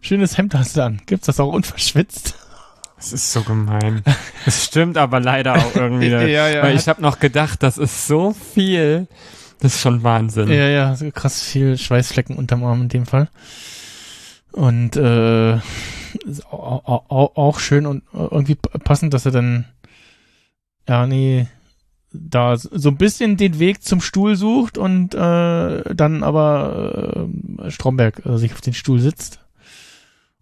schönes 0.00 0.36
Hemd 0.38 0.54
hast 0.54 0.76
du 0.76 0.82
an, 0.82 1.00
gibt's 1.06 1.26
das 1.26 1.40
auch 1.40 1.52
unverschwitzt? 1.52 2.34
Das 2.96 3.12
ist 3.12 3.32
so 3.32 3.42
gemein. 3.42 4.02
Das 4.46 4.64
stimmt 4.64 4.96
aber 4.96 5.20
leider 5.20 5.56
auch 5.56 5.74
irgendwie. 5.74 6.08
Ja, 6.08 6.48
ja, 6.48 6.62
weil 6.62 6.74
ich 6.76 6.88
habe 6.88 7.02
noch 7.02 7.18
gedacht, 7.18 7.62
das 7.62 7.76
ist 7.76 8.06
so 8.06 8.32
viel. 8.32 9.08
Das 9.60 9.74
ist 9.74 9.80
schon 9.82 10.02
Wahnsinn. 10.02 10.48
Ja, 10.48 10.68
ja, 10.68 10.96
so 10.96 11.10
krass 11.10 11.42
viel 11.42 11.76
Schweißflecken 11.76 12.36
unterm 12.36 12.64
Arm 12.64 12.82
in 12.82 12.88
dem 12.88 13.04
Fall. 13.06 13.28
Und 14.52 14.96
äh, 14.96 15.56
ist 15.56 16.46
au- 16.50 16.80
au- 16.84 17.04
au- 17.08 17.32
auch 17.34 17.58
schön 17.58 17.86
und 17.86 18.04
irgendwie 18.12 18.54
passend, 18.54 19.12
dass 19.12 19.26
er 19.26 19.32
dann 19.32 19.64
Ernie 20.86 21.46
da 22.14 22.56
so 22.56 22.88
ein 22.88 22.96
bisschen 22.96 23.36
den 23.36 23.58
Weg 23.58 23.82
zum 23.82 24.00
Stuhl 24.00 24.36
sucht 24.36 24.78
und 24.78 25.14
äh, 25.14 25.94
dann 25.94 26.22
aber 26.22 27.28
äh, 27.62 27.70
Stromberg 27.70 28.24
äh, 28.24 28.38
sich 28.38 28.52
auf 28.52 28.60
den 28.60 28.74
Stuhl 28.74 29.00
sitzt 29.00 29.40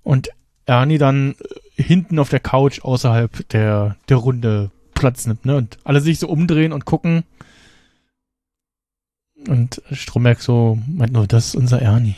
und 0.03 0.31
Ernie 0.67 0.99
dann 0.99 1.35
äh, 1.77 1.83
hinten 1.83 2.19
auf 2.19 2.29
der 2.29 2.41
Couch 2.41 2.83
außerhalb 2.83 3.49
der 3.49 3.97
der 4.09 4.17
Runde 4.19 4.71
Platz 4.95 5.27
nimmt, 5.27 5.47
ne? 5.47 5.57
Und 5.57 5.79
alle 5.85 6.01
sich 6.01 6.19
so 6.19 6.29
umdrehen 6.29 6.73
und 6.73 6.85
gucken 6.85 7.25
und 9.49 9.83
Stromberg 9.91 10.41
so 10.41 10.79
meint 10.87 11.13
nur, 11.13 11.27
das 11.27 11.49
ist 11.49 11.55
unser 11.57 11.83
Ernie. 11.83 12.17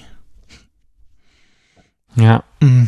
Ja. 2.17 2.45
Mm. 2.61 2.85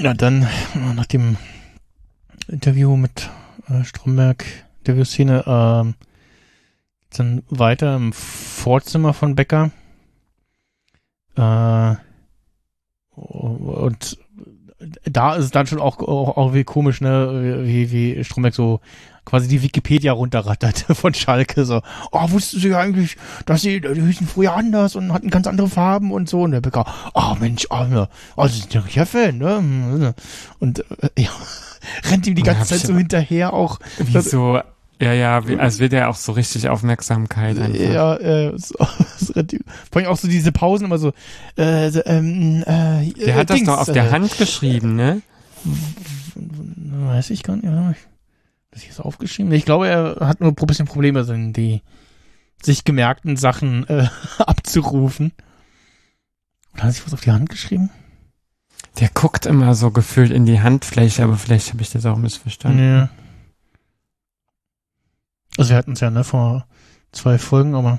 Ja, 0.00 0.14
dann 0.14 0.42
äh, 0.42 0.94
nach 0.94 1.06
dem 1.06 1.36
Interview 2.46 2.96
mit 2.96 3.30
äh, 3.68 3.82
Stromberg, 3.82 4.44
Interviewszene, 4.78 5.42
geht's 7.00 7.16
dann 7.16 7.42
weiter 7.48 7.96
im 7.96 8.12
Vorzimmer 8.12 9.12
von 9.12 9.34
Becker. 9.34 9.72
Äh, 11.36 11.96
und 13.16 14.18
da 15.04 15.34
ist 15.34 15.46
es 15.46 15.50
dann 15.50 15.66
schon 15.66 15.80
auch, 15.80 15.98
auch, 15.98 16.36
auch 16.36 16.54
wie 16.54 16.64
komisch, 16.64 17.00
ne, 17.00 17.62
wie, 17.64 17.90
wie 17.92 18.24
Stromberg 18.24 18.54
so 18.54 18.80
quasi 19.24 19.46
die 19.46 19.62
Wikipedia 19.62 20.12
runterrattert 20.12 20.78
von 20.96 21.12
Schalke, 21.12 21.64
so, 21.66 21.82
oh, 22.12 22.30
wussten 22.30 22.60
Sie 22.60 22.74
eigentlich, 22.74 23.16
dass 23.44 23.60
sie, 23.60 23.80
die 23.80 24.00
hießen 24.00 24.26
früher 24.26 24.54
anders 24.54 24.96
und 24.96 25.12
hatten 25.12 25.28
ganz 25.28 25.46
andere 25.46 25.68
Farben 25.68 26.12
und 26.12 26.28
so, 26.30 26.42
und 26.42 26.52
der 26.52 26.62
Bäcker, 26.62 26.86
oh 27.14 27.34
Mensch, 27.38 27.66
oh, 27.70 27.84
ja, 27.90 28.08
oh, 28.36 28.46
Sie 28.46 28.60
sind 28.60 28.72
ja 28.72 28.80
richtiger 28.80 29.06
Fan, 29.06 29.38
ne, 29.38 30.14
und, 30.60 30.78
äh, 30.78 31.08
ja, 31.22 31.30
rennt 32.10 32.26
ihm 32.26 32.34
die 32.34 32.42
Ja, 32.42 32.54
ganze 32.54 32.60
hab 32.60 32.68
Zeit 32.68 32.80
so 32.80 32.94
hinterher 32.96 33.52
auch, 33.52 33.78
Wie 33.98 34.18
so, 34.20 34.60
ja, 35.00 35.12
ja, 35.12 35.46
wie, 35.46 35.56
als 35.56 35.78
will 35.78 35.88
der 35.88 36.08
auch 36.10 36.16
so 36.16 36.32
richtig 36.32 36.68
Aufmerksamkeit 36.68 37.58
einfach. 37.58 37.78
ja, 37.80 38.16
äh, 38.16 38.52
so, 38.58 38.74
so 39.18 39.32
vor 39.90 40.00
allem 40.02 40.06
auch 40.10 40.16
so 40.18 40.26
diese 40.28 40.50
Pausen 40.52 40.86
immer 40.86 40.98
so, 40.98 41.12
äh, 41.56 41.90
so, 41.90 42.00
ähm, 42.04 42.62
äh, 42.66 43.10
Der 43.12 43.36
hat 43.36 43.50
das 43.50 43.56
Dings, 43.56 43.68
doch 43.68 43.78
auf 43.78 43.88
äh, 43.88 43.92
der 43.92 44.10
Hand 44.10 44.36
geschrieben, 44.38 44.96
ne? 44.96 45.22
Weiß 46.34 47.30
ich 47.30 47.42
gar 47.42 47.56
nicht. 47.56 47.64
Ja, 47.64 47.90
ich- 47.90 47.96
Das 48.70 48.82
hier 48.82 48.90
ist 48.90 49.00
aufgeschrieben. 49.00 49.52
Ich 49.52 49.64
glaube, 49.64 49.88
er 49.88 50.16
hat 50.20 50.40
nur 50.40 50.50
ein 50.50 50.66
bisschen 50.66 50.86
Probleme, 50.86 51.24
sind 51.24 51.54
die 51.54 51.82
sich 52.62 52.84
gemerkten 52.84 53.36
Sachen 53.36 53.88
äh, 53.88 54.08
abzurufen. 54.38 55.32
Oder 56.74 56.82
hat 56.82 56.88
er 56.90 56.92
sich 56.92 57.06
was 57.06 57.14
auf 57.14 57.20
die 57.22 57.30
Hand 57.32 57.48
geschrieben? 57.48 57.90
Der 59.00 59.08
guckt 59.14 59.46
immer 59.46 59.74
so 59.74 59.90
gefühlt 59.92 60.30
in 60.32 60.44
die 60.44 60.60
Handfläche, 60.60 61.22
aber 61.22 61.36
vielleicht 61.36 61.70
habe 61.72 61.82
ich 61.82 61.90
das 61.90 62.04
auch 62.04 62.16
missverstanden. 62.16 62.80
Ja. 62.84 63.08
Also 65.58 65.70
wir 65.70 65.76
hatten 65.76 65.92
es 65.92 66.00
ja, 66.00 66.10
ne, 66.10 66.22
vor 66.22 66.66
zwei 67.10 67.36
Folgen, 67.36 67.74
aber 67.74 67.98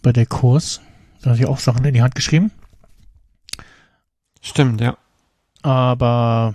bei 0.00 0.10
der 0.10 0.24
Kurs, 0.24 0.80
da 1.20 1.30
hat 1.30 1.38
er 1.38 1.50
auch 1.50 1.58
Sachen 1.58 1.84
in 1.84 1.92
die 1.92 2.00
Hand 2.00 2.14
geschrieben. 2.14 2.50
Stimmt, 4.40 4.80
ja. 4.80 4.96
Aber 5.60 6.54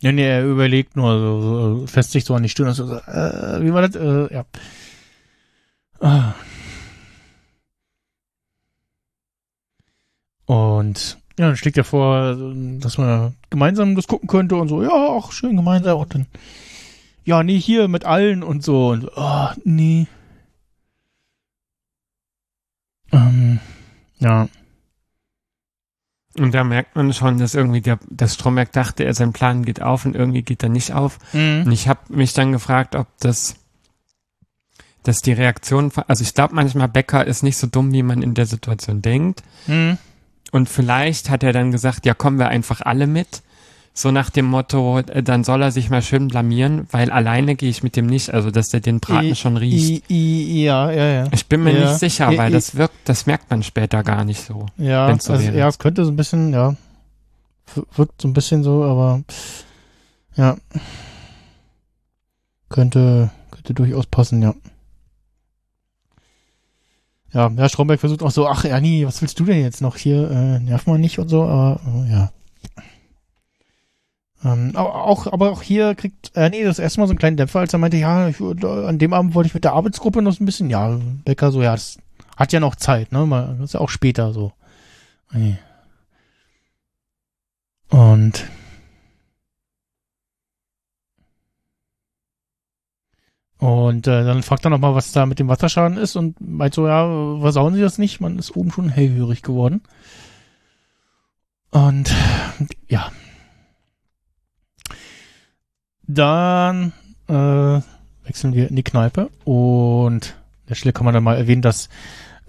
nee, 0.00 0.12
nee, 0.12 0.28
er 0.28 0.46
überlegt 0.46 0.94
nur, 0.94 1.18
so, 1.18 1.80
so, 1.80 1.86
fässt 1.88 2.12
sich 2.12 2.24
so 2.24 2.36
an 2.36 2.44
die 2.44 2.48
Stirn 2.48 2.68
und 2.68 2.74
so, 2.74 2.86
so 2.86 2.94
äh, 2.98 3.62
wie 3.62 3.72
war 3.74 3.82
das? 3.82 3.96
Äh, 3.96 4.32
ja. 4.32 4.44
Ah. 6.00 6.34
Und 10.46 11.18
ja, 11.36 11.48
dann 11.48 11.56
schlägt 11.56 11.76
er 11.76 11.84
vor, 11.84 12.36
dass 12.78 12.96
man 12.96 13.34
gemeinsam 13.50 13.96
das 13.96 14.06
gucken 14.06 14.28
könnte 14.28 14.54
und 14.54 14.68
so, 14.68 14.84
ja, 14.84 14.90
auch 14.90 15.32
schön 15.32 15.56
gemeinsam 15.56 15.98
und 15.98 16.14
dann, 16.14 16.26
ja, 17.28 17.42
nee, 17.42 17.60
hier 17.60 17.88
mit 17.88 18.06
allen 18.06 18.42
und 18.42 18.64
so 18.64 18.88
und 18.88 19.10
oh, 19.14 19.48
nee. 19.62 20.06
Ähm, 23.12 23.60
ja. 24.18 24.48
Und 26.38 26.54
da 26.54 26.64
merkt 26.64 26.96
man 26.96 27.12
schon, 27.12 27.36
dass 27.38 27.54
irgendwie 27.54 27.82
der, 27.82 27.98
das 28.08 28.32
Stromberg 28.32 28.72
dachte, 28.72 29.04
er 29.04 29.12
sein 29.12 29.34
Plan 29.34 29.62
geht 29.62 29.82
auf 29.82 30.06
und 30.06 30.16
irgendwie 30.16 30.40
geht 30.40 30.62
er 30.62 30.70
nicht 30.70 30.94
auf. 30.94 31.18
Und 31.34 31.66
Mhm. 31.66 31.70
ich 31.70 31.86
habe 31.86 32.00
mich 32.08 32.32
dann 32.32 32.50
gefragt, 32.50 32.96
ob 32.96 33.08
das, 33.20 33.56
dass 35.02 35.18
die 35.18 35.32
Reaktion, 35.32 35.92
also 36.06 36.22
ich 36.22 36.32
glaube 36.32 36.54
manchmal 36.54 36.88
Becker 36.88 37.26
ist 37.26 37.42
nicht 37.42 37.58
so 37.58 37.66
dumm, 37.66 37.92
wie 37.92 38.02
man 38.02 38.22
in 38.22 38.32
der 38.32 38.46
Situation 38.46 39.02
denkt. 39.02 39.42
Mhm. 39.66 39.98
Und 40.50 40.70
vielleicht 40.70 41.28
hat 41.28 41.42
er 41.42 41.52
dann 41.52 41.72
gesagt, 41.72 42.06
ja, 42.06 42.14
kommen 42.14 42.38
wir 42.38 42.48
einfach 42.48 42.80
alle 42.80 43.06
mit. 43.06 43.42
So 44.00 44.12
nach 44.12 44.30
dem 44.30 44.44
Motto, 44.46 45.00
äh, 45.00 45.24
dann 45.24 45.42
soll 45.42 45.60
er 45.60 45.72
sich 45.72 45.90
mal 45.90 46.02
schön 46.02 46.28
blamieren, 46.28 46.86
weil 46.92 47.10
alleine 47.10 47.56
gehe 47.56 47.68
ich 47.68 47.82
mit 47.82 47.96
dem 47.96 48.06
nicht, 48.06 48.32
also 48.32 48.52
dass 48.52 48.68
der 48.68 48.78
den 48.78 49.00
Braten 49.00 49.30
I- 49.30 49.34
schon 49.34 49.56
riecht. 49.56 50.08
I, 50.08 50.42
I, 50.60 50.64
ja, 50.66 50.92
ja, 50.92 51.06
ja. 51.06 51.24
Ich 51.32 51.46
bin 51.46 51.64
mir 51.64 51.72
Ja. 51.76 51.88
nicht 51.90 51.98
sicher, 51.98 52.28
weil 52.36 52.52
das 52.52 52.76
wirkt, 52.76 52.94
das 53.06 53.26
merkt 53.26 53.50
man 53.50 53.64
später 53.64 54.04
gar 54.04 54.24
nicht 54.24 54.40
so. 54.40 54.66
Ja, 54.76 55.12
so 55.18 55.32
also, 55.32 55.50
ja, 55.50 55.66
es 55.66 55.80
könnte 55.80 56.04
so 56.04 56.12
ein 56.12 56.16
bisschen, 56.16 56.52
ja, 56.52 56.76
wirkt 57.96 58.22
so 58.22 58.28
ein 58.28 58.34
bisschen 58.34 58.62
so, 58.62 58.84
aber 58.84 59.22
ja, 60.36 60.56
könnte, 62.68 63.30
könnte 63.50 63.74
durchaus 63.74 64.06
passen, 64.06 64.42
ja. 64.42 64.54
Ja, 67.32 67.50
ja, 67.50 67.68
Stromberg 67.68 67.98
versucht 67.98 68.22
auch 68.22 68.30
so, 68.30 68.46
ach, 68.48 68.64
Ernie, 68.64 69.04
was 69.06 69.20
willst 69.22 69.40
du 69.40 69.44
denn 69.44 69.60
jetzt 69.60 69.82
noch 69.82 69.96
hier? 69.96 70.30
Äh, 70.30 70.60
nerv 70.60 70.86
mal 70.86 70.98
nicht 71.00 71.18
und 71.18 71.28
so, 71.28 71.42
aber 71.42 71.80
äh, 72.06 72.12
ja. 72.12 72.30
Ähm, 74.44 74.76
auch, 74.76 75.26
aber 75.26 75.50
auch 75.50 75.62
hier 75.62 75.94
kriegt 75.96 76.30
Ernie 76.34 76.62
das 76.62 76.78
erste 76.78 77.00
Mal 77.00 77.06
so 77.06 77.12
einen 77.12 77.18
kleinen 77.18 77.36
Dämpfer, 77.36 77.60
als 77.60 77.72
er 77.72 77.80
meinte, 77.80 77.96
ja, 77.96 78.28
ich, 78.28 78.36
würd- 78.36 78.86
an 78.86 78.98
dem 78.98 79.12
Abend 79.12 79.34
wollte 79.34 79.48
ich 79.48 79.54
mit 79.54 79.64
der 79.64 79.72
Arbeitsgruppe 79.72 80.22
noch 80.22 80.32
so 80.32 80.42
ein 80.42 80.46
bisschen, 80.46 80.70
ja, 80.70 80.98
Becker 81.24 81.50
so, 81.50 81.60
ja, 81.62 81.72
das 81.72 81.98
hat 82.36 82.52
ja 82.52 82.60
noch 82.60 82.76
Zeit, 82.76 83.10
ne? 83.10 83.26
Mal, 83.26 83.56
das 83.58 83.70
ist 83.70 83.74
ja 83.74 83.80
auch 83.80 83.88
später 83.90 84.32
so. 84.32 84.52
Nee. 85.32 85.58
Und 87.90 88.44
Und 93.58 94.06
äh, 94.06 94.24
dann 94.24 94.44
fragt 94.44 94.64
er 94.64 94.70
nochmal, 94.70 94.94
was 94.94 95.10
da 95.10 95.26
mit 95.26 95.40
dem 95.40 95.48
Wasserschaden 95.48 95.98
ist 95.98 96.14
und 96.14 96.36
meint 96.40 96.74
so, 96.74 96.86
ja, 96.86 97.04
versauen 97.40 97.74
Sie 97.74 97.80
das 97.80 97.98
nicht? 97.98 98.20
Man 98.20 98.38
ist 98.38 98.54
oben 98.54 98.70
schon 98.70 98.88
hellhörig 98.88 99.42
geworden. 99.42 99.82
Und 101.70 102.14
ja. 102.88 103.10
Dann 106.08 106.92
äh, 107.28 107.80
wechseln 108.26 108.54
wir 108.54 108.68
in 108.68 108.76
die 108.76 108.82
Kneipe 108.82 109.30
und 109.44 110.34
an 110.34 110.68
der 110.70 110.74
Stelle 110.74 110.92
kann 110.92 111.04
man 111.04 111.14
dann 111.14 111.22
mal 111.22 111.36
erwähnen, 111.36 111.62
dass 111.62 111.88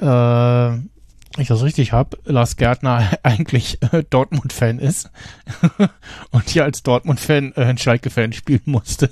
äh, 0.02 0.76
ich 1.38 1.48
das 1.48 1.62
richtig 1.62 1.92
habe, 1.94 2.18
Lars 2.26 2.56
Gärtner 2.56 3.10
eigentlich 3.24 3.78
äh, 3.94 4.04
Dortmund-Fan 4.10 4.80
ist 4.80 5.12
und 6.32 6.50
hier 6.50 6.64
als 6.64 6.84
Dortmund-Fan 6.84 7.54
äh, 7.56 7.66
ein 7.66 7.78
Schalke-Fan 7.78 8.34
spielen 8.34 8.62
musste. 8.66 9.10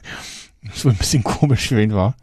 das 0.66 0.84
wohl 0.84 0.92
ein 0.92 0.98
bisschen 0.98 1.22
komisch 1.22 1.68
für 1.68 1.80
ihn 1.80 1.94
war. 1.94 2.14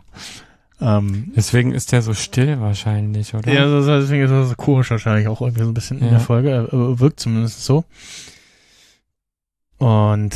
Ähm, 0.82 1.32
Deswegen 1.36 1.72
ist 1.72 1.91
der 1.93 2.01
so 2.01 2.14
still 2.14 2.60
wahrscheinlich, 2.60 3.34
oder? 3.36 3.51
ja, 3.54 3.66
deswegen 3.99 4.24
ist 4.24 4.32
das 4.32 4.49
so 4.49 4.56
komisch 4.56 4.89
wahrscheinlich 4.91 5.28
auch 5.28 5.39
irgendwie 5.41 5.64
so 5.64 5.70
ein 5.70 5.74
bisschen 5.76 5.99
in 5.99 6.06
Ja. 6.06 6.12
der 6.12 6.20
Folge. 6.20 6.49
Er 6.49 6.99
wirkt 6.99 7.20
zumindest 7.22 7.64
so. 7.64 7.86
Und 9.78 10.36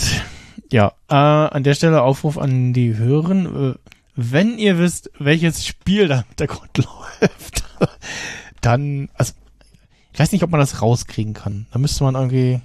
ja, 0.72 0.94
äh, 1.10 1.16
an 1.16 1.64
der 1.64 1.74
Stelle 1.74 2.02
Aufruf 2.02 2.38
an 2.38 2.74
die 2.74 2.96
Hörerinnen. 2.98 3.72
Äh, 3.72 3.76
wenn 4.16 4.58
ihr 4.58 4.80
wisst, 4.80 5.12
welches 5.20 5.66
Spiel 5.66 6.08
da 6.08 6.20
im 6.20 6.24
Hintergrund 6.30 6.78
läuft, 6.78 7.64
dann, 8.62 9.10
also, 9.16 9.34
ich 10.14 10.20
weiß 10.20 10.32
nicht, 10.32 10.44
ob 10.44 10.50
man 10.50 10.60
das 10.60 10.82
rauskriegen 10.82 11.34
kann. 11.34 11.68
Da 11.72 11.80
müsste 11.80 12.04
man 12.04 12.16
irgendwie, 12.16 12.60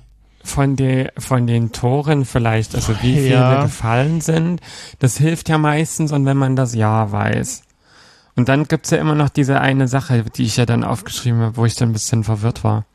Von, 0.45 0.75
de, 0.77 1.11
von 1.19 1.47
den 1.47 1.71
Toren 1.73 2.25
vielleicht, 2.25 2.75
also 2.75 2.95
wie 3.03 3.15
viele 3.21 3.29
Ja. 3.35 3.63
gefallen 3.63 4.21
sind, 4.21 4.61
das 4.99 5.19
hilft 5.19 5.49
ja 5.49 5.59
meistens 5.59 6.11
und 6.13 6.25
wenn 6.27 6.37
man 6.39 6.57
das 6.57 6.75
Ja 6.75 7.13
weiß. 7.13 7.63
Und 8.35 8.49
dann 8.49 8.65
gibt's 8.67 8.89
ja 8.91 8.97
immer 8.99 9.15
noch 9.15 9.29
diese 9.29 9.61
eine 9.61 9.87
Sache, 9.89 10.25
die 10.25 10.45
ich 10.45 10.57
ja 10.57 10.65
dann 10.65 10.85
aufgeschrieben 10.85 11.41
habe, 11.41 11.57
wo 11.59 11.67
ich 11.67 11.75
dann 11.77 11.91
ein 11.91 11.93
bisschen 11.93 12.25
verwirrt 12.25 12.65
war. 12.65 12.87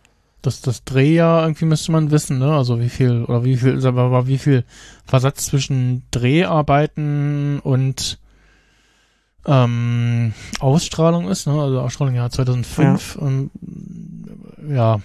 Das, 0.42 0.62
das 0.62 0.84
Drehjahr 0.84 1.44
irgendwie 1.44 1.66
müsste 1.66 1.92
man 1.92 2.12
wissen, 2.12 2.40
ne? 2.40 2.56
Also 2.56 2.80
wie 2.80 2.90
viel, 2.90 3.24
oder 3.24 3.44
wie 3.44 3.58
viel, 3.58 3.80
mal, 3.92 4.28
wie 4.28 4.38
viel 4.38 4.64
Versatz 5.06 5.46
zwischen 5.46 6.04
Dreharbeiten 6.12 7.60
und 7.60 8.20
ähm, 9.46 10.34
Ausstrahlung 10.60 11.28
ist, 11.30 11.48
ne? 11.48 11.54
Also 11.54 11.82
Ausstrahlung 11.82 12.16
Jahr 12.16 12.30
2005. 12.30 13.18
Ähm, 13.22 13.52
ja. 14.70 15.02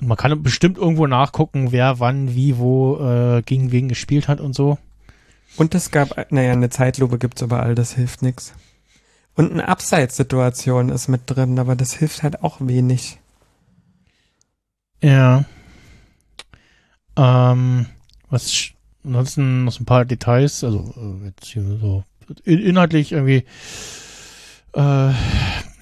Und 0.00 0.08
man 0.08 0.16
kann 0.16 0.42
bestimmt 0.42 0.78
irgendwo 0.78 1.06
nachgucken, 1.06 1.70
wer 1.70 2.00
wann, 2.00 2.34
wie, 2.34 2.58
wo 2.58 2.98
äh, 2.98 3.42
gegen 3.42 3.70
wen 3.70 3.88
gespielt 3.88 4.26
hat 4.28 4.40
und 4.40 4.54
so. 4.54 4.78
Und 5.56 5.74
es 5.74 5.90
gab, 5.90 6.32
naja, 6.32 6.52
eine 6.52 6.70
Zeitlupe 6.70 7.18
gibt's 7.18 7.42
überall, 7.42 7.74
das 7.74 7.94
hilft 7.94 8.22
nix. 8.22 8.54
Und 9.34 9.52
eine 9.52 9.68
Abseitssituation 9.68 10.90
ist 10.90 11.08
mit 11.08 11.22
drin, 11.26 11.58
aber 11.58 11.74
das 11.74 11.94
hilft 11.94 12.22
halt 12.22 12.42
auch 12.42 12.58
wenig. 12.60 13.18
Ja. 15.02 15.44
Ähm, 17.16 17.86
was 18.30 18.72
ansonsten 19.04 19.64
noch 19.64 19.80
ein 19.80 19.84
paar 19.84 20.04
Details, 20.04 20.62
also 20.64 20.94
äh, 20.96 21.26
jetzt 21.26 21.46
hier 21.46 21.62
so 21.80 22.04
in, 22.44 22.58
inhaltlich 22.60 23.12
irgendwie 23.12 23.44
äh, 24.74 25.12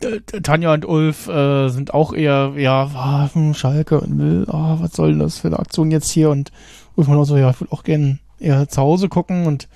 T- 0.01 0.41
Tanja 0.41 0.73
und 0.73 0.87
Ulf 0.87 1.29
äh, 1.29 1.69
sind 1.69 1.93
auch 1.93 2.15
eher, 2.15 2.55
ja, 2.57 3.31
hm, 3.33 3.55
Schalke 3.55 4.01
und 4.01 4.19
will, 4.19 4.47
ah, 4.49 4.77
was 4.81 4.93
soll 4.93 5.11
denn 5.11 5.19
das 5.19 5.39
für 5.39 5.49
eine 5.49 5.59
Aktion 5.59 5.91
jetzt 5.91 6.11
hier? 6.11 6.31
Und 6.31 6.51
Ulf 6.97 7.09
auch 7.09 7.25
so, 7.25 7.37
ja, 7.37 7.51
ich 7.51 7.61
würde 7.61 7.73
auch 7.73 7.85
gern 7.85 8.21
eher 8.39 8.69
zu 8.69 8.81
Hause 8.81 9.09
gucken 9.09 9.47
und 9.47 9.69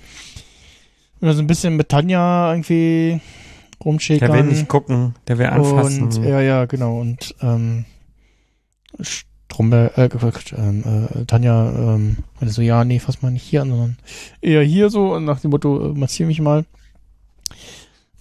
er 1.21 1.33
so 1.33 1.41
ein 1.41 1.47
bisschen 1.47 1.75
mit 1.75 1.89
Tanja 1.89 2.51
irgendwie 2.51 3.21
rumschickern. 3.83 4.31
Der 4.31 4.43
will 4.43 4.51
nicht 4.51 4.67
gucken, 4.67 5.15
der 5.27 5.37
will 5.37 5.47
anfassen. 5.47 6.03
Und, 6.03 6.23
ja, 6.23 6.41
ja, 6.41 6.65
genau. 6.65 6.99
Und 6.99 7.35
ähm, 7.41 7.85
Stromberg, 9.01 9.97
äh, 9.97 10.09
ähm, 10.57 11.07
äh, 11.13 11.25
Tanja 11.25 11.69
ähm, 11.71 12.17
meinte 12.39 12.53
so, 12.53 12.61
ja, 12.61 12.83
nee, 12.83 12.99
fass 12.99 13.21
mal 13.21 13.31
nicht 13.31 13.43
hier 13.43 13.61
an, 13.61 13.69
sondern 13.69 13.97
eher 14.41 14.63
hier 14.63 14.89
so 14.89 15.13
und 15.13 15.25
nach 15.25 15.39
dem 15.39 15.51
Motto, 15.51 15.91
äh, 15.91 15.93
massier 15.93 16.25
mich 16.25 16.41
mal 16.41 16.65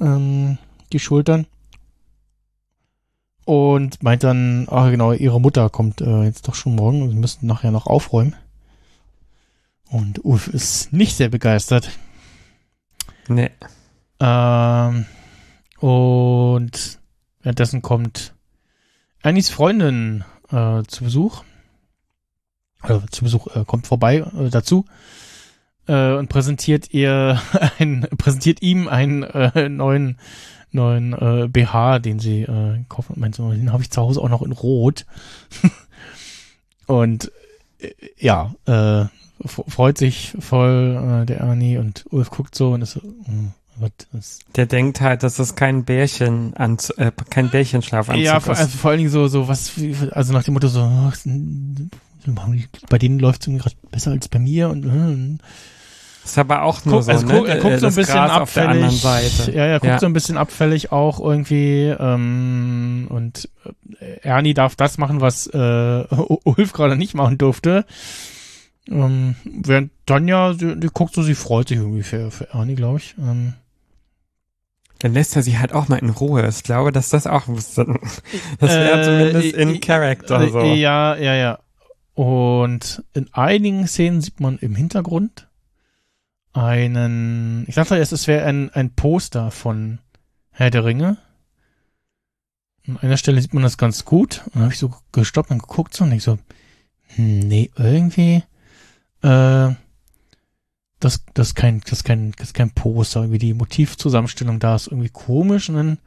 ähm, 0.01 0.59
die 0.93 0.99
Schultern. 0.99 1.47
Und 3.47 4.03
meint 4.03 4.25
dann, 4.25 4.67
ach 4.71 4.91
genau, 4.91 5.13
ihre 5.13 5.41
Mutter 5.41 5.69
kommt 5.69 6.01
äh, 6.01 6.23
jetzt 6.23 6.49
doch 6.49 6.55
schon 6.55 6.77
morgen 6.77 7.03
und 7.03 7.11
sie 7.11 7.17
müssen 7.17 7.47
nachher 7.47 7.71
noch 7.71 7.87
aufräumen. 7.87 8.35
Und 9.91 10.25
Ulf 10.25 10.49
ist 10.49 10.93
nicht 10.93 11.17
sehr 11.17 11.29
begeistert. 11.29 11.91
nee. 13.29 13.51
Ähm, 14.21 15.07
und 15.85 16.99
währenddessen 17.43 17.83
kommt 17.83 18.33
Annies 19.23 19.51
Freundin 19.51 20.25
äh, 20.51 20.83
zu 20.85 21.05
Besuch. 21.05 21.45
Äh, 22.83 23.01
zu 23.11 23.25
Besuch, 23.25 23.55
äh, 23.55 23.67
kommt 23.67 23.87
vorbei 23.87 24.21
äh, 24.21 24.49
dazu 24.49 24.87
äh, 25.87 26.15
und 26.15 26.31
präsentiert 26.31 26.95
ihr 26.95 27.39
ein, 27.79 28.09
präsentiert 28.17 28.63
ihm 28.63 28.89
einen 28.89 29.25
äh, 29.25 29.69
neuen 29.69 30.19
neuen 30.71 31.13
äh, 31.13 31.49
BH, 31.49 31.99
den 31.99 32.19
sie 32.19 32.45
äh, 32.45 32.83
kaufen 32.89 33.21
meint 33.21 33.35
so, 33.35 33.51
den 33.51 33.71
habe 33.71 33.83
ich 33.83 33.91
zu 33.91 34.01
Hause 34.01 34.23
auch 34.23 34.31
noch 34.31 34.41
in 34.41 34.53
Rot. 34.53 35.05
und 36.87 37.31
äh, 37.81 37.93
ja, 38.17 38.55
äh, 38.65 39.05
freut 39.47 39.99
sich 39.99 40.35
voll 40.41 41.25
äh, 41.25 41.27
der 41.27 41.41
Ernie 41.41 41.77
und 41.77 42.07
Ulf 42.09 42.31
guckt 42.31 42.55
so 42.55 42.73
und 42.73 42.81
ist 42.81 42.93
so, 42.93 43.03
hm, 43.03 43.53
was 43.53 43.59
ist 43.59 43.64
Der 44.57 44.67
denkt 44.67 45.01
halt, 45.01 45.23
dass 45.23 45.39
es 45.39 45.55
kein 45.57 45.85
Bärchen 45.85 46.55
äh, 46.55 47.11
kein 47.31 47.51
Bärchenschlafanzug 47.51 48.25
ja, 48.25 48.41
vor, 48.41 48.55
ist. 48.55 48.61
also 48.61 48.79
vor 48.79 48.91
allen 48.91 48.99
Dingen 48.99 49.11
so, 49.11 49.27
so 49.29 49.49
was, 49.49 49.77
wie- 49.79 49.97
also 50.13 50.33
nach 50.33 50.45
dem 50.45 50.55
Motto 50.55 50.69
so, 50.69 50.81
ach, 50.81 51.17
bei 52.89 52.99
denen 52.99 53.19
läuft 53.19 53.47
es 53.47 53.59
gerade 53.63 53.75
besser 53.91 54.13
als 54.13 54.29
bei 54.29 54.39
mir 54.39 54.71
und 54.71 54.85
äh, 54.85 55.45
Ist 56.25 56.39
aber 56.39 56.63
auch 56.63 56.85
nur 56.85 56.95
guck, 56.97 57.03
so, 57.05 57.11
also 57.13 57.27
ne? 57.27 57.35
guck, 57.37 57.49
er 57.49 57.57
guckt 57.57 57.65
so 57.65 57.77
ein 57.77 57.81
das 57.83 57.95
bisschen 57.97 58.15
Gras 58.15 58.41
auf 58.41 58.55
der 58.55 58.69
anderen 58.71 58.95
abfällig. 58.95 59.33
Seite. 59.33 59.53
Ja, 59.53 59.65
er 59.67 59.81
guckt 59.81 59.93
Ja. 59.93 59.99
so 59.99 60.07
ein 60.07 60.13
bisschen 60.15 60.37
abfällig 60.39 60.91
auch 60.93 61.21
irgendwie 61.21 61.95
ähm, 61.99 63.07
und 63.11 63.49
äh, 64.01 64.21
Ernie 64.23 64.55
darf 64.55 64.75
das 64.77 64.97
machen, 64.99 65.21
was 65.21 65.47
äh, 65.49 65.59
Ulf 66.45 66.73
gerade 66.73 66.97
nicht 66.97 67.15
machen 67.15 67.37
durfte. 67.39 67.85
Ähm, 68.89 69.35
während 69.45 69.91
Tanja, 70.07 70.53
die, 70.55 70.79
die 70.79 70.89
guckt 70.93 71.15
so, 71.15 71.23
sie 71.23 71.35
freut 71.35 71.69
sich 71.69 71.79
irgendwie 71.79 72.03
für, 72.03 72.31
für 72.31 72.49
Ernie, 72.55 72.75
glaube 72.75 72.99
ich. 72.99 73.15
Ähm, 73.19 73.55
Dann 75.01 75.13
lässt 75.13 75.37
er 75.37 75.43
sie 75.43 75.59
halt 75.59 75.73
auch 75.73 75.89
mal 75.89 75.99
in 75.99 76.11
Ruhe. 76.11 76.47
Ich 76.49 76.63
glaube, 76.63 76.93
dass 76.93 77.09
das 77.11 77.27
auch, 77.27 77.45
das 77.49 77.77
wäre 77.77 79.01
Äh, 79.01 79.05
zumindest 79.05 79.55
äh, 79.55 79.63
in 79.63 79.81
Character 79.81 80.41
Äh, 80.41 80.51
so. 80.51 80.61
Ja, 80.63 81.17
ja, 81.17 81.35
ja. 81.35 81.59
Und 82.15 83.03
in 83.13 83.29
einigen 83.33 83.87
Szenen 83.87 84.21
sieht 84.21 84.41
man 84.41 84.59
im 84.59 84.77
Hintergrund 84.77 85.49
einen, 86.53 87.65
ich 87.67 87.75
dachte 87.75 87.97
erst, 87.97 88.13
es 88.13 88.29
wäre 88.29 88.47
ein, 88.47 88.71
ein 88.71 88.95
Poster 88.95 89.51
von 89.51 89.99
Herr 90.51 90.71
der 90.71 90.85
Ringe. 90.85 91.19
An 92.87 92.99
einer 92.99 93.17
Stelle 93.17 93.41
sieht 93.41 93.55
man 93.55 93.65
das 93.65 93.79
ganz 93.79 94.05
gut. 94.05 94.43
Und 94.47 94.55
dann 94.57 94.63
habe 94.65 94.73
ich 94.73 94.79
so 94.79 94.95
gestoppt 95.11 95.51
und 95.51 95.59
geguckt 95.59 95.95
so 95.95 96.05
und 96.05 96.13
ich 96.13 96.23
so, 96.23 96.39
hm, 97.17 97.41
nee, 97.41 97.71
irgendwie, 97.77 98.45
äh, 99.23 99.75
das, 101.05 101.25
das 101.35 101.49
ist 101.49 101.55
kein, 101.55 101.81
das 101.81 101.93
ist 101.93 102.05
kein, 102.05 102.33
das 102.33 102.49
ist 102.49 102.55
kein 102.55 102.71
Poster. 102.71 103.21
Irgendwie 103.21 103.39
die 103.39 103.55
Motivzusammenstellung 103.55 104.59
da 104.59 104.77
ist 104.77 104.87
irgendwie 104.89 105.11
komisch 105.11 105.69
und 105.69 105.77
dann 105.77 105.99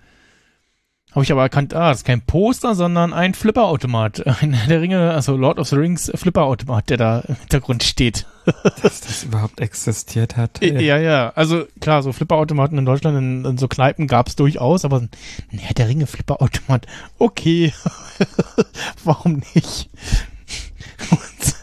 habe 1.12 1.24
ich 1.24 1.32
aber 1.32 1.41
erkannt, 1.41 1.74
ah, 1.74 1.89
das 1.89 2.00
ist 2.00 2.04
kein 2.06 2.22
Poster, 2.22 2.76
sondern 2.76 3.14
ein 3.14 3.34
Flipperautomat. 3.34 4.28
Ein 4.41 4.54
Herr 4.54 4.68
der 4.68 4.82
Ringe, 4.82 5.12
also 5.12 5.38
Lord 5.38 5.58
of 5.58 5.68
the 5.68 5.76
Rings 5.76 6.12
Flipperautomat, 6.14 6.89
der 6.89 6.98
da 6.98 7.20
im 7.22 7.36
Hintergrund 7.36 7.84
steht. 7.84 8.26
dass 8.82 9.02
das 9.02 9.24
überhaupt 9.24 9.60
existiert 9.60 10.38
hat. 10.38 10.62
Ja, 10.62 10.98
ja. 10.98 11.32
Also 11.36 11.66
klar, 11.82 12.04
so 12.04 12.14
Flipperautomaten 12.14 12.78
in 12.78 12.86
Deutschland, 12.86 13.18
in, 13.18 13.45
in 13.45 13.58
so 13.58 13.68
Kneipen 13.68 14.08
gab's 14.08 14.36
durchaus, 14.36 14.86
aber 14.86 15.00
ein 15.00 15.10
Herr 15.58 15.74
der 15.74 15.88
Ringe 15.88 16.08
Flipperautomat, 16.08 16.86
okay. 17.18 17.74
Warum 19.04 19.41
nicht? 19.54 19.89
Und 21.10 21.56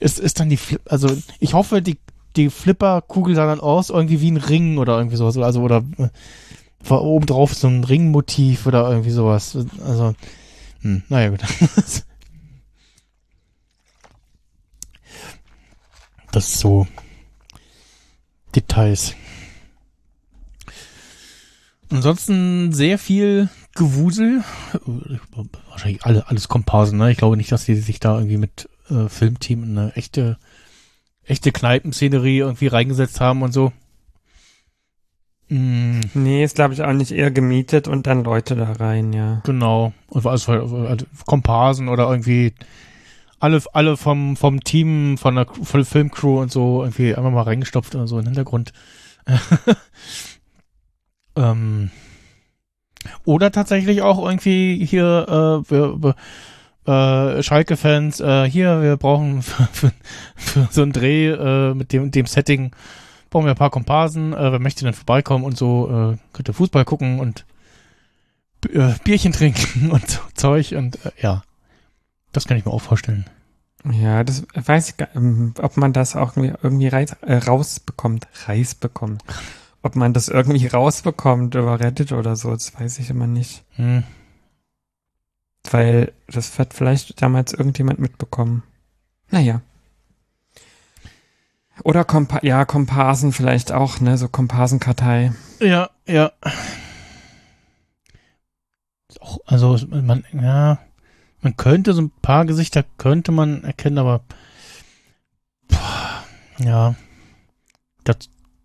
es 0.00 0.18
ist 0.18 0.38
dann 0.38 0.48
die 0.48 0.56
Flip, 0.56 0.80
also 0.86 1.10
ich 1.40 1.54
hoffe, 1.54 1.82
die, 1.82 1.98
die 2.36 2.50
Flipperkugel 2.50 3.34
sah 3.34 3.46
dann 3.46 3.60
aus 3.60 3.90
irgendwie 3.90 4.20
wie 4.20 4.30
ein 4.30 4.36
Ring 4.36 4.78
oder 4.78 4.98
irgendwie 4.98 5.16
sowas. 5.16 5.36
Also 5.38 5.62
oder 5.62 5.84
äh, 5.98 6.92
oben 6.92 7.26
drauf 7.26 7.54
so 7.54 7.68
ein 7.68 7.84
Ringmotiv 7.84 8.66
oder 8.66 8.88
irgendwie 8.88 9.10
sowas. 9.10 9.56
Also, 9.84 10.14
hm, 10.82 11.02
naja, 11.08 11.30
gut. 11.30 11.42
Das 16.32 16.48
ist 16.48 16.58
so 16.58 16.86
Details. 18.54 19.14
Ansonsten 21.88 22.74
sehr 22.74 22.98
viel 22.98 23.48
Gewusel. 23.74 24.44
Wahrscheinlich 25.70 26.04
alle, 26.04 26.28
alles 26.28 26.48
Komparsen, 26.48 26.98
ne? 26.98 27.10
Ich 27.10 27.16
glaube 27.16 27.38
nicht, 27.38 27.52
dass 27.52 27.64
die 27.64 27.76
sich 27.76 28.00
da 28.00 28.16
irgendwie 28.16 28.36
mit 28.36 28.68
äh, 28.90 29.08
Filmteam 29.08 29.62
eine 29.62 29.96
echte 29.96 30.36
echte 31.26 31.52
Kneipenszenerie 31.52 32.38
irgendwie 32.38 32.68
reingesetzt 32.68 33.20
haben 33.20 33.42
und 33.42 33.52
so. 33.52 33.72
Mm, 35.48 36.00
Nee, 36.14 36.44
ist 36.44 36.56
glaube 36.56 36.74
ich 36.74 36.82
auch 36.82 36.92
nicht 36.92 37.12
eher 37.12 37.30
gemietet 37.30 37.88
und 37.88 38.06
dann 38.06 38.24
Leute 38.24 38.56
da 38.56 38.72
rein, 38.72 39.12
ja. 39.12 39.42
genau. 39.44 39.92
Und 40.08 40.26
also, 40.26 40.52
also 40.52 41.06
Komparsen 41.26 41.88
oder 41.88 42.08
irgendwie 42.08 42.54
alle, 43.38 43.62
alle 43.72 43.96
vom, 43.96 44.36
vom 44.36 44.64
Team, 44.64 45.18
von 45.18 45.36
der 45.36 45.46
von 45.46 45.80
der 45.80 45.84
Filmcrew 45.84 46.40
und 46.40 46.50
so 46.50 46.82
irgendwie 46.82 47.14
einfach 47.14 47.30
mal 47.30 47.42
reingestopft 47.42 47.94
oder 47.94 48.06
so 48.06 48.18
im 48.18 48.24
Hintergrund. 48.24 48.72
ähm, 51.36 51.90
oder 53.24 53.52
tatsächlich 53.52 54.02
auch 54.02 54.24
irgendwie 54.24 54.84
hier, 54.84 55.64
äh, 55.70 56.12
äh, 56.86 57.42
Schalke-Fans, 57.42 58.20
äh, 58.20 58.44
hier, 58.44 58.82
wir 58.82 58.96
brauchen 58.96 59.42
für, 59.42 59.64
für, 59.72 59.92
für 60.34 60.68
so 60.70 60.82
einen 60.82 60.92
Dreh 60.92 61.28
äh, 61.28 61.74
mit 61.74 61.92
dem, 61.92 62.10
dem 62.10 62.26
Setting, 62.26 62.72
brauchen 63.30 63.44
wir 63.44 63.52
ein 63.52 63.58
paar 63.58 63.70
Komparsen, 63.70 64.32
äh, 64.32 64.52
wer 64.52 64.58
möchte 64.58 64.84
denn 64.84 64.94
vorbeikommen 64.94 65.44
und 65.44 65.56
so, 65.56 65.86
äh, 65.88 66.16
könnt 66.32 66.48
ihr 66.48 66.54
Fußball 66.54 66.84
gucken 66.84 67.20
und 67.20 67.44
äh, 68.72 68.94
Bierchen 69.04 69.32
trinken 69.32 69.90
und 69.90 70.08
so 70.08 70.20
Zeug 70.34 70.72
und 70.72 71.04
äh, 71.04 71.10
ja, 71.20 71.42
das 72.32 72.46
kann 72.46 72.56
ich 72.56 72.64
mir 72.64 72.72
auch 72.72 72.82
vorstellen. 72.82 73.26
Ja, 73.92 74.24
das 74.24 74.44
weiß 74.54 74.90
ich 74.90 74.96
gar 74.96 75.08
ähm, 75.14 75.54
ob 75.60 75.76
man 75.76 75.92
das 75.92 76.16
auch 76.16 76.36
irgendwie, 76.36 76.58
irgendwie 76.62 76.88
reiz, 76.88 77.14
äh, 77.22 77.36
rausbekommt, 77.36 78.26
Reis 78.46 78.74
bekommt. 78.74 79.22
Ob 79.82 79.94
man 79.94 80.12
das 80.12 80.28
irgendwie 80.28 80.66
rausbekommt 80.66 81.54
über 81.54 81.78
Reddit 81.78 82.12
oder 82.12 82.34
so, 82.34 82.50
das 82.50 82.78
weiß 82.78 82.98
ich 82.98 83.10
immer 83.10 83.28
nicht. 83.28 83.62
Hm. 83.76 84.02
Weil 85.70 86.12
das 86.28 86.58
hat 86.58 86.74
vielleicht 86.74 87.20
damals 87.20 87.52
irgendjemand 87.52 87.98
mitbekommen. 87.98 88.62
Naja. 89.30 89.62
Oder 91.82 92.04
Kompa 92.04 92.40
ja, 92.42 92.64
Komparsen 92.64 93.32
vielleicht 93.32 93.72
auch, 93.72 94.00
ne, 94.00 94.16
so 94.16 94.28
Komparsenkartei. 94.28 95.32
Ja, 95.60 95.90
ja. 96.06 96.32
Also 99.44 99.78
man, 99.88 100.24
ja, 100.32 100.78
man 101.40 101.56
könnte 101.56 101.92
so 101.92 102.02
ein 102.02 102.10
paar 102.22 102.44
Gesichter 102.44 102.84
könnte 102.96 103.32
man 103.32 103.64
erkennen, 103.64 103.98
aber 103.98 104.22
ja, 106.58 106.94
das, 108.04 108.16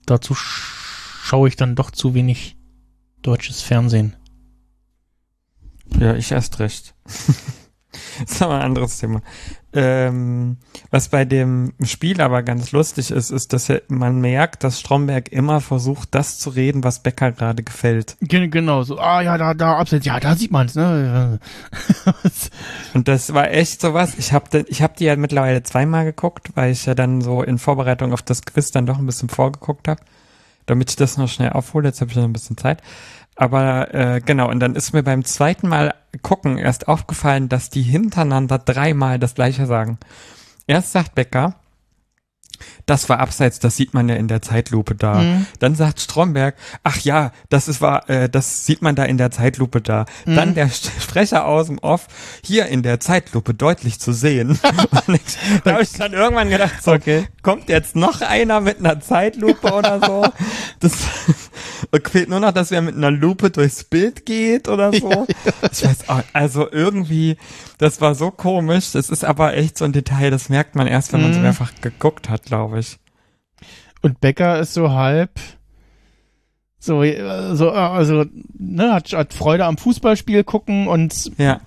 dazu 0.05 0.35
schaue 0.35 1.47
ich 1.47 1.55
dann 1.55 1.75
doch 1.75 1.91
zu 1.91 2.13
wenig 2.13 2.57
deutsches 3.21 3.61
Fernsehen. 3.61 4.15
Ja, 5.99 6.15
ich 6.15 6.31
erst 6.31 6.59
recht. 6.59 6.93
das 7.05 8.31
ist 8.31 8.41
aber 8.41 8.55
ein 8.55 8.61
anderes 8.61 8.97
Thema. 8.99 9.21
Ähm, 9.73 10.57
was 10.89 11.07
bei 11.07 11.23
dem 11.23 11.73
Spiel 11.83 12.19
aber 12.19 12.43
ganz 12.43 12.73
lustig 12.73 13.09
ist, 13.11 13.29
ist, 13.29 13.53
dass 13.53 13.71
man 13.87 14.19
merkt, 14.19 14.63
dass 14.65 14.79
Stromberg 14.81 15.31
immer 15.31 15.61
versucht, 15.61 16.09
das 16.13 16.39
zu 16.39 16.49
reden, 16.49 16.83
was 16.83 17.03
Becker 17.03 17.31
gerade 17.31 17.63
gefällt. 17.63 18.17
Gen- 18.21 18.51
Genau, 18.51 18.83
so, 18.83 18.99
ah 18.99 19.21
ja, 19.21 19.37
da, 19.37 19.53
da, 19.53 19.77
abseits, 19.77 20.05
ja, 20.05 20.19
da 20.19 20.35
sieht 20.35 20.51
man's, 20.51 20.75
ne? 20.75 21.39
Und 22.93 23.07
das 23.07 23.33
war 23.33 23.49
echt 23.51 23.79
sowas. 23.81 24.15
Ich 24.17 24.33
habe 24.33 24.65
ich 24.67 24.81
hab 24.81 24.95
die 24.97 25.05
ja 25.05 25.15
mittlerweile 25.15 25.63
zweimal 25.63 26.03
geguckt, 26.05 26.49
weil 26.55 26.71
ich 26.71 26.85
ja 26.85 26.95
dann 26.95 27.21
so 27.21 27.41
in 27.43 27.57
Vorbereitung 27.57 28.11
auf 28.13 28.21
das 28.21 28.41
Quiz 28.43 28.71
dann 28.71 28.85
doch 28.85 28.97
ein 28.97 29.05
bisschen 29.05 29.29
vorgeguckt 29.29 29.87
habe, 29.87 30.01
damit 30.65 30.89
ich 30.89 30.95
das 30.97 31.17
noch 31.17 31.29
schnell 31.29 31.51
aufhole. 31.51 31.87
Jetzt 31.87 32.01
habe 32.01 32.11
ich 32.11 32.17
noch 32.17 32.23
ein 32.25 32.33
bisschen 32.33 32.57
Zeit. 32.57 32.81
Aber 33.35 33.93
äh, 33.93 34.21
genau, 34.23 34.49
und 34.49 34.59
dann 34.59 34.75
ist 34.75 34.93
mir 34.93 35.03
beim 35.03 35.23
zweiten 35.23 35.67
Mal 35.67 35.93
gucken 36.21 36.57
erst 36.57 36.87
aufgefallen, 36.87 37.49
dass 37.49 37.69
die 37.69 37.81
hintereinander 37.81 38.59
dreimal 38.59 39.19
das 39.19 39.35
gleiche 39.35 39.65
sagen. 39.65 39.97
Erst 40.67 40.91
sagt 40.91 41.15
Becker, 41.15 41.55
das 42.85 43.09
war 43.09 43.19
abseits, 43.19 43.59
das 43.59 43.75
sieht 43.75 43.93
man 43.93 44.07
ja 44.09 44.15
in 44.15 44.27
der 44.27 44.41
Zeitlupe 44.41 44.93
da. 44.95 45.15
Mhm. 45.15 45.45
Dann 45.59 45.75
sagt 45.75 45.99
Stromberg, 45.99 46.55
ach 46.83 46.99
ja, 46.99 47.31
das 47.49 47.67
ist 47.67 47.81
war, 47.81 48.09
äh, 48.09 48.29
das 48.29 48.65
sieht 48.65 48.81
man 48.81 48.95
da 48.95 49.03
in 49.03 49.17
der 49.17 49.31
Zeitlupe 49.31 49.81
da. 49.81 50.05
Dann 50.25 50.53
der 50.53 50.69
Sprecher 50.69 51.45
aus 51.45 51.67
dem 51.67 51.79
Off, 51.79 52.07
hier 52.43 52.67
in 52.67 52.83
der 52.83 52.99
Zeitlupe 52.99 53.53
deutlich 53.53 53.99
zu 53.99 54.11
sehen. 54.13 54.59
Ich, 55.07 55.61
da 55.63 55.73
habe 55.73 55.83
ich 55.83 55.91
dann 55.93 56.13
irgendwann 56.13 56.49
gedacht, 56.49 56.83
so, 56.83 56.91
Okay. 56.91 57.27
kommt 57.41 57.69
jetzt 57.69 57.95
noch 57.95 58.21
einer 58.21 58.61
mit 58.61 58.79
einer 58.79 58.99
Zeitlupe 58.99 59.71
oder 59.73 59.99
so? 59.99 60.25
Das 60.79 60.93
fehlt 62.03 62.29
nur 62.29 62.39
noch, 62.39 62.51
dass 62.53 62.71
er 62.71 62.81
mit 62.81 62.95
einer 62.95 63.11
Lupe 63.11 63.49
durchs 63.49 63.83
Bild 63.83 64.25
geht 64.25 64.67
oder 64.67 64.93
so. 64.93 65.27
Ich 65.71 65.83
weiß 65.85 66.09
auch, 66.09 66.21
also 66.33 66.69
irgendwie, 66.71 67.37
das 67.77 68.01
war 68.01 68.15
so 68.15 68.31
komisch. 68.31 68.91
Das 68.93 69.09
ist 69.09 69.23
aber 69.25 69.55
echt 69.55 69.77
so 69.77 69.85
ein 69.85 69.91
Detail, 69.93 70.29
das 70.31 70.49
merkt 70.49 70.75
man 70.75 70.87
erst, 70.87 71.13
wenn 71.13 71.21
man 71.21 71.33
so 71.33 71.39
Mhm. 71.39 71.43
mehrfach 71.45 71.71
geguckt 71.81 72.29
hat, 72.29 72.43
glaube 72.43 72.79
ich. 72.79 72.97
Und 74.01 74.19
Becker 74.21 74.59
ist 74.59 74.73
so 74.73 74.91
halb 74.91 75.31
so, 76.83 77.03
äh, 77.03 77.55
so 77.55 77.67
äh, 77.67 77.73
also, 77.73 78.25
ne, 78.57 78.91
hat, 78.93 79.13
hat 79.13 79.33
Freude 79.33 79.65
am 79.65 79.77
Fußballspiel 79.77 80.43
gucken 80.43 80.87
und 80.87 81.31
Ja. 81.37 81.61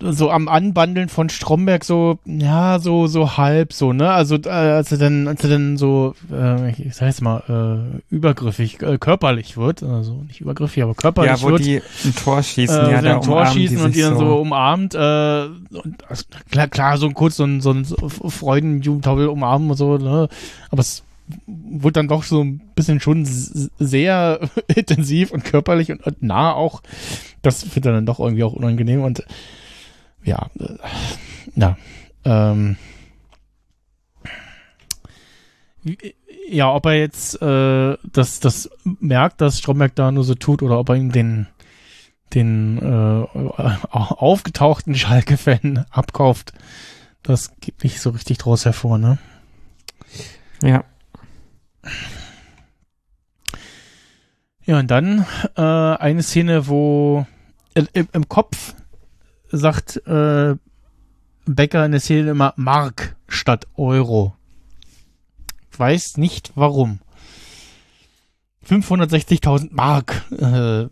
So 0.00 0.30
am 0.30 0.48
Anbandeln 0.48 1.08
von 1.08 1.28
Stromberg 1.28 1.84
so, 1.84 2.18
ja, 2.24 2.78
so, 2.78 3.06
so 3.06 3.36
halb 3.36 3.72
so, 3.72 3.92
ne? 3.92 4.10
Also, 4.10 4.36
äh, 4.36 4.48
als 4.48 4.92
er 4.92 4.98
dann, 4.98 5.28
als 5.28 5.42
er 5.42 5.50
dann 5.50 5.76
so, 5.76 6.14
äh, 6.32 6.70
ich 6.70 6.94
sag 6.94 7.06
jetzt 7.06 7.22
mal, 7.22 7.42
äh, 7.48 8.14
übergriffig, 8.14 8.82
äh, 8.82 8.98
körperlich 8.98 9.56
wird, 9.56 9.82
also 9.82 10.22
nicht 10.28 10.40
übergriffig, 10.40 10.82
aber 10.82 10.94
körperlich 10.94 11.30
Ja, 11.30 11.42
wo 11.42 11.50
wird. 11.50 11.64
die 11.64 11.82
ein 12.04 12.14
Tor 12.14 12.42
schießen, 12.42 12.86
äh, 12.86 12.92
ja, 12.92 13.02
da 13.02 13.16
ein 13.16 13.22
Tor 13.22 13.46
schießen 13.46 13.80
und 13.80 13.94
die 13.94 14.02
dann 14.02 14.14
so, 14.14 14.26
so. 14.26 14.40
umarmt, 14.40 14.94
äh, 14.94 14.98
und 14.98 15.96
also, 16.08 16.24
klar, 16.50 16.68
klar, 16.68 16.98
so 16.98 17.06
ein 17.06 17.14
kurz 17.14 17.36
so 17.36 17.44
ein, 17.44 17.60
so 17.60 17.72
ein 17.72 17.84
Freudenjugendtaubel 17.84 19.28
umarmen 19.28 19.70
und 19.70 19.76
so, 19.76 19.98
ne? 19.98 20.28
Aber 20.70 20.80
es 20.80 21.02
wurde 21.46 21.94
dann 21.94 22.08
doch 22.08 22.22
so 22.22 22.42
ein 22.42 22.60
bisschen 22.74 23.00
schon 23.00 23.24
sehr 23.24 24.40
intensiv 24.74 25.30
und 25.30 25.44
körperlich 25.44 25.90
und, 25.90 26.04
und 26.06 26.22
nah 26.22 26.52
auch. 26.52 26.82
Das 27.48 27.74
wird 27.74 27.86
dann 27.86 28.06
doch 28.06 28.20
irgendwie 28.20 28.44
auch 28.44 28.52
unangenehm 28.52 29.02
und 29.02 29.24
ja, 30.22 30.50
äh, 30.58 30.76
ja, 31.54 31.76
ähm, 32.24 32.76
ja, 36.48 36.72
ob 36.72 36.86
er 36.86 36.94
jetzt 36.94 37.40
äh, 37.40 37.96
das, 38.12 38.40
das 38.40 38.70
merkt, 38.82 39.40
dass 39.40 39.58
Stromberg 39.58 39.94
da 39.94 40.10
nur 40.10 40.24
so 40.24 40.34
tut 40.34 40.62
oder 40.62 40.78
ob 40.78 40.88
er 40.90 40.96
ihm 40.96 41.12
den 41.12 41.46
den 42.34 42.78
äh, 42.78 43.26
aufgetauchten 43.90 44.94
Schalke-Fan 44.94 45.86
abkauft, 45.90 46.52
das 47.22 47.58
geht 47.60 47.82
nicht 47.82 48.00
so 48.00 48.10
richtig 48.10 48.38
draus 48.38 48.64
hervor, 48.64 48.98
ne? 48.98 49.18
Ja. 50.62 50.84
Ja, 54.64 54.78
und 54.78 54.90
dann 54.90 55.24
äh, 55.56 55.62
eine 55.62 56.22
Szene, 56.22 56.68
wo 56.68 57.26
im, 57.92 58.08
im 58.12 58.28
Kopf 58.28 58.74
sagt 59.50 59.96
äh, 60.06 60.56
Becker 61.46 61.84
in 61.84 61.92
der 61.92 62.00
Szene 62.00 62.30
immer 62.30 62.52
Mark 62.56 63.16
statt 63.28 63.66
Euro. 63.76 64.34
Weiß 65.76 66.16
nicht 66.16 66.52
warum. 66.54 67.00
560.000 68.68 69.68
Mark. 69.70 70.24
Äh, 70.32 70.88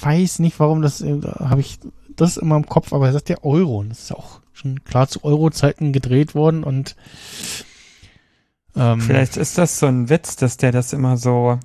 weiß 0.00 0.40
nicht 0.40 0.58
warum, 0.60 0.82
das 0.82 1.00
äh, 1.00 1.20
habe 1.22 1.60
ich 1.60 1.78
das 2.16 2.36
immer 2.36 2.56
im 2.56 2.66
Kopf, 2.66 2.92
aber 2.92 3.06
er 3.06 3.12
sagt 3.12 3.28
ja 3.28 3.42
Euro. 3.42 3.78
Und 3.78 3.90
das 3.90 4.00
ist 4.00 4.12
auch 4.14 4.40
schon 4.52 4.84
klar 4.84 5.08
zu 5.08 5.24
Euro-Zeiten 5.24 5.92
gedreht 5.92 6.34
worden 6.34 6.64
und 6.64 6.96
ähm, 8.76 9.00
Vielleicht 9.00 9.36
ist 9.36 9.58
das 9.58 9.78
so 9.78 9.86
ein 9.86 10.08
Witz, 10.08 10.36
dass 10.36 10.56
der 10.56 10.72
das 10.72 10.92
immer 10.92 11.16
so 11.16 11.58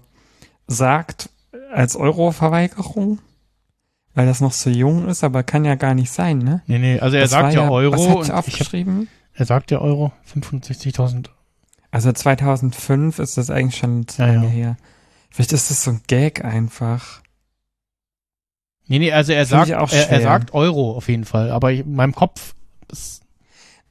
sagt 0.68 1.30
als 1.72 1.96
Euro-Verweigerung, 1.96 3.20
weil 4.20 4.26
das 4.26 4.42
noch 4.42 4.52
so 4.52 4.70
jung 4.70 5.08
ist, 5.08 5.24
aber 5.24 5.44
kann 5.44 5.64
ja 5.64 5.76
gar 5.76 5.94
nicht 5.94 6.12
sein, 6.12 6.40
ne? 6.40 6.62
Nee, 6.68 6.78
nee, 6.80 7.00
also 7.00 7.16
er 7.16 7.22
Das 7.22 7.32
sagt 7.32 7.54
ja, 7.54 7.70
Euro 7.70 7.94
Was 7.94 8.02
hat 8.02 8.10
und 8.10 8.18
er 8.18 8.24
ich 8.24 8.30
hab, 8.32 8.38
aufgeschrieben? 8.40 9.08
er 9.34 9.46
sagt 9.46 9.72
ja 9.72 9.80
Euro, 9.80 10.12
560.000. 10.30 11.28
Also 11.90 12.12
2005 12.12 13.18
ist 13.20 13.38
das 13.38 13.50
eigentlich 13.50 13.78
schon 13.78 14.10
zu 14.10 14.22
Ja, 14.22 14.28
lange 14.34 14.48
ja. 14.48 14.52
her. 14.52 14.78
Vielleicht 15.30 15.54
ist 15.54 15.72
das 15.72 15.86
so 15.86 15.92
ein 15.92 16.02
Gag 16.08 16.44
einfach. 16.44 17.22
Nee, 18.88 19.00
nee, 19.00 19.14
also 19.14 19.32
er 19.32 19.46
Find 19.46 19.68
sagt, 19.68 19.94
er, 19.94 20.10
er 20.10 20.22
sagt 20.22 20.54
Euro 20.54 20.98
auf 20.98 21.08
jeden 21.08 21.24
Fall, 21.24 21.50
aber 21.50 21.72
ich, 21.72 21.80
in 21.80 21.96
meinem 21.96 22.14
Kopf 22.14 22.56
ist, 22.92 23.22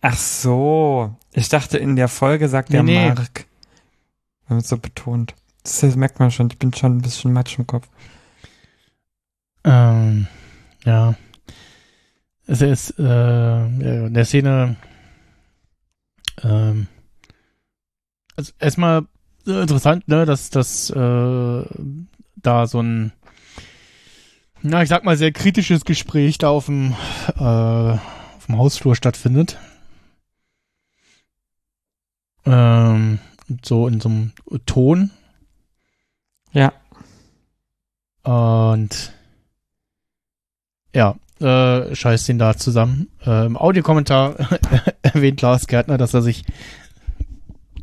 Ach 0.03 0.15
so. 0.19 1.17
Ich 1.33 1.49
dachte, 1.49 1.79
in 1.79 1.97
der 1.97 2.09
Folge 2.09 2.51
sagt 2.51 2.69
Nee, 2.69 2.77
er 2.77 2.83
nee. 2.83 3.09
Mark. 3.09 3.47
Wenn 4.47 4.57
man 4.57 4.59
es 4.59 4.69
so 4.69 4.77
betont. 4.77 5.35
Das 5.63 5.83
merkt 5.97 6.21
man 6.21 6.31
schon. 6.31 6.51
Ich 6.51 6.59
bin 6.59 6.75
schon 6.75 6.99
ein 6.99 7.01
bisschen 7.03 7.33
matsch 7.33 7.59
im 7.59 7.67
Kopf. 7.67 7.89
Ähm, 9.69 10.27
ja. 10.85 11.15
Es 12.47 12.63
ist, 12.63 12.99
äh, 12.99 13.67
in 14.07 14.15
der 14.15 14.25
Szene, 14.25 14.77
ähm, 16.43 16.87
also 18.37 18.53
erstmal 18.59 19.07
äh, 19.47 19.63
interessant, 19.63 20.09
ne, 20.09 20.25
dass, 20.25 20.49
dass, 20.49 20.89
äh, 20.89 21.65
da 22.37 22.67
so 22.67 22.81
ein, 22.81 23.13
na, 24.63 24.83
ich 24.83 24.89
sag 24.89 25.05
mal, 25.05 25.17
sehr 25.17 25.33
kritisches 25.33 25.85
Gespräch 25.85 26.39
da 26.39 26.49
auf 26.49 26.67
dem, 26.67 26.95
äh, 27.37 27.43
auf 27.43 28.47
dem 28.47 28.57
Hausflur 28.57 28.97
stattfindet. 28.97 29.59
Ähm, 32.47 33.19
so 33.63 33.87
in 33.89 34.01
so 34.01 34.09
einem 34.09 34.33
Ton. 34.65 35.11
Ja. 36.53 36.73
Und 38.23 39.13
ja, 40.95 41.17
äh, 41.41 41.95
scheiß 41.95 42.25
den 42.27 42.39
da 42.39 42.57
zusammen. 42.57 43.09
Äh, 43.25 43.47
Im 43.47 43.57
Audiokommentar 43.57 44.35
erwähnt 45.03 45.41
Lars 45.43 45.67
Gärtner, 45.67 45.99
dass 45.99 46.15
er 46.15 46.23
sich 46.23 46.45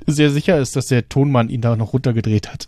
sehr 0.08 0.30
sicher 0.30 0.58
ist, 0.60 0.76
dass 0.76 0.88
der 0.88 1.10
Tonmann 1.10 1.49
ihn 1.49 1.62
da 1.62 1.76
noch 1.76 1.93
runtergedreht 1.93 2.51
hat. 2.51 2.68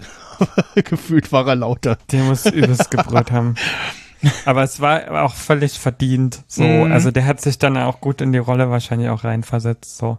Gefühlt 0.75 1.31
war 1.31 1.47
er 1.47 1.55
lauter. 1.55 1.97
Der 2.11 2.23
muss 2.23 2.45
übelst 2.45 2.89
gebrüllt 2.91 3.31
haben. 3.31 3.55
Aber 4.45 4.63
es 4.63 4.79
war 4.79 5.23
auch 5.23 5.35
völlig 5.35 5.77
verdient. 5.77 6.43
So, 6.47 6.63
Mhm. 6.63 6.91
also 6.91 7.11
der 7.11 7.25
hat 7.25 7.39
sich 7.41 7.59
dann 7.59 7.77
auch 7.77 8.01
gut 8.01 8.21
in 8.21 8.31
die 8.31 8.39
Rolle 8.39 8.69
wahrscheinlich 8.71 9.09
auch 9.09 9.23
reinversetzt. 9.23 9.97
So. 9.97 10.17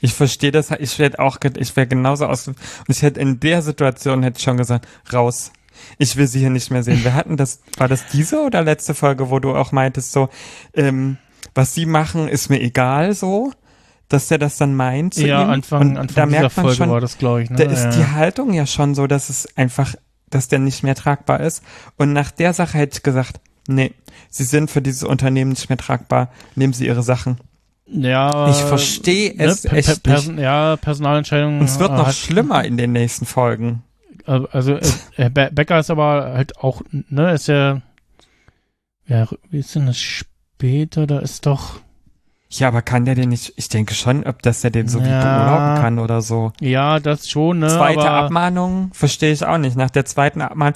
Ich 0.00 0.12
verstehe 0.14 0.52
das. 0.52 0.70
Ich 0.70 0.98
werde 1.00 1.18
auch, 1.18 1.38
ich 1.56 1.74
wäre 1.74 1.88
genauso 1.88 2.26
aus. 2.26 2.46
Und 2.46 2.56
ich 2.88 3.02
hätte 3.02 3.18
in 3.18 3.40
der 3.40 3.62
Situation 3.62 4.22
hätte 4.22 4.38
ich 4.38 4.44
schon 4.44 4.58
gesagt, 4.58 4.86
raus. 5.12 5.50
Ich 5.98 6.16
will 6.16 6.26
sie 6.26 6.38
hier 6.40 6.50
nicht 6.50 6.70
mehr 6.70 6.82
sehen. 6.82 7.02
Wir 7.04 7.14
hatten 7.14 7.36
das, 7.36 7.60
war 7.78 7.88
das 7.88 8.06
diese 8.12 8.40
oder 8.42 8.62
letzte 8.62 8.94
Folge, 8.94 9.30
wo 9.30 9.38
du 9.38 9.54
auch 9.54 9.72
meintest, 9.72 10.12
so, 10.12 10.28
ähm, 10.74 11.16
was 11.54 11.74
sie 11.74 11.86
machen, 11.86 12.28
ist 12.28 12.50
mir 12.50 12.60
egal, 12.60 13.14
so, 13.14 13.52
dass 14.08 14.28
der 14.28 14.38
das 14.38 14.56
dann 14.58 14.74
meint. 14.74 15.14
Zu 15.14 15.26
ja, 15.26 15.42
ihm. 15.42 15.50
Anfang, 15.50 15.80
Und 15.82 15.96
Anfang 15.98 16.14
da 16.14 16.26
merkt 16.26 16.56
man 16.56 16.64
Folge 16.66 16.76
schon, 16.76 16.90
war 16.90 17.00
das, 17.00 17.18
glaube 17.18 17.42
ich. 17.42 17.50
Ne? 17.50 17.56
da 17.56 17.64
ist 17.64 17.84
ja. 17.84 17.90
die 17.90 18.06
Haltung 18.06 18.52
ja 18.52 18.66
schon 18.66 18.94
so, 18.94 19.06
dass 19.06 19.30
es 19.30 19.48
einfach, 19.56 19.94
dass 20.30 20.48
der 20.48 20.58
nicht 20.58 20.82
mehr 20.82 20.94
tragbar 20.94 21.40
ist. 21.40 21.62
Und 21.96 22.12
nach 22.12 22.30
der 22.30 22.52
Sache 22.52 22.78
hätte 22.78 22.98
ich 22.98 23.02
gesagt, 23.02 23.40
nee, 23.68 23.92
sie 24.30 24.44
sind 24.44 24.70
für 24.70 24.82
dieses 24.82 25.02
Unternehmen 25.02 25.50
nicht 25.50 25.68
mehr 25.68 25.78
tragbar. 25.78 26.30
Nehmen 26.54 26.72
sie 26.72 26.86
ihre 26.86 27.02
Sachen. 27.02 27.38
ja, 27.86 28.48
Ich 28.50 28.56
verstehe 28.58 29.34
es 29.38 29.64
ne, 29.64 29.70
per- 29.70 29.78
echt 29.78 30.02
per- 30.02 30.14
nicht. 30.22 30.38
Ja, 30.38 30.76
Personalentscheidungen. 30.76 31.60
Und 31.60 31.66
es 31.66 31.78
wird 31.78 31.90
äh, 31.90 31.96
noch 31.96 32.12
schlimmer 32.12 32.64
in 32.64 32.76
den 32.76 32.92
nächsten 32.92 33.26
Folgen. 33.26 33.82
Äh, 34.26 34.40
Also, 34.52 34.78
äh, 35.16 35.30
Becker 35.30 35.78
ist 35.78 35.90
aber 35.90 36.32
halt 36.34 36.58
auch, 36.58 36.82
ne, 36.90 37.32
ist 37.32 37.48
ja, 37.48 37.80
ja, 39.06 39.26
wie 39.50 39.58
ist 39.60 39.74
denn 39.74 39.86
das 39.86 39.98
später? 39.98 41.06
Da 41.06 41.18
ist 41.20 41.46
doch, 41.46 41.80
Ja, 42.48 42.68
aber 42.68 42.80
kann 42.82 43.04
der 43.04 43.14
den 43.14 43.28
nicht, 43.28 43.52
ich 43.56 43.68
denke 43.68 43.94
schon, 43.94 44.24
ob 44.24 44.40
das 44.42 44.60
der 44.62 44.70
den 44.70 44.88
so 44.88 45.04
wie 45.04 45.08
Ja. 45.08 45.20
beurlauben 45.20 45.74
kann 45.80 45.98
oder 45.98 46.22
so. 46.22 46.52
ja, 46.60 46.98
das 47.00 47.28
schon, 47.28 47.58
ne, 47.58 47.68
Zweite 47.68 48.10
Abmahnung 48.10 48.90
verstehe 48.94 49.32
ich 49.32 49.44
auch 49.44 49.58
nicht. 49.58 49.76
Nach 49.76 49.90
der 49.90 50.04
zweiten 50.04 50.40
Abmahnung, 50.40 50.74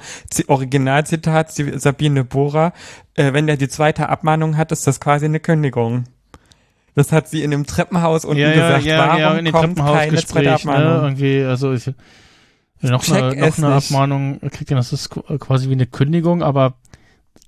Originalzitat 0.48 1.52
Sabine 1.52 2.24
Bohrer, 2.24 2.72
äh, 3.14 3.32
wenn 3.32 3.46
der 3.46 3.56
die 3.56 3.68
zweite 3.68 4.08
Abmahnung 4.08 4.56
hat, 4.56 4.72
ist 4.72 4.86
das 4.86 5.00
quasi 5.00 5.24
eine 5.26 5.40
Kündigung. 5.40 6.04
Das 6.96 7.12
hat 7.12 7.28
sie 7.28 7.42
in 7.44 7.52
dem 7.52 7.66
Treppenhaus 7.66 8.24
unten 8.24 8.40
ja, 8.42 8.50
ja, 8.50 8.54
gesagt. 8.54 8.84
ja, 8.84 8.98
Warum 8.98 9.20
ja, 9.20 9.34
in 9.36 9.52
kommt 9.52 9.76
keine 9.78 10.16
zweite 10.16 10.16
Treppenhausgespräch, 10.16 10.64
ne, 10.64 10.72
Abmahnung? 10.72 11.02
irgendwie, 11.04 11.44
also, 11.44 11.72
ich, 11.72 11.90
noch 12.80 13.02
check 13.04 13.16
eine, 13.16 13.34
noch 13.48 13.58
eine 13.58 13.74
nicht. 13.76 13.90
Abmahnung 13.90 14.40
kriegt 14.50 14.70
ihr, 14.70 14.76
das 14.76 14.92
ist 14.92 15.12
qu- 15.12 15.38
quasi 15.38 15.68
wie 15.68 15.72
eine 15.74 15.86
Kündigung, 15.86 16.42
aber 16.42 16.74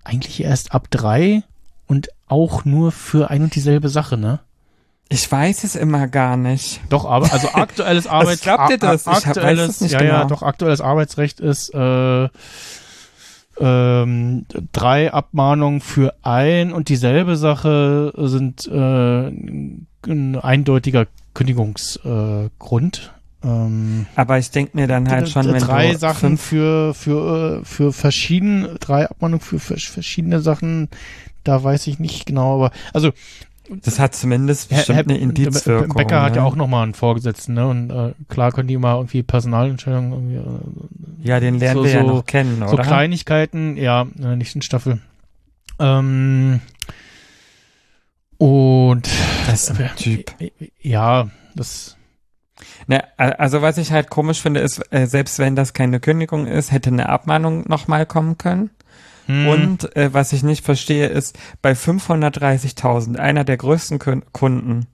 eigentlich 0.05 0.43
erst 0.43 0.75
ab 0.75 0.89
drei 0.91 1.43
und 1.87 2.09
auch 2.29 2.65
nur 2.65 2.93
für 2.93 3.31
ein 3.31 3.43
und 3.43 3.55
dieselbe 3.55 3.89
Sache, 3.89 4.17
ne? 4.17 4.41
Ich 5.09 5.31
weiß 5.31 5.65
es 5.65 5.77
immer 5.77 6.09
gar 6.09 6.37
nicht. 6.39 6.81
Doch, 6.89 7.05
aber 7.05 7.31
also 7.33 7.49
aktuelles 7.53 8.07
Arbeits 8.07 8.43
glaubt 8.43 8.71
ihr 8.71 8.79
das? 8.79 9.07
a- 9.07 9.13
Ich 9.19 9.27
hab- 9.27 9.37
weiß 9.37 9.37
aktuelles, 9.37 9.69
es 9.71 9.81
nicht 9.83 9.93
ja, 9.93 10.03
ja, 10.03 10.17
genau. 10.19 10.29
doch 10.29 10.43
aktuelles 10.43 10.81
Arbeitsrecht 10.81 11.39
ist 11.41 11.73
äh, 11.75 12.29
ähm, 13.61 14.47
drei 14.73 15.13
Abmahnungen 15.13 15.81
für 15.81 16.15
ein 16.23 16.73
und 16.73 16.89
dieselbe 16.89 17.37
Sache 17.37 18.13
sind 18.17 18.67
äh, 18.67 19.27
ein 19.29 20.39
eindeutiger 20.41 21.07
Kündigungsgrund. 21.35 23.13
Äh. 23.15 23.22
Ähm, 23.45 24.07
Aber 24.17 24.39
ich 24.39 24.51
denke 24.51 24.77
mir 24.77 24.87
dann 24.87 25.09
halt 25.09 25.29
schon, 25.29 25.47
wenn 25.53 25.61
drei 25.61 25.93
du 25.93 25.99
Sachen 25.99 26.39
für 26.39 26.95
für 26.95 27.61
äh, 27.61 27.65
für 27.65 27.93
verschiedene 27.93 28.77
drei 28.81 29.07
Abmahnungen 29.09 29.41
für, 29.41 29.59
verschiedene 29.59 30.41
Sachen. 30.41 30.89
Da 31.45 31.63
weiß 31.63 31.87
ich 31.89 31.99
nicht 31.99 32.27
genau, 32.27 32.55
aber 32.57 32.71
also 32.93 33.11
das 33.85 33.99
hat 33.99 34.15
zumindest 34.15 34.69
bestimmt 34.69 34.97
Herr 34.97 35.05
eine 35.05 35.19
Indizwirkung. 35.19 35.95
Becker 35.97 36.23
hat 36.23 36.33
ne? 36.33 36.39
ja 36.39 36.45
auch 36.45 36.57
nochmal 36.57 36.83
einen 36.85 36.95
Vorgesetzten, 36.95 37.55
ne? 37.55 37.67
Und 37.67 37.91
äh, 37.91 38.13
klar 38.29 38.53
können 38.53 38.69
die 38.69 38.77
mal 38.77 38.97
irgendwie 38.97 39.23
Personalentscheidungen 39.23 40.13
irgendwie 40.13 40.37
äh, 40.37 41.29
Ja, 41.29 41.41
den 41.41 41.59
lernen 41.59 41.79
so- 41.79 41.85
wir 41.85 41.91
ja 41.93 42.01
so- 42.03 42.07
noch 42.07 42.27
kennen, 42.27 42.59
so 42.67 42.75
oder? 42.75 42.83
Kleinigkeiten, 42.83 43.77
ja, 43.77 44.07
äh, 44.23 44.37
nicht 44.37 44.55
in 44.55 44.63
Staffel. 44.63 45.01
Ähm, 45.79 46.61
und 48.39 49.09
Das 49.47 49.69
ist 49.71 49.81
ein 49.81 49.91
Typ. 49.97 50.33
ja, 50.81 51.29
das 51.55 51.97
Ne, 52.87 53.03
also 53.17 53.63
was 53.63 53.79
ich 53.79 53.93
halt 53.93 54.11
komisch 54.11 54.41
finde, 54.41 54.61
ist, 54.61 54.81
äh, 54.93 55.07
selbst 55.07 55.39
wenn 55.39 55.57
das 55.57 55.73
keine 55.73 56.01
Kündigung 56.01 56.47
ist, 56.47 56.73
hätte 56.73 56.91
eine 56.91 57.09
Abmahnung 57.09 57.65
nochmal 57.69 58.07
kommen 58.07 58.39
können. 58.39 58.71
hm, 59.27 59.47
Und 59.49 59.97
äh, 59.97 60.13
was 60.13 60.33
ich 60.33 60.43
nicht 60.43 60.65
verstehe, 60.65 61.07
ist, 61.07 61.39
bei 61.63 61.73
530.000, 61.73 63.17
einer 63.19 63.45
der 63.45 63.57
größten 63.57 63.99
Kun 63.99 64.23
Kunden 64.33 64.87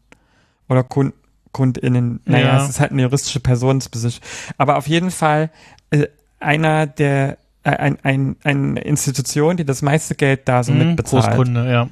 oder 0.68 0.82
Kun 0.82 1.12
KundInnen, 1.52 2.20
naja, 2.26 2.46
Ja. 2.48 2.62
es 2.62 2.68
ist 2.68 2.78
halt 2.80 2.92
eine 2.92 3.02
juristische 3.02 3.40
Personenbesitz, 3.40 4.20
aber 4.58 4.76
auf 4.76 4.86
jeden 4.86 5.10
Fall 5.10 5.50
äh, 5.90 6.06
einer 6.40 6.86
der, 6.86 7.38
äh, 7.64 7.70
ein, 7.70 7.98
ein, 8.02 8.36
eine 8.44 8.80
Institution, 8.80 9.56
die 9.56 9.64
das 9.64 9.80
meiste 9.80 10.14
Geld 10.14 10.46
da 10.46 10.62
so 10.62 10.72
hm, 10.72 10.78
mitbezahlt. 10.88 11.24
Großkunde, 11.24 11.70
ja. 11.72 11.88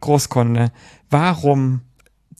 Großkunde. 0.00 0.70
Warum 1.10 1.80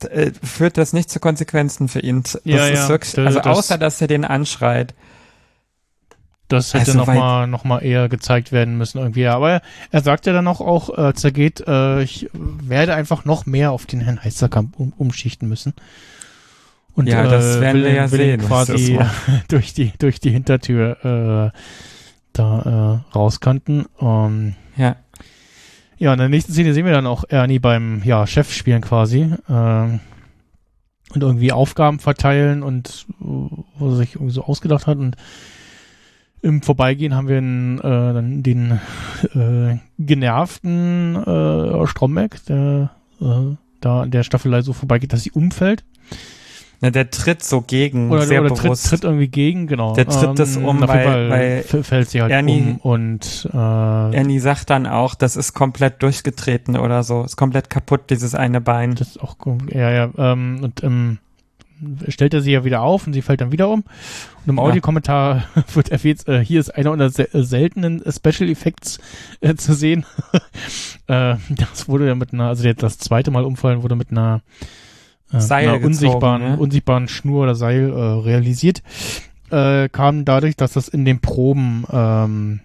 äh, 0.05 0.31
führt 0.43 0.77
das 0.77 0.93
nicht 0.93 1.09
zu 1.09 1.19
Konsequenzen 1.19 1.87
für 1.87 1.99
ihn? 1.99 2.23
Das 2.23 2.41
Ja, 2.43 2.67
ja. 2.67 2.89
wirklich, 2.89 3.17
also 3.17 3.39
das- 3.39 3.57
außer, 3.57 3.77
dass 3.77 4.01
er 4.01 4.07
den 4.07 4.25
anschreit. 4.25 4.93
Das 6.47 6.73
hätte 6.73 6.87
Also, 6.91 6.97
noch 6.97 7.07
mal 7.07 7.47
noch 7.47 7.63
mal 7.63 7.79
eher 7.79 8.09
gezeigt 8.09 8.51
werden 8.51 8.77
müssen 8.77 8.97
irgendwie. 8.97 9.25
Aber 9.27 9.61
er, 9.91 10.01
sagt 10.01 10.25
ja 10.25 10.33
dann 10.33 10.47
auch, 10.49 10.59
auch 10.59 10.89
äh, 10.89 11.01
als 11.01 11.23
er 11.23 11.31
geht, 11.31 11.61
äh, 11.65 12.01
ich 12.03 12.29
werde 12.33 12.93
einfach 12.93 13.23
noch 13.23 13.45
mehr 13.45 13.71
auf 13.71 13.85
den 13.85 14.01
Herrn 14.01 14.21
Heisterkamp 14.21 14.77
um, 14.77 14.91
umschichten 14.97 15.47
müssen. 15.47 15.73
Und 16.93 17.07
Ja, 17.07 17.23
das 17.23 17.61
werden 17.61 17.75
will, 17.77 17.83
wir 17.85 17.93
ja 17.93 18.07
sehen, 18.09 18.41
quasi 18.41 18.99
durch 19.47 19.73
die 19.73 19.93
durch 19.97 20.19
die 20.19 20.31
Hintertür 20.31 21.51
äh, 21.53 21.57
da 22.33 23.01
äh, 23.13 23.15
rauskanten. 23.15 23.85
Ähm, 24.01 24.55
Ja. 24.75 24.97
Ja, 26.01 26.13
in 26.13 26.17
der 26.17 26.29
nächsten 26.29 26.51
Szene 26.51 26.73
sehen 26.73 26.87
wir 26.87 26.93
dann 26.93 27.05
auch 27.05 27.25
Ernie 27.29 27.59
beim 27.59 28.01
ja, 28.03 28.25
Chef 28.25 28.51
spielen 28.51 28.81
quasi. 28.81 29.35
Ähm, 29.47 29.99
und 31.13 31.21
irgendwie 31.21 31.51
Aufgaben 31.51 31.99
verteilen 31.99 32.63
und 32.63 33.05
wo 33.19 33.65
er 33.79 33.95
sich 33.97 34.15
irgendwie 34.15 34.33
so 34.33 34.43
ausgedacht 34.43 34.87
hat. 34.87 34.97
Und 34.97 35.15
im 36.41 36.63
Vorbeigehen 36.63 37.13
haben 37.13 37.27
wir 37.27 37.37
einen, 37.37 37.77
äh, 37.77 37.81
dann 37.81 38.41
den 38.41 38.79
äh, 39.35 39.77
genervten 39.99 41.17
äh, 41.17 41.85
Stromberg, 41.85 42.43
der 42.45 42.89
äh, 43.21 43.55
da 43.79 44.01
an 44.01 44.09
der 44.09 44.23
Staffelei 44.23 44.63
so 44.63 44.73
vorbeigeht, 44.73 45.13
dass 45.13 45.21
sie 45.21 45.31
umfällt. 45.31 45.83
Na, 46.83 46.89
der 46.89 47.11
tritt 47.11 47.43
so 47.43 47.61
gegen, 47.61 48.09
Oder, 48.09 48.23
sehr 48.23 48.41
oder 48.41 48.49
tritt, 48.55 48.63
bewusst. 48.63 48.87
tritt 48.89 49.03
irgendwie 49.03 49.27
gegen, 49.27 49.67
genau. 49.67 49.93
Der 49.93 50.07
tritt 50.07 50.39
das 50.39 50.57
um, 50.57 50.81
weil- 50.87 51.29
weil 51.29 51.63
fällt 51.63 52.09
sie 52.09 52.21
halt 52.23 52.31
Ernie- 52.31 52.77
um 52.81 52.91
und 52.91 53.47
äh, 53.53 53.57
Annie 53.57 54.39
sagt 54.39 54.71
dann 54.71 54.87
auch, 54.87 55.13
das 55.13 55.35
ist 55.35 55.53
komplett 55.53 56.01
durchgetreten 56.01 56.75
oder 56.77 57.03
so. 57.03 57.23
Ist 57.23 57.37
komplett 57.37 57.69
kaputt, 57.69 58.09
dieses 58.09 58.33
eine 58.33 58.61
Bein. 58.61 58.95
Das 58.95 59.09
ist 59.09 59.21
auch, 59.21 59.35
ja, 59.71 59.91
ja, 59.91 60.09
ähm, 60.17 60.59
und 60.63 60.83
ähm, 60.83 61.19
stellt 62.07 62.33
er 62.33 62.41
sie 62.41 62.51
ja 62.51 62.63
wieder 62.63 62.81
auf 62.81 63.05
und 63.07 63.13
sie 63.13 63.21
fällt 63.21 63.41
dann 63.41 63.51
wieder 63.51 63.69
um. 63.69 63.81
Und 64.45 64.49
im 64.49 64.57
Ja. 64.57 64.63
Audiokommentar 64.63 65.43
wird 65.75 65.89
erwähnt, 65.89 66.27
äh, 66.27 66.43
hier 66.43 66.59
ist 66.59 66.69
einer 66.71 66.91
unter 66.91 67.11
se 67.11 67.31
äh, 67.31 67.43
seltenen 67.43 68.01
Special 68.11 68.49
Effects 68.49 68.99
äh, 69.41 69.53
zu 69.53 69.73
sehen. 69.75 70.03
äh, 71.07 71.35
das 71.49 71.87
wurde 71.87 72.07
ja 72.07 72.15
mit 72.15 72.33
einer, 72.33 72.47
also 72.47 72.63
der, 72.63 72.73
das 72.73 72.97
zweite 72.97 73.29
Mal 73.29 73.43
umfallen 73.45 73.83
wurde 73.83 73.95
mit 73.95 74.09
einer, 74.11 74.41
äh, 75.31 75.39
Seil 75.39 75.67
einer 75.69 75.79
gezogen, 75.79 75.85
unsichtbaren, 75.93 76.41
ne? 76.41 76.57
unsichtbaren 76.57 77.07
Schnur 77.07 77.43
oder 77.43 77.55
Seil 77.55 77.89
äh, 77.91 77.95
realisiert. 77.95 78.81
Äh, 79.49 79.89
kam 79.89 80.25
dadurch, 80.25 80.55
dass 80.55 80.73
das 80.73 80.87
in 80.87 81.03
den 81.05 81.19
Proben 81.19 81.85
ähm, 81.91 82.59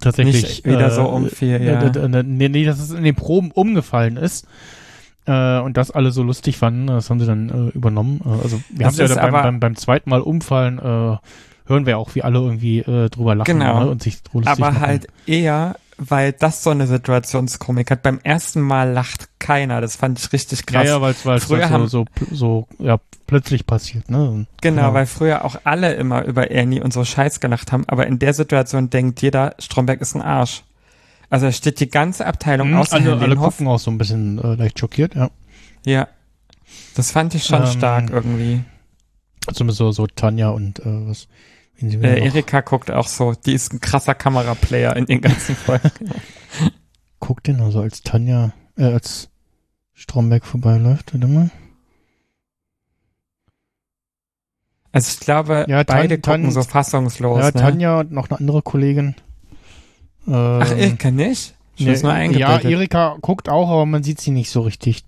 tatsächlich 0.00 0.42
Nicht 0.42 0.66
wieder 0.66 0.90
so 0.90 1.02
umfiel, 1.02 1.62
ja. 1.62 1.82
äh, 1.82 1.98
äh, 1.98 2.18
äh, 2.18 2.22
nee, 2.22 2.48
nee, 2.48 2.64
dass 2.64 2.78
es 2.78 2.90
in 2.90 3.04
den 3.04 3.14
Proben 3.14 3.50
umgefallen 3.50 4.16
ist. 4.16 4.46
Äh, 5.26 5.60
und 5.60 5.76
das 5.76 5.90
alle 5.90 6.10
so 6.10 6.22
lustig 6.22 6.58
fanden, 6.58 6.86
das 6.86 7.08
haben 7.10 7.18
sie 7.18 7.26
dann 7.26 7.48
äh, 7.48 7.76
übernommen. 7.76 8.20
Äh, 8.24 8.42
also 8.42 8.60
wir 8.70 8.86
haben 8.86 8.94
ja 8.94 9.06
beim, 9.06 9.32
beim, 9.32 9.60
beim 9.60 9.76
zweiten 9.76 10.10
Mal 10.10 10.20
umfallen, 10.20 10.78
äh, 10.78 11.16
hören 11.66 11.86
wir 11.86 11.98
auch, 11.98 12.14
wie 12.14 12.22
alle 12.22 12.38
irgendwie 12.40 12.80
äh, 12.80 13.08
drüber 13.08 13.34
lachen 13.34 13.58
Genau. 13.58 13.84
ne, 13.84 13.90
und 13.90 14.02
sich 14.02 14.22
drüber 14.22 14.44
lustig 14.50 14.64
Aber 14.64 14.74
machen. 14.74 14.86
halt 14.86 15.06
eher, 15.26 15.76
weil 15.96 16.32
das 16.32 16.62
so 16.62 16.70
eine 16.70 16.86
Situationskomik 16.86 17.90
hat. 17.90 18.02
Beim 18.02 18.18
ersten 18.22 18.60
Mal 18.60 18.90
lacht 18.92 19.28
keiner. 19.38 19.80
Das 19.80 19.96
fand 19.96 20.18
ich 20.18 20.32
richtig 20.32 20.60
ja, 20.60 20.64
krass. 20.66 20.86
ja, 20.88 21.00
weil 21.00 21.12
es 21.36 21.44
Früher 21.44 21.70
haben- 21.70 21.88
so, 21.88 22.06
so, 22.30 22.66
so 22.76 22.84
ja, 22.84 22.98
plötzlich 23.26 23.66
passiert. 23.66 24.10
Ne? 24.10 24.46
Genau, 24.60 24.82
ja. 24.82 24.94
weil 24.94 25.06
früher 25.06 25.44
auch 25.44 25.56
alle 25.64 25.94
immer 25.94 26.24
über 26.24 26.50
Ernie 26.50 26.80
und 26.80 26.92
so 26.92 27.04
Scheiß 27.04 27.40
gelacht 27.40 27.72
haben. 27.72 27.84
Aber 27.88 28.06
in 28.06 28.18
der 28.18 28.34
Situation 28.34 28.90
denkt 28.90 29.22
jeder, 29.22 29.54
Stromberg 29.58 30.00
ist 30.00 30.14
ein 30.14 30.22
Arsch. 30.22 30.62
Also 31.30 31.46
da 31.46 31.52
steht 31.52 31.80
die 31.80 31.88
ganze 31.88 32.26
Abteilung 32.26 32.70
Mhm, 32.70 32.76
außer 32.78 32.94
alle, 32.96 33.04
Herrn 33.04 33.18
alle 33.20 33.28
Lehmhoff. 33.34 33.54
gucken 33.56 33.68
auch 33.68 33.78
so 33.78 33.90
ein 33.90 33.98
bisschen 33.98 34.38
äh, 34.38 34.54
leicht 34.54 34.78
schockiert, 34.78 35.14
ja. 35.14 35.30
Ja. 35.84 36.08
Das 36.96 37.10
fand 37.12 37.34
ich 37.34 37.44
schon 37.44 37.62
Ähm, 37.62 37.66
stark 37.68 38.10
irgendwie. 38.10 38.62
Zumindest 39.52 39.78
so, 39.78 39.92
so 39.92 40.06
Tanja 40.06 40.48
und 40.50 40.78
äh, 40.80 41.08
was. 41.08 41.28
Äh, 41.80 42.24
Erika 42.24 42.60
guckt 42.60 42.90
auch 42.90 43.08
so, 43.08 43.32
die 43.34 43.52
ist 43.52 43.72
ein 43.72 43.80
krasser 43.80 44.14
Kameraplayer 44.14 44.96
in 44.96 45.06
den 45.06 45.20
ganzen 45.20 45.54
Folgen. 45.56 45.90
guckt 47.20 47.46
denn 47.46 47.60
also 47.60 47.80
als 47.80 48.02
Tanja, 48.02 48.52
äh, 48.76 48.84
als 48.84 49.28
Stromberg 49.92 50.44
vorbeiläuft, 50.46 51.12
warte 51.14 51.26
mal. 51.26 51.50
Also 54.92 55.12
ich 55.12 55.20
glaube, 55.20 55.64
Ja, 55.68 55.82
Tan- 55.84 55.96
beide 55.96 56.16
gucken 56.18 56.44
Tan- 56.44 56.50
so 56.52 56.62
fassungslos. 56.62 57.38
ja, 57.40 57.46
ne? 57.46 57.52
Tanja 57.52 58.00
und 58.00 58.12
noch 58.12 58.30
eine 58.30 58.38
andere 58.38 58.62
Kollegin. 58.62 59.16
Ähm, 60.26 60.60
Ach, 60.62 60.70
Erika 60.70 61.10
nicht? 61.10 61.54
Ich 61.76 61.84
nee, 61.84 61.96
nur 62.00 62.14
ja. 62.38 62.58
Erika 62.60 63.16
guckt 63.20 63.48
auch, 63.48 63.68
aber 63.68 63.84
man 63.86 64.04
sieht 64.04 64.20
sie 64.20 64.30
nicht 64.30 64.50
so 64.50 64.60
richtig. 64.60 65.04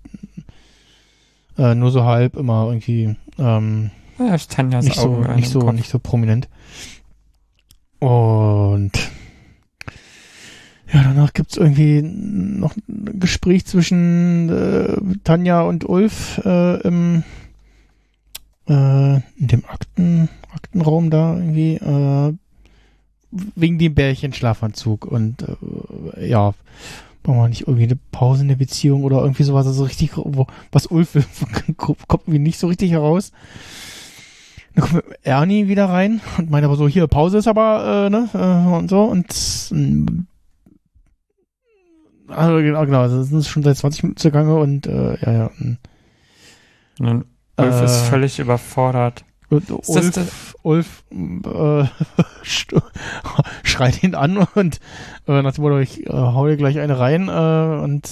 Äh, 1.57 1.73
nur 1.75 1.91
so 1.91 2.03
halb 2.03 2.35
immer 2.35 2.65
irgendwie. 2.67 3.15
Ähm, 3.39 3.91
Ja, 4.19 4.37
Tanjas 4.37 4.85
nicht 4.85 4.95
so, 4.95 5.09
Augen 5.09 5.35
nicht 5.35 5.49
so, 5.49 5.59
Kopf. 5.59 5.73
nicht 5.73 5.89
so 5.89 5.99
prominent. 5.99 6.47
Und 7.99 8.91
ja, 10.91 11.03
danach 11.03 11.33
gibt's 11.33 11.57
irgendwie 11.57 12.01
noch 12.01 12.75
ein 12.87 13.19
Gespräch 13.19 13.65
zwischen 13.65 14.49
äh, 14.49 15.17
Tanja 15.23 15.61
und 15.61 15.87
Ulf 15.87 16.39
äh, 16.45 16.81
im 16.81 17.23
äh, 18.67 19.15
in 19.15 19.47
dem 19.47 19.65
Akten, 19.65 20.29
Aktenraum 20.53 21.09
da 21.09 21.35
irgendwie 21.35 21.75
äh, 21.75 22.33
wegen 23.55 23.77
dem 23.79 23.93
Bärchen-Schlafanzug 23.93 25.05
und 25.05 25.43
äh, 26.15 26.29
ja, 26.29 26.53
brauchen 27.23 27.39
wir 27.39 27.49
nicht 27.49 27.61
irgendwie 27.61 27.83
eine 27.83 27.97
Pause 28.11 28.43
in 28.43 28.47
der 28.47 28.55
Beziehung 28.55 29.03
oder 29.03 29.21
irgendwie 29.21 29.43
sowas, 29.43 29.67
also 29.67 29.83
richtig, 29.83 30.11
wo, 30.15 30.47
was 30.71 30.87
Ulf 30.87 31.15
will, 31.15 31.25
kommt 31.75 31.99
irgendwie 32.23 32.39
nicht 32.39 32.59
so 32.59 32.67
richtig 32.67 32.91
heraus. 32.91 33.31
Dann 34.77 34.89
kommt 34.89 35.03
Ernie 35.23 35.67
wieder 35.67 35.85
rein 35.89 36.21
und 36.37 36.49
meint 36.51 36.63
aber 36.63 36.75
so, 36.75 36.87
hier, 36.87 37.07
Pause 37.07 37.39
ist 37.39 37.47
aber, 37.47 38.05
äh, 38.05 38.09
ne, 38.11 38.29
äh, 38.33 38.75
und 38.77 38.89
so 38.89 39.03
und 39.03 39.25
ähm, 39.71 40.27
also 42.27 42.57
genau, 42.57 42.85
genau, 42.85 43.01
also 43.01 43.17
das 43.19 43.31
ist 43.31 43.47
schon 43.47 43.63
seit 43.63 43.77
20 43.77 44.03
Minuten 44.03 44.19
zugange 44.19 44.55
und 44.55 44.85
äh, 44.85 45.17
ja, 45.25 45.31
ja. 45.31 45.45
und- 45.59 45.77
Ulf 47.59 47.81
Äh, 47.81 47.85
ist 47.85 48.01
völlig 48.01 48.37
überfordert. 48.39 49.23
Und 49.49 49.67
das 49.69 49.87
Ulf, 49.89 50.55
Ulf 50.61 51.03
äh, 51.11 51.85
schreit 53.63 54.03
ihn 54.03 54.13
an 54.13 54.37
und 54.55 54.79
äh, 55.27 55.41
nach 55.41 55.53
dem 55.53 55.63
Motto, 55.63 55.79
ich 55.79 56.05
äh, 56.05 56.11
hau 56.11 56.45
dir 56.47 56.57
gleich 56.57 56.77
eine 56.79 56.99
rein 56.99 57.29
äh, 57.29 57.81
und 57.81 58.07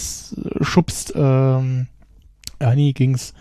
schubst 0.62 1.14
ähm, 1.16 1.88
Ernie 2.58 2.94
ging's 2.94 3.34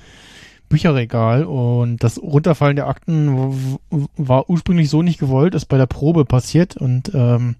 Bücherregal 0.75 1.45
und 1.45 2.03
das 2.03 2.21
Runterfallen 2.21 2.77
der 2.77 2.89
Akten 2.89 3.79
war 4.17 4.51
ursprünglich 4.51 4.91
so 4.91 5.03
nicht 5.03 5.19
gewollt, 5.21 5.55
ist 5.55 5.67
bei 5.67 5.79
der 5.79 5.87
Probe 5.87 6.25
passiert 6.25 6.77
und 6.77 7.13
ähm, 7.15 7.55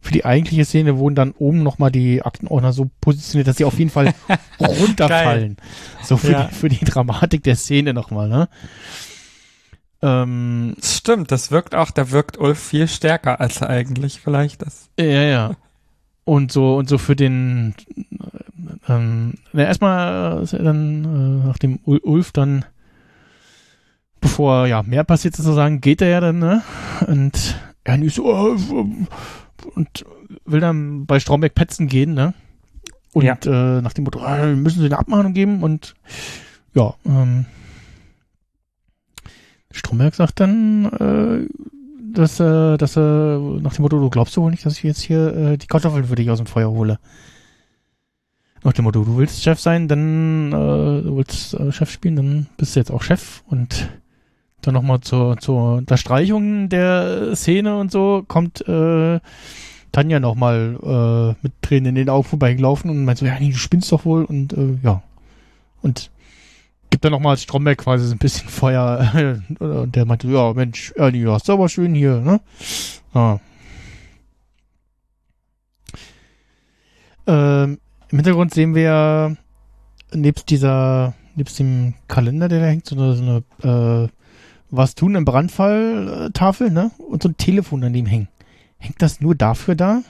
für 0.00 0.12
die 0.12 0.24
eigentliche 0.24 0.64
Szene 0.64 0.98
wurden 0.98 1.14
dann 1.16 1.32
oben 1.32 1.62
nochmal 1.62 1.90
die 1.90 2.22
Aktenordner 2.22 2.72
so 2.72 2.90
positioniert, 3.00 3.48
dass 3.48 3.56
sie 3.56 3.64
auf 3.64 3.78
jeden 3.78 3.90
Fall 3.90 4.14
runterfallen. 4.60 5.56
So 6.02 6.16
für, 6.16 6.32
Ja. 6.32 6.44
die, 6.44 6.54
für 6.54 6.68
die 6.68 6.84
Dramatik 6.84 7.42
der 7.42 7.56
Szene 7.56 7.92
nochmal, 7.94 8.28
ne? 8.28 8.48
Ähm, 10.02 10.74
Das 10.78 10.96
stimmt, 10.98 11.32
das 11.32 11.50
wirkt 11.50 11.74
auch, 11.74 11.90
da 11.90 12.10
wirkt 12.10 12.36
Ulf 12.38 12.58
viel 12.58 12.86
stärker 12.88 13.40
als 13.40 13.60
er 13.60 13.70
eigentlich 13.70 14.20
vielleicht 14.20 14.62
ist. 14.62 14.90
ja, 14.98 15.06
ja. 15.22 15.56
Und 16.24 16.50
so, 16.50 16.74
und 16.76 16.88
so 16.88 16.98
für 16.98 17.14
den, 17.14 17.74
ähm, 18.88 19.34
na, 19.52 19.64
erstmal 19.64 20.42
äh, 20.44 20.62
dann, 20.62 21.04
äh, 21.04 21.46
nachdem 21.46 21.78
Ul- 21.86 22.02
Ulf 22.02 22.32
dann, 22.32 22.64
bevor 24.20 24.66
ja 24.66 24.82
mehr 24.82 25.04
passiert 25.04 25.36
sozusagen, 25.36 25.80
geht 25.80 26.00
er 26.02 26.08
ja 26.08 26.20
dann, 26.20 26.38
ne? 26.38 26.62
Und 27.06 27.60
er 27.84 27.96
nicht 27.96 28.14
so, 28.14 28.54
äh, 28.54 28.56
und 29.74 30.04
will 30.44 30.60
dann 30.60 31.06
bei 31.06 31.20
Stromberg 31.20 31.54
petzen 31.54 31.88
gehen, 31.88 32.14
ne? 32.14 32.34
Und 33.12 33.24
Ja. 33.24 33.36
äh, 33.44 33.80
nach 33.80 33.92
dem 33.94 34.04
Motto, 34.04 34.20
ah, 34.20 34.46
müssen 34.46 34.80
sie 34.80 34.86
eine 34.86 34.98
Abmahnung 34.98 35.32
geben 35.32 35.62
und 35.62 35.94
ja, 36.74 36.94
ähm, 37.06 37.46
Stromberg 39.70 40.14
sagt 40.14 40.40
dann, 40.40 40.84
äh, 40.86 41.48
dass, 42.12 42.40
äh, 42.40 42.76
dass 42.76 42.96
äh, 42.96 43.00
nach 43.00 43.74
dem 43.74 43.82
Motto, 43.82 43.98
du 43.98 44.10
glaubst 44.10 44.36
du 44.36 44.42
wohl 44.42 44.50
nicht, 44.50 44.64
dass 44.64 44.76
ich 44.78 44.82
jetzt 44.82 45.00
hier 45.00 45.34
äh, 45.34 45.56
die 45.58 45.66
Kartoffeln 45.66 46.04
für 46.04 46.14
dich 46.14 46.30
aus 46.30 46.38
dem 46.38 46.46
Feuer 46.46 46.70
hole. 46.70 46.98
Nach 48.66 48.72
dem 48.72 48.82
Motto, 48.82 49.04
du 49.04 49.16
willst 49.16 49.44
Chef 49.44 49.60
sein, 49.60 49.86
dann 49.86 50.48
äh, 50.48 51.02
du 51.02 51.16
willst 51.16 51.54
äh, 51.54 51.70
Chef 51.70 51.88
spielen, 51.88 52.16
dann 52.16 52.46
bist 52.56 52.74
du 52.74 52.80
jetzt 52.80 52.90
auch 52.90 53.00
Chef 53.00 53.44
und 53.46 53.88
dann 54.60 54.74
nochmal 54.74 54.98
zur, 55.02 55.36
zur 55.36 55.74
Unterstreichung 55.74 56.68
der 56.68 57.36
Szene 57.36 57.78
und 57.78 57.92
so 57.92 58.24
kommt 58.26 58.66
äh, 58.66 59.20
Tanja 59.92 60.18
nochmal 60.18 60.80
äh, 60.82 61.38
mit 61.44 61.52
Tränen 61.62 61.90
in 61.90 61.94
den 61.94 62.08
Augen 62.08 62.24
vorbeigelaufen 62.24 62.90
und 62.90 63.04
meint 63.04 63.18
so, 63.18 63.26
ja, 63.26 63.38
nee, 63.38 63.52
du 63.52 63.56
spinnst 63.56 63.92
doch 63.92 64.04
wohl 64.04 64.24
und 64.24 64.52
äh, 64.54 64.78
ja. 64.82 65.00
Und 65.82 66.10
gibt 66.90 67.04
dann 67.04 67.12
nochmal 67.12 67.36
Stromberg 67.36 67.78
quasi 67.78 68.04
so 68.04 68.16
ein 68.16 68.18
bisschen 68.18 68.48
Feuer 68.48 69.40
und 69.60 69.94
der 69.94 70.06
meinte, 70.06 70.26
ja, 70.26 70.52
Mensch, 70.54 70.92
Ernie, 70.96 71.22
du 71.22 71.30
hast 71.30 71.48
aber 71.48 71.68
schön 71.68 71.94
hier, 71.94 72.16
ne? 72.16 72.40
Ah. 73.14 73.38
Ähm, 77.28 77.78
Im 78.10 78.18
Hintergrund 78.18 78.54
sehen 78.54 78.74
wir 78.74 79.36
nebst 80.12 80.48
dieser, 80.50 81.14
nebst 81.34 81.58
dem 81.58 81.94
Kalender, 82.08 82.48
der 82.48 82.60
da 82.60 82.66
hängt, 82.66 82.86
so 82.86 82.94
eine, 82.96 83.14
so 83.16 83.22
eine 83.62 84.04
äh, 84.04 84.08
was 84.70 84.94
tun 84.94 85.14
im 85.14 85.24
Brandfall 85.24 86.30
Tafel, 86.34 86.70
ne? 86.70 86.90
Und 86.98 87.22
so 87.22 87.28
ein 87.28 87.36
Telefon 87.36 87.82
an 87.84 87.92
dem 87.92 88.06
hängen. 88.06 88.28
Hängt 88.78 89.00
das 89.02 89.20
nur 89.20 89.34
dafür 89.34 89.74
da? 89.74 90.02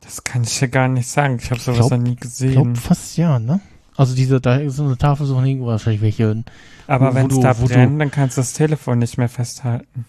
Das 0.00 0.24
kann 0.24 0.42
ich 0.42 0.60
ja 0.60 0.66
gar 0.66 0.88
nicht 0.88 1.08
sagen. 1.08 1.38
Ich 1.40 1.50
habe 1.50 1.60
sowas 1.60 1.78
glaub- 1.88 1.90
noch 1.92 1.98
nie 1.98 2.14
Ich 2.14 2.20
gesehen. 2.20 2.52
glaube 2.52 2.76
fast 2.76 3.16
ja, 3.16 3.38
ne? 3.38 3.60
Also 3.96 4.14
diese, 4.14 4.40
da 4.40 4.56
ist 4.56 4.76
so 4.76 4.84
eine 4.84 4.96
Tafel 4.96 5.26
so 5.26 5.40
hängen, 5.42 5.64
wahrscheinlich 5.66 6.00
welche, 6.02 6.42
Aber 6.86 7.14
wenn 7.14 7.30
es 7.30 7.38
da 7.40 7.58
wo 7.60 7.66
du- 7.66 7.74
brennt, 7.74 8.00
dann 8.00 8.10
kannst 8.10 8.36
du 8.36 8.40
das 8.40 8.54
Telefon 8.54 8.98
nicht 8.98 9.18
mehr 9.18 9.28
festhalten. 9.28 10.06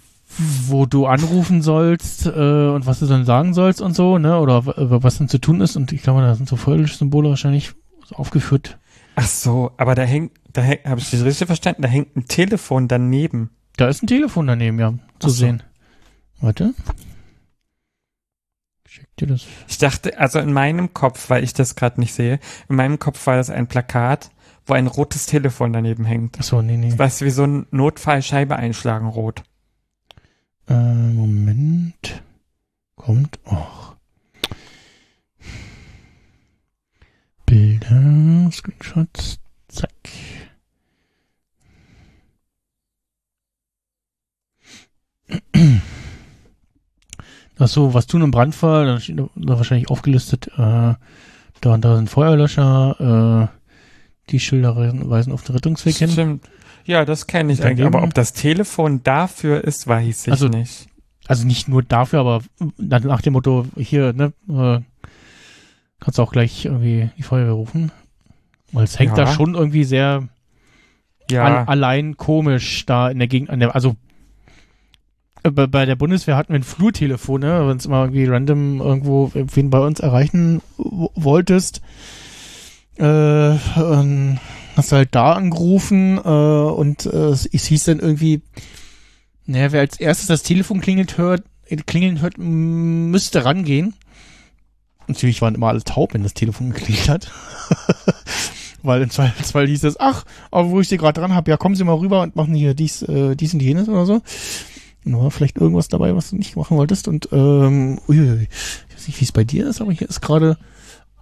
Wo 0.67 0.85
du 0.85 1.05
anrufen 1.05 1.61
sollst 1.61 2.25
äh, 2.25 2.29
und 2.29 2.85
was 2.85 2.99
du 2.99 3.05
dann 3.05 3.25
sagen 3.25 3.53
sollst 3.53 3.81
und 3.81 3.95
so, 3.95 4.17
ne? 4.17 4.39
Oder 4.39 4.65
w- 4.65 4.73
was 4.77 5.17
dann 5.17 5.29
zu 5.29 5.39
tun 5.39 5.61
ist. 5.61 5.75
Und 5.75 5.91
ich 5.91 6.01
glaube, 6.01 6.21
da 6.21 6.33
sind 6.35 6.49
so 6.49 6.55
Feuersymbole 6.55 7.29
wahrscheinlich 7.29 7.73
aufgeführt. 8.13 8.79
Ach 9.15 9.27
so, 9.27 9.71
aber 9.77 9.93
da 9.95 10.01
hängt, 10.03 10.31
da 10.51 10.61
hängt, 10.61 10.85
habe 10.85 10.99
ich 10.99 11.11
das 11.11 11.23
richtig 11.23 11.45
verstanden? 11.47 11.83
Da 11.83 11.87
hängt 11.87 12.15
ein 12.15 12.27
Telefon 12.27 12.87
daneben. 12.87 13.51
Da 13.77 13.87
ist 13.87 14.01
ein 14.03 14.07
Telefon 14.07 14.47
daneben, 14.47 14.79
ja, 14.79 14.91
zu 14.91 14.97
Ach 15.27 15.29
so. 15.29 15.29
sehen. 15.29 15.63
Warte. 16.41 16.73
Schick 18.87 19.15
dir 19.17 19.27
das. 19.27 19.45
Ich 19.67 19.77
dachte, 19.77 20.19
also 20.19 20.39
in 20.39 20.53
meinem 20.53 20.93
Kopf, 20.93 21.29
weil 21.29 21.43
ich 21.43 21.53
das 21.53 21.75
gerade 21.75 21.99
nicht 21.99 22.13
sehe, 22.13 22.39
in 22.69 22.75
meinem 22.75 22.99
Kopf 22.99 23.25
war 23.27 23.35
das 23.35 23.49
ein 23.49 23.67
Plakat, 23.67 24.29
wo 24.65 24.73
ein 24.73 24.87
rotes 24.87 25.25
Telefon 25.25 25.73
daneben 25.73 26.05
hängt. 26.05 26.39
Achso, 26.39 26.61
nee, 26.61 26.77
nee. 26.77 26.97
Weißt 26.97 27.21
du, 27.21 27.25
wie 27.25 27.31
so 27.31 27.43
ein 27.43 27.65
Notfallscheibe 27.71 28.55
einschlagen 28.55 29.07
rot. 29.07 29.43
Äh, 30.67 30.73
Moment. 31.13 32.23
Kommt. 32.95 33.39
Och. 33.45 33.95
Bilder, 37.45 38.49
Screenshots. 38.51 39.39
Zack. 39.67 39.89
Ach 47.59 47.67
so, 47.67 47.93
was 47.93 48.07
tun 48.07 48.21
im 48.21 48.31
Brandfall? 48.31 48.85
Dann 48.85 49.01
steht 49.01 49.19
da 49.19 49.29
da 49.35 49.57
wahrscheinlich 49.57 49.89
aufgelistet, 49.89 50.47
äh, 50.57 50.95
da 51.61 51.73
und 51.73 51.85
da 51.85 51.95
sind 51.95 52.09
Feuerlöscher, 52.09 53.49
äh, 53.49 54.31
die 54.31 54.39
Schilder 54.39 54.75
weisen 54.75 55.09
weisen 55.09 55.33
auf 55.33 55.43
den 55.43 55.55
Rettungsweg 55.55 55.95
hin. 55.95 56.09
Stimmt. 56.09 56.49
Ja, 56.85 57.05
das 57.05 57.27
kenne 57.27 57.53
ich 57.53 57.63
eigentlich. 57.63 57.85
Aber 57.85 58.03
ob 58.03 58.13
das 58.13 58.33
Telefon 58.33 59.01
dafür 59.03 59.63
ist, 59.63 59.87
weiß 59.87 60.27
ich 60.27 60.31
Also- 60.31 60.47
nicht. 60.47 60.87
Also 61.25 61.47
nicht 61.47 61.69
nur 61.69 61.83
dafür, 61.83 62.19
aber 62.19 62.41
nach 62.77 63.21
dem 63.21 63.31
Motto, 63.33 63.65
hier, 63.77 64.11
ne, 64.11 64.33
äh, 64.49 64.81
kannst 66.01 66.17
du 66.17 66.21
auch 66.21 66.33
gleich 66.33 66.65
irgendwie 66.65 67.09
die 67.17 67.23
Feuerwehr 67.23 67.53
rufen. 67.53 67.91
Weil 68.73 68.83
es 68.83 68.99
hängt 68.99 69.17
Ja. 69.17 69.23
da 69.23 69.31
schon 69.31 69.55
irgendwie 69.55 69.85
sehr 69.85 70.27
Ja, 71.31 71.45
al 71.45 71.65
allein 71.67 72.17
komisch 72.17 72.85
da 72.85 73.09
in 73.09 73.19
der 73.19 73.29
Gegend, 73.29 73.49
an 73.49 73.61
der, 73.61 73.73
also 73.73 73.95
äh, 75.43 75.51
bei, 75.51 75.65
bei 75.67 75.85
der 75.85 75.95
Bundeswehr 75.95 76.35
hatten 76.35 76.51
wir 76.51 76.59
ein 76.59 76.63
Flurtelefon, 76.63 77.39
ne, 77.39 77.65
wenn 77.69 77.77
es 77.77 77.87
mal 77.87 78.03
irgendwie 78.03 78.25
random 78.25 78.81
irgendwo 78.81 79.31
wen 79.33 79.69
bei 79.69 79.79
uns 79.79 80.01
erreichen 80.01 80.61
wolltest, 80.77 81.81
äh, 82.99 83.53
ähm, 83.55 84.39
hast 84.75 84.91
du 84.91 84.95
halt 84.95 85.09
da 85.13 85.33
angerufen 85.33 86.17
äh, 86.17 86.19
und 86.19 87.05
äh, 87.05 87.29
es, 87.29 87.47
hieß 87.51 87.85
dann 87.85 87.99
irgendwie, 87.99 88.41
naja, 89.45 89.71
wer 89.71 89.81
als 89.81 89.99
erstes 89.99 90.27
das 90.27 90.43
Telefon 90.43 90.81
klingelt 90.81 91.17
hört, 91.17 91.43
äh, 91.67 91.75
klingeln 91.77 92.21
hört, 92.21 92.37
müsste 92.37 93.45
rangehen. 93.45 93.95
Natürlich 95.07 95.41
waren 95.41 95.55
immer 95.55 95.67
alle 95.67 95.83
taub, 95.83 96.13
wenn 96.13 96.23
das 96.23 96.33
Telefon 96.33 96.71
geklingelt 96.71 97.09
hat. 97.09 97.31
Weil 98.83 99.01
im 99.01 99.09
Zweifelsfall 99.09 99.67
hieß 99.67 99.85
es, 99.85 99.99
ach, 99.99 100.25
aber 100.51 100.69
wo 100.69 100.81
ich 100.81 100.89
sie 100.89 100.97
gerade 100.97 101.19
dran 101.19 101.33
habe, 101.33 101.49
ja, 101.49 101.57
kommen 101.57 101.75
Sie 101.75 101.85
mal 101.85 101.93
rüber 101.93 102.21
und 102.21 102.35
machen 102.35 102.53
hier 102.53 102.73
dies, 102.73 103.01
äh, 103.03 103.35
dies 103.35 103.53
und 103.53 103.61
jenes 103.61 103.87
oder 103.87 104.05
so. 104.05 104.21
Und 105.05 105.17
war 105.17 105.31
vielleicht 105.31 105.57
irgendwas 105.57 105.87
dabei, 105.87 106.15
was 106.15 106.29
du 106.29 106.35
nicht 106.35 106.55
machen 106.55 106.77
wolltest. 106.77 107.07
Und 107.07 107.29
ähm, 107.31 107.99
uiuiui. 108.07 108.47
ich 108.89 108.95
weiß 108.95 109.07
nicht, 109.07 109.19
wie 109.21 109.25
es 109.25 109.31
bei 109.31 109.43
dir 109.43 109.67
ist, 109.67 109.81
aber 109.81 109.91
hier 109.93 110.09
ist 110.09 110.21
gerade 110.21 110.57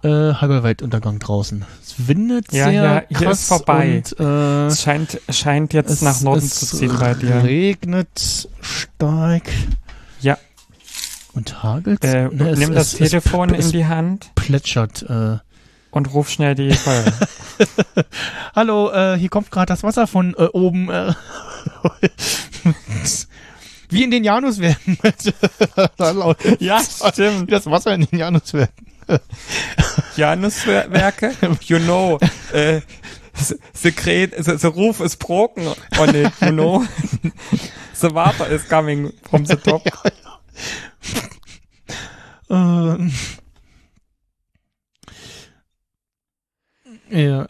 äh, 0.02 0.34
halber 0.34 0.62
Weltuntergang 0.62 1.18
draußen. 1.18 1.64
Es 1.82 2.08
windet 2.08 2.52
Ja, 2.52 2.64
sehr 2.64 2.72
ja, 2.72 3.02
hier 3.08 3.16
krass 3.28 3.40
ist 3.42 3.48
vorbei. 3.48 4.02
und 4.18 4.20
äh, 4.20 4.66
Es 4.66 4.82
scheint, 4.82 5.20
scheint 5.28 5.72
jetzt 5.74 5.90
es, 5.90 6.02
nach 6.02 6.20
Norden 6.22 6.44
es 6.46 6.54
zu 6.60 6.66
ziehen 6.76 6.96
bei 6.98 7.14
dir. 7.14 7.42
regnet 7.44 8.48
stark 8.60 9.48
Ja, 10.20 10.38
und 11.34 11.62
hagelt. 11.62 12.04
äh, 12.04 12.28
Ne, 12.30 12.50
es- 12.50 12.58
nimm 12.58 12.74
das 12.74 12.94
es- 12.94 13.00
es- 13.00 13.10
Telefon 13.10 13.54
es 13.54 13.66
in 13.66 13.72
die 13.72 13.86
Hand 13.86 14.30
plätschert. 14.34 15.02
Äh. 15.08 15.38
und 15.90 16.12
ruf 16.14 16.30
schnell 16.30 16.54
die 16.54 16.72
Feuerwehr. 16.72 17.12
Hallo, 18.56 18.90
äh, 18.92 19.18
hier 19.18 19.28
kommt 19.28 19.50
gerade 19.50 19.66
das 19.66 19.82
Wasser 19.82 20.06
von 20.06 20.34
äh, 20.38 20.44
oben. 20.52 20.88
Äh, 20.90 21.12
wie 23.90 24.02
in 24.04 24.10
den 24.10 24.24
Januswerken. 24.24 24.96
Ja, 26.58 26.80
Wie 26.80 27.08
stimmt. 27.12 27.52
das 27.52 27.66
Wasser 27.66 27.94
in 27.94 28.06
den 28.06 28.18
Januswerken. 28.18 28.86
Januswerke, 30.16 31.32
you 31.62 31.78
know, 31.78 32.18
äh, 32.52 32.80
s- 33.34 33.58
Sekret, 33.72 34.32
the, 34.36 34.56
the 34.58 34.68
roof 34.68 35.00
is 35.00 35.16
broken 35.16 35.66
on 35.98 36.14
it, 36.14 36.32
you 36.40 36.50
know. 36.52 36.84
the 38.00 38.14
water 38.14 38.46
is 38.50 38.68
coming 38.68 39.12
from 39.28 39.44
the 39.46 39.56
top. 39.56 39.82
Ähm. 42.50 43.10
Ja. 47.08 47.44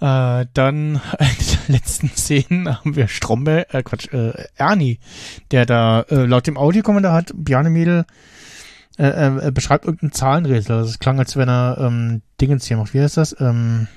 äh, 0.00 0.46
dann 0.54 1.00
eine 1.18 1.34
der 1.38 1.58
letzten 1.68 2.10
Szenen 2.10 2.68
haben 2.78 2.94
wir 2.96 3.08
Stromberg, 3.08 3.72
äh 3.74 3.82
Quatsch, 3.82 4.12
äh, 4.12 4.32
Ernie, 4.56 4.98
der 5.50 5.66
da 5.66 6.02
äh, 6.02 6.24
laut 6.26 6.46
dem 6.46 6.56
Audiokommentar 6.56 7.12
hat, 7.12 7.32
Bjarne 7.34 7.70
Mädel 7.70 8.04
äh, 9.00 9.08
äh, 9.08 9.38
er 9.44 9.50
beschreibt 9.50 9.86
irgendein 9.86 10.12
Zahlenrätsel. 10.12 10.76
Also 10.76 10.90
es 10.90 10.98
klang, 10.98 11.18
als 11.18 11.34
wenn 11.34 11.48
er 11.48 11.78
ähm, 11.80 12.20
Dingens 12.38 12.66
hier 12.66 12.76
macht. 12.76 12.92
Wie 12.92 13.00
heißt 13.00 13.16
das? 13.16 13.34
Ähm, 13.40 13.88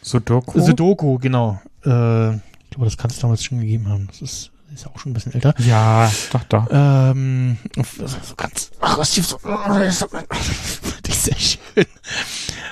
Sudoku? 0.00 0.60
Sudoku, 0.60 1.18
genau. 1.18 1.60
Äh, 1.84 2.36
ich 2.36 2.70
glaube, 2.70 2.84
das 2.84 2.96
kann 2.96 3.10
es 3.10 3.18
damals 3.18 3.42
schon 3.42 3.58
gegeben 3.58 3.88
haben. 3.88 4.06
Das 4.06 4.22
ist, 4.22 4.52
ist 4.72 4.84
ja 4.84 4.90
auch 4.92 4.98
schon 5.00 5.10
ein 5.10 5.14
bisschen 5.14 5.34
älter. 5.34 5.54
Ja, 5.58 6.08
doch, 6.30 6.44
doch. 6.44 6.68
Ähm, 6.70 7.58
so 7.74 8.06
so 8.06 8.36
ganz 8.36 8.70
aggressiv, 8.80 9.26
so, 9.26 9.38
fand 9.38 11.08
ich 11.08 11.18
sehr 11.18 11.36
schön. 11.36 11.86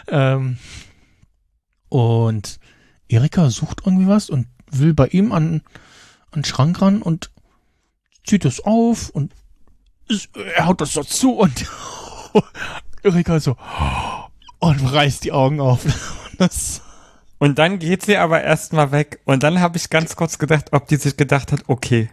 Ähm, 0.07 0.59
und 1.89 2.61
Erika 3.09 3.51
sucht 3.51 3.83
irgendwie 3.85 4.07
was 4.07 4.31
und 4.31 4.47
will 4.71 4.95
bei 4.95 5.09
ihm 5.09 5.33
an, 5.33 5.63
an 6.31 6.43
den 6.43 6.45
Schrank 6.45 6.81
ran 6.81 7.03
und 7.03 7.33
zieht 8.25 8.45
es 8.45 8.61
auf 8.61 9.11
und 9.11 9.33
er 10.57 10.67
haut 10.67 10.81
das 10.81 10.93
so 10.93 11.03
zu 11.05 11.33
und 11.35 11.65
Erika 13.03 13.41
so 13.41 13.57
und 14.59 14.93
reißt 14.93 15.25
die 15.25 15.33
Augen 15.33 15.61
auf. 15.61 15.85
Und 15.85 15.95
das, 16.39 16.83
Und 17.39 17.59
dann 17.59 17.79
geht 17.79 18.03
sie 18.05 18.17
aber 18.19 18.43
erstmal 18.43 18.93
weg. 18.93 19.21
Und 19.25 19.43
dann 19.43 19.61
habe 19.61 19.79
ich 19.79 19.89
ganz 19.91 20.17
kurz 20.17 20.39
gedacht, 20.39 20.67
ob 20.73 20.87
die 20.89 20.97
sich 20.97 21.17
gedacht 21.17 21.53
hat, 21.53 21.61
okay, 21.67 22.11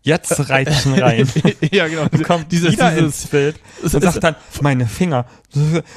jetzt 0.00 0.48
reitschen 0.48 0.94
rein. 0.94 1.28
ja, 1.70 1.86
genau. 1.88 2.02
Und 2.10 2.22
kommt 2.24 2.50
Dieses- 2.52 2.72
wieder 2.72 2.90
dieses- 2.92 3.04
ins 3.24 3.26
Bild 3.30 3.60
und 3.82 3.90
sagt 3.90 4.24
dann, 4.24 4.36
meine 4.62 4.86
Finger. 4.86 5.26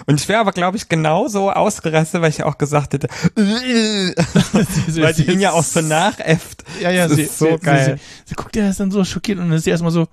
Und 0.05 0.19
ich 0.19 0.27
wäre 0.27 0.41
aber, 0.41 0.51
glaube 0.51 0.75
ich, 0.75 0.89
genauso 0.89 1.49
ausgerastet, 1.51 2.21
weil 2.21 2.31
ich 2.31 2.43
auch 2.43 2.57
gesagt 2.57 2.93
hätte, 2.93 3.07
weil 3.35 5.13
sie 5.13 5.23
ihn 5.31 5.39
ja 5.39 5.51
auch 5.51 5.63
so 5.63 5.79
nachäfft. 5.81 6.63
Ja, 6.81 6.89
ja, 6.91 7.07
Das 7.07 7.15
sie, 7.15 7.23
ist 7.23 7.37
so 7.37 7.45
sie, 7.57 7.57
geil. 7.63 7.85
Sie, 7.85 7.91
sie, 7.91 8.29
sie 8.29 8.35
guckt 8.35 8.55
ja 8.55 8.63
erst 8.65 8.79
dann 8.81 8.91
so 8.91 9.03
schockiert 9.05 9.39
und 9.39 9.45
dann 9.49 9.57
ist 9.57 9.63
sie 9.63 9.69
erstmal 9.69 9.91
so, 9.91 10.07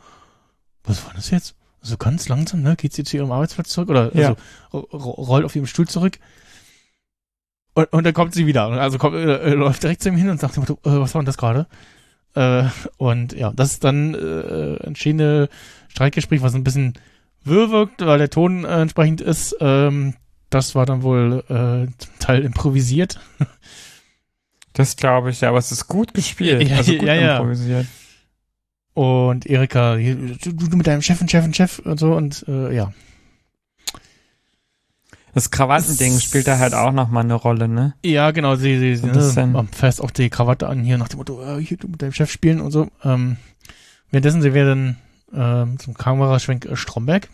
was 0.88 1.04
war 1.06 1.12
das 1.14 1.30
jetzt? 1.30 1.54
So 1.80 1.96
ganz 1.96 2.28
langsam, 2.28 2.62
ne? 2.62 2.74
Geht 2.76 2.92
sie 2.92 3.04
zu 3.04 3.16
ihrem 3.16 3.30
Arbeitsplatz 3.30 3.68
zurück 3.70 3.90
oder 3.90 4.14
Ja. 4.16 4.28
also, 4.30 4.36
ro- 4.72 4.96
ro- 4.96 5.22
rollt 5.22 5.44
auf 5.44 5.54
ihrem 5.54 5.66
Stuhl 5.66 5.86
zurück. 5.86 6.18
Und, 7.74 7.92
und 7.92 8.04
dann 8.04 8.14
kommt 8.14 8.34
sie 8.34 8.46
wieder. 8.46 8.64
Also 8.64 8.98
kommt, 8.98 9.14
äh, 9.16 9.36
äh, 9.38 9.54
läuft 9.54 9.82
direkt 9.84 10.02
zu 10.02 10.08
ihm 10.08 10.16
hin 10.16 10.28
und 10.30 10.40
sagt, 10.40 10.58
äh, 10.58 10.62
was 10.82 11.14
war 11.14 11.22
denn 11.22 11.26
das 11.26 11.38
gerade? 11.38 11.66
Äh, 12.34 12.64
und 12.96 13.32
ja, 13.32 13.52
das 13.54 13.72
ist 13.72 13.84
dann 13.84 14.14
äh, 14.14 14.76
entschiedene 14.84 15.48
Streitgespräch, 15.88 16.42
was 16.42 16.54
ein 16.54 16.64
bisschen 16.64 16.94
wirr 17.44 17.70
wirkt, 17.70 18.04
weil 18.04 18.18
der 18.18 18.30
Ton 18.30 18.64
äh, 18.64 18.80
entsprechend 18.82 19.20
ist. 19.20 19.56
Ähm, 19.60 20.14
das 20.50 20.74
war 20.74 20.84
dann 20.86 21.02
wohl 21.02 21.44
äh, 21.48 21.92
zum 21.98 22.18
Teil 22.18 22.42
improvisiert. 22.44 23.20
Das 24.72 24.96
glaube 24.96 25.30
ich, 25.30 25.40
ja, 25.40 25.50
aber 25.50 25.58
es 25.58 25.70
ist 25.72 25.86
gut 25.86 26.12
gespielt. 26.14 26.68
Ja, 26.68 26.76
also 26.78 26.92
gut 26.92 27.02
ja, 27.06 27.14
ja. 27.14 27.36
improvisiert. 27.36 27.86
Und 28.98 29.46
Erika, 29.46 29.94
du, 29.94 30.52
du 30.52 30.76
mit 30.76 30.88
deinem 30.88 31.02
Chef 31.02 31.20
und 31.20 31.30
Chef 31.30 31.44
und 31.44 31.54
Chef 31.54 31.78
und 31.78 32.00
so 32.00 32.14
und 32.14 32.44
äh, 32.48 32.74
ja. 32.74 32.92
Das 35.34 35.52
Krawattending 35.52 36.18
spielt 36.18 36.48
da 36.48 36.58
halt 36.58 36.74
auch 36.74 36.90
nochmal 36.90 37.22
eine 37.22 37.34
Rolle, 37.34 37.68
ne? 37.68 37.94
Ja, 38.04 38.32
genau, 38.32 38.56
sie, 38.56 38.76
sie, 38.76 38.96
sie 38.96 39.06
ne, 39.06 39.68
fest 39.70 40.02
auch 40.02 40.10
die 40.10 40.30
Krawatte 40.30 40.66
an 40.66 40.82
hier 40.82 40.98
nach 40.98 41.06
dem 41.06 41.18
Motto, 41.18 41.40
äh, 41.40 41.62
hier 41.62 41.76
du 41.76 41.86
mit 41.86 42.02
deinem 42.02 42.12
Chef 42.12 42.28
spielen 42.28 42.60
und 42.60 42.72
so. 42.72 42.88
Ähm, 43.04 43.36
währenddessen 44.10 44.42
sie 44.42 44.52
werden 44.52 44.96
ähm, 45.32 45.78
zum 45.78 45.94
Kameraschwenk 45.94 46.64
äh, 46.64 46.74
Stromberg. 46.74 47.28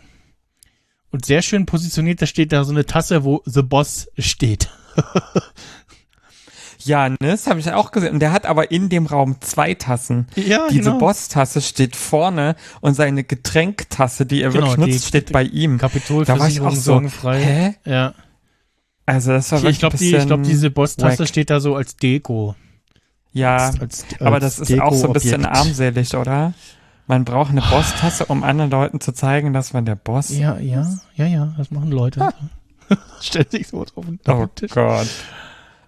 Und 1.11 1.25
sehr 1.25 1.41
schön 1.41 1.65
positioniert, 1.65 2.21
da 2.21 2.27
steht 2.27 2.53
da 2.53 2.65
so 2.65 2.73
eine 2.73 2.85
Tasse, 2.85 3.25
wo 3.25 3.41
The 3.47 3.63
Boss 3.63 4.11
steht. 4.19 4.69
Ja, 6.85 7.09
ne, 7.09 7.17
das 7.21 7.47
habe 7.47 7.61
ich 7.61 7.73
auch 7.73 7.91
gesehen. 7.93 8.13
Und 8.15 8.21
der 8.21 8.33
hat 8.33 8.47
aber 8.47 8.71
in 8.71 8.89
dem 8.89 9.07
Raum 9.07 9.37
zwei 9.41 9.75
Tassen. 9.75 10.27
Ja, 10.37 10.69
Diese 10.71 10.83
genau. 10.91 10.99
Boss-Tasse 10.99 11.61
steht 11.61 11.97
vorne 11.97 12.57
und 12.81 12.95
seine 12.95 13.25
Getränktasse, 13.25 14.27
die 14.27 14.43
er 14.43 14.51
Genau, 14.51 14.67
wirklich 14.69 14.85
die- 14.87 14.93
nutzt, 14.93 15.09
steht 15.09 15.33
bei 15.33 15.43
ihm. 15.45 15.79
Da 15.79 16.39
war 16.39 16.49
ich 16.49 16.61
auch 16.61 16.71
so, 16.73 16.81
sorgenfrei. 16.81 17.41
hä? 17.41 17.75
Ja. 17.85 18.15
Also 19.07 19.33
das 19.33 19.51
war 19.53 19.59
Ich, 19.59 19.65
wirklich 19.65 19.75
ich 19.77 19.81
glaube, 19.81 19.97
ein 19.97 19.99
die, 20.23 20.27
glaub, 20.27 20.43
diese 20.43 20.71
Boss-Tasse 20.71 21.27
steht 21.27 21.51
da 21.51 21.61
so 21.61 21.75
als 21.77 21.97
Deko. 21.97 22.55
Ja, 23.33 23.57
als, 23.57 23.81
als, 23.81 24.05
aber 24.21 24.37
als 24.37 24.57
das 24.59 24.71
ist 24.71 24.81
auch 24.81 24.95
so 24.95 25.09
ein 25.09 25.13
bisschen 25.13 25.45
armselig, 25.45 26.15
oder? 26.17 26.55
Man 27.07 27.25
braucht 27.25 27.51
eine 27.51 27.61
Boss-Tasse, 27.61 28.27
um 28.27 28.43
anderen 28.45 28.71
Leuten 28.71 29.01
zu 29.01 29.13
zeigen, 29.13 29.53
dass 29.53 29.73
man 29.75 29.85
der 29.85 29.97
Boss 29.97 30.31
Ja, 30.31 30.57
ja, 30.59 30.87
ja, 31.17 31.27
ja, 31.27 31.55
das 31.59 31.71
machen 31.71 31.91
Leute. 31.91 32.29
Stellt 33.21 33.51
sich 33.51 33.69
so 33.69 33.85
drauf 33.85 34.05
den 34.07 34.21
Oh 34.29 34.47
Tisch. 34.55 34.71
Gott. 34.71 35.07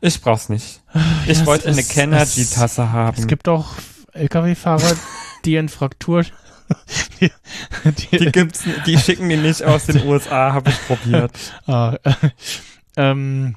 Ich 0.00 0.20
brauch's 0.20 0.48
nicht. 0.48 0.82
Ich 1.24 1.38
es- 1.40 1.46
wollte 1.46 1.68
eine 1.68 1.82
Kennergy-Tasse 1.82 2.92
haben. 2.92 3.16
Es 3.18 3.26
gibt 3.26 3.48
auch 3.48 3.74
LKW-Fahrer, 4.12 4.96
die 5.44 5.56
in 5.56 5.68
Fraktur. 5.68 6.24
die, 7.20 8.18
die 8.18 8.32
gibt's, 8.32 8.64
die 8.86 8.98
schicken 8.98 9.28
die 9.28 9.36
nicht 9.36 9.62
aus 9.62 9.86
den 9.86 10.04
USA, 10.06 10.52
habe 10.52 10.70
ich 10.70 10.86
probiert. 10.86 11.32
ah, 11.66 11.96
äh, 12.02 12.12
ähm, 12.96 13.56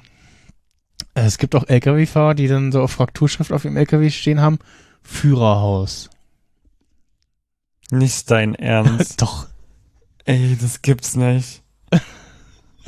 es 1.14 1.38
gibt 1.38 1.54
auch 1.56 1.68
LKW-Fahrer, 1.68 2.34
die 2.34 2.46
dann 2.46 2.70
so 2.72 2.82
auf 2.82 2.92
Frakturschrift 2.92 3.52
auf 3.52 3.64
ihrem 3.64 3.76
LKW 3.76 4.10
stehen 4.10 4.40
haben. 4.40 4.58
Führerhaus. 5.02 6.08
Nicht 7.90 8.30
dein 8.30 8.54
Ernst. 8.54 9.20
Doch. 9.22 9.48
Ey, 10.24 10.56
das 10.60 10.82
gibt's 10.82 11.16
nicht. 11.16 11.59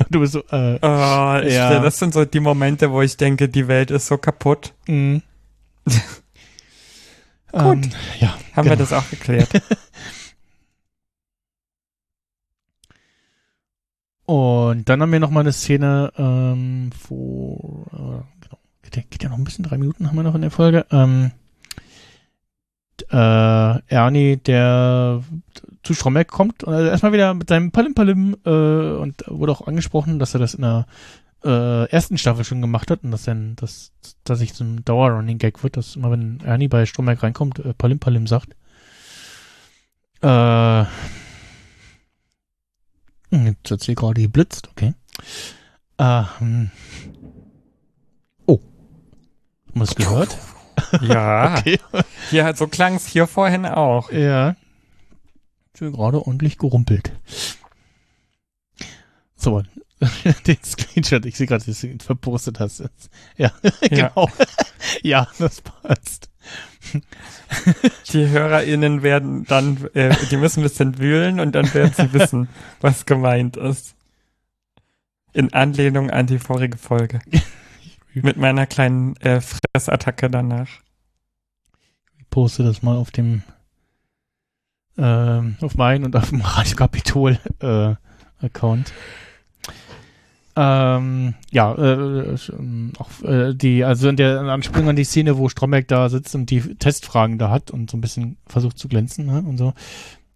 Du 0.09 0.19
bist 0.19 0.33
so, 0.33 0.39
äh, 0.51 0.79
Oh, 0.81 1.39
ich, 1.45 1.53
Ja. 1.53 1.79
Das 1.79 1.97
sind 1.99 2.13
so 2.13 2.25
die 2.25 2.39
Momente, 2.39 2.91
wo 2.91 3.01
ich 3.01 3.17
denke, 3.17 3.49
die 3.49 3.67
Welt 3.67 3.91
ist 3.91 4.07
so 4.07 4.17
kaputt. 4.17 4.73
mh. 4.87 5.21
Ähm, 7.55 7.81
ja. 8.19 8.35
Haben 8.55 8.69
wir 8.69 8.75
Genau. 8.75 8.75
das 8.77 8.93
auch 8.93 9.09
geklärt? 9.09 9.49
Und 14.25 14.87
dann 14.87 15.01
haben 15.01 15.11
wir 15.11 15.19
noch 15.19 15.29
mal 15.31 15.41
eine 15.41 15.51
Szene, 15.51 16.11
ähm, 16.17 16.91
wo, 17.09 17.85
äh, 17.91 17.97
genau, 18.41 18.57
geht, 18.81 18.95
ja- 18.95 19.03
geht 19.09 19.23
ja 19.23 19.29
noch 19.29 19.37
ein 19.37 19.43
bisschen, 19.43 19.63
drei 19.65 19.77
Minuten 19.77 20.07
haben 20.07 20.15
wir 20.15 20.23
noch 20.23 20.35
in 20.35 20.41
der 20.41 20.51
Folge. 20.51 20.85
Ähm, 20.91 21.31
äh, 23.11 23.79
Ernie, 23.93 24.37
der 24.37 25.21
zu 25.83 25.93
Stromberg 25.93 26.29
kommt 26.29 26.63
und 26.63 26.73
also 26.73 26.89
erstmal 26.89 27.13
wieder 27.13 27.33
mit 27.33 27.49
seinem 27.49 27.71
Palim 27.71 27.93
Palim 27.93 28.37
äh, 28.45 28.49
und 28.49 29.23
wurde 29.27 29.51
auch 29.51 29.67
angesprochen, 29.67 30.19
dass 30.19 30.33
er 30.33 30.39
das 30.39 30.53
in 30.53 30.61
der 30.61 30.85
äh, 31.43 31.89
ersten 31.89 32.17
Staffel 32.17 32.45
schon 32.45 32.61
gemacht 32.61 32.89
hat 32.89 33.03
und 33.03 33.11
dass 33.11 33.23
dann 33.23 33.55
das 33.57 33.91
dass 34.23 34.39
sich 34.39 34.53
zum 34.53 34.83
Dauerrunning 34.85 35.37
Gag 35.37 35.61
wird, 35.63 35.77
dass 35.77 35.95
immer 35.95 36.11
wenn 36.11 36.39
Ernie 36.45 36.69
bei 36.69 36.85
Stromberg 36.85 37.21
reinkommt, 37.21 37.59
äh, 37.59 37.73
Palim 37.73 37.99
Palim 37.99 38.27
sagt. 38.27 38.55
Äh, 40.21 40.85
hm, 43.31 43.47
Jetzt 43.47 43.71
hat 43.71 43.81
sie 43.81 43.95
gerade 43.95 44.21
geblitzt, 44.21 44.69
okay. 44.69 44.93
Ähm. 45.97 46.71
Oh. 48.45 48.59
Haben 49.69 49.73
wir 49.73 49.83
es 49.83 49.95
gehört? 49.95 50.37
ja. 51.01 51.57
Okay. 51.63 51.79
Ja, 52.31 52.55
so 52.55 52.67
klang's 52.67 53.05
hier 53.07 53.27
vorhin 53.27 53.65
auch. 53.65 54.11
Ja. 54.11 54.55
Schön 55.77 55.93
gerade 55.93 56.25
ordentlich 56.25 56.57
gerumpelt. 56.57 57.11
So, 59.35 59.63
den 60.47 60.63
Screenshot, 60.63 61.25
ich 61.25 61.35
sehe 61.35 61.47
gerade, 61.47 61.65
dass 61.65 61.81
du 61.81 61.87
ihn 61.87 61.99
verpostet 61.99 62.59
hast. 62.59 62.83
Ja, 63.37 63.51
genau. 63.81 64.29
Ja, 65.01 65.29
das 65.39 65.61
passt. 65.61 66.29
Die 68.11 68.27
HörerInnen 68.27 69.01
werden 69.01 69.45
dann, 69.45 69.87
äh, 69.93 70.13
die 70.29 70.35
müssen 70.35 70.59
ein 70.59 70.63
bisschen 70.63 70.99
wühlen 70.99 71.39
und 71.39 71.55
dann 71.55 71.73
werden 71.73 71.93
sie 71.95 72.11
wissen, 72.11 72.49
was 72.81 73.05
gemeint 73.05 73.55
ist. 73.55 73.95
In 75.31 75.53
Anlehnung 75.53 76.11
an 76.11 76.27
die 76.27 76.37
vorige 76.37 76.77
Folge. 76.77 77.21
Mit 78.13 78.35
meiner 78.35 78.67
kleinen 78.67 79.15
äh, 79.17 79.41
Fressattacke 79.41 80.29
danach. 80.29 80.67
Ich 82.17 82.29
poste 82.29 82.63
das 82.63 82.83
mal 82.83 82.97
auf 82.97 83.09
dem 83.09 83.41
ähm, 84.97 85.55
auf 85.61 85.75
meinen 85.75 86.05
und 86.05 86.15
auf 86.15 86.29
dem 86.29 86.41
Radio 86.43 86.75
Kapitol 86.75 87.39
äh, 87.59 87.95
Account. 88.43 88.91
Ähm, 90.55 91.33
ja, 91.51 91.73
äh, 91.73 92.35
ähm, 92.51 92.93
auch 92.99 93.09
äh, 93.27 93.55
die, 93.55 93.83
also 93.83 94.07
in 94.07 94.17
der 94.17 94.41
Anspielung 94.41 94.89
an 94.89 94.95
die 94.95 95.03
Szene, 95.03 95.37
wo 95.39 95.49
Stromberg 95.49 95.87
da 95.87 96.09
sitzt 96.09 96.35
und 96.35 96.51
die 96.51 96.61
Testfragen 96.75 97.39
da 97.39 97.49
hat 97.49 97.71
und 97.71 97.89
so 97.89 97.97
ein 97.97 98.01
bisschen 98.01 98.37
versucht 98.45 98.77
zu 98.77 98.87
glänzen 98.87 99.25
ne, 99.25 99.41
und 99.41 99.57
so. 99.57 99.73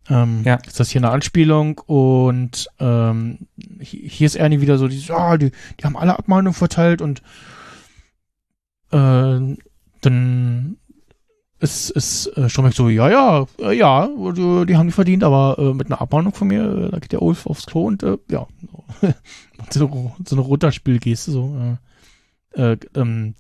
Ähm, 0.09 0.41
Ja. 0.43 0.55
Ist 0.65 0.79
das 0.79 0.89
hier 0.89 1.01
eine 1.01 1.11
Anspielung 1.11 1.77
und 1.85 2.67
ähm, 2.79 3.39
hi- 3.79 4.09
hier 4.09 4.25
ist 4.25 4.35
Ernie 4.37 4.59
wieder 4.59 4.79
so, 4.79 4.87
die, 4.87 5.03
ah, 5.11 5.37
die, 5.37 5.51
die 5.79 5.83
haben 5.83 5.97
alle 5.97 6.17
Abmahnungen 6.17 6.53
verteilt 6.55 7.03
und 7.03 7.21
äh, 8.91 9.39
dann 10.01 10.77
ist, 11.59 11.89
ist 11.89 12.27
äh, 12.37 12.49
Stromberg 12.49 12.75
so, 12.75 12.89
ja, 12.89 13.09
ja, 13.09 13.47
äh, 13.59 13.75
ja, 13.75 14.07
die, 14.07 14.65
die 14.67 14.77
haben 14.77 14.87
die 14.87 14.93
verdient, 14.93 15.23
aber 15.23 15.57
äh, 15.57 15.73
mit 15.73 15.87
einer 15.87 16.01
Abmahnung 16.01 16.33
von 16.33 16.47
mir, 16.47 16.63
äh, 16.63 16.91
da 16.91 16.99
geht 16.99 17.11
der 17.11 17.21
Ulf 17.21 17.45
aufs 17.47 17.65
Klo 17.65 17.85
und 17.85 18.03
äh, 18.03 18.17
ja, 18.29 18.47
so, 19.71 20.15
so 20.23 20.35
eine 20.35 20.41
Runterspielgeste, 20.41 21.31
so, 21.31 21.77
äh, 22.55 22.73
äh, 22.73 22.77
ähm, 22.95 23.35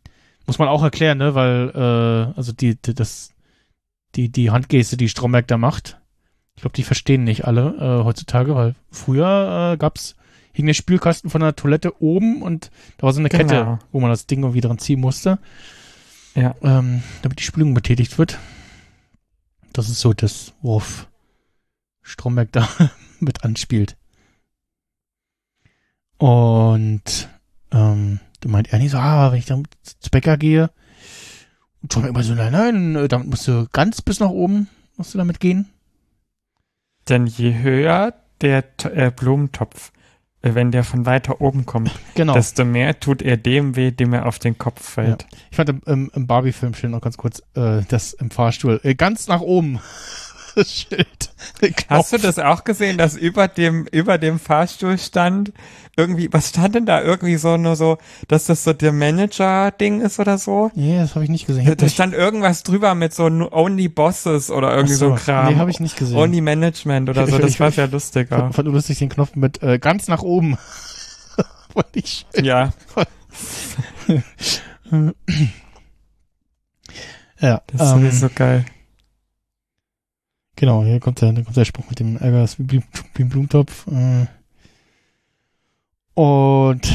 muss 0.47 0.59
man 0.59 0.67
auch 0.67 0.83
erklären, 0.83 1.19
ne, 1.19 1.35
weil, 1.35 1.71
äh, 1.75 2.37
also 2.37 2.53
die, 2.53 2.75
die, 2.81 2.95
das, 2.95 3.31
die, 4.15 4.29
die 4.29 4.49
Handgeste, 4.49 4.97
die 4.97 5.09
Stromberg 5.09 5.47
da 5.47 5.57
macht, 5.57 5.99
ich 6.55 6.61
glaube, 6.61 6.75
die 6.75 6.83
verstehen 6.83 7.23
nicht 7.23 7.45
alle 7.45 7.75
äh, 7.79 8.03
heutzutage, 8.03 8.55
weil 8.55 8.73
früher 8.89 9.73
äh, 9.73 9.77
gab's 9.77 10.15
hing 10.53 10.65
der 10.65 10.73
Spülkasten 10.73 11.29
von 11.29 11.41
der 11.41 11.55
Toilette 11.55 12.01
oben 12.01 12.41
und 12.41 12.71
da 12.97 13.03
war 13.03 13.13
so 13.13 13.19
eine 13.19 13.29
Genau. 13.29 13.43
Kette, 13.43 13.79
wo 13.91 13.99
man 13.99 14.09
das 14.09 14.25
Ding 14.25 14.41
irgendwie 14.41 14.61
dran 14.61 14.79
ziehen 14.79 14.99
musste 14.99 15.37
Ja. 16.37 16.53
ähm, 16.61 17.01
damit 17.23 17.39
die 17.39 17.43
Spülung 17.43 17.73
betätigt 17.73 18.19
wird. 18.19 18.37
Das 19.73 19.89
ist 19.89 19.99
so 19.99 20.13
das, 20.13 20.53
worauf 20.61 21.07
Stromberg 22.03 22.51
da 22.51 22.69
mit 23.19 23.43
anspielt. 23.43 23.97
Und 26.17 27.29
ähm, 27.71 28.19
du 28.41 28.49
meint 28.49 28.71
Ernie 28.71 28.87
so, 28.87 28.97
ah, 28.99 29.31
wenn 29.31 29.39
ich 29.39 29.45
dann 29.45 29.67
zu 29.81 30.11
Bäcker 30.11 30.37
gehe, 30.37 30.69
und 31.81 31.91
Stromberg 31.91 32.13
immer 32.13 32.23
so, 32.23 32.35
nein, 32.35 32.51
nein, 32.51 32.95
äh, 32.95 33.07
damit 33.07 33.29
musst 33.29 33.47
du 33.47 33.67
ganz 33.71 34.03
bis 34.03 34.19
nach 34.19 34.29
oben, 34.29 34.69
musst 34.95 35.15
du 35.15 35.17
damit 35.17 35.39
gehen. 35.39 35.69
Denn 37.09 37.25
je 37.25 37.57
höher 37.57 38.13
der 38.41 38.63
äh, 38.83 39.09
Blumentopf, 39.09 39.91
wenn 40.55 40.71
der 40.71 40.83
von 40.83 41.05
weiter 41.05 41.41
oben 41.41 41.65
kommt, 41.65 41.91
Genau. 42.15 42.33
desto 42.33 42.65
mehr 42.65 42.99
tut 42.99 43.21
er 43.21 43.37
dem 43.37 43.75
weh, 43.75 43.91
dem 43.91 44.13
er 44.13 44.25
auf 44.25 44.39
den 44.39 44.57
Kopf 44.57 44.83
fällt. 44.87 45.25
Ich 45.51 45.57
fand 45.57 45.69
im, 45.69 45.81
im, 45.85 46.11
im 46.13 46.27
Barbie-Film 46.27 46.73
schön 46.73 46.91
noch 46.91 47.01
ganz 47.01 47.17
kurz, 47.17 47.41
äh, 47.55 47.81
das 47.87 48.13
im 48.13 48.31
Fahrstuhl, 48.31 48.79
äh, 48.83 48.95
ganz 48.95 49.27
nach 49.27 49.41
oben. 49.41 49.79
Das 50.57 50.73
Schild. 50.73 51.29
Hast 51.87 52.13
du 52.13 52.17
das 52.17 52.39
auch 52.39 52.63
gesehen, 52.63 52.97
dass 52.97 53.15
über 53.15 53.47
dem, 53.47 53.85
über 53.91 54.17
dem 54.17 54.39
Fahrstuhl 54.39 54.97
stand, 54.97 55.53
irgendwie, 55.95 56.33
was 56.33 56.49
stand 56.49 56.73
denn 56.73 56.85
da 56.87 57.01
irgendwie 57.01 57.35
so, 57.37 57.57
nur 57.57 57.75
so, 57.75 57.99
dass 58.27 58.45
das 58.47 58.63
so 58.63 58.73
der 58.73 58.91
Manager-Ding 58.91 60.01
ist 60.01 60.19
oder 60.19 60.39
so? 60.39 60.71
Nee, 60.73 60.97
das 60.97 61.13
habe 61.13 61.23
ich 61.25 61.29
nicht 61.29 61.45
gesehen. 61.45 61.67
Ich 61.67 61.75
Da 61.77 61.87
stand 61.89 62.15
irgendwas 62.15 62.63
drüber 62.63 62.95
mit 62.95 63.13
so 63.13 63.25
Only 63.25 63.87
Bosses 63.87 64.49
oder 64.49 64.73
irgendwie 64.75 64.95
so, 64.95 65.09
so 65.09 65.15
Kram. 65.15 65.53
Nee, 65.53 65.59
habe 65.59 65.69
ich 65.69 65.79
nicht 65.79 65.95
gesehen. 65.95 66.17
Only 66.17 66.41
Management 66.41 67.09
oder 67.09 67.23
Ich- 67.25 67.29
so, 67.29 67.35
ich- 67.35 67.41
das 67.43 67.51
ich- 67.51 67.59
war 67.59 67.69
ich- 67.69 67.75
sehr 67.75 67.87
lustig. 67.87 68.29
fand, 68.29 68.55
fand 68.55 68.65
nur 68.65 68.73
lustig 68.73 68.97
den 68.97 69.09
Knopf 69.09 69.35
mit 69.35 69.61
äh, 69.61 69.77
ganz 69.77 70.07
nach 70.07 70.23
oben. 70.23 70.57
Fand 71.73 71.87
ich 71.95 72.25
schön. 72.33 72.45
Ja, 72.45 72.73
Ja, 77.39 77.61
das 77.67 77.81
ist 77.81 77.91
ähm, 77.93 77.99
sowieso 77.99 78.29
geil. 78.33 78.65
Genau, 80.57 80.83
hier 80.83 80.99
kommt 80.99 81.21
der, 81.21 81.31
da 81.31 81.41
kommt 81.41 81.55
der 81.55 81.63
Spruch 81.63 81.89
mit 81.89 81.99
dem 81.99 82.17
Ärger 82.17 82.45
wie 82.57 82.83
Blumentopf. 83.13 83.87
Äh, 83.87 84.25
und 86.19 86.91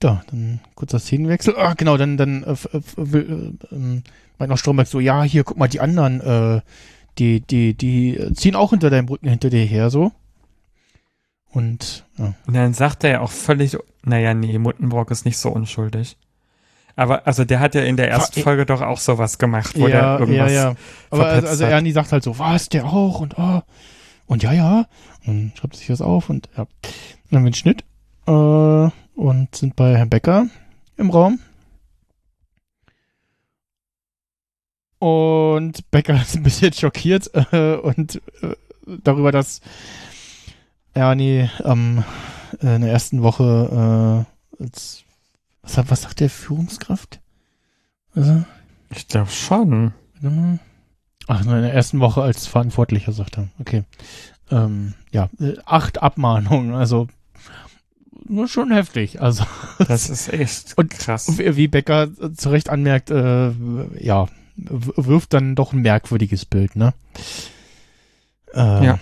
da, 0.00 0.22
dann 0.30 0.60
kurzer 0.74 0.98
Szenenwechsel. 0.98 1.54
Ah, 1.56 1.74
genau, 1.74 1.96
dann, 1.96 2.16
dann 2.16 2.42
äh, 2.42 2.56
äh, 3.00 3.52
ähm, 3.70 4.02
meint 4.38 4.50
noch 4.50 4.58
Stromberg 4.58 4.88
so, 4.88 5.00
ja, 5.00 5.22
hier, 5.22 5.44
guck 5.44 5.58
mal, 5.58 5.68
die 5.68 5.80
anderen, 5.80 6.20
äh, 6.20 6.60
die, 7.18 7.40
die, 7.40 7.74
die 7.74 8.18
ziehen 8.34 8.56
auch 8.56 8.70
hinter 8.70 8.90
deinem 8.90 9.08
Rücken 9.08 9.28
hinter 9.28 9.50
dir 9.50 9.64
her, 9.64 9.90
so. 9.90 10.12
Und, 11.50 12.04
ja. 12.16 12.34
Und 12.46 12.54
dann 12.54 12.74
sagt 12.74 13.04
er 13.04 13.10
ja 13.10 13.20
auch 13.20 13.30
völlig, 13.30 13.76
naja, 14.04 14.34
nee, 14.34 14.58
Muttenbrock 14.58 15.10
ist 15.10 15.24
nicht 15.24 15.38
so 15.38 15.50
unschuldig. 15.50 16.16
Aber, 16.98 17.28
also 17.28 17.44
der 17.44 17.60
hat 17.60 17.76
ja 17.76 17.82
in 17.82 17.96
der 17.96 18.10
ersten 18.10 18.42
Folge 18.42 18.66
doch 18.66 18.80
auch 18.80 18.98
sowas 18.98 19.38
gemacht, 19.38 19.78
wo 19.78 19.86
ja, 19.86 20.16
der 20.16 20.18
irgendwas 20.18 20.52
ja, 20.52 20.70
ja. 20.70 20.74
Aber 21.10 21.26
also, 21.26 21.46
also. 21.46 21.64
Ernie 21.64 21.92
sagt 21.92 22.10
halt 22.10 22.24
so, 22.24 22.40
was, 22.40 22.70
der 22.70 22.86
auch 22.86 23.20
und 23.20 23.38
oh. 23.38 23.62
Und 24.26 24.42
ja, 24.42 24.52
ja. 24.52 24.86
Und 25.24 25.52
schreibt 25.56 25.76
sich 25.76 25.86
das 25.86 26.02
auf 26.02 26.28
und 26.28 26.48
ja. 26.56 26.62
Und 26.62 26.68
dann 27.30 27.38
haben 27.38 27.44
wir 27.44 27.46
einen 27.46 27.54
Schnitt 27.54 27.84
äh, 28.26 28.90
und 29.14 29.54
sind 29.54 29.76
bei 29.76 29.96
Herrn 29.96 30.10
Becker 30.10 30.48
im 30.96 31.10
Raum. 31.10 31.38
Und 34.98 35.88
Becker 35.92 36.16
ist 36.20 36.34
ein 36.34 36.42
bisschen 36.42 36.72
schockiert 36.72 37.30
äh, 37.52 37.76
und 37.76 38.20
äh, 38.42 38.56
darüber, 39.04 39.30
dass 39.30 39.60
Ernie 40.94 41.48
ähm, 41.64 42.02
äh, 42.60 42.74
in 42.74 42.82
der 42.82 42.90
ersten 42.90 43.22
Woche 43.22 44.26
äh, 44.58 44.62
als 44.64 45.04
was, 45.76 45.90
was 45.90 46.02
sagt 46.02 46.20
der 46.20 46.30
Führungskraft? 46.30 47.20
Also, 48.14 48.44
Ich 48.90 49.06
glaube 49.08 49.30
schon. 49.30 49.92
Ach, 51.26 51.42
in 51.44 51.48
der 51.50 51.72
ersten 51.72 52.00
Woche 52.00 52.22
als 52.22 52.46
Verantwortlicher, 52.46 53.12
sagt 53.12 53.38
er. 53.38 53.48
Okay. 53.60 53.84
Ähm, 54.50 54.94
ja, 55.12 55.28
äh, 55.40 55.56
acht 55.66 56.02
Abmahnungen, 56.02 56.74
also 56.74 57.06
nur 58.26 58.48
schon 58.48 58.72
heftig. 58.72 59.20
Also, 59.20 59.44
Das 59.86 60.08
ist 60.08 60.32
echt 60.32 60.72
Und- 60.78 60.90
krass. 60.90 61.38
wie 61.38 61.56
wie 61.56 61.68
Becker 61.68 62.08
zu 62.34 62.48
Recht 62.48 62.68
anmerkt, 62.70 63.10
äh, 63.10 63.50
ja, 64.02 64.26
wirft 64.56 65.34
dann 65.34 65.54
doch 65.54 65.72
ein 65.72 65.82
merkwürdiges 65.82 66.44
Bild, 66.46 66.74
ne? 66.76 66.94
Äh, 68.54 68.86
Ja. 68.86 68.98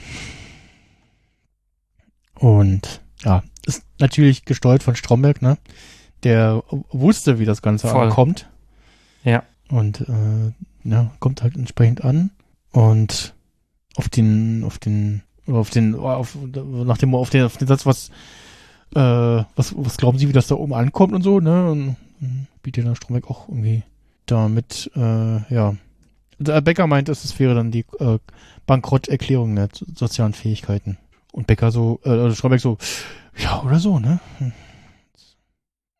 Und 2.34 3.00
ja, 3.22 3.42
ist 3.66 3.82
natürlich 3.98 4.44
gesteuert 4.44 4.82
von 4.82 4.96
Stromberg, 4.96 5.40
ne? 5.42 5.56
Der 6.26 6.62
wusste, 6.90 7.38
wie 7.38 7.44
das 7.44 7.62
Ganze 7.62 7.88
Voll. 7.88 8.04
ankommt. 8.06 8.48
Ja. 9.24 9.42
Und 9.70 10.00
äh, 10.02 10.52
ja, 10.84 11.10
kommt 11.20 11.42
halt 11.42 11.56
entsprechend 11.56 12.04
an. 12.04 12.30
Und 12.72 13.34
auf 13.96 14.08
den, 14.08 14.62
auf 14.64 14.78
den, 14.78 15.22
auf 15.46 15.70
den, 15.70 15.94
auf, 15.94 16.36
nach 16.44 16.98
dem, 16.98 17.14
auf 17.14 17.30
den, 17.30 17.44
auf 17.44 17.56
den 17.56 17.66
Satz, 17.68 17.86
was, 17.86 18.10
äh, 18.94 19.00
was, 19.00 19.74
was 19.76 19.96
glauben 19.96 20.18
Sie, 20.18 20.28
wie 20.28 20.32
das 20.32 20.46
da 20.48 20.54
oben 20.54 20.74
ankommt 20.74 21.12
und 21.14 21.22
so, 21.22 21.40
ne? 21.40 21.70
Und, 21.70 21.96
und 22.20 22.46
bietet 22.62 22.86
der 22.86 22.94
Stromberg 22.94 23.30
auch 23.30 23.48
irgendwie 23.48 23.82
damit, 24.26 24.90
äh, 24.94 25.54
ja. 25.54 25.74
Der 26.38 26.60
Becker 26.60 26.86
meint, 26.86 27.08
es 27.08 27.38
wäre 27.38 27.54
dann 27.54 27.70
die 27.70 27.86
äh, 27.98 28.18
Bankrotterklärung 28.66 29.56
der 29.56 29.68
so- 29.72 29.86
sozialen 29.94 30.34
Fähigkeiten. 30.34 30.98
Und 31.32 31.46
Becker 31.46 31.70
so, 31.70 32.00
äh, 32.04 32.10
oder 32.10 32.34
Stromberg 32.34 32.60
so, 32.60 32.76
ja, 33.38 33.62
oder 33.62 33.78
so, 33.78 33.98
ne? 33.98 34.20
Hm. 34.38 34.52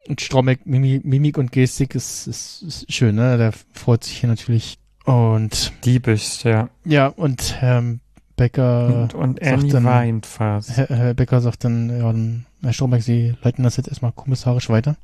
Und 0.09 0.21
Stromberg, 0.21 0.67
Mimi, 0.67 1.01
Mimik 1.03 1.39
und 1.39 1.53
Gestik 1.53 1.95
ist, 1.95 2.27
ist, 2.27 2.63
ist 2.63 2.93
schön, 2.93 3.17
ne? 3.17 3.39
Der 3.39 3.53
freut 3.73 4.05
sich 4.05 4.19
hier 4.19 4.29
natürlich. 4.29 4.79
Und 5.05 5.73
Diebisch, 5.85 6.45
ja. 6.45 6.69
ja, 6.85 7.07
und 7.09 7.57
ähm, 7.63 8.01
Becker, 8.37 8.89
und 8.89 9.15
und 9.15 9.43
Annie 9.43 9.73
dann- 9.73 9.85
weint 9.85 10.27
fast. 10.27 10.77
Herr, 10.77 10.89
Herr 10.89 11.15
Becker 11.15 11.41
sagt 11.41 11.65
dann, 11.65 11.91
ja, 11.91 11.99
dann, 12.13 12.47
Herr 12.63 12.73
Stromberg, 12.73 13.03
Sie 13.03 13.35
leiten 13.43 13.63
das 13.65 13.77
jetzt 13.77 13.89
erstmal 13.89 14.13
kommissarisch 14.13 14.69
weiter. 14.69 14.97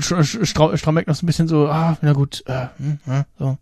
Stromberg 0.00 1.06
noch 1.06 1.14
so 1.14 1.24
ein 1.24 1.26
bisschen 1.26 1.48
so, 1.48 1.68
ah, 1.68 1.96
na 2.02 2.12
gut, 2.12 2.42
äh, 2.46 2.66
hm, 2.76 2.98
äh, 3.06 3.22
so, 3.38 3.56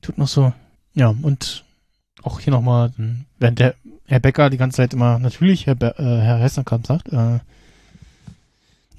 tut 0.00 0.18
noch 0.18 0.28
so. 0.28 0.52
Ja, 0.94 1.14
und 1.22 1.64
auch 2.22 2.40
hier 2.40 2.52
nochmal, 2.52 2.92
während 3.38 3.58
der 3.58 3.74
Herr 4.06 4.20
Becker 4.20 4.50
die 4.50 4.56
ganze 4.56 4.76
Zeit 4.76 4.94
immer, 4.94 5.18
natürlich, 5.18 5.66
Herr, 5.66 5.74
Be 5.74 5.94
äh, 5.98 6.02
Herr 6.02 6.38
Hessenkamp 6.38 6.86
sagt, 6.86 7.08
äh, 7.12 7.38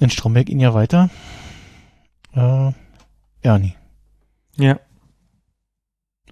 nennt 0.04 0.14
Stromberg 0.14 0.50
ihn 0.50 0.60
ja 0.60 0.74
weiter. 0.74 1.10
Äh, 2.36 2.72
Ernie. 3.42 3.76
Ja. 4.58 4.80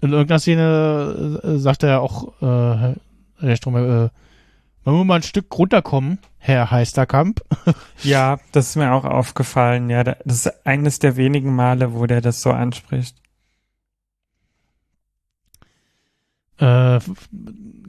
In 0.00 0.12
irgendeiner 0.12 0.38
Szene 0.40 1.40
äh, 1.42 1.58
sagt 1.58 1.82
er 1.82 1.88
ja 1.88 1.98
auch, 2.00 2.40
äh, 2.42 2.94
Herr 3.40 3.56
Stromberg, 3.56 4.10
äh, 4.12 4.16
Wollen 4.84 4.96
wir 4.98 5.04
mal 5.04 5.16
ein 5.16 5.22
Stück 5.22 5.46
runterkommen, 5.56 6.18
Herr 6.38 6.70
Heisterkamp? 6.72 7.40
Ja, 8.02 8.38
das 8.50 8.70
ist 8.70 8.76
mir 8.76 8.92
auch 8.92 9.04
aufgefallen. 9.04 9.88
Ja, 9.90 10.02
da- 10.02 10.16
das 10.24 10.44
ist 10.46 10.66
eines 10.66 10.98
der 10.98 11.16
wenigen 11.16 11.54
Male, 11.54 11.94
wo 11.94 12.04
der 12.06 12.20
das 12.20 12.42
so 12.42 12.50
anspricht. 12.50 13.16
Äh, 16.58 16.98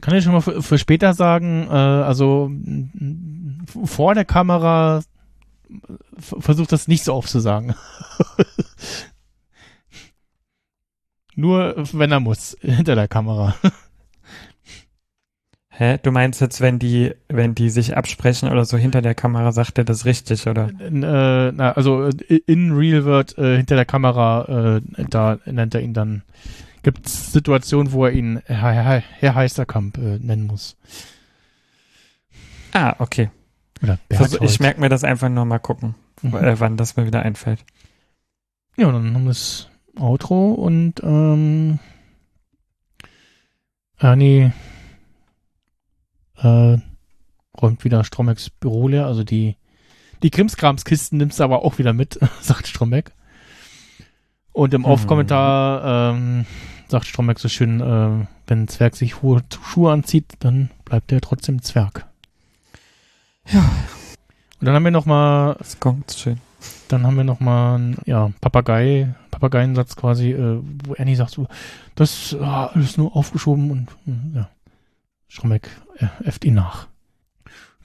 kann 0.00 0.14
ich 0.14 0.22
schon 0.24 0.32
mal 0.34 0.40
für, 0.40 0.62
für 0.62 0.78
später 0.78 1.14
sagen, 1.14 1.66
äh, 1.68 1.72
also 1.72 2.50
vor 3.84 4.14
der 4.14 4.24
Kamera 4.24 5.02
versucht 6.18 6.72
das 6.72 6.88
nicht 6.88 7.04
so 7.04 7.14
oft 7.14 7.28
zu 7.28 7.40
sagen. 7.40 7.74
Nur 11.36 11.74
wenn 11.92 12.12
er 12.12 12.20
muss, 12.20 12.56
hinter 12.60 12.94
der 12.94 13.08
Kamera. 13.08 13.56
Hä? 15.76 15.98
Du 16.00 16.12
meinst 16.12 16.40
jetzt, 16.40 16.60
wenn 16.60 16.78
die, 16.78 17.12
wenn 17.28 17.56
die 17.56 17.68
sich 17.68 17.96
absprechen 17.96 18.48
oder 18.48 18.64
so 18.64 18.76
hinter 18.76 19.02
der 19.02 19.16
Kamera, 19.16 19.50
sagt 19.50 19.76
er 19.76 19.84
das 19.84 20.04
richtig, 20.04 20.46
oder? 20.46 20.70
äh, 20.78 21.50
na, 21.52 21.72
also 21.72 22.06
äh, 22.06 22.40
in 22.46 22.72
Real 22.72 23.04
World 23.04 23.36
äh, 23.38 23.56
hinter 23.56 23.74
der 23.74 23.84
Kamera, 23.84 24.76
äh, 24.76 25.04
da 25.10 25.38
nennt 25.46 25.74
er 25.74 25.80
ihn 25.80 25.92
dann. 25.92 26.22
Gibt 26.84 27.06
es 27.06 27.32
Situationen, 27.32 27.90
wo 27.92 28.04
er 28.04 28.12
ihn 28.12 28.40
Herr, 28.44 28.72
Herr, 28.72 29.02
Herr 29.18 29.34
Heisterkamp 29.34 29.98
äh, 29.98 30.18
nennen 30.18 30.46
muss. 30.46 30.76
Ah, 32.72 32.94
okay. 32.98 33.30
Oder 33.84 33.98
Versuch, 34.10 34.34
ich 34.34 34.40
Berthold. 34.40 34.60
merke 34.60 34.80
mir 34.80 34.88
das 34.88 35.04
einfach 35.04 35.28
nur 35.28 35.44
mal 35.44 35.58
gucken, 35.58 35.94
Mhm. 36.22 36.34
äh, 36.34 36.58
wann 36.60 36.76
das 36.76 36.96
mir 36.96 37.06
wieder 37.06 37.22
einfällt. 37.22 37.64
Ja, 38.76 38.90
dann 38.90 39.14
haben 39.14 39.24
wir 39.24 39.28
das 39.30 39.68
Outro 39.98 40.52
und 40.52 41.00
ähm, 41.04 41.78
Ernie 43.98 44.52
äh, 46.36 46.76
räumt 47.60 47.84
wieder 47.84 48.04
Strombecks 48.04 48.50
Büro 48.50 48.88
leer, 48.88 49.06
also 49.06 49.24
die 49.24 49.56
die 50.22 50.30
Krimskramskisten 50.30 51.18
nimmst 51.18 51.38
du 51.38 51.44
aber 51.44 51.64
auch 51.64 51.78
wieder 51.78 51.92
mit, 51.92 52.18
sagt 52.40 52.66
Strombeck. 52.66 53.12
Und 54.52 54.72
im 54.72 54.82
Mhm. 54.82 54.86
Off-Kommentar 54.86 56.14
ähm, 56.14 56.46
sagt 56.88 57.06
Strombeck 57.06 57.38
so 57.38 57.48
schön, 57.48 57.80
äh, 57.80 58.26
wenn 58.46 58.62
ein 58.62 58.68
Zwerg 58.68 58.96
sich 58.96 59.20
hohe 59.20 59.42
Schuhe 59.66 59.92
anzieht, 59.92 60.32
dann 60.38 60.70
bleibt 60.86 61.12
er 61.12 61.20
trotzdem 61.20 61.60
Zwerg. 61.60 62.06
Ja. 63.52 63.60
Und 64.60 64.66
dann 64.66 64.74
haben 64.74 64.84
wir 64.84 64.90
noch 64.90 65.06
mal 65.06 65.56
Das 65.58 65.78
kommt 65.80 66.12
schön. 66.12 66.40
dann 66.88 67.06
haben 67.06 67.16
wir 67.16 67.24
noch 67.24 67.40
mal 67.40 67.74
einen 67.76 67.98
ja, 68.06 68.30
Papagei, 68.40 69.14
Papageiensatz 69.30 69.96
quasi, 69.96 70.30
äh, 70.32 70.60
wo 70.84 70.94
Annie 70.98 71.16
sagt 71.16 71.32
so, 71.32 71.46
das 71.94 72.32
ist 72.32 72.40
ah, 72.40 72.70
alles 72.74 72.96
nur 72.96 73.14
aufgeschoben 73.16 73.70
und 73.70 73.88
äh, 74.06 74.36
ja, 74.38 74.48
Strombeck 75.28 75.68
äh, 75.98 76.06
äfft 76.26 76.44
ihn 76.44 76.54
nach. 76.54 76.86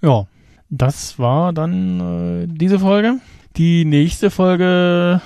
Ja, 0.02 0.28
das 0.70 1.20
war 1.20 1.52
dann 1.52 2.44
äh, 2.44 2.48
diese 2.48 2.80
Folge. 2.80 3.16
Die 3.58 3.84
nächste 3.84 4.30
Folge, 4.30 5.22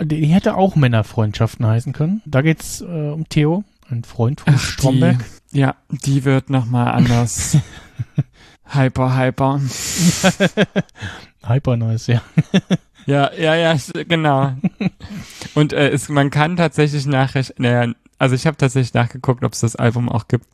die, 0.00 0.20
die 0.20 0.26
hätte 0.26 0.54
auch 0.56 0.76
Männerfreundschaften 0.76 1.66
heißen 1.66 1.92
können. 1.92 2.22
Da 2.26 2.42
geht's 2.42 2.80
äh, 2.82 2.84
um 2.84 3.28
Theo, 3.28 3.64
ein 3.88 4.04
Freund 4.04 4.42
von 4.42 4.54
Ach, 4.54 4.60
Stromberg. 4.60 5.24
Die, 5.52 5.58
ja, 5.60 5.74
die 5.88 6.24
wird 6.24 6.50
nochmal 6.50 6.88
anders. 6.92 7.56
hyper, 8.74 9.16
hyper. 9.16 9.60
Hyper 11.46 11.76
nice, 11.76 12.06
ja. 12.08 12.22
Ja, 13.06 13.32
ja, 13.32 13.54
ja, 13.54 13.76
genau. 14.06 14.52
Und 15.54 15.72
äh, 15.72 15.88
es, 15.88 16.08
man 16.08 16.30
kann 16.30 16.56
tatsächlich 16.56 17.06
nachrechnen, 17.06 17.56
naja, 17.58 17.94
also 18.18 18.34
ich 18.34 18.46
habe 18.46 18.56
tatsächlich 18.58 18.92
nachgeguckt, 18.92 19.42
ob 19.42 19.54
es 19.54 19.60
das 19.60 19.74
Album 19.74 20.08
auch 20.08 20.28
gibt. 20.28 20.46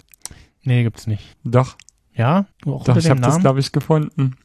Nee, 0.63 0.85
gibt's 0.85 1.07
nicht. 1.07 1.37
Doch, 1.45 1.77
Ja, 2.15 2.47
auch 2.65 2.85
doch, 2.85 2.97
ich 2.97 3.11
habe 3.11 3.21
das, 3.21 3.41
glaube 3.41 3.61
ich, 3.61 3.73
gefunden. 3.73 4.37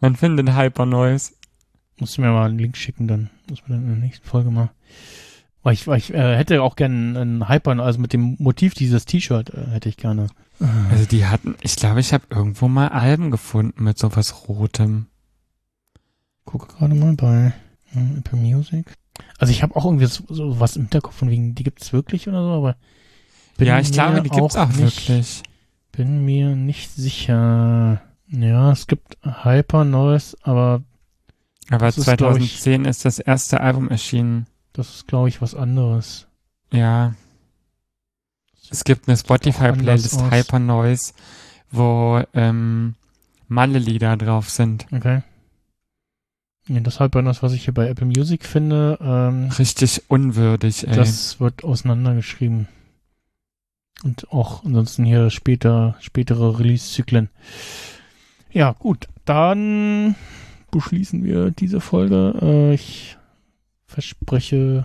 Man 0.00 0.16
findet 0.16 0.56
Hyper 0.56 0.86
Noise. 0.86 1.32
Musst 1.98 2.16
du 2.16 2.22
mir 2.22 2.30
mal 2.30 2.48
einen 2.48 2.58
Link 2.58 2.76
schicken, 2.76 3.08
dann 3.08 3.30
muss 3.50 3.62
man 3.66 3.78
dann 3.78 3.88
in 3.88 3.94
der 4.00 4.04
nächsten 4.04 4.26
Folge 4.26 4.50
mal. 4.50 4.70
Weil 5.64 5.74
ich, 5.74 5.86
weil 5.88 5.98
ich 5.98 6.14
äh, 6.14 6.36
hätte 6.36 6.62
auch 6.62 6.76
gerne 6.76 7.20
einen 7.20 7.48
Hyper, 7.48 7.78
also 7.80 7.98
mit 7.98 8.12
dem 8.12 8.36
Motiv 8.38 8.74
dieses 8.74 9.04
T-Shirt 9.04 9.50
äh, 9.50 9.70
hätte 9.72 9.88
ich 9.88 9.96
gerne. 9.96 10.28
Also 10.90 11.04
die 11.06 11.26
hatten, 11.26 11.56
ich 11.62 11.76
glaube, 11.76 12.00
ich 12.00 12.12
habe 12.12 12.24
irgendwo 12.30 12.68
mal 12.68 12.88
Alben 12.88 13.30
gefunden 13.30 13.84
mit 13.84 13.98
sowas 13.98 14.48
Rotem. 14.48 15.06
Gucke 16.44 16.66
gerade 16.74 16.94
mal 16.94 17.14
bei 17.14 17.52
äh, 17.94 18.18
Apple 18.18 18.38
Music. 18.38 18.92
Also 19.38 19.52
ich 19.52 19.62
habe 19.62 19.76
auch 19.76 19.84
irgendwie 19.84 20.06
so, 20.06 20.24
so 20.28 20.58
was 20.60 20.76
im 20.76 20.82
Hinterkopf 20.82 21.14
von 21.16 21.30
wegen, 21.30 21.54
die 21.54 21.64
gibt's 21.64 21.92
wirklich 21.92 22.28
oder 22.28 22.42
so, 22.42 22.50
aber 22.50 22.76
bin 23.56 23.66
ja, 23.68 23.78
ich 23.80 23.92
glaube, 23.92 24.22
die 24.22 24.30
gibt's 24.30 24.56
auch, 24.56 24.68
nicht, 24.68 24.78
wirklich. 24.78 25.42
Bin 25.92 26.24
mir 26.24 26.54
nicht 26.54 26.92
sicher. 26.92 28.00
Ja, 28.28 28.72
es 28.72 28.86
gibt 28.86 29.18
Hyper 29.22 29.84
Noise, 29.84 30.36
aber 30.42 30.82
Aber 31.70 31.86
Das 31.86 31.98
ist, 31.98 32.04
glaub 32.04 32.18
2010 32.34 32.84
ist 32.84 33.04
das 33.04 33.18
erste 33.18 33.60
Album 33.60 33.88
erschienen. 33.88 34.46
das 34.72 34.88
ist 34.96 35.06
glaube 35.08 35.28
ich 35.28 35.40
was 35.42 35.54
anderes. 35.54 36.26
Ja. 36.72 37.14
Es 38.70 38.84
gibt 38.84 39.08
eine 39.08 39.16
Spotify-Playlist 39.16 40.14
aus. 40.20 40.30
Hyper 40.30 40.58
Noise, 40.58 41.12
wo 41.70 42.22
ähm, 42.34 42.94
Malle-Lieder 43.48 44.16
drauf 44.16 44.50
sind. 44.50 44.86
Okay. 44.92 45.22
Nee, 46.66 46.80
das 46.80 47.00
Hyper 47.00 47.22
Noise, 47.22 47.42
was 47.42 47.52
ich 47.52 47.64
hier 47.64 47.74
bei 47.74 47.88
Apple 47.88 48.06
Music 48.06 48.44
finde, 48.44 48.98
ähm, 49.00 49.48
Richtig 49.58 50.02
unwürdig, 50.08 50.86
ey. 50.86 50.94
Das 50.94 51.40
wird 51.40 51.64
auseinandergeschrieben. 51.64 52.68
Und 54.04 54.30
auch 54.30 54.64
ansonsten 54.64 55.04
hier 55.04 55.30
später, 55.30 55.96
spätere 56.00 56.58
Release-Zyklen. 56.58 57.30
Ja, 58.50 58.72
gut. 58.72 59.08
Dann 59.24 60.14
beschließen 60.70 61.24
wir 61.24 61.50
diese 61.50 61.80
Folge. 61.80 62.34
Äh, 62.40 62.74
ich 62.74 63.16
verspreche 63.86 64.84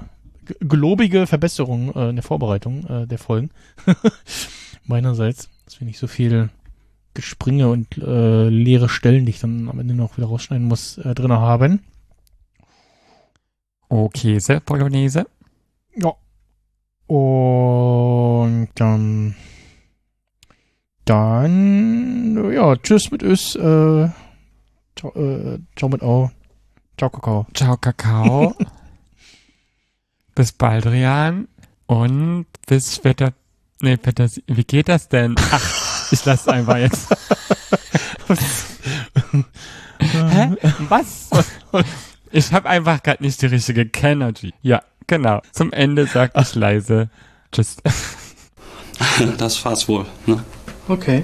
gelobige 0.60 1.28
Verbesserungen 1.28 1.94
äh, 1.96 2.10
in 2.10 2.16
der 2.16 2.24
Vorbereitung 2.24 2.86
äh, 2.88 3.08
der 3.08 3.18
Folgen. 3.18 3.50
Meinerseits, 4.86 5.50
dass 5.66 5.80
wir 5.80 5.88
nicht 5.88 6.00
so 6.00 6.08
viel 6.08 6.50
Gespringe 7.14 7.70
und 7.70 7.98
äh, 7.98 8.50
leere 8.50 8.90
Stellen, 8.90 9.26
die 9.26 9.32
ich 9.32 9.40
dann 9.40 9.70
am 9.70 9.80
Ende 9.80 9.94
noch 9.94 10.18
wieder 10.18 10.28
rausschneiden 10.28 10.68
muss, 10.68 10.98
äh, 10.98 11.14
drin 11.14 11.32
haben. 11.32 11.82
Okay, 13.90 14.34
Käse, 14.34 14.62
Bolognese. 14.66 15.28
Ja. 15.96 16.14
Und 17.06 18.70
dann, 18.76 19.36
dann, 21.06 22.52
ja, 22.54 22.76
tschüss 22.78 23.12
mit 23.12 23.22
Ös, 23.22 23.56
äh, 23.56 24.10
ciao, 24.96 25.14
äh, 25.16 25.60
ciao 25.76 25.90
mit 25.90 26.02
Au, 26.02 26.32
ciao 26.98 27.10
Kakao. 27.12 27.46
Ciao, 27.54 27.78
Kakao. 27.78 28.56
bis 30.36 30.52
bald, 30.52 30.86
Rian. 30.86 31.48
Und 31.86 32.46
bis 32.68 32.96
später. 32.96 33.34
Nee, 33.82 33.98
Peter, 33.98 34.28
wie 34.48 34.64
geht 34.64 34.88
das 34.88 35.10
denn? 35.10 35.36
Ach, 35.52 36.12
ich 36.12 36.24
lasse 36.26 36.52
einfach 36.52 36.78
jetzt. 36.78 37.08
Hä? 40.00 40.52
Was? 40.90 41.30
Ich 42.32 42.52
habe 42.52 42.70
einfach 42.70 43.04
gerade 43.04 43.24
nicht 43.24 43.42
die 43.42 43.48
richtige 43.48 43.90
Energy. 44.02 44.54
Ja, 44.62 44.82
genau. 45.08 45.42
Zum 45.52 45.74
Ende 45.74 46.08
sag 46.08 46.32
ich 46.40 46.56
leise 46.56 47.10
Tschüss. 47.52 47.78
Das 49.38 49.64
war's 49.66 49.88
wohl. 49.88 50.06
Ne? 50.26 50.44
Okay. 50.88 51.24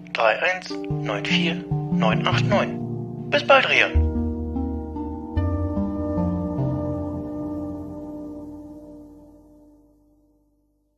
31 0.13 0.77
94 1.03 1.65
989. 1.93 3.29
Bis 3.29 3.47
bald, 3.47 3.69
Rian. 3.69 4.10